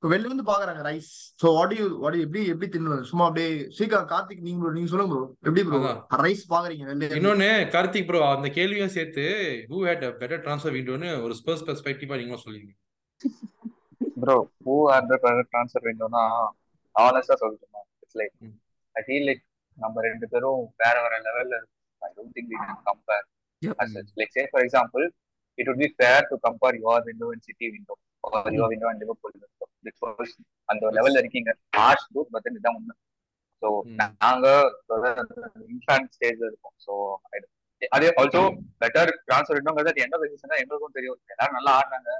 வெளில 0.03 0.27
இருந்து 0.27 0.45
பாக்குறாங்க 0.49 0.81
Rice 0.87 1.09
so 1.41 1.47
what 1.55 1.73
you 1.77 1.85
what 2.03 2.17
எப்படி 2.25 2.41
எப்படி 2.51 2.67
தின்னு 2.73 2.97
சும்மா 3.09 3.25
அப்படியே 3.27 3.47
ஸ்ரீகாந்த் 3.75 4.11
கார்த்திக் 4.11 4.43
நீங்க 4.45 4.59
bro, 4.61 4.71
நீங்க 4.75 4.89
சொல்லுங்க 4.91 5.13
ப்ரோ 5.13 5.23
எப்படி 5.43 5.63
ப்ரோ. 5.67 5.79
ரைஸ் 6.23 6.43
பாக்குறீங்க 6.53 7.15
இன்னொன்னு 7.17 7.49
கார்த்திக் 7.75 8.07
ப்ரோ 8.09 8.21
அந்த 8.27 8.49
கேள்வியும் 8.57 8.93
சேர்த்து 8.95 9.25
ஹூ 9.71 9.79
ஹேட் 9.87 10.05
பெட்டர் 10.21 10.43
ட்ரான்ஸ்ஃபர் 10.45 10.75
விண்டோன்னு 10.77 11.09
ஒரு 11.25 11.35
ஸ்பர்ஸ் 11.39 11.65
பெர்ஸ்பெக்டிவா 11.67 12.19
நீங்களும் 12.21 12.45
சொல்லிருங்க. 12.45 12.73
Bro 14.23 14.37
who 14.67 14.75
are 14.95 15.09
the 15.11 15.17
transfer 15.51 15.87
விண்டோனா 15.89 16.23
ஆனஸ்டா 16.95 17.35
சொல்லிட்டோம்? 17.41 17.85
It's 18.03 18.19
like. 18.21 18.33
I 18.95 19.03
feel 19.07 19.27
like 19.29 19.43
நம்ம 19.77 20.01
ரெண்டு 20.07 20.27
பேரும் 20.31 20.63
வேற 20.83 20.95
வேற 21.05 21.15
லெவல்ல 21.27 21.57
I 22.01 22.11
don't 22.15 22.33
think 22.37 22.51
we 22.53 22.59
can 22.63 22.81
compare 22.89 23.25
Yep. 23.61 23.73
as 23.83 23.89
such. 23.93 24.09
Like 24.19 24.29
say 24.31 24.43
for 24.51 24.59
example 24.65 25.03
it 25.57 25.65
would 25.67 25.79
be 25.79 25.87
fair 25.99 26.19
to 26.29 26.35
compare 26.39 26.75
your 26.77 26.93
window. 27.07 27.29
Window 28.23 28.87
and 28.89 28.99
liverpool 29.01 29.33
because 29.85 30.31
அந்த 30.69 30.89
லெவல்ல 30.97 31.21
இருக்கீங்க 31.21 31.51
ஹார்ஷ் 31.77 32.07
ட்ரூத் 32.09 32.33
பட் 32.33 32.47
இதுதான் 32.49 32.75
உண்மை 32.79 32.95
ஸோ 33.61 33.69
ம். 33.87 33.95
நாங்க 34.21 34.47
இன்ஃபான்ட் 35.67 36.11
ஸ்டேஜ்ல 36.15 36.45
இருக்கோம். 36.49 36.75
ஸோ 36.85 36.93
அதே 37.91 38.07
ஆல்சோ 38.19 38.41
பெட்டர் 38.81 39.11
ட்ரான்ஸ்ஃபர் 39.27 39.59
எந்த 40.03 40.17
சீசன் 40.23 40.59
எங்களுக்கும் 40.61 40.95
தெரியும். 40.97 41.19
எல்லாரும் 41.33 41.57
நல்லா 41.57 41.73
ஆடினாங்க 41.79 42.11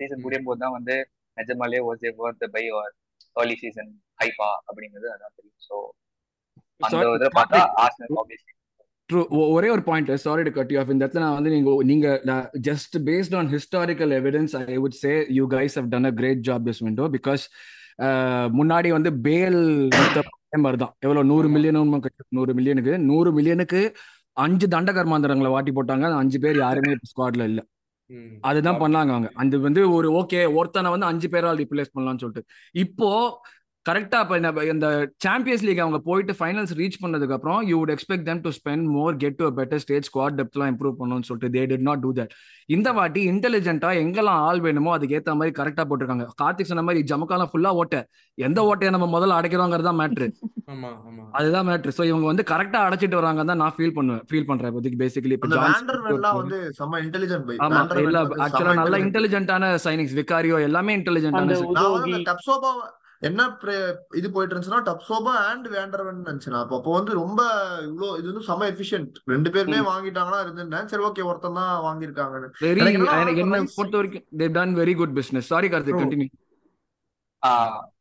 சீசன் 0.00 0.22
முடியும் 0.24 0.46
போது 0.48 0.62
தான் 0.64 0.76
வந்து 0.76 0.96
நிஜமாலே 1.36 1.80
was 1.86 2.04
a 2.04 2.12
worth 2.18 2.46
buy 2.54 2.64
or 2.80 2.92
early 3.36 3.56
season 3.62 3.90
ஹைப்பா 4.20 4.50
அப்படிங்கிறது 4.68 5.08
அதான் 5.14 5.34
தெரியும். 5.38 5.60
ஸோ 5.68 5.76
அந்த 6.80 7.02
இதில் 7.10 7.36
பார்த்தா 7.38 7.60
ஆர்சனல் 7.82 8.18
ஆப்வியஸ்லி 8.22 8.52
ட்ரூ 9.10 9.20
ஒரே 9.56 9.68
ஒரு 9.68 9.82
point 9.88 10.08
sorry 10.22 10.42
to 10.46 10.52
cut 10.56 10.72
you 10.74 10.78
off 10.80 10.90
இந்த 10.92 11.02
இடத்துல 11.04 11.24
நான் 11.24 11.36
வந்து 11.38 11.52
நீங்க 11.54 11.72
நீங்க 11.90 12.06
just 12.68 12.96
based 13.08 13.34
on 13.40 13.50
historical 13.54 14.12
evidence 14.20 14.54
I 14.62 14.76
would 14.84 14.98
say 15.04 15.12
you 15.38 15.44
guys 15.56 15.76
have 15.80 15.90
done 15.94 16.08
a 16.10 16.12
great 16.20 16.42
job 16.48 16.66
this 16.68 16.82
window 16.86 17.06
because 17.16 17.44
முன்னாடி 18.58 18.88
வந்து 18.96 19.10
பேல் 19.26 19.60
மாதிரி 20.64 20.78
தான் 20.82 20.94
எவ்வளவு 21.04 21.28
நூறு 21.30 21.48
மில்லியன் 21.54 21.78
நூறு 22.38 22.52
மில்லியனுக்கு 22.58 22.94
நூறு 23.10 23.30
மில்லியனுக்கு 23.38 23.80
அஞ்சு 24.36 24.66
தண்டகர்மாந்திரங்களை 24.74 25.50
வாட்டி 25.54 25.72
போட்டாங்க. 25.76 26.04
அந்த 26.08 26.18
அஞ்சு 26.22 26.38
பேர் 26.44 26.58
யாருமே 26.64 26.92
ஸ்குவாட்ல 27.10 27.44
இல்ல. 27.50 27.60
அதுதான் 28.48 28.80
பண்ணாங்க 28.82 29.10
அவங்க. 29.14 29.28
அது 29.42 29.56
வந்து 29.66 29.82
ஒரு 29.96 30.08
ஓகே 30.20 30.40
ஒருத்தனை 30.58 30.88
வந்து 30.94 31.08
அஞ்சு 31.10 31.28
பேரால் 31.34 31.60
ரிப்ளேஸ் 31.62 31.92
பண்ணலாம்னு 31.94 32.22
சொல்லிட்டு. 32.24 32.44
இப்போ 32.84 33.08
கரெக்டா 33.86 34.18
இப்ப 34.22 34.36
இந்த- 34.68 34.88
சாம்பியன்ஸ் 35.24 35.64
லீக் 35.66 35.82
அவங்க 35.82 35.98
போயிட்டு 36.06 36.32
ஃபைனல்ஸ் 36.38 36.72
ரீச் 36.78 36.98
பண்ணதுக்கு 37.02 37.34
அப்புறம் 37.36 37.60
you 37.68 37.76
would 37.80 37.92
expect 37.94 38.24
them 38.28 38.38
to 38.44 38.50
spend 38.56 38.86
more 38.94 39.16
get 39.22 39.36
to 39.40 39.48
better 39.58 39.82
stage 39.84 40.06
squad 40.08 40.36
டெப்த்லாம் 40.38 40.70
improve 40.72 40.94
பண்ணணும்னு 40.98 41.26
சொல்லிட்டு 41.28 41.50
they 41.54 41.62
did 41.70 41.84
not 41.88 42.02
do 42.04 42.10
that 42.16 42.32
இந்த 42.68 42.88
வாட்டி 42.96 43.20
இன்டெலிஜென்ட்டா 43.30 43.90
எங்கெல்லாம் 44.00 44.40
ஆள் 44.46 44.60
வேணுமோ 44.64 44.90
அதுக்கு 44.94 45.16
ஏத்த 45.18 45.36
மாதிரி 45.36 45.54
கரெக்டா 45.58 45.84
போட்டிருக்காங்க. 45.84 46.26
கார்த்திக் 46.40 46.70
சொன்ன 46.70 46.84
மாதிரி 46.86 47.02
ஜமக்காலம் 47.10 47.50
ஃபுல்லா 47.50 47.72
ஓட்ட. 47.80 47.96
எந்த 48.38 48.60
ஓட்டையை 48.68 48.92
நம்ம 48.94 49.08
முதல்ல 49.12 49.38
அடைக்கிறோங்கிறது 49.38 49.88
தான் 49.88 50.00
மேட்ரு 50.00 50.28
ஆமா 50.68 50.90
ஆமா. 51.04 51.24
அதுதான் 51.34 51.66
மேட்ரு 51.68 51.94
ஸோ 51.96 52.04
இவங்க 52.08 52.26
வந்து 52.26 52.46
கரெக்டா 52.50 52.80
அடைச்சிட்டு 52.86 53.20
வராங்க 53.20 53.44
தான் 53.44 53.60
நான் 53.62 53.74
ஃபீல் 53.76 53.96
பண்ணுவேன் 53.96 54.24
ஃபீல் 54.28 54.48
பண்றேன் 54.50 54.70
இப்போதைக்கு 54.72 55.00
பேசிக்கலி 55.02 55.36
இப்போ 55.36 55.48
அந்த 55.48 55.58
ஜான் 55.58 55.74
வேண்டர்வெல்லாம் 55.78 56.38
வந்து 56.40 56.58
செம்ம 56.78 57.00
இன்டெலிஜென்ட் 57.04 57.46
பை 57.48 57.56
ஆமா 57.66 57.82
இல்ல 58.04 58.18
ஆக்சுவலா 58.44 58.76
நல்ல 58.82 58.98
இன்டெலிஜென்ட்டான 59.06 59.72
சைனிங்ஸ் 59.84 60.16
விகாரியோ 60.20 60.58
எல்லாமே 60.68 60.94
இன்டெலிஜென்ட்டான 60.98 61.58
என்ன 63.22 63.42
pre- 63.60 63.76
இது 64.14 64.28
போயிட்டு 64.30 64.52
இருந்துச்சுன்னா 64.52 64.80
டப்சோபா 64.88 65.34
அண்ட் 65.46 65.66
வேண்டர்வன் 65.68 66.18
நினைச்சேன் 66.22 66.58
அப்போ 66.58 66.76
அப்போ 66.76 66.92
வந்து 66.92 67.12
ரொம்ப 67.14 67.40
இவ்வளோ 67.86 68.08
இது 68.18 68.26
வந்து 68.26 68.46
செம்ம 68.48 68.66
எஃபிஷியன்ட் 68.72 69.14
ரெண்டு 69.26 69.50
பேருமே 69.50 69.78
வாங்கிட்டாங்கன்னா 69.86 70.40
இருந்திருந்தேன். 70.42 70.88
சரி 70.88 71.04
ஓகே 71.04 71.24
ஒருத்தன் 71.24 71.58
தான் 71.60 71.72
வாங்கியிருக்காங்கன்னு. 71.86 72.48
வெரி 72.60 72.80
எனக்கு 72.82 72.98
என்னன்னா, 72.98 73.22
எனக்கு 73.22 73.44
என்ன 73.44 73.58
rice- 73.58 73.76
பொறுத்த 73.76 73.96
வரைக்கும் 73.96 74.26
they've 74.38 74.52
done 74.52 74.74
very 74.78 74.94
good 74.96 75.14
business 75.14 75.50
sorry 75.52 75.68
Karthik. 75.68 76.00
Continue 76.02 76.30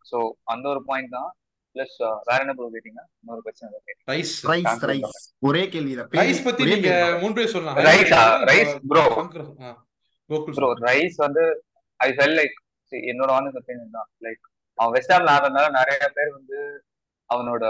so 0.10 0.18
அந்த 0.46 0.66
ஒரு 0.70 0.82
பாயிண்ட் 0.86 1.12
தான். 1.12 1.30
ப்ளஸ் 1.76 1.96
வேற 2.28 2.38
என்ன 2.44 2.54
ப்ரோ 2.54 2.68
கேட்டீங்க? 2.74 3.02
இன்னொரு 3.22 3.42
கொஸ்டின் 3.46 3.72
கேட்டீங்க? 3.78 4.04
ரைஸ் 4.12 4.34
ரைஸ் 4.46 4.84
ரைஸ் 4.92 5.16
ஒரே 5.42 5.64
கேள்வி 5.70 5.94
தான் 5.96 6.12
ரைஸ் 6.20 6.44
பத்தி 6.44 6.68
நீங்க 6.70 6.92
முன்பே 7.24 7.46
சொல்லலாம். 7.48 7.80
Rice 7.88 8.14
ஆ? 8.18 8.26
Rice, 8.52 8.74
bro. 8.92 9.04
Gokul 10.30 10.56
bro 10.58 10.70
Rice 10.86 11.18
வந்து 11.18 11.44
ஐ 12.00 12.10
ஃபெல் 12.12 12.36
லைக் 12.40 12.56
என்னோட 12.92 13.30
ஆனஸ்ட் 13.38 13.60
ஒப்பீனியன் 13.62 13.96
தான். 13.98 14.10
லைக் 14.26 14.44
அவன் 14.78 14.94
வெஸ்டாம்ல 14.96 15.34
ஆடுறதுனால 15.36 15.68
நிறைய 15.80 16.08
பேர் 16.18 16.32
வந்து 16.38 16.58
அவனோட 17.30 17.66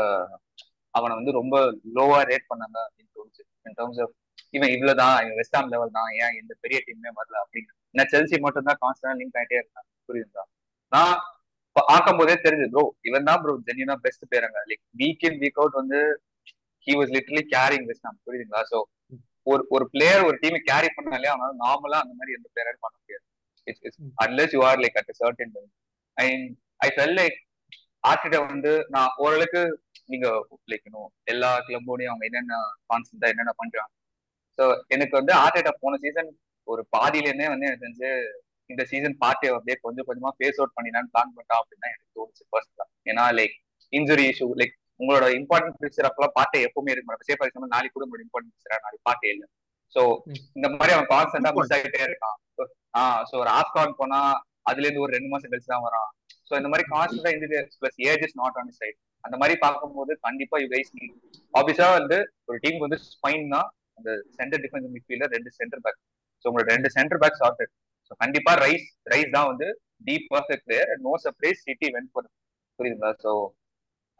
அவனை 0.93 1.13
வந்து 1.19 1.31
ரொம்ப 1.39 1.55
லோவா 1.97 2.19
ரேட் 2.29 2.49
பண்ணாங்க 2.51 2.77
அப்படின்னு 2.85 3.11
தோணுச்சு. 3.17 3.43
இன் 3.67 3.75
டர்ம்ஸ் 3.79 3.99
ஆஃப் 4.03 4.13
இவன் 4.57 4.71
இவ்வளவுதான் 4.75 5.15
இவன் 5.23 5.39
வெஸ்டாம் 5.41 5.71
லெவல் 5.73 5.95
தான் 5.97 6.09
ஏன் 6.23 6.35
இந்த 6.41 6.53
பெரிய 6.63 6.77
டீமே 6.87 7.11
வரல 7.19 7.35
அப்படின்னு. 7.43 7.71
ஏன்னா 7.95 8.05
செல்சி 8.13 8.37
மட்டும் 8.45 8.67
தான் 8.69 8.79
கான்ஸ்டன்டா 8.83 9.15
லிங்க் 9.21 9.37
ஆகிட்டே 9.41 9.57
இருக்கான் 9.61 9.87
புரியுதா? 10.09 10.43
நான் 10.91 11.13
ஆக்கும் 11.93 12.19
போதே 12.19 12.35
தெரிஞ்சு 12.45 12.67
ப்ரோ 12.73 12.83
இவன் 13.09 13.27
தான் 13.29 13.39
ப்ரோ 13.43 13.53
ஜென்யூனா 13.67 13.95
பெஸ்ட் 14.05 14.25
பேருங்க 14.33 14.59
like 14.69 14.83
week 15.01 15.25
in 15.29 15.39
week 15.43 15.59
out 15.61 15.79
வந்து 15.81 15.99
he 16.87 16.93
was 16.99 17.13
literally 17.15 17.43
carrying 17.55 17.87
West Ham 17.91 18.19
புரியுதுங்களா? 18.27 18.61
ஸோ 18.71 18.77
ஒரு 19.47 19.63
ஒரு 19.75 19.85
பிளேயர் 19.93 20.27
ஒரு 20.27 20.37
டீமை 20.43 20.59
கேரி 20.69 20.89
பண்ணாலே 20.97 21.31
அவனால 21.33 21.55
நார்மலா 21.65 21.97
அந்த 22.03 22.13
மாதிரி 22.19 22.35
எந்த 22.37 22.47
பிளேயரும் 22.53 22.83
பண்ண 22.85 22.95
முடியாது. 23.01 23.25
It's 23.67 23.83
it's 23.87 23.99
unless 24.25 24.55
you 24.57 24.61
are 24.69 24.79
like 24.83 24.97
at 25.01 25.11
certain 25.21 25.53
and 26.17 26.47
I 26.79 26.89
felt 26.95 27.15
like 27.19 27.37
Arteta 28.03 28.37
வந்து 28.45 28.71
நான் 28.95 29.13
ஓரளவுக்கு 29.17 29.61
நீங்க 30.07 30.27
லைக் 30.71 30.87
எல்லா 31.33 31.51
கிளப்போடையும் 31.67 32.11
அவங்க 32.11 32.25
என்னென்ன 32.29 32.57
கான்செப்டா 32.89 33.29
என்னென்ன 33.33 33.53
பண்றாங்க. 33.61 33.91
ஸோ 34.57 34.63
எனக்கு 34.95 35.13
வந்து 35.19 35.33
ஆர்டிட்ட 35.43 35.71
போன 35.81 35.97
சீசன் 36.03 36.29
ஒரு 36.67 36.81
பாதியில 36.95 37.29
இருந்தே 37.29 37.49
வந்து 37.53 37.67
எனக்கு 37.69 37.85
தெரிஞ்சு 37.85 38.11
இந்த 38.69 38.83
சீசன் 38.91 39.15
பார்ட்டியை 39.23 39.51
அப்படியே 39.55 39.77
கொஞ்சம் 39.85 40.07
கொஞ்சமா 40.07 40.31
ஃபேஸ் 40.37 40.59
அவுட் 40.59 40.75
பண்ணிடலான்னு 40.77 41.11
பிளான் 41.13 41.33
பண்ணிட்டா 41.33 41.57
அப்படின்னு 41.59 41.89
எனக்கு 41.89 42.15
தோணுச்சு 42.17 42.45
ஃபர்ஸ்ட் 42.51 42.81
ஏன்னா 43.11 43.25
லைக் 43.39 43.55
இன்ஜுரி 43.93 44.25
இஷ்யூ 44.31 44.47
லைக் 44.61 44.73
உங்களோட 44.99 45.25
இம்பார்ட்டன்ட் 45.39 45.79
பிக்சர் 45.83 46.07
அப்பெல்லாம் 46.09 46.35
பாட்டே 46.37 46.59
எப்பவுமே 46.67 46.91
இருக்கு 46.93 47.09
மேடம் 47.09 47.27
சே 47.29 47.35
ஃபார் 47.37 47.47
எக்ஸாம்பிள் 47.49 47.73
நாளைக்கு 47.75 47.95
கூட 47.95 48.05
உங்களோட 48.07 48.23
இம்பார்ட்டன்ட் 48.27 48.55
பிக்சரா 48.55 48.77
நாளைக்கு 48.85 49.05
பாட்டே 49.09 49.29
இல்லை. 49.33 49.47
ஸோ 49.95 50.01
இந்த 50.57 50.67
மாதிரி 50.73 50.93
அவன் 50.95 51.09
கான்ஸ்டன்டா 51.13 51.51
மிஸ் 51.57 51.73
ஆகிட்டே 51.77 52.01
இருக்கான். 52.07 52.37
ஆஹ் 52.93 53.21
ஸோ 53.29 53.35
ஒரு 53.43 53.51
ஆஃப்கான் 53.59 53.97
போனா 53.99 54.19
அதுல 54.69 54.85
இருந்து 54.87 55.03
ஒரு 55.05 55.13
ரெண்டு 55.17 55.29
மாசம் 55.33 55.51
கழிச்சு 55.51 55.73
தான் 55.73 55.85
வரான். 55.87 56.09
ஸோ 56.47 56.53
இந்த 56.59 56.69
மாதிரி 56.71 56.85
கான்ஸ்டன்டா 56.93 57.31
இந்த 57.35 57.47
plus 57.81 57.99
age 58.09 58.23
is 58.27 58.37
not 58.41 58.57
on 58.61 58.71
side 58.79 58.97
அந்த 59.23 59.35
மாதிரி 59.41 59.55
பார்க்கும்போது 59.65 60.13
கண்டிப்பா 60.27 60.55
யூ 60.63 60.67
கைஸ் 60.73 60.91
நீட் 60.97 61.15
ஆப்வியஸா 61.53 61.87
வந்து 61.99 62.17
ஒரு 62.49 62.57
டீம் 62.65 62.79
வந்து 62.85 62.99
ஸ்பைன் 63.13 63.45
தான் 63.55 63.67
அந்த 63.97 64.09
சென்டர் 64.37 64.61
டிஃபென்ஸ் 64.65 64.87
மிட்ஃபீல்டர் 64.95 65.33
ரெண்டு 65.35 65.51
சென்டர் 65.59 65.83
பேக் 65.85 65.99
ஸோ 66.45 66.47
உங்களோட 66.49 66.67
ரெண்டு 66.75 66.89
சென்டர் 66.97 67.21
பேக் 67.23 67.39
சார்ட்டட் 67.43 67.71
ஸோ 68.11 68.15
கண்டிப்பா 68.23 68.53
ரைஸ் 68.65 68.87
ரைஸ் 69.13 69.31
தான் 69.37 69.49
வந்து 69.51 69.67
deep 70.07 70.27
perfect 70.33 70.65
player 70.67 70.91
no 71.07 71.13
surprise 71.25 71.61
city 71.67 71.87
when 71.95 72.09
for 72.13 72.27
புரியுதுங்களா? 72.79 73.11
So 73.23 73.31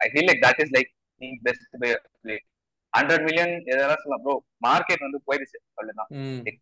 I 0.00 0.06
feel 0.12 0.28
like 0.30 0.42
that 0.46 0.60
is 0.64 0.72
like 0.76 0.90
the 1.20 1.28
best 1.46 1.66
play 2.24 2.36
hundred 2.92 3.24
million 3.28 3.54
எதெல்லாம் 3.70 4.00
சொல்லலாம். 4.02 4.22
Bro 4.24 4.34
market 4.66 5.02
வந்து 5.06 5.18
போயிடுச்சு 5.26 5.58
அவ்வளவுதான். 5.70 6.08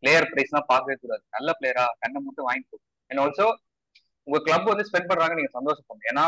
பிளேயர் 0.02 0.26
பிரைஸ் 0.32 0.54
தான் 0.56 0.66
பார்க்கவே 0.72 0.96
கூடாது. 1.02 1.22
நல்ல 1.36 1.48
பிளேயரா 1.58 1.84
கண்ணை 2.02 2.20
மட்டும் 2.26 2.46
வாங்கிக்கோ. 2.48 2.78
அண்ட் 3.10 3.20
ஆல்சோ 3.24 3.46
உங்க 4.26 4.38
கிளப் 4.46 4.70
வந்து 4.72 4.86
ஸ்பெண்ட் 4.88 5.10
பண்றாங்க 5.10 5.34
நீங்க 5.34 5.52
சந்தோஷப்படும் 5.58 6.08
ஏன்னா 6.10 6.24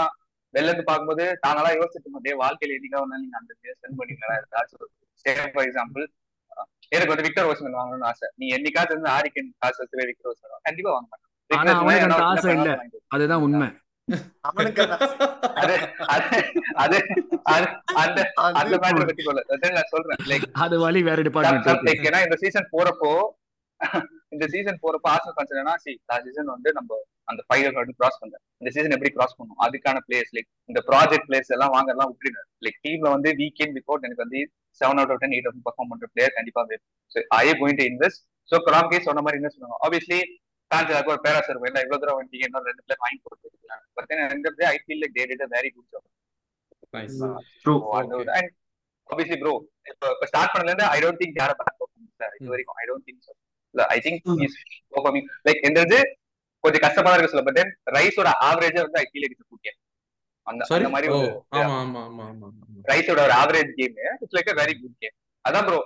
வெளில 0.55 0.71
இருந்து 0.71 0.89
பார்க்கும்போது 0.89 1.25
தானெல்லாம் 1.47 1.79
யோசிச்சுட்டு 1.79 2.07
இருந்தோம் 2.07 2.43
வாழ்க்கையில 2.43 2.77
என்னைக்கா 2.79 3.01
ஒண்ணு 3.05 3.23
நீங்க 3.25 3.37
அந்த 3.41 3.53
ஸ்பெண்ட் 3.73 3.99
பண்ணிக்கலாம் 4.01 4.39
ஏதாச்சும் 4.39 5.55
ஃபார் 5.55 5.67
எக்ஸாம்பிள் 5.69 6.05
எனக்கு 6.93 7.13
வந்து 7.13 7.25
விக்டர் 7.27 7.49
ஓஸ்மன் 7.51 7.79
வாங்கணும்னு 7.79 8.09
ஆசை. 8.11 8.27
நீ 8.41 8.47
என்னைக்காச்சும் 8.57 8.99
வந்து 8.99 9.11
ஆரிக்கன் 9.17 9.49
காசு 9.63 9.81
வச்சு 9.83 10.09
விக்டர் 10.11 10.31
ஓஸ்மன் 10.33 10.67
கண்டிப்பா 10.69 10.93
வாங்க 10.95 11.09
மாட்டேன். 11.11 11.25
அதுதான் 13.15 13.45
உண்மை. 13.47 13.69
அவனுக்கு 14.49 14.83
அது 15.61 15.75
அது 16.15 16.37
அது 16.77 16.97
அது 17.55 17.67
அந்த 18.03 18.19
அந்த 18.61 18.75
மேட்டர் 18.83 19.09
பத்தி 19.11 19.25
சொல்ல 19.29 19.73
நான் 19.77 19.91
சொல்றேன். 19.95 20.21
லைக் 20.31 20.47
அது 20.65 20.77
வழி 20.85 21.01
வேற 21.09 21.23
டிபார்ட்மெண்ட் 21.29 21.87
லைக் 21.89 22.07
ஏன்னா 22.11 22.21
இந்த 22.27 22.37
சீசன் 22.43 22.69
போறப்போ 22.75 23.11
இந்த 24.35 24.45
சீசன் 24.55 24.83
போறப்போ 24.85 25.11
ஆசை 25.15 25.95
சீசன் 26.27 26.55
வந்து 26.55 26.73
நம்ம 26.73 27.01
அந்த 27.29 27.41
ஃபைவ் 27.47 27.63
வந்து 27.79 27.95
கிராஸ் 27.99 28.19
பண்ணல 28.21 28.39
இந்த 28.61 28.71
சீசன் 28.75 28.95
எப்படி 28.97 29.13
கிராஸ் 29.17 29.37
பண்ணும் 29.39 29.61
அதுக்கான 29.65 30.03
பிளேயர்ஸ் 30.07 30.33
லைக் 30.37 30.49
இந்த 30.71 30.81
ப்ராஜெக்ட் 30.89 31.27
பிளேயர்ஸ் 31.29 31.53
எல்லாம் 31.57 31.73
வாங்கலாம் 31.77 32.11
விட்டுருங்க 32.11 32.43
லைக் 32.67 32.79
டீம்ல 32.87 33.11
வந்து 33.15 33.31
வீக் 33.41 33.63
இன் 33.65 33.75
வீக் 33.77 33.91
அவுட் 33.91 34.07
எனக்கு 34.09 34.25
வந்து 34.25 34.41
seven 34.81 35.01
out 35.01 35.13
of 35.15 35.23
ten 35.23 35.35
eight 35.37 35.49
of 35.51 35.61
perform 35.67 35.91
பண்ற 35.93 36.09
பிளேயர் 36.15 36.35
கண்டிப்பா 36.39 36.63
வேணும். 36.65 36.85
So 37.13 37.19
I 37.39 37.55
going 37.61 37.79
to 37.81 37.87
invest 37.91 38.21
so 38.49 38.59
கிராம்கே 38.67 39.01
சொன்ன 39.07 39.23
மாதிரி 39.27 39.39
இன்வெஸ்ட் 39.41 39.59
பண்ணுவாங்க 39.59 39.85
ஆப்வியஸ்லி 39.87 40.21
சான்ஸ் 40.71 40.93
ஒரு 41.09 41.21
பேரா 41.25 41.41
சார் 41.47 41.59
இல்லை 41.61 41.83
இவ்வளவு 41.85 42.01
தூரம் 42.03 42.19
வண்டிங்க 42.21 42.47
இன்னும் 42.49 42.69
ரெண்டு 42.71 42.85
பிளேயர் 42.85 43.03
வாங்கி 43.05 43.19
கொடுத்துருக்காங்க 43.25 43.85
பட் 43.97 44.13
எந்த 44.37 44.51
play 44.57 44.67
I 44.69 44.79
feel 44.85 45.03
like 45.03 45.17
they 45.19 45.27
did 45.33 45.47
very 45.55 45.71
good 45.71 45.89
job 45.93 46.07
obviously 49.09 49.39
bro 49.43 49.53
இப்போ 49.91 50.27
ஸ்டார்ட் 50.31 50.53
பண்ணல 50.55 50.71
இருந்து 50.71 50.87
ஐ 50.93 51.01
டோன்ட் 51.05 51.21
திங்க் 51.23 51.39
யார 51.41 51.53
பேக் 51.59 51.83
இது 52.39 52.53
வரைக்கும் 52.55 52.79
I 52.81 52.87
don't 52.89 53.07
think 53.09 53.23
so 53.27 53.33
I 53.89 53.99
think 54.01 54.23
like 55.47 55.61
இது 55.71 56.01
கொஞ்சம் 56.67 56.85
கஷ்டமா 56.87 57.13
இருக்கு 57.15 57.33
சொல்ல 57.35 57.47
பட் 57.49 57.61
ரைஸோட 57.99 58.31
ஆவரேஜ் 58.49 58.79
வந்து 58.87 59.03
ஐ 59.03 59.07
ஃபீல் 59.11 59.29
இட்ஸ் 59.29 59.45
குட் 59.51 59.73
அந்த 60.47 60.65
அந்த 60.75 60.89
மாதிரி 60.95 61.09
ஒரு 61.15 61.29
ஆமா 61.59 61.77
ஆமா 61.83 62.01
ஆமா 62.09 62.25
ஆமா 62.33 62.49
ரைஸோட 62.91 63.21
ஒரு 63.27 63.35
average 63.43 63.71
game 63.79 63.95
it's 64.23 64.37
like 64.39 64.51
a 64.53 64.57
very 64.61 64.75
good 64.83 64.99
game 65.05 65.17
அதான் 65.45 65.67
ப்ரோ 65.67 65.79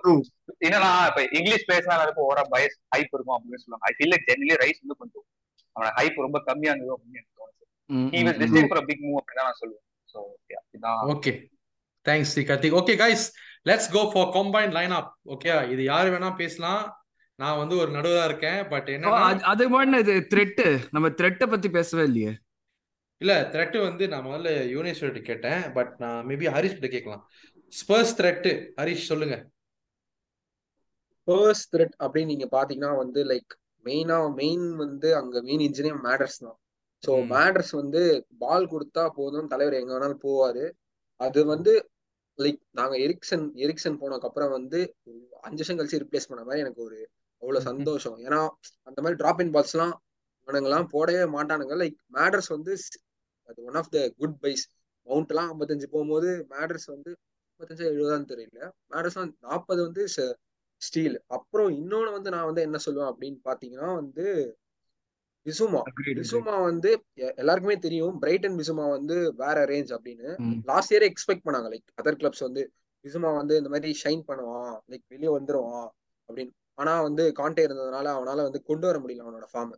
என்னன்னா 0.66 0.91
இப்ப 1.09 1.22
இங்கிலீஷ் 1.39 1.64
பேசினா 1.70 1.97
இருக்கும் 2.05 2.28
ஓரா 2.31 2.43
பயஸ் 2.53 2.76
ஹைப் 2.95 3.14
இருக்கும் 3.16 3.37
அப்படின்னு 3.37 3.62
சொல்லுவாங்க. 3.62 3.87
ஐ 3.89 3.93
ஃபீல் 3.97 4.16
ஜெனரலி 4.28 4.57
ரைஸ் 4.62 4.81
வந்து 4.83 4.97
கொஞ்சம் 5.03 5.24
அவனோட 5.76 5.91
ஹைப் 5.99 6.24
ரொம்ப 6.26 6.39
கம்மியா 6.49 6.72
இருந்தது 6.72 6.95
அப்படின்னு 6.95 7.18
எனக்கு 7.20 7.39
தோணுச்சு. 7.41 7.66
He 8.14 8.22
was 8.28 8.39
destined 8.43 8.68
for 8.70 8.87
big 8.91 9.03
move 9.05 9.18
அப்படின்னு 9.20 9.47
நான் 9.49 9.61
சொல்லுவேன். 9.62 9.85
சோ 10.09 10.20
இதான் 10.76 11.03
okay 11.14 11.33
thanks 12.07 12.35
the 12.39 12.45
Karthik 12.51 12.76
okay 12.81 12.95
guys 13.03 13.24
let's 13.70 13.91
go 13.97 14.03
for 14.14 14.31
combine 14.39 14.72
line 14.78 14.95
up 15.01 15.11
okay 15.35 15.51
இது 15.74 15.85
யாரு 15.93 16.09
வேணா 16.14 16.31
பேசலாம். 16.43 16.83
நான் 17.41 17.61
வந்து 17.61 17.74
ஒரு 17.82 17.91
நடுவரா 17.97 18.24
இருக்கேன். 18.28 18.61
பட் 18.72 18.88
என்ன 18.95 19.12
அது 19.53 19.64
மாதிரி 19.74 20.01
இது 20.05 20.14
த்ரெட் 20.32 20.62
நம்ம 20.97 21.11
த்ரெட்டை 21.18 21.47
பத்தி 21.53 21.68
பேசவே 21.78 22.05
இல்லையே. 22.11 22.32
இல்ல 23.20 23.34
த்ரெட் 23.53 23.78
வந்து 23.86 24.05
நான் 24.12 24.26
முதல்ல 24.26 24.51
யூனிவர்சிட்டி 24.74 25.22
கேட்டேன். 25.30 25.62
பட் 25.76 25.93
நான் 26.03 26.20
மேபி 26.28 26.47
ஹரிஷ் 26.57 26.76
கிட்ட 26.76 26.91
கேட்கலாம். 26.95 27.22
ஸ்பர்ஸ் 27.72 28.14
த்ரெட் 28.18 28.49
ஹரிஷ் 28.80 29.09
சொல்லுங்க. 29.11 29.36
ஸ்பர்ஸ் 31.20 31.64
த்ரெட் 31.72 31.97
அப்படின்னு 32.05 32.32
நீங்க 32.34 32.47
பாத்தீங்கன்னா 32.57 32.93
வந்து 33.03 33.22
லைக் 33.32 33.55
மெயினா 33.86 34.18
மெயின் 34.41 34.66
வந்து 34.84 35.09
அங்க 35.18 35.43
மெயின் 35.49 35.64
இன்ஜினே 35.66 35.93
மேடர்ஸ் 36.07 36.41
தான். 36.45 36.57
ஸோ 37.03 37.12
மேடர்ஸ் 37.32 37.72
வந்து 37.80 38.01
பால் 38.43 38.66
கொடுத்தா 38.72 39.05
போதும் 39.18 39.51
தலைவர் 39.53 39.78
எங்க 39.80 39.93
வேணாலும் 39.95 40.24
போவாரு. 40.26 40.64
அது 41.20 41.41
வந்து 41.53 41.72
லைக் 42.38 42.61
நாங்க 42.78 42.95
எரிக்சன் 43.07 43.47
எரிக்சன் 43.64 44.01
போனதுக்கு 44.03 44.28
அப்புறம் 44.28 44.53
வந்து 44.59 44.78
அஞ்சு 45.47 45.61
வருஷம் 45.61 45.78
கழிச்சு 45.78 46.03
ரிப்ளேஸ் 46.03 46.28
பண்ண 46.30 46.43
மாதிரி 46.49 46.64
எனக்கு 46.64 46.82
ஒரு 46.88 46.99
அவ்வளவு 47.41 47.66
சந்தோஷம். 47.70 48.18
ஏன்னா 48.26 48.41
அந்த 48.88 48.99
மாதிரி 49.03 49.18
டிராப் 49.22 49.41
இன் 49.41 49.53
பால்ஸ் 49.55 49.74
எல்லாம் 49.76 49.95
அவனுங்கெல்லாம் 50.47 50.88
போடவே 50.95 51.24
மாட்டானுங்க. 51.36 51.74
லைக் 51.82 51.99
மேடர்ஸ் 52.18 52.51
வந்து 52.57 52.72
அது 53.49 53.59
one 53.68 53.78
of 53.80 53.93
the 53.97 54.01
good 54.20 54.38
buys 54.43 54.64
Mount 55.07 55.32
எல்லாம் 55.32 55.51
ஐம்பத்தஞ்சு 55.53 55.86
போகும்போது 55.95 56.30
மேடர்ஸ் 56.51 56.88
வந்து 56.95 57.11
ஐம்பத்தஞ்சு 57.51 57.84
எழுபதான்னு 57.93 58.30
தெரியல. 58.32 58.61
மேடர்ஸ் 58.91 59.18
நாற்பது 59.49 59.80
வந்து 59.86 60.03
ஸ்டீல் 60.82 61.16
அப்புறம் 61.36 61.70
இன்னொன்னு 61.70 62.12
வந்து 62.16 62.30
நான் 62.34 62.49
வந்து 62.51 62.62
என்ன 62.66 62.78
சொல்லுவேன் 62.86 63.11
அப்படின்னு 63.12 63.38
பாத்தீங்கன்னா 63.49 63.91
வந்து 63.95 64.26
விசுமா. 65.47 65.80
விசுமா 66.20 66.55
வந்து 66.62 66.91
எல்லாருக்குமே 67.14 67.76
தெரியும். 67.78 68.16
பிரைட்டன் 68.18 68.57
விசுமா 68.61 68.86
வந்து 68.97 69.16
வேற 69.43 69.64
ரேஞ்ச் 69.72 69.93
அப்படின்னு. 69.97 70.30
லாஸ்ட் 70.64 70.95
இயரே 70.95 71.09
எக்ஸ்பெக்ட் 71.11 71.45
பண்ணாங்க. 71.45 71.68
லைக் 71.74 71.88
அதர் 72.03 72.18
கிளப்ஸ் 72.22 72.47
வந்து 72.47 72.64
விசுமா 73.05 73.30
வந்து 73.41 73.57
இந்த 73.57 73.68
மாதிரி 73.68 73.91
ஷைன் 74.05 74.22
பண்ணுவான். 74.30 74.74
லைக் 74.91 75.07
வெளியே 75.12 75.32
வந்துருவான் 75.38 75.88
அப்படின்னு. 76.28 76.55
ஆனா 76.81 76.93
வந்து 77.03 77.24
காண்டே 77.39 77.62
இருந்ததுனால 77.66 78.07
அவனால 78.16 78.39
வந்து 78.43 78.61
கொண்டு 78.62 78.87
வர 78.87 78.99
முடியல 78.99 79.24
அவனோட 79.26 79.47
ஃபார்ம் 79.53 79.72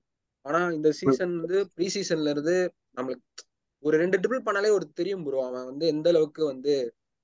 ஆனா 0.46 0.60
இந்த 0.72 0.88
சீசன் 1.00 1.34
வந்து 1.38 1.58
ப்ரீ 1.74 1.86
சீசன்ல 1.94 2.32
இருந்து 2.34 2.56
நம்மளுக்கு 2.98 3.42
ஒரு 3.82 3.96
ரெண்டு 3.96 4.16
ட்ரிபிள் 4.18 4.46
பண்ணாலே 4.46 4.70
ஒரு 4.70 4.86
தெரியும் 4.92 5.24
ப்ரோ 5.24 5.40
அவன் 5.46 5.68
வந்து 5.70 5.84
எந்த 5.86 6.08
அளவுக்கு 6.08 6.42
வந்து 6.44 6.74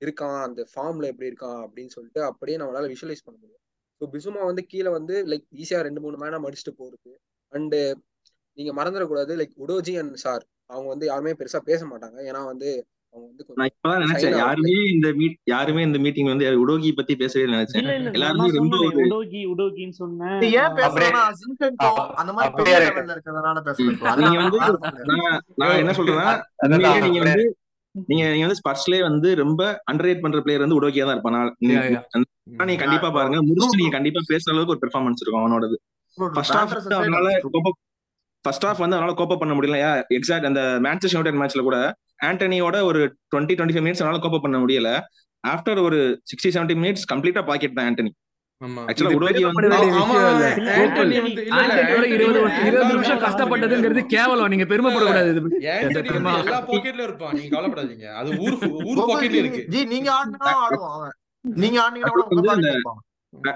இருக்கான் 0.01 0.39
அந்த 0.43 0.61
ஃபார்ம்ல 0.71 1.09
எப்படி 1.11 1.29
இருக்கான் 1.31 1.59
அப்படின்னு 1.65 1.93
சொல்லிட்டு 1.95 2.21
அப்படியே 2.23 2.57
நம்மளால 2.57 2.89
விஷுவலைஸ் 2.89 3.25
பண்ண 3.25 3.37
முடியும். 3.39 3.63
ஸோ 4.01 4.05
பிசுமா 4.13 4.41
வந்து 4.45 4.63
கீழே 4.65 4.89
வந்து 4.89 5.15
லைக் 5.27 5.47
ஈஸியா 5.55 5.79
ரெண்டு 5.81 6.01
மூணு 6.01 6.17
மேனா 6.17 6.37
மடிச்சுட்டு 6.43 6.73
போறது. 6.79 7.11
அண்டு 7.53 7.79
நீங்க 8.57 8.71
மறந்துடக்கூடாது 8.73 9.33
லைக் 9.37 9.55
உடோஜி 9.57 9.93
அண்ட் 9.99 10.15
சார் 10.17 10.43
அவங்க 10.67 10.87
வந்து 10.89 11.05
யாருமே 11.05 11.33
பெருசா 11.39 11.61
பேச 11.63 11.81
மாட்டாங்க. 11.85 12.17
ஏன்னா 12.29 12.41
வந்து 12.45 12.69
நான் 13.59 13.69
இப்பதான் 13.69 14.01
நினைச்சேன். 14.03 14.33
சைனா 14.33 14.41
யாருமே 14.43 14.73
இந்த 14.93 15.07
மீட் 15.19 15.37
யாருமே 15.51 15.81
இந்த 15.87 15.99
மீட்டிங் 16.03 16.29
வந்து 16.31 16.45
உடோகி 16.63 16.89
பத்தி 16.97 17.13
பேசவே 17.21 17.43
இல்லை 17.45 17.55
நினைச்சேன் 17.57 17.87
எல்லாருமே 18.17 18.47
ரொம்ப 18.57 18.77
உடோகி 19.05 19.41
உடோகின்னு 19.53 19.95
சொன்னேன். 20.01 20.37
ஏன் 20.61 20.75
பேசுறேன்னா 20.79 21.23
அந்த 22.21 22.31
மாதிரி 22.33 22.75
இருக்கிறதுனால 22.87 23.63
பேசுறேன் 23.67 24.21
நீங்க 24.23 24.37
நான் 24.37 24.45
வந்து 24.45 25.81
என்ன 25.83 25.95
சொல்றேன்னா 25.99 26.27
நீங்க 27.05 27.21
வந்து 27.25 27.47
நீங்க 28.09 28.23
நீங்க 28.33 28.45
வந்து 28.45 28.59
ஸ்பர்ஸ்லயே 28.61 29.01
வந்து 29.09 29.29
ரொம்ப 29.43 29.61
அண்டர்ரேட் 29.91 30.21
பண்ற 30.23 30.41
பிளேயர் 30.45 30.63
வந்து 30.63 30.77
உடோக்கியா 30.79 31.05
தான் 31.07 31.15
இருப்பான். 31.15 31.55
நீங்க 32.67 32.81
கண்டிப்பா 32.83 33.09
பாருங்க. 33.15 33.37
ட்ரூ 33.37 33.47
முடிச்சுட்டு 33.47 33.79
நீங்க 33.81 33.93
கண்டிப்பா 33.95 34.21
பேசுற 34.31 34.53
அளவுக்கு 34.53 34.75
ஒரு 34.75 34.83
பெர்ஃபார்மன்ஸ் 34.83 35.23
இருக்கும் 35.23 35.43
அவனோடது. 35.43 35.77
ஃபர்ஸ்ட் 36.17 36.55
ஹாஃப் 36.57 36.69
பேண்டர்ஸ் 36.71 36.87
வந்து 36.89 36.95
சைடு 36.95 36.99
அவனால 36.99 37.73
ஃபர்ஸ்ட் 38.43 38.65
ஹாஃப் 38.67 38.83
வந்து 38.83 38.97
அவனால 38.97 39.15
கோப்ப 39.21 39.37
பண்ண 39.41 39.55
முடியல. 39.57 39.79
எக்ஸாக்ட் 40.17 40.47
அந்த 40.49 40.61
மேன்செஸ்டர் 40.85 41.17
யுனைடெட் 41.17 41.41
மேட்ச்ல 41.41 41.63
கூட 41.69 41.79
ஆண்டனியோட 42.27 42.77
ஒரு 42.89 43.01
டுவெண்ட்டி 43.31 43.55
டுவெண்ட்டி 43.57 43.75
ஃபைவ் 43.75 43.85
மினிட்ஸ் 43.87 44.03
கோப்ப 44.25 44.39
பண்ண 44.45 44.57
முடியல. 44.57 44.89
ஆஃப்டர் 45.43 45.79
ஒரு 45.87 45.99
sixty 46.29 46.49
seventy 46.55 46.75
minutes 46.83 47.05
completely 47.11 47.43
pocket 47.49 47.77
தான் 47.77 47.87
ஆண்டனி. 47.89 48.11
கஷ்டப்பட்டதுங்கிறது 53.25 54.01
கேவலம். 54.15 54.49
நீங்க 54.53 54.65
பெருமைப்படக்கூடாது 54.71 55.29
எல்லா 56.91 57.03
இருப்பான். 57.03 57.33
நீங்க 57.37 57.51
கவலைப்படாதீங்க. 57.55 58.07
அது 58.21 58.29
ஊர் 58.39 58.57
இருக்கு. 59.43 59.61
ஜி 59.75 59.83
நீங்க 59.93 60.09
ஆடினா 60.17 60.53
ஆடுவான் 60.65 61.13
நீங்க 61.45 61.77
ஆடினீங்கன்னா 61.83 62.95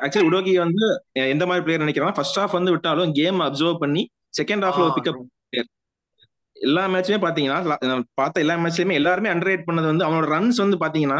ஆக்சுவலி 0.03 0.27
உடோகி 0.29 0.51
வந்து 0.63 0.85
எந்த 1.35 1.43
மாதிரி 1.45 1.63
பிளேயர் 1.65 1.83
நினைக்கிறான் 1.85 2.15
ஃபர்ஸ்ட் 2.17 2.39
ஹாஃப் 2.39 2.57
வந்து 2.57 2.71
விட்டாலும் 2.71 3.13
கேம் 3.19 3.39
அப்சர்வ் 3.39 3.81
பண்ணி 3.83 4.03
செகண்ட் 4.39 4.65
ஹாஃப்ல 4.65 4.85
ஒரு 4.87 4.95
பிக்கப் 4.97 5.21
எல்லா 6.67 6.83
மேட்சுமே 6.93 7.19
பாத்தீங்கன்னா 7.25 7.97
பார்த்த 8.19 8.43
எல்லா 8.43 8.55
மேட்ச்லயுமே 8.63 8.99
எல்லாருமே 9.01 9.31
அண்டர்ரேட் 9.33 9.67
பண்ணது 9.69 9.87
வந்து 9.91 10.05
அவனோட 10.07 10.27
ரன்ஸ் 10.35 10.59
வந்து 10.63 10.77
பாத்தீங்கன்னா 10.83 11.19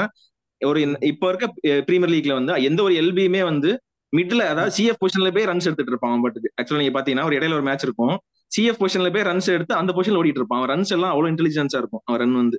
ஒரு 0.61 0.81
இப்ப 1.11 1.29
இருக்க 1.31 1.45
பிரீமியர் 1.89 2.13
லீக்ல 2.13 2.35
வந்து 2.39 2.53
எந்த 2.69 2.79
ஒரு 2.87 2.93
எல்பியுமே 3.01 3.41
வந்து 3.51 3.71
மிட்ல 4.13 4.41
அதாவது 4.51 4.73
சிஎஃப் 4.75 4.99
பொசிஷன்ல 5.01 5.29
போய் 5.35 5.49
ரன்ஸ் 5.49 5.67
எடுத்துட்டு 5.67 5.93
இருப்பான் 5.93 6.23
பாட்டுக்கு. 6.23 6.49
ஆக்சுவலா 6.57 6.81
நீங்க 6.81 6.95
பாத்தீங்கன்னா 6.97 7.27
ஒரு 7.29 7.37
இடையில 7.37 7.57
ஒரு 7.59 7.65
மேட்ச் 7.67 7.85
இருக்கும். 7.87 8.15
சிஎஃப் 8.51 8.79
பொசிஷன்ல 8.81 9.09
போய் 9.15 9.27
ரன்ஸ் 9.29 9.49
எடுத்து 9.55 9.73
அந்த 9.79 9.91
பொசிஷன்ல 9.97 10.19
ஓடிட்டு 10.21 10.41
இருப்பான். 10.41 10.59
அவன் 10.61 10.71
ரன்ஸ் 10.73 10.93
எல்லாம் 10.95 11.11
அவ்வளவு 11.13 11.31
இன்டெலிஜென்ஸா 11.33 11.79
இருக்கும் 11.81 12.03
அவன் 12.07 12.21
ரன் 12.23 12.39
வந்து. 12.41 12.57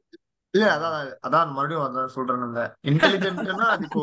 இல்ல 0.55 0.67
அதான் 0.75 0.97
அதான் 1.27 1.53
மறுபடியும் 1.57 1.85
அதான் 1.87 2.13
சொல்றேன் 2.17 2.45
அந்த 2.49 2.63
இன்டெலிஜென்ட்னா 2.91 3.69
இப்போ 3.87 4.03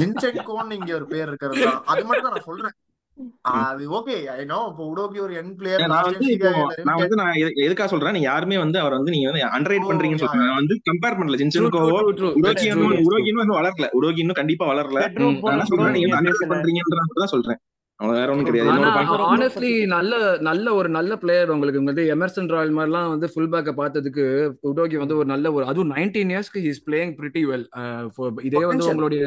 ஜின்சென்கோன்னு 0.00 0.76
இங்க 0.80 0.92
ஒரு 0.98 1.06
பேர் 1.12 1.28
இருக்கிறது 1.30 1.64
அது 1.92 2.04
மட்டும் 2.08 2.26
தான் 2.26 2.36
நான் 2.36 2.48
சொல்றேன். 2.50 2.74
அது 3.62 3.84
ஓகே 3.92 4.16
ஐ 4.32 4.44
நோ 4.44 4.58
இப்போ 4.68 4.84
உடோகி 4.86 5.18
ஒரு 5.20 5.32
யங் 5.34 5.52
பிளேயர் 5.56 5.82
நான் 5.84 6.06
வந்து 6.08 6.28
நான் 6.88 7.00
வந்து 7.02 7.18
நான் 7.20 7.38
எது- 7.40 7.56
எதுக்காக 7.64 7.88
சொல்றேன் 7.88 8.14
நீங்க 8.16 8.28
யாருமே 8.28 8.58
வந்து 8.58 8.78
அவர் 8.78 8.96
வந்து 8.96 9.14
நீங்க 9.14 9.28
வந்து 9.30 9.44
அண்டர்ரேட் 9.50 9.88
பண்றீங்கன்னு 9.90 10.22
நான் 10.42 10.58
வந்து 10.58 10.76
கம்பேர் 10.86 11.16
பண்ணல. 11.18 11.38
ஜின்சென்கோவோ 11.40 11.88
உரோகி 12.42 12.68
உரோகி 13.06 13.30
இன்னும் 13.32 13.56
வளரல. 13.56 13.88
உரோகி 13.92 14.20
இன்னும் 14.20 14.38
கண்டிப்பா 14.38 14.66
வளரல. 14.72 15.00
நான் 15.50 15.70
சொல்றேன் 15.72 15.96
நீங்க 15.96 16.08
அண்டர்ரேட் 16.12 16.38
பேசல 16.38 16.52
பண்றீங்கன்ற 16.54 17.00
மட்டும் 17.00 17.24
தான் 17.24 17.34
சொல்றேன். 17.34 17.60
ஆனஸ்ட்லி 19.28 19.70
நல்ல 19.86 20.12
நல்ல 20.46 20.74
ஒரு 20.74 20.88
நல்ல 20.88 21.12
பிளேயர் 21.16 21.50
உங்களுக்கு. 21.50 21.82
வந்து 21.82 22.04
எமர்சன் 22.14 22.50
ராயல் 22.50 22.76
மாதிரிலாம் 22.76 23.08
வந்து 23.08 23.28
ஃபுல் 23.28 23.50
பேக்கை 23.50 23.72
பார்த்ததுக்கு 23.76 24.24
உடோகி 24.62 24.96
வந்து 24.96 25.16
ஒரு 25.16 25.26
நல்ல 25.26 25.52
ஒரு 25.52 25.66
அதுவும் 25.66 25.92
நைன்டீன் 25.92 26.32
இயர்ஸ்க்கு 26.34 26.62
ஹீஸ் 26.66 26.84
பிளேயிங் 26.86 27.14
பிரிட்டி 27.18 27.42
வெல் 27.48 27.66
இதே 28.42 28.62
வந்து 28.64 28.86
உங்களுடைய 28.92 29.24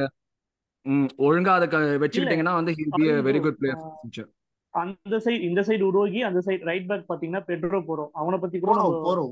ஒழுங்கா 1.25 1.53
அதை 1.57 1.67
வச்சுக்கிட்டீங்கன்னா 2.03 2.53
வந்து 2.59 2.71
ஹில் 2.77 2.93
பி 2.97 3.09
அது 3.13 3.25
வெரி 3.29 3.39
குட் 3.45 3.59
பிளேயர் 3.59 3.81
ஃபியூச்சர் 3.81 4.29
அந்த 4.73 5.15
சைடு 5.23 5.41
இந்த 5.47 5.61
சைடு 5.67 5.83
உருவாகி 5.87 6.19
அந்த 6.27 6.39
சைடு 6.45 6.67
ரைட் 6.69 6.85
பேக் 6.89 7.09
பாத்தீங்கன்னா 7.09 7.41
பெட்ரோ 7.47 7.79
போறோம். 7.89 8.11
அவனை 8.19 8.37
பத்தி 8.43 8.57
கூட 8.59 8.73
போறோம் 8.75 9.05
போறோம். 9.07 9.31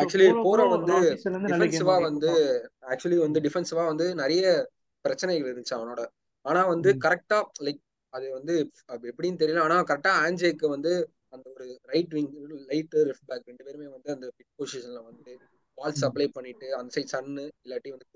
ஆக்சுவலி 0.00 0.28
போறோ 0.28 0.44
போரோ 0.46 0.64
கூட 0.68 0.76
வந்து 0.76 0.96
டிஃபென்சிவா 1.50 1.96
வந்து 2.06 2.30
ஆக்சுவலி 2.92 3.18
வந்து 3.24 3.42
டிஃபென்சிவா 3.46 3.84
வந்து 3.90 4.06
நிறைய 4.22 4.44
பிரச்சனைகள் 5.04 5.50
இருந்துச்சு 5.50 5.76
அவனோட. 5.78 6.02
ஆனா 6.44 6.62
வந்து 6.72 6.92
கரெக்டா 7.04 7.38
லைக் 7.66 7.82
அது 8.12 8.26
வந்து 8.38 8.54
எப்படின்னு 9.10 9.40
தெரியல. 9.42 9.64
ஆனா 9.66 9.76
கரெக்டா 9.90 10.14
ஆன்ஜேக்கு 10.24 10.66
வந்து 10.76 10.92
அந்த 11.34 11.46
ஒரு 11.54 11.66
right 11.92 12.14
wing 12.16 12.32
light 12.70 12.96
left 13.08 13.28
back 13.30 13.48
ரெண்டு 13.50 13.66
பேருமே 13.66 13.88
வந்து 13.96 14.10
அந்த 14.16 14.26
பிட் 14.36 14.52
பொசிஷன்ல 14.60 15.02
வந்து 15.10 15.34
பால் 15.78 16.00
சப்ளை 16.02 16.28
பண்ணிட்டு 16.38 16.68
அந்த 16.78 16.90
சைட் 16.96 17.12
சன்னு 17.14 17.46
இல்லாட்டி 17.64 17.92
வந்து 17.94 18.08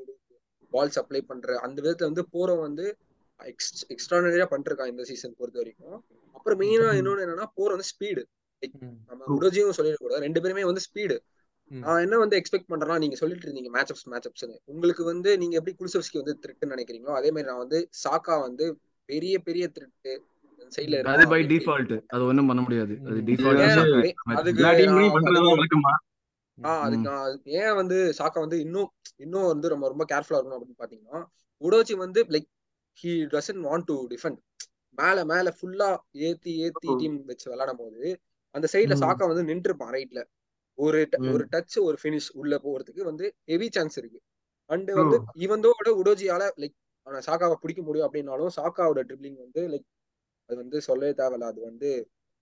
பால் 0.72 0.94
சப்ளை 0.96 1.20
பண்ற 1.22 1.58
அந்த 1.58 1.78
விதத்துல 1.82 2.10
வந்து 2.10 2.24
போரோ 2.34 2.54
வந்து 2.60 2.84
எக்ஸ்ட்ரானரியா 3.94 4.46
பண்ணிருக்கான் 4.52 4.90
இந்த 4.92 5.04
சீசன் 5.10 5.38
பொறுத்த 5.38 5.58
வரைக்கும் 5.62 5.98
அப்புறம் 6.36 6.60
மெயினா 6.62 6.88
இன்னொன்னு 6.98 7.24
என்னன்னா 7.26 7.46
போரோ 7.58 7.72
வந்து 7.76 7.90
ஸ்பீடு 7.92 8.22
நம்ம 9.10 9.20
உடோஜியும் 9.36 9.76
சொல்லிடக்கூடாது. 9.78 10.24
ரெண்டு 10.26 10.40
பேருமே 10.42 10.64
வந்து 10.70 10.82
ஸ்பீடு 10.86 11.16
நான் 11.70 12.02
என்ன 12.04 12.16
வந்து 12.18 12.36
எக்ஸ்பெக்ட் 12.40 12.70
பண்றேன்னா 12.70 12.98
நீங்க 12.98 13.16
சொல்லிட்டு 13.20 13.46
இருந்தீங்க 13.46 13.70
மேட்சப்ஸ் 13.76 14.06
மேட்சப்ஸ்னு 14.12 14.56
உங்களுக்கு 14.64 15.02
வந்து 15.04 15.32
நீங்க 15.38 15.54
எப்படி 15.60 15.74
குலுசவ்ஸ்கி 15.80 16.18
வந்து 16.20 16.34
த்ரெட்னு 16.42 16.72
நினைக்கிறீங்களோ 16.74 17.14
அதே 17.18 17.30
மாதிரி 17.30 17.48
நான் 17.50 17.62
வந்து 17.64 17.80
சாக்கா 18.04 18.36
வந்து 18.46 18.66
பெரிய 19.08 19.34
பெரிய 19.38 19.66
த்ரெட்டு. 19.76 20.12
சைட்ல 20.72 20.98
அது 21.12 21.24
பை 21.28 21.40
டிஃபால்ட் 21.52 21.92
அது 22.14 22.22
ஒண்ணும் 22.24 22.48
பண்ண 22.50 22.62
முடியாது. 22.62 22.94
அது 23.08 23.20
டிஃபால்ட் 23.28 23.62
ஆஹ் 26.60 26.82
அதுக்கு 26.82 27.08
அதுக்கு 27.18 27.50
ஏன் 27.60 27.74
வந்து 27.74 27.98
சாக்கா 28.18 28.38
வந்து 28.38 28.58
இன்னும் 28.60 28.88
இன்னும் 29.16 29.46
வந்து 29.46 29.68
ரொம்ப 29.68 29.86
ரொம்ப 29.88 30.04
கேர்ஃபுல்லா 30.10 30.38
இருக்கணும் 30.38 30.58
அப்படின்னு 30.58 30.82
பாத்தீங்கன்னா 30.82 31.20
உடோச்சி 31.62 31.94
வந்து 31.96 32.20
like 32.34 32.48
he 32.98 33.12
doesn't 33.32 33.62
want 33.66 33.86
to 33.86 33.96
defend 34.10 34.40
மேல 34.98 35.18
மேல 35.24 35.48
ஃபுல்லா 35.58 35.88
ஏத்தி 36.26 36.52
ஏத்தி 36.64 36.90
டீம் 36.94 37.16
வச்சு 37.26 37.46
விளையாடும் 37.50 37.80
போது 37.80 38.08
அந்த 38.54 38.66
சைட்ல 38.72 38.94
சாக்கா 39.02 39.24
வந்து 39.30 39.44
நின்றுப்பான் 39.50 39.94
ரைட்ல 39.96 40.20
ஒரு 40.78 41.00
ஒரு 41.28 41.44
டச் 41.52 41.76
ஒரு 41.80 41.96
ஃபினிஷ் 42.02 42.30
உள்ள 42.34 42.54
போறதுக்கு 42.64 43.02
வந்து 43.04 43.26
ஹெவி 43.48 43.68
சான்ஸ் 43.70 43.96
இருக்கு. 43.98 44.20
அண்ட் 44.70 44.90
வந்து 45.00 45.16
இவந்தோட 45.44 45.88
உடோஜியால 46.00 46.42
லைக் 46.62 46.76
அவனை 47.06 47.20
சாக்காவை 47.28 47.56
பிடிக்க 47.62 47.80
முடியும் 47.82 48.06
அப்படின்னாலும் 48.08 48.52
சாக்காவோட 48.58 49.00
ட்ரிப்ளிங் 49.08 49.38
வந்து 49.38 49.62
லைக் 49.72 49.86
அது 50.50 50.56
வந்து 50.56 50.78
சொல்லவே 50.88 51.12
தேவையில்ல. 51.20 51.50
அது 51.52 51.60
வந்து 51.62 51.90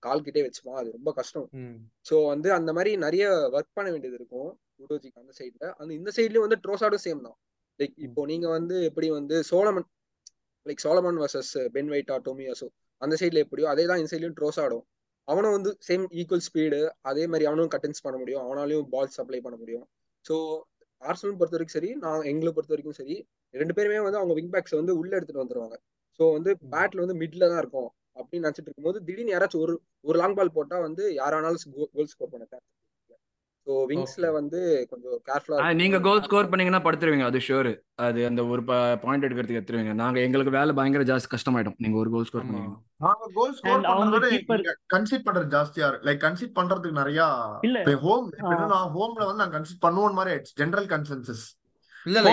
கால் 0.03 0.25
கிட்டே 0.27 0.43
வச்சுப்பான் 0.47 0.79
அது 0.81 0.89
ரொம்ப 0.97 1.11
கஷ்டம். 1.19 1.47
ஸோ 2.09 2.17
வந்து 2.33 2.49
அந்த 2.59 2.71
மாதிரி 2.77 2.91
நிறைய 3.07 3.25
ஒர்க் 3.57 3.77
பண்ண 3.79 3.89
வேண்டியது 3.95 4.19
இருக்கும். 4.21 4.51
உடோஜிக்கு 4.85 5.23
அந்த 5.23 5.33
சைட்ல 5.39 5.65
அந்த 5.81 5.91
இந்த 6.01 6.11
சைட்லயும் 6.17 6.47
வந்து 6.47 6.59
ட்ரோசாடும் 6.65 7.05
சேம் 7.07 7.25
தான். 7.27 7.37
லைக் 7.81 7.97
இப்போ 8.07 8.23
நீங்க 8.33 8.47
வந்து 8.57 8.77
எப்படி 8.91 9.09
வந்து 9.19 9.37
Solomon 9.51 9.89
like 10.67 10.85
Solomon 10.87 11.19
versus 11.23 11.53
Ben 11.75 11.91
வைட்டா 11.95 12.15
Tomiyasu 12.29 12.69
அந்த 13.03 13.15
சைட்ல 13.21 13.43
எப்படியோ 13.45 13.67
அதே 13.73 13.85
தான் 13.91 14.01
இந்த 14.01 14.11
சைட்லயும் 14.13 14.39
ட்ரோசாடும் 14.41 14.85
அவனும் 15.29 15.55
வந்து 15.57 15.71
சேம் 15.87 16.05
ஈக்குவல் 16.21 16.45
ஸ்பீடு 16.47 16.79
அதே 17.11 17.25
மாதிரி 17.33 17.45
அவனும் 17.49 17.71
கட்டன்ஸ் 17.75 18.05
பண்ண 18.05 18.17
முடியும். 18.21 18.43
அவனாலையும் 18.47 18.87
பால் 18.95 19.15
சப்ளை 19.17 19.41
பண்ண 19.47 19.57
முடியும். 19.63 19.85
ஸோ 20.25 20.35
ஆர்சனல் 21.03 21.37
பொறுத்த 21.41 21.57
வரைக்கும் 21.57 21.77
சரி 21.79 21.91
நான் 22.05 22.29
எங்களை 22.31 22.51
பொறுத்த 22.53 22.73
வரைக்கும் 22.75 22.99
சரி 23.01 23.17
ரெண்டு 23.55 23.75
பேருமே 23.77 23.99
வந்து 24.07 24.21
அவங்க 24.21 24.35
விங் 24.39 24.53
பேக்ஸ் 24.55 24.79
வந்து 24.81 24.95
உள்ள 25.01 25.13
எடுத்துட்டு 25.19 25.43
வந்துருவாங்க. 25.43 25.77
ஸோ 26.21 26.25
வந்து 26.37 26.51
பேட்ல 26.73 27.03
வந்து 27.05 27.17
மிட்ல 27.23 27.49
தான் 27.53 27.61
இருக்கும். 27.65 27.91
அப்படின்னு 28.19 28.47
நினைச்சிட்டு 28.47 28.69
இருக்கும்போது 28.69 29.05
திடீர்னு 29.05 29.35
யாராச்சும் 29.35 29.61
ஒரு 29.61 29.75
ஒரு 30.01 30.19
லாங் 30.19 30.35
பால் 30.35 30.53
போட்டா 30.53 30.79
வந்து 30.79 31.12
யாரானாலும் 31.12 31.64
கோல் 31.95 32.07
ஸ்கோர் 32.07 32.31
பண்ண 32.31 32.47
சான்ஸ் 32.51 32.69
ஸோ 33.66 33.75
விங்ஸ்ல. 33.89 34.27
வந்து 34.33 34.59
கொஞ்சம் 34.91 35.23
கேர்ஃபுல்லா 35.27 35.75
நீங்க 35.75 36.01
கோல் 36.01 36.23
ஸ்கோர் 36.23 36.49
பண்ணீங்கன்னா 36.49 36.81
படுத்துருவீங்க 36.85 37.25
அது 37.25 37.39
ஷூர் 37.39 37.69
அது 37.99 38.27
அந்த 38.27 38.47
ஒரு 38.47 38.62
பாயிண்ட் 38.64 39.25
எடுக்கிறதுக்கு 39.25 39.61
எடுத்துருவீங்க. 39.61 39.93
நாங்க 39.95 40.21
எங்களுக்கு 40.21 40.53
வேலை 40.53 40.75
பயங்கர 40.75 41.05
ஜாஸ்தி 41.05 41.29
கஷ்டமாயிடும். 41.31 41.77
நீங்க 41.77 41.99
ஒரு 41.99 42.11
கோல் 42.11 42.25
ஸ்கோர் 42.25 42.43
பண்ணீங்கன்னா. 42.43 42.79
நாங்க 42.97 43.31
கோல் 43.35 43.55
ஸ்கோர் 43.55 43.75
And 43.75 43.87
அவங்க 43.87 44.16
பண்றத 44.16 44.31
keeper- 44.31 44.57
விட 44.57 44.75
கன்சிட் 44.95 45.27
பண்றது 45.27 45.49
ஜாஸ்தியா 45.57 45.89
இருக்கு. 45.89 46.07
லைக் 46.09 46.23
கன்சிட் 46.27 46.57
பண்றதுக்கு 46.59 46.91
நிறைய 46.93 47.21
ஹோம் 48.01 48.31
ஹோம்ல 48.97 49.27
வந்து 49.27 49.43
நாங்க 49.43 49.59
கன்சிட் 49.59 49.85
பண்ணுவோம் 49.87 50.12
மாதிரி 50.12 50.41
ஜெனரல் 50.55 50.87
கன்சென்சஸ் 50.87 51.45
இல்ல 52.09 52.19
இல்ல 52.21 52.31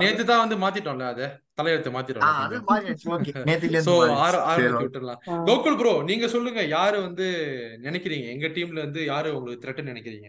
நேத்து 0.00 0.24
தான் 0.26 0.42
வந்து 0.42 0.56
மாத்திட்டோம்ல 0.62 1.06
அத 1.08 1.22
தலையெழுத்து 1.56 1.90
விட்டுறலாம். 4.82 5.20
ஆ. 5.26 5.36
கோகுல் 5.46 5.76
ப்ரோ 5.78 5.92
நீங்க 6.08 6.26
சொல்லுங்க 6.34 6.60
யாரு 6.72 6.96
வந்து 7.06 7.26
நினைக்கிறீங்க? 7.86 8.26
எங்க 8.34 8.46
டீம்ல 8.56 8.80
இருந்து 8.82 9.00
யாரு 9.06 9.28
உங்களுக்கு 9.36 9.62
த்ரெட்னு 9.64 9.92
நினைக்கிறீங்க? 9.92 10.28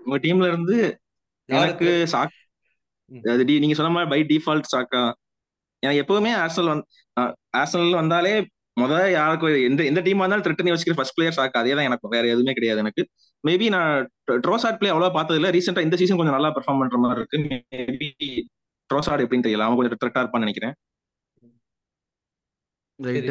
உங்க 0.00 0.18
டீம்ல 0.24 0.46
இருந்து 0.52 0.76
எனக்கு 1.48 1.86
த்ரெட் 1.86 2.12
சாக் 2.12 2.36
நீங்க 3.60 3.76
சொன்ன 3.78 3.92
மாதிரி 3.94 4.10
பை 4.12 4.20
டிஃபால்ட் 4.30 4.72
சாக்கா. 4.72 5.02
எனக்கு 5.82 6.02
எப்பவுமே 6.02 6.32
ஆர்சனல் 6.40 6.72
வந்து 6.72 6.86
ஆர்சனல் 7.60 8.00
வந்தாலே 8.00 8.34
முத 8.76 8.92
யாருக்கு 9.12 9.48
எந்த 9.68 9.80
எந்த 9.88 10.00
டீம் 10.06 10.22
வந்தாலும் 10.22 10.44
த்ரெட்னு 10.46 10.72
யோசிக்கிற 10.72 10.96
ஃபர்ஸ்ட் 10.98 11.16
பிளேயர் 11.16 11.38
சாக்கா. 11.38 11.58
அதே 11.62 11.74
தான் 11.74 11.88
எனக்கு 11.88 12.14
வேற 12.14 12.24
எதுவுமே 12.32 12.52
கிடையாது 12.58 12.82
எனக்கு. 12.84 13.02
மேபி 13.44 13.66
நான் 13.74 13.92
ட்ரோசாட் 14.46 14.78
பிளே 14.80 14.90
அவ்வளவா 14.92 15.12
பார்த்தது 15.16 15.38
இல்ல 15.40 15.50
ரீசெண்டா 15.56 15.84
இந்த 15.86 15.98
சீசன் 16.00 16.18
கொஞ்சம் 16.20 16.36
நல்லா 16.36 16.52
பெர்ஃபார்ம் 16.56 16.80
பண்ற 16.82 16.98
மாதிரி 17.04 17.20
இருக்கு. 17.20 17.38
மேபி 17.90 18.30
ட்ரோசாட் 18.90 19.22
எப்படின்னு 19.24 19.46
தெரியல. 19.46 19.66
அவன் 19.66 19.78
கொஞ்சம் 19.78 20.00
த்ரெட்டா 20.02 20.22
இருப்பான்னு 20.22 20.46
நினைக்கிறேன். 20.46 20.74
சரி. 22.98 23.30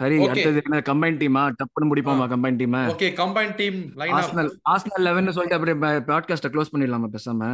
அடுத்தது 0.00 0.60
என்ன? 0.64 0.78
கம்பைன் 0.88 1.18
டீமா 1.20 1.42
டப்புன்னு 1.58 1.88
முடிப்போமா 1.90 2.24
கம்பைன் 2.32 2.56
டீமை 2.60 2.80
okay 2.92 3.08
combine 3.20 3.54
team 3.60 3.78
line 4.00 4.14
Arsenal 4.16 4.50
Arsenal 4.72 5.04
eleven 5.06 5.32
சொல்லிட்டு 5.36 5.56
அப்படியே 5.58 5.76
பாட்காஸ்ட 6.10 6.48
க்ளோஸ் 6.54 6.72
பண்ணிடலாமா 6.72 7.08
பேசாம? 7.14 7.48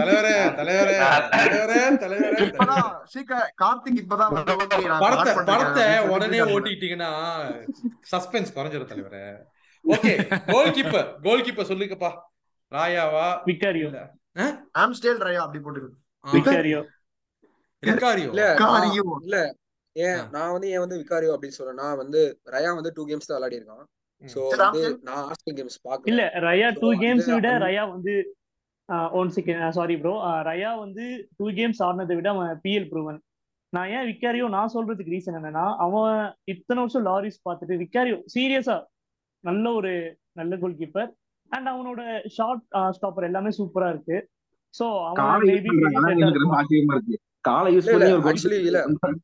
தலைவரே 0.00 0.34
தலைவரே 0.58 0.94
தலைவரே 1.34 1.80
தலைவரே. 2.04 2.44
இப்பதான் 2.46 2.90
சீக்கிர 3.14 3.40
கார்த்திக் 3.62 4.00
இப்பதான் 4.02 4.36
படத்தை 5.04 5.34
படத்தை 5.50 5.88
உடனே 6.14 6.40
ஓட்டிட்டீங்கன்னா 6.54 7.10
சஸ்பென்ஸ் 8.12 8.54
குறைஞ்சிரும் 8.58 8.92
தலைவரே. 8.92 9.24
Okay 9.84 10.12
goal 10.48 10.72
keeper 10.76 11.06
goal 11.24 11.44
keeper 11.46 11.68
சொல்லுங்கப்பா. 11.70 12.10
ராயாவா? 12.72 13.26
விக்காரியோ. 13.48 13.86
இல்ல. 13.90 14.00
ஆம்ஸ்டேல் 14.80 15.22
ரயா 15.26 15.40
அப்படி 15.44 15.60
போட்டு 15.62 15.80
ஆ, 16.24 16.32
விக்காரியோ. 16.34 16.80
ரிக்காரியோ 17.82 18.30
இல்ல 18.32 18.44
இல்ல 19.22 19.38
ஏன் 19.96 20.20
நான் 20.34 20.52
வந்து 20.54 20.68
ஏன் 20.72 20.82
வந்து 20.84 20.98
விகாரியோ 21.00 21.32
அப்படின்னு 21.34 21.56
சொல்றேன். 21.58 21.80
நான் 21.82 21.96
வந்து 21.96 22.20
ரயா 22.54 22.70
வந்து 22.76 22.92
டூ 22.96 23.04
கேம்ஸ் 23.08 23.28
தான் 23.28 23.38
விளையாடி 23.38 23.58
இருக்கான். 23.60 23.86
சோ 24.22 24.40
சரி 24.44 24.60
வந்து 24.60 24.66
ஆம்ஸ்டேல். 24.66 24.98
நான் 25.08 25.22
ஆர்சனல் 25.24 25.56
கேம்ஸ் 25.58 25.78
இல்ல 26.10 26.22
ரயா 26.46 26.68
டூ 26.78 26.90
கேம்ஸ் 27.02 27.28
விட 27.30 27.50
ரயா 27.64 27.84
வந்து 27.90 28.14
one 29.18 29.28
second 29.34 29.74
sorry 29.76 29.96
bro 29.98 30.14
Raya 30.48 30.70
வந்து 30.78 31.04
டூ 31.38 31.48
கேம்ஸ் 31.58 31.80
ஆடினதை 31.86 32.14
விட 32.18 32.28
அவன் 32.34 32.60
பிஎல் 32.64 32.88
ப்ரூவன் 32.88 33.18
நான் 33.72 33.90
ஏன் 33.96 34.06
விக்காரியோ 34.08 34.46
நான் 34.54 34.72
சொல்றதுக்கு 34.74 35.14
ரீசன் 35.14 35.36
என்னன்னா 35.40 35.66
அவன் 35.84 36.14
இத்தனை 36.52 36.78
வருஷம் 36.80 37.06
லாரிஸ் 37.08 37.44
பார்த்துட்டு 37.46 37.76
விக்காரியோ 37.82 38.16
சீரியஸா 38.34 38.76
நல்ல 39.44 39.72
ஒரு 39.72 39.92
நல்ல 40.32 40.56
கோல் 40.56 40.78
கீப்பர் 40.80 41.10
அண்ட் 41.50 41.68
அவனோட 41.68 42.00
ஷார்ட் 42.28 42.64
ஸ்டாப்பர் 42.96 43.26
எல்லாமே 43.28 43.50
சூப்பரா 43.58 43.88
இருக்கு. 43.88 44.18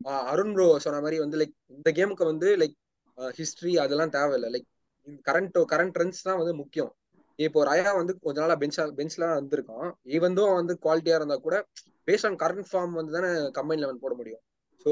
ஆ, 0.08 0.12
அருண் 0.30 0.52
ப்ரோ 0.52 0.66
சொன்ன 0.78 1.00
மாதிரி 1.00 1.18
வந்து 1.20 1.38
லைக் 1.38 1.54
இந்த 1.76 1.90
கேமுக்கு 1.98 2.24
வந்து 2.24 2.48
லைக் 2.62 2.76
ஹிஸ்டரி 3.38 3.74
அதெல்லாம் 3.76 4.10
தேவையில்லை. 4.10 4.48
லைக் 4.54 4.66
கரண்ட் 5.26 5.58
கரண்ட் 5.72 5.94
ட்ரெண்ட்ஸ் 5.96 6.22
தான் 6.22 6.38
வந்து 6.38 6.54
முக்கியம். 6.54 6.92
இப்போ 7.38 7.60
ரயா 7.64 7.90
வந்து 7.96 8.12
கொஞ்ச 8.20 8.36
நாளா 8.40 8.56
பெஞ்ச் 8.56 8.78
பெஞ்ச்ல 8.98 9.24
வந்திருக்கான் 9.34 9.88
ஈவன் 10.14 10.36
தோ 10.38 10.44
வந்து 10.54 10.74
குவாலிட்டியா 10.82 11.18
இருந்தா 11.18 11.36
கூட 11.38 11.56
பேஸ்ட் 12.08 12.26
ஆன் 12.26 12.38
கரண்ட் 12.42 12.68
ஃபார்ம் 12.70 12.92
வந்து 12.92 13.14
தானே 13.16 13.30
கம்பைன் 13.58 13.82
லெவன் 13.84 14.02
போட 14.04 14.14
முடியும். 14.14 14.42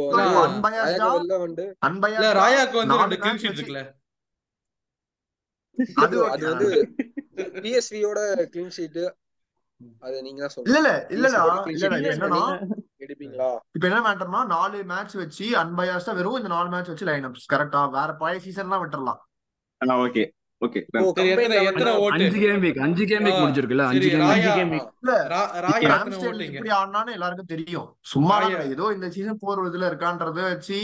இல்ல 0.04 0.22
வந்து 0.36 0.58
ரயாக்கு 0.78 1.08
வந்து 1.38 1.64
இல்ல 1.64 1.76
அன்பயாஸ்டா 1.88 2.30
ராயாக்கு 2.40 2.76
வந்து 2.80 2.92
நாலு 2.92 3.04
ரெண்டு 3.04 3.18
கிளீன் 3.22 3.40
ஷீட் 3.42 3.58
இருக்குல்ல. 3.58 3.82
அது 6.00 6.16
அது 6.28 6.44
வந்து 6.50 6.68
பிஎஸ்வியோட 7.58 8.18
கிளீன் 8.50 8.74
ஷீட் 8.74 9.02
அது 10.02 10.16
நீங்க 10.22 10.40
தான் 10.42 10.52
இல்ல 10.68 10.88
சொல்லணும் 11.30 11.66
இல்ல 11.68 11.86
இல்லடா. 11.86 12.10
என்னன்னா 12.10 12.42
எடுப்பீங்களா? 13.00 13.48
இப்ப 13.74 13.84
என்ன 13.88 13.98
மேட்டர்னா 14.04 14.40
நாலு 14.50 14.78
மேட்ச் 14.90 15.14
வச்சு 15.18 15.46
அன்பயாஸ்டா 15.60 16.12
வெறும் 16.18 16.38
இந்த 16.38 16.50
நாலு 16.52 16.68
மேட்ச் 16.70 16.90
வச்சு 16.92 17.08
லைன் 17.08 17.26
அப்ஸ் 17.28 17.50
கரெக்டா 17.52 17.80
வேற 17.94 18.10
பழைய 18.20 18.40
சீசன்லாம் 18.44 18.82
விட்டுறலாம். 18.82 19.20
ஓகே 20.02 20.24
ஓகே 20.62 20.80
ஓ 20.96 21.06
சரி 21.08 21.12
கம்பைன் 21.18 21.30
எத்தனை 21.32 21.56
எத்தனை 21.60 21.84
லெவன்னா 21.86 21.94
ஓட்டு? 22.04 22.14
அஞ்சு 22.18 22.38
கேம் 22.38 22.60
வீக் 22.62 22.78
அஞ்சு 22.84 23.04
கேம் 23.04 23.22
ஆ, 23.22 23.26
வீக் 23.26 23.40
முடிஞ்சிருக்குல்ல 23.40 23.86
சரி 23.86 23.96
அஞ்சு 23.96 24.10
கேம் 24.12 24.24
அஞ்சு 24.26 24.44
ராயா. 24.44 24.54
கேம் 24.56 24.70
ஆ 24.70 24.74
வீக் 24.74 24.88
இல்ல 25.02 25.14
ரா- 25.32 25.50
ராயா 25.56 25.76
எத்தனை 25.78 25.96
ஆம்ஸ்டேல் 25.98 26.30
ஓட்டுங்க? 26.30 26.48
எப்படி 26.52 26.72
ஆடினான்னு 26.76 27.16
எல்லாருக்கும் 27.16 27.50
தெரியும். 27.54 27.88
சும்மா 28.08 28.36
ஏதோ 28.68 28.86
இந்த 28.92 29.08
சீசன் 29.10 29.40
போர் 29.40 29.66
இதுல 29.66 29.90
இருக்கான்றத 29.90 30.38
வச்சு 30.46 30.78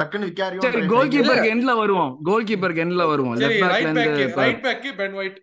டக்குன்னு 0.00 0.62
சரி 0.64 0.80
கோல் 0.88 1.12
கீப்பருக்கு 1.12 1.52
எண்ட்ல 1.52 1.72
வருவோம். 1.78 2.12
கோல் 2.24 2.48
கீப்பருக்கு 2.48 2.84
எண்ட்ல 2.84 3.04
வருவோம். 3.10 3.36
சரி 3.36 3.46
லெஃப்ட் 3.46 3.62
பேக்ல 3.62 3.72
ரைட் 3.74 3.86
இருந்து 3.86 4.04
பேக் 4.10 4.26
இப்ப 4.26 4.42
right 4.42 4.62
back 4.66 4.86
Ben 5.00 5.16
White 5.20 5.38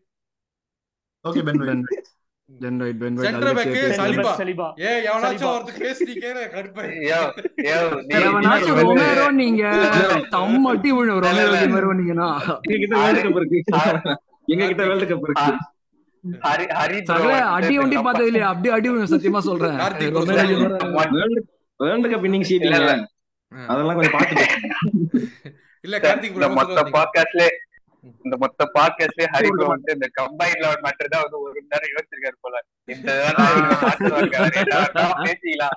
okay 1.26 1.42
Ben 1.48 1.62
Ben 1.62 1.84
Ben 2.50 2.78
right 2.82 3.00
Ben 3.00 3.16
centre 3.20 3.56
back 3.58 3.74
Saliba 4.38 4.68
ஏ 4.82 4.92
எவனாச்சும் 5.08 5.50
ஒருத்தர் 5.50 5.82
பேசுறீங்க 5.82 6.26
எவனாச்சும் 8.20 8.78
ரொமேரோ 8.82 9.26
நீங்க 9.40 9.64
இல்ல, 9.78 10.04
தம்மட்டி 10.36 10.92
விழும் 10.98 11.22
ரொமேரோ 11.26 11.56
எங்க 12.66 12.78
கிட்ட 12.78 12.96
வேர்ல்டு 12.98 13.24
ஹரி 13.24 13.26
கப் 13.26 13.40
இருக்கு 13.42 13.60
எங்க 14.48 14.64
கிட்ட 14.66 14.84
கார்த்திக் 14.84 14.92
வேர்ல்டு 14.92 15.10
கப் 15.12 15.28
இருக்கு 15.28 15.52
அடி 17.58 17.76
ஒண்டி 17.82 17.98
பார்த்தது 18.00 18.30
இல்லையா 18.32 18.48
அப்படி 18.54 18.70
அடி 18.72 18.88
சத்தியமா 19.12 19.42
சொல்றேன். 19.48 19.78
வேர்ல்டு 21.80 22.08
கப் 22.12 22.26
இல்ல. 22.62 22.96
அதெல்லாம் 23.52 23.98
கொஞ்சம் 23.98 24.16
பேசுங்க 24.16 24.44
இல்ல 25.84 25.96
கார்த்திக் 26.00 26.36
ப்ரோ 26.36 26.46
இந்த 26.46 26.58
மொத்த 26.60 26.82
பாட்காஸ்ட்ல. 26.96 27.44
இந்த 28.26 28.36
மொத்த 28.42 28.66
பாட்காஸ்ட்லயே 28.76 29.28
ஹரி 29.34 29.48
ஒரு 29.48 29.58
ப்ரோ 29.58 29.68
வந்து 29.72 29.92
இந்த 29.96 30.08
கம்பைன் 30.18 30.60
லெவன் 30.62 30.84
மட்டும் 30.86 31.12
தான் 31.14 31.24
வந்து 31.24 31.38
ஒரு 31.40 31.52
மணி 31.56 31.72
நேரம் 31.74 31.94
யோசிச்சிருக்காரு 31.94 32.38
போல. 32.40 32.56
இந்த 32.88 33.10
பேசிக்கலாம். 35.24 35.76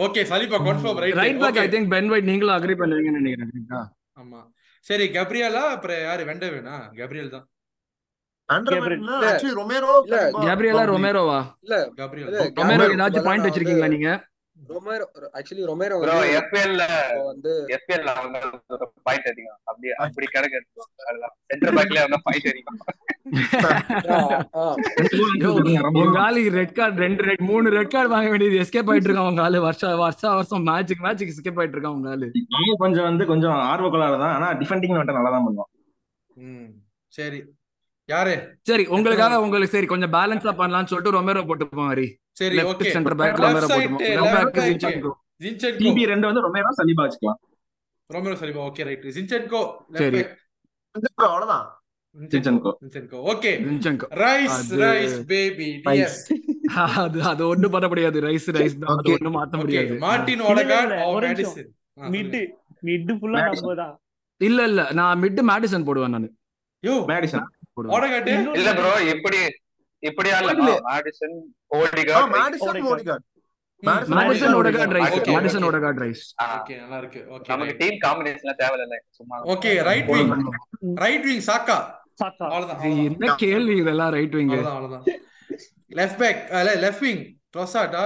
Okay 0.00 0.22
Saliba 0.30 0.58
confirm 0.66 1.00
right 1.04 1.18
right 1.20 1.40
back 1.42 1.60
I 1.60 1.68
think 1.74 1.90
Ben 1.94 2.10
White 2.12 2.28
நீங்களும் 2.30 2.56
அக்ரி 2.56 2.76
பண்ணுவீங்கன்னு 2.80 3.22
நினைக்கிறேன் 3.22 3.88
ஆமா. 4.16 4.40
சரி 4.86 5.06
கப்ரியலா 5.14 5.62
அப்புறம் 5.74 6.00
யாரு 6.04 6.22
வெண்டவேனா? 6.28 6.76
கப்ரியல் 6.98 7.34
தான். 7.34 7.46
ரொமேரோ 9.58 9.90
இல்ல. 10.00 10.16
ரொமேரோவா? 10.90 11.40
இல்ல. 11.64 11.76
ரொமேரோ 12.58 12.86
ஏதாச்சும் 12.94 13.26
பாயிண்ட் 13.26 13.46
வச்சிருக்கீங்களா 13.46 13.90
நீங்க? 13.94 14.10
ரொமேரோ 14.68 15.04
ஆக்சுவலி 15.36 15.62
எஃப்எல்ல 16.38 16.82
வந்து 17.28 17.52
எஃப்எல்ல 17.76 18.10
அவங்க 18.14 18.38
அப்படி 19.70 19.88
அப்படி 20.04 20.26
கணக்கு 20.26 20.58
எடுத்துக்கோங்க. 20.58 21.04
அதுதான். 21.10 21.34
சென்டர் 21.46 21.76
பேக்ல 21.76 22.02
அவங்க 22.02 22.18
உங்க 26.02 26.18
ஆளு 26.20 26.40
ரெட் 26.58 26.76
கார்டு 26.78 27.02
ரெண்டு 27.04 27.22
ரெட் 27.22 27.44
மூணு 27.50 27.70
ரெட் 27.70 27.92
கார்டு 27.94 28.12
வாங்க 28.14 28.28
வேண்டியது 28.28 28.60
எஸ்கேப் 28.64 28.90
ஆயிட்டு 28.92 29.08
இருக்கான் 29.10 29.30
உங்க 29.32 29.42
ஆளு? 29.42 29.60
வருஷம் 29.66 29.98
வருஷம் 29.98 30.34
வருஷம் 30.34 30.66
மேட்சுக்கு 30.66 31.06
மேட்சுக்கு 31.06 31.34
எஸ்கேப் 31.36 31.60
ஆயிட்டு 31.60 31.76
இருக்கான் 31.78 32.10
ஆளு? 32.14 32.28
அவன் 32.58 32.80
கொஞ்சம் 32.84 33.08
வந்து 33.10 33.26
கொஞ்சம் 33.26 33.56
ஆர்வக்குள்ளார 33.72 34.18
தான். 34.24 34.34
ஆனா 34.36 34.48
டிஃபெண்டிங் 34.60 34.96
மட்டும் 34.98 35.18
நல்லா 35.18 35.32
தான் 35.36 35.46
பண்ணுவான். 35.46 35.70
ம் 36.36 36.70
சரி. 37.08 37.40
யாரு? 38.10 38.34
சரி 38.68 38.84
உங்களுக்காக 38.94 39.40
உங்களுக்கு 39.42 39.74
சரி 39.74 39.88
கொஞ்சம் 39.88 40.12
பேலன்ஸா 40.14 40.52
பண்ணலாம்னு 40.60 40.90
சொல்லிட்டு 40.90 41.16
ரொமேரோ 41.16 41.42
போட்டுப்போம் 41.48 41.90
ஹரி. 41.90 42.06
சரி 42.40 42.54
left 42.58 42.72
okay 42.76 42.92
centre 42.94 43.16
back 43.20 43.40
Romero 43.42 43.68
போட்டுப்போம் 43.68 45.18
டிபி 45.80 46.04
ரெண்டு 46.10 46.28
வந்து 46.28 46.44
ரொமேரோ 46.46 46.70
சலிபா 46.78 47.04
வச்சுக்கலாம் 47.06 47.40
Romero 48.10 48.36
Saliba 48.40 48.62
okay 48.68 48.86
right 48.88 49.04
Zinchenko 49.16 49.60
left 49.92 50.02
சரி. 50.04 50.22
அவ்வளவுதான். 51.26 51.66
Zinchenko 52.16 52.70
Zinchenko 52.82 53.18
okay 53.32 53.50
Zinchenko 53.64 54.06
Rice 54.20 54.62
Rice 54.82 55.16
baby 55.28 55.68
Rice 55.88 56.16
அது 56.96 57.18
அது 57.30 57.42
ஒண்ணும் 57.48 57.74
பண்ண 57.74 57.86
முடியாது. 57.88 58.18
ரைஸ் 58.26 58.48
ரைஸ் 58.56 58.74
தான் 58.78 58.90
அது 58.92 59.00
ஓகே 59.02 59.14
ஒண்ணும் 59.16 59.36
மாத்த 59.36 59.56
முடியாது. 59.60 59.92
மார்டின் 60.04 60.42
இல்ல 60.42 60.48
இல்ல 60.48 60.50
Odegaard 60.52 60.94
or 61.04 61.24
Madison 61.26 61.68
mid 62.14 62.36
mid 62.88 63.12
ஃபுல்லா 63.20 63.42
நம்ம 63.50 63.74
தான். 63.80 63.94
இல்ல 64.40 64.60
இல்ல 64.70 64.82
நான் 64.98 65.20
மிட் 65.22 65.40
மேடிசன் 65.50 65.86
போடுவேன் 65.88 66.14
நான். 66.16 66.28
யோ. 66.82 66.94
மேடிசன் 67.08 67.46
இல்ல 68.56 68.70
ப்ரோ 68.76 68.92
இப்படி 69.12 69.40
இப்படி 70.02 70.28
ஆடல 70.32 70.52
இல்ல. 70.54 70.72
Madison 70.86 71.34
Odegaard 71.78 72.30
Madison 72.34 72.78
Odegaard 72.90 73.26
Madison 74.12 74.54
Odegaard 74.58 74.94
Rice 74.96 75.14
okay 75.18 75.32
Madison 75.34 75.60
okay 75.60 75.68
Odegaard 75.68 76.00
Rice 76.02 76.24
okay 76.56 76.74
நல்லா 76.80 76.98
இருக்கு 76.98 77.20
ஓகே 77.34 77.48
நமக்கு 77.52 77.74
ரைட் 77.80 78.04
சும்மா 79.18 79.38
ஓகே 79.52 79.72
விங் 80.08 80.32
ரைட் 80.98 81.24
விங் 81.26 81.42
சாக்கா 81.48 81.78
சாக்கா 82.20 82.44
அவ்வளவுதான் 82.48 82.82
என்ன 83.06 83.34
கேள்வி 83.42 83.76
இதெல்லாம் 83.82 84.12
ரைட் 84.16 84.36
விங் 84.38 84.52
அவ்வளவுதான் 84.56 85.04
left 85.90 86.20
back 86.20 86.40
left 86.82 87.04
wing 87.06 87.22
Trossard 87.54 88.04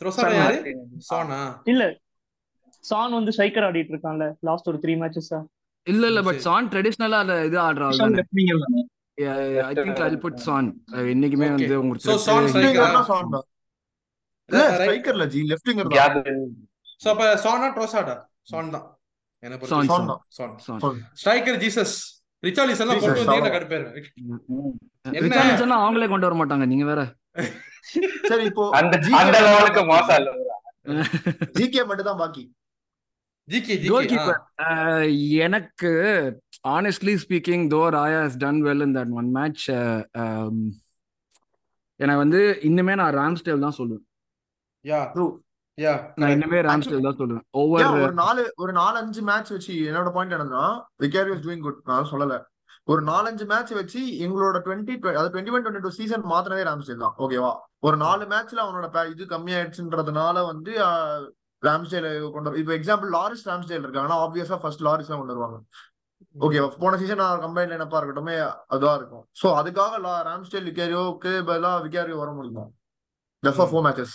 Trossard 0.00 0.28
chana 0.28 0.44
யாரு? 0.44 0.74
சோனா 1.08 1.40
இல்ல 1.66 1.82
சான் 2.84 3.14
வந்து 3.14 3.32
ஸ்ட்ரைக்கர் 3.34 3.66
ஆடிட்டு 3.66 3.92
இருக்கான்ல 3.94 4.26
லாஸ்ட் 4.42 4.68
ஒரு 4.68 4.78
த்ரீ 4.82 4.94
மேட்சஸா 5.00 5.40
இல்ல 5.86 6.04
இல்ல 6.10 6.20
பட் 6.26 6.40
சான் 6.46 6.68
ட்ரெடிஷனலா 6.72 7.18
அந்த 7.24 7.34
இது 7.48 7.56
தானே. 7.58 8.82
I 9.64 9.74
think 9.78 10.00
I 10.02 10.16
put 10.24 10.40
Son 10.46 10.68
என்னைக்குமே 11.12 11.46
ஓகே 11.48 11.54
வந்து 11.58 11.76
உங்களுக்கு 11.82 12.08
சோ 12.08 12.16
சான் 12.26 12.48
சான் 13.10 13.30
இல்ல 14.48 14.64
ஸ்ட்ரைக்கர்ல 14.76 15.24
ஜி. 15.34 15.40
லெஃப்ட் 15.50 15.68
விங்கர் 15.70 15.90
தான் 15.92 16.26
சோ 17.02 17.08
அப்ப 17.14 17.24
சோனா 17.44 17.68
ட்ரோசாட்டா 17.76 18.16
சான் 18.52 18.68
தான். 18.74 18.84
என்ன 19.42 19.54
பொறுத்த 19.56 19.96
Son 20.32 20.52
Son 20.66 20.82
striker 21.20 21.58
Jesus 21.64 21.96
Richarlison 22.42 22.82
எல்லாம் 22.84 23.00
கொண்டு 23.02 23.22
சவரம். 23.22 23.54
கடுப்பாயிருவேன் 23.54 23.96
என்ன? 25.08 25.22
ரிச்சார்லிசன் 25.26 25.76
அவங்களே 25.78 26.08
கொண்டு 26.12 26.28
வர 26.28 26.36
மாட்டாங்க 26.40 26.66
நீங்க 26.72 26.86
வேற. 26.90 27.00
சரி 28.30 28.44
இப்போ 28.50 28.64
அந்த 28.78 28.94
GK 29.04 29.16
அந்த 29.22 29.36
லெவலுக்கு 29.46 29.82
மோசம் 29.90 30.18
இல்ல. 30.20 30.30
ஜிகே 31.58 31.82
மட்டும் 31.88 32.08
தான் 32.08 32.20
பாக்கி. 32.20 32.42
கோல் 33.48 34.06
கீப்பர் 34.06 34.40
எனக்கு 35.38 35.90
honestly 36.68 37.14
speaking 37.22 37.64
though 37.70 37.80
Raya 37.92 38.20
has 38.22 38.38
done 38.38 38.60
well 38.62 38.82
in 38.82 38.94
that 38.94 39.12
one 39.12 39.30
match 39.30 39.64
எனக்கு 42.00 42.18
வந்து 42.18 42.40
இன்னுமே 42.62 42.94
நான் 42.94 43.14
ராம்ஸ்டேல் 43.14 43.58
தான் 43.58 43.76
சொல்லுவேன். 43.78 44.04
யா 44.84 44.98
True. 45.12 45.30
யா 45.78 45.92
நான் 46.16 46.30
இன்னுமே 46.30 46.58
ராம்ஸ்டேல் 46.62 47.00
தான் 47.00 47.18
சொல்லுவேன். 47.18 47.44
ஒவ்வொரு 47.52 48.02
ஒரு 48.02 48.12
நாலு 48.14 48.52
ஒரு 48.56 48.72
நாலு 48.72 48.98
அஞ்சு 48.98 49.22
மேட்ச் 49.22 49.50
வச்சு 49.50 49.72
என்னோட 49.88 50.12
பாயிண்ட் 50.12 50.34
என்னன்னா 50.34 50.64
விகாரியஸ் 51.02 51.44
டூயிங் 51.46 51.60
குட் 51.60 51.80
நான் 51.84 52.10
சொல்லல. 52.10 52.36
ஒரு 52.88 53.02
நாலஞ்சு 53.04 53.46
மேட்ச் 53.46 53.72
வச்சு 53.72 54.00
எங்களோட 54.24 54.56
டுவெண்ட்டி 54.66 54.94
அதாவது 55.08 55.32
twenty 55.34 55.52
one 55.52 55.64
twenty 55.64 55.80
two 55.80 55.90
season 55.90 56.24
மாத்தினதே 56.24 56.66
Ramsdale 56.68 56.96
தான். 56.96 57.14
ஓகேவா 57.18 57.52
ஒரு 57.80 57.96
நாலு 57.96 58.24
மேட்ச்ல 58.24 58.62
அவனோட 58.64 58.88
ப- 58.90 59.08
இது 59.08 59.24
கம்மியாயிடுச்சுன்றதுனால 59.26 60.46
வந்து 60.46 60.72
ராம்ஸ்டேல் 61.70 62.30
கொண்டு 62.30 62.58
இப்போ 62.58 62.72
எக்ஸாம்பிள் 62.74 63.10
லாரிஸ் 63.12 63.48
ராம்ஸ்டேல் 63.48 63.84
இருக்காங்கன்னா 63.84 64.18
ஆப்வியஸா 64.24 64.56
ஃபர்ஸ்ட் 64.56 64.80
லாரிஸ் 64.80 65.06
தான் 65.06 65.18
கொண்டு 65.18 65.36
வருவாங்க. 65.36 65.58
ஓகே 66.40 66.78
போன 66.78 66.96
சீசன் 66.96 67.18
கம்பைன் 67.18 67.68
லைனப்பா 67.68 67.96
இருக்கட்டும் 67.96 68.64
அதுவா 68.66 68.94
இருக்கும். 68.94 69.28
சோ 69.42 69.46
அதுக்காக 69.46 70.00
லா- 70.04 70.26
ராம்ஸ்டேல் 70.26 70.64
விகாரியோக்கு 70.64 71.42
பதிலா 71.48 71.70
விகாரியோ 71.82 72.16
வர 72.18 72.30
முடியும்? 72.30 72.74
ஃபார் 73.56 73.68
மேட்சஸ் 73.68 74.14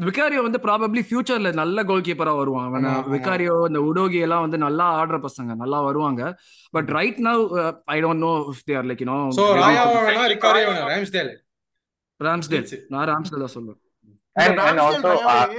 விகாரியோ 0.00 0.42
வந்து 0.42 0.58
ப்ராபப்ளி 0.58 1.04
ஃபியூச்சர்ல 1.10 1.52
நல்ல 1.52 1.84
கோல் 1.84 2.00
கீப்பரா 2.00 2.36
வருவான். 2.36 2.66
அவன். 2.66 2.84
விகாரியோ 2.84 3.66
இந்த 3.66 3.80
உடோகி 3.80 4.20
எல்லாம் 4.20 4.40
வந்து 4.40 4.58
நல்லா 4.58 5.02
ஆடுற 5.02 5.24
பசங்க 5.26 5.56
நல்லா 5.56 5.80
வருவாங்க. 5.80 6.38
But 6.70 6.88
right 6.88 7.18
now 7.18 7.78
I 7.84 8.04
don't 8.04 8.18
know 8.18 8.26
if 8.26 8.70
they 8.70 8.76
are 8.76 8.84
like 8.84 8.98
you 8.98 9.04
know 9.04 9.28
so 9.28 9.54
Ramsdale 10.88 11.36
Ramsdale 12.24 12.80
நான் 12.88 13.08
ராம்ஸ்டேல் 13.08 13.44
தான் 13.44 13.54
சொல்லுவேன். 13.54 13.89
And- 14.32 14.58
and 14.58 14.78
also, 14.78 15.02
uh, 15.02 15.54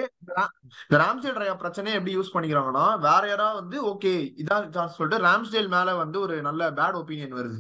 பிரச்சனையை 1.56 2.00
எப்படி 2.00 2.18
யூஸ் 2.18 2.30
பண்ணிக்கிறாங்கன்னா 2.34 3.00
வேற 3.00 3.28
யாராவது 3.28 3.54
வந்து 3.54 3.86
ஓகே 3.86 4.34
இதான் 4.38 4.86
சொல்லிட்டு 4.86 5.26
ராம்ஸ்டேல் 5.26 5.68
மேல 5.68 5.96
வந்து 5.96 6.20
ஒரு 6.20 6.42
நல்ல 6.42 6.72
பேட் 6.72 6.94
ஒப்பீனியன் 6.94 7.34
வருது. 7.34 7.60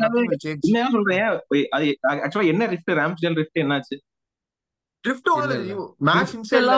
என்ன 0.60 0.88
சொல்றேன் 0.90 1.40
அது 1.70 1.98
ஆக்சுவலா 2.08 2.46
என்ன 2.46 2.66
ரிஃப்ட் 2.66 2.90
ராம்ஸ்டேல் 2.90 3.14
ரிஃப்ட் 3.22 3.58
என்னாச்சு? 3.58 3.98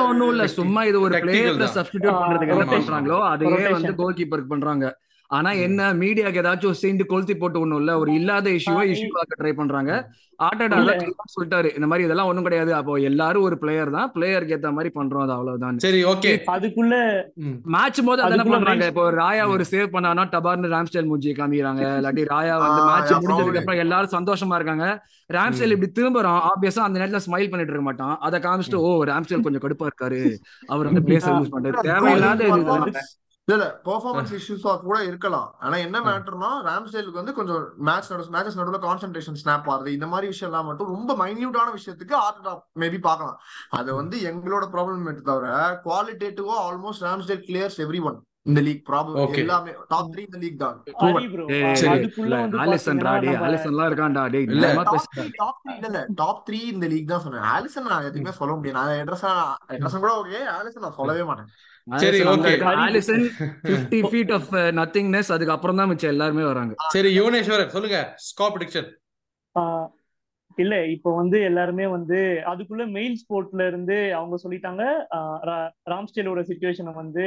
ஒண்ணும் 0.08 0.28
இல்ல. 0.28 0.46
சும்மா 0.46 0.84
இது 0.84 1.00
ஒரு 1.00 1.18
பிளேயரை. 1.18 1.68
சப்ஸ்டிடியூட் 1.74 1.98
பண்றதுக்கு 1.98 2.40
என்ன. 2.40 2.78
பண்றாங்களோ 2.78 3.28
அதையே 3.28 3.54
வந்து. 3.72 3.94
கோல் 3.94 4.14
கீப்பருக்கு 4.14 4.46
பண்றாங்க. 4.46 4.98
ஆனா. 5.30 5.50
என்ன 5.60 5.94
மீடியாக்கு 5.94 6.40
ஏதாச்சும் 6.42 6.70
சேர்ந்து 6.76 7.06
கொளுத்தி 7.06 7.36
போட்டு 7.36 7.60
ஒண்ணும் 7.60 7.78
இல்ல? 7.78 7.98
ஒரு 7.98 8.12
இல்லாத 8.12 8.50
இஷ்யூவை 8.50 8.84
இஷ்யூ 8.92 9.08
ஆக்க 9.14 9.34
ட்ரை 9.40 9.52
பண்றாங்க. 9.52 9.92
ம். 10.00 10.26
ஆட்டோட 10.42 10.74
இல்ல. 10.76 10.92
அதான் 10.94 11.32
சொல்லிட்டாரு. 11.34 11.74
இந்த 11.74 11.86
மாதிரி 11.86 12.04
இதெல்லாம் 12.04 12.26
ஒண்ணும் 12.26 12.42
கிடையாது. 12.42 12.74
அப்போ 12.74 12.94
எல்லாரும் 13.02 13.42
ஒரு 13.42 13.58
பிளேயர் 13.58 13.90
தான். 13.90 14.12
பிளேயருக்கு 14.14 14.54
ஏத்த 14.56 14.72
மாதிரி 14.72 14.90
பண்றோம் 14.94 15.22
அது 15.22 15.32
அவ்வளவுதான். 15.32 15.78
சரி 15.78 16.04
ஓகே. 16.04 16.32
அதுக்குள்ள 16.50 16.94
மேட்ச் 17.66 18.00
போது 18.04 18.22
அதுக்குள்ள 18.22 18.50
பண்றாங்க. 18.50 18.86
இப்போ 18.86 19.12
ராயா. 19.12 19.48
ஒரு 19.48 19.64
சேவ் 19.70 19.94
பண்ணானா 19.94 20.24
டபார்னு 20.34 20.72
ராம்ஸ்டேல் 20.74 21.06
மூஞ்சி 21.06 21.32
காமிக்கிறாங்க. 21.32 21.82
இல்லாட்டி 21.98 22.24
ராயா 22.28 22.54
வந்து 22.58 22.82
மேட்ச் 22.84 23.12
முடிஞ்சதுக்கு. 23.16 23.58
அப்புறம் 23.58 23.78
எல்லாரும் 23.78 24.10
சந்தோஷமா 24.10 24.54
இருக்காங்க. 24.54 24.86
ராம்ஸ்டேல். 25.30 25.74
இப்படி 25.76 25.92
திரும்புறான். 25.94 26.40
ஆப்வியஸா 26.50 26.78
அந்த 26.78 27.00
நேரத்துல 27.00 27.20
ஸ்மைல் 27.26 27.50
பண்ணிட்டு 27.50 27.72
இருக்க 27.72 27.82
மாட்டான். 27.82 28.16
அதை 28.20 28.40
காமிச்சிட்டு 28.40 28.80
ஓ 28.86 29.04
ராம்ஸ்டேல் 29.04 29.40
கொஞ்சம் 29.40 29.64
கடுப்பா 29.66 29.86
இருக்காரு. 29.90 30.20
அவர் 30.66 30.90
வந்து 30.90 31.04
பிளேஸ் 31.08 31.28
யூஸ் 31.32 31.54
பண்றாரு. 31.54 31.78
தேவையில்லாத. 31.88 32.44
இல்ல 33.48 33.66
பெர்ஃபார்மன்ஸ் 33.86 34.32
இஷ்யூஸா 34.38 34.72
கூட 34.86 34.96
இருக்கலாம். 35.10 35.48
ஆனா 35.64 35.76
என்ன. 35.84 35.98
மேட்டர்னா 36.06 36.50
ராம்ஸ்டேலுக்கு 36.66 37.20
வந்து 37.20 37.36
கொஞ்சம் 37.38 37.62
மேட்ச் 37.88 38.10
நடு 38.12 38.26
மேட்சஸ் 38.36 38.58
நடுவுல 38.60 38.80
கான்சென்ட்ரேஷன் 38.86 39.40
ஸ்னாப் 39.42 39.70
ஆகுது. 39.74 39.92
இந்த 39.92 40.06
மாதிரி 40.06 40.26
விஷயம் 40.32 40.50
எல்லாம் 40.50 40.68
மட்டும் 40.70 40.92
ரொம்ப 40.94 41.16
மைன்யூட்டான 41.22 41.74
விஷயத்துக்கு 41.78 42.16
ஆர்டா 42.24 42.52
மேபி 42.82 43.00
பார்க்கலாம். 43.08 43.38
அது 43.78 43.90
வந்து 43.94 44.18
எங்களோட 44.32 44.66
ப்ராப்ளம் 44.74 45.26
தவிர 45.32 45.52
குவாலிட்டேட்டிவா 45.86 46.56
almost 46.68 47.06
Ramsdale 47.08 47.44
clears 47.48 47.80
every 47.86 48.02
one 48.10 48.18
இந்த 48.50 48.60
லீக் 48.66 48.84
ப்ராப்ளம். 48.88 49.16
எல்லாமே 49.40 49.72
டாப் 49.88 50.10
த்ரீ 50.12 50.22
இந்த 50.28 50.38
லீக் 50.42 50.60
தான். 50.60 50.76
ஆலிசன்லாம் 53.46 53.88
இருக்கான்டா. 53.90 54.22
டேய் 54.34 54.46
இல்ல. 54.52 54.68
டாப் 55.40 55.58
த்ரீ 55.64 55.74
இல்ல 55.80 55.98
டாப் 56.20 56.52
இந்த 56.74 56.86
லீக் 56.92 57.10
தான் 57.12 57.24
சொன்னேன். 57.26 57.46
ஆலிசன் 57.54 57.90
நான் 57.92 58.06
எதுவுமே 58.10 58.34
சொல்ல 58.40 58.52
முடியும் 58.54 58.78
நான் 58.80 59.00
எட்ரஸா 59.02 59.32
எட்ரஸன் 59.76 60.04
கூட 60.04 60.12
ஓகே 60.22 60.40
ஆலிசன் 60.56 60.86
நான் 60.86 60.98
சொல்லவே 61.00 61.24
மாட்டேன். 61.30 61.50
சரி. 61.96 62.18
இருக்க. 62.20 62.72
ஆலிசன் 62.82 63.24
50 63.68 64.00
ஃபீட் 64.08 64.32
ஆஃப் 64.32 64.50
நத்திங்னஸ் 64.78 65.30
அதுக்கு 65.34 65.54
அப்புறம் 65.54 65.78
தான் 65.80 65.90
மிச்சம் 65.90 66.10
எல்லாருமே 66.10 66.44
வராங்க. 66.44 66.74
சரி 66.92 67.10
யுவனேஸ்வரர் 67.18 67.70
சொல்லுங்க. 67.70 68.00
ஸ்காப் 68.26 68.54
ப்ரிடிக்ஷன் 68.54 68.88
ஆ, 69.56 69.62
இல்ல 70.58 70.74
இப்போ 70.92 71.10
வந்து 71.16 71.38
எல்லாருமே 71.42 71.86
வந்து 71.88 72.18
அதுக்குள்ள 72.50 72.84
மெயில் 72.92 73.16
ஸ்போர்ட்ல 73.20 73.66
இருந்து 73.66 73.96
அவங்க 74.14 74.36
சொல்லிட்டாங்க 74.44 74.82
ராம்ஸ்டேலோட 75.92 76.42
சுச்சுவேஷனை 76.48 76.94
வந்து 76.94 77.24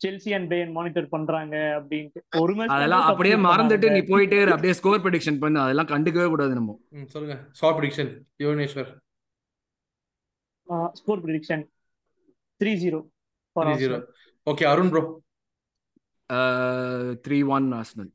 செல்சி 0.00 0.30
அண்ட் 0.36 0.48
பேன் 0.50 0.72
மானிட்டர் 0.72 1.12
பண்றாங்க 1.12 1.54
அப்படின்ட்டு. 1.76 2.20
ஒரு 2.40 2.54
match 2.54 2.72
அதெல்லாம் 2.74 3.06
அப்படியே 3.10 3.36
மறந்துட்டு 3.44 3.88
நீ. 3.90 4.00
போயிட்டே 4.10 4.38
இரு, 4.40 4.52
அப்படியே 4.52 4.74
ஸ்கோர் 4.74 5.02
ப்ரெடிக்ஷன் 5.04 5.38
பண்ணு. 5.40 5.58
அதெல்லாம் 5.60 5.90
கண்டுக்கவே 5.92 6.28
கூடாது 6.28 6.52
நம்ம. 6.54 6.74
சொல்லுங்க. 7.14 7.36
Scab 7.58 7.76
prediction 7.78 8.10
Yuvaneshwar. 8.44 8.90
Score 10.94 11.22
prediction 11.24 11.62
three 12.60 12.72
zero 12.76 13.00
three 13.56 13.74
zero 13.80 13.98
okay 14.46 14.64
Arun 14.66 14.90
bro 14.92 15.02
three 17.24 17.38
one 17.50 17.68
Arsenal 17.72 18.10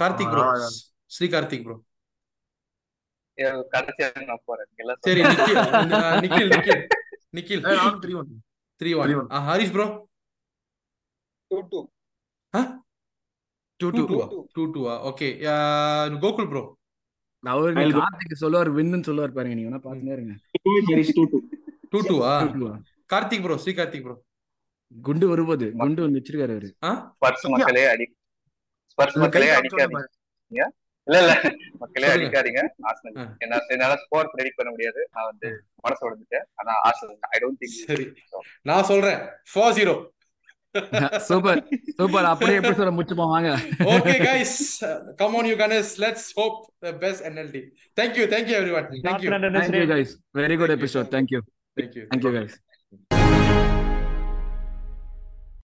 Karthik 0.00 0.32
bro 0.32 0.42
ஆ. 0.46 0.68
ஸ்ரீ 1.10 1.26
கார்த்திக் 1.28 1.64
ப்ரோ 1.66 1.76
கடைசியா 3.72 4.08
நான் 4.26 4.44
போறேன் 4.44 4.68
எல்லாம் 4.76 4.98
சரி 5.06 5.22
Nikhil 5.24 5.60
Nikhil 6.24 6.50
Nikhil 6.54 6.82
Nikhil 7.34 7.62
three 7.64 7.76
one 7.82 7.98
three 8.00 8.14
one 8.20 8.32
Three 8.80 8.92
one. 9.16 9.28
Harish 9.46 9.72
bro 9.74 9.84
two 11.50 11.58
two 11.70 11.80
two 13.80 14.02
two 14.10 14.16
two 14.54 14.62
டூவா 14.74 14.94
okay 15.08 15.28
Gokul 16.22 16.48
bro 16.48 16.62
அவர். 17.44 17.74
கார்த்திக் 17.96 18.42
சொல்லுவார் 18.42 18.70
வின்னு 18.76 19.06
சொல்லுவார் 19.08 19.34
பாருங்க 19.36 19.56
நீங்க 19.56 19.70
வேணா 19.70 20.14
இருங்க. 20.16 20.34
டூ 21.92 22.00
டூவா 22.02 22.32
Two 22.42 22.52
two 22.54 22.68
ஆ? 22.68 22.76
கார்த்திக் 23.10 23.42
ப்ரோ 23.44 23.56
ஸ்ரீ 23.56 23.72
கார்த்திக் 23.74 24.04
ப்ரோ 24.06 24.14
குண்டு 24.92 25.26
வரும்போது 25.28 25.66
குண்டு 25.78 26.02
வந்து 26.02 26.18
வச்சிருக்காரு 26.20 26.54
அவரு. 26.56 26.68
ஸ்பர்ஸ் 27.12 27.44
மக்களே 27.54 27.84
அடி 27.86 28.06
ஸ்பர்ஸ் 28.92 29.18
மக்களே 29.22 29.50
அடிக்காதீங்க. 29.56 30.64
இல்ல 31.06 31.16
இல்ல. 31.22 31.32
மக்களே. 31.80 32.08
அடிக்காதீங்க. 32.12 32.60
ஆர்சனல் 32.88 33.16
ஆ. 33.18 33.24
என்ன 33.42 33.56
என்னால 33.74 33.94
ஸ்கோர் 34.02 34.30
ப்ரெடிக்ட் 34.32 34.58
பண்ண 34.58 34.70
முடியாது. 34.70 35.00
நான் 35.14 35.28
வந்து 35.30 35.48
மனசு 35.84 36.04
உடைஞ்சிட்டேன் 36.06 36.46
ஆனா 36.54 36.72
ஆர்சனல் 36.86 37.18
ஐ 37.30 37.40
டோன்ட் 37.42 37.60
திங்க் 37.62 37.78
சரி. 37.88 38.06
நான் 38.62 38.88
சொல்றேன். 38.90 39.20
Four 39.52 39.76
zero 39.78 39.94
super. 41.26 41.58
சூப்பர். 41.98 42.26
அப்படியே 42.30 42.56
எப்படி 42.56 42.76
சொல்ல 42.78 42.92
முடிச்சுப்போம்? 42.94 43.32
வாங்க. 43.34 43.50
Okay 43.92 44.16
guys. 44.20 44.52
Uh, 44.82 44.88
come 45.20 45.34
on 45.38 45.46
you 45.46 45.56
guys 45.56 45.90
let's 45.98 46.24
hope 46.32 46.56
the 46.82 46.92
best 47.04 47.20
NLT 47.24 47.56
thank 47.96 48.16
you. 48.18 48.24
Thank 48.26 48.48
you 48.50 48.56
everyone. 48.56 48.86
Thank 49.04 49.22
you. 49.24 49.30
Not 49.34 49.44
thank you 49.56 49.84
guys 49.92 50.14
very 50.38 50.56
good 50.60 50.74
episode 50.76 51.08
thank you 51.14 51.40
thank 51.76 51.94
you. 51.98 52.04
Thank you 52.10 52.32
guys 52.36 52.56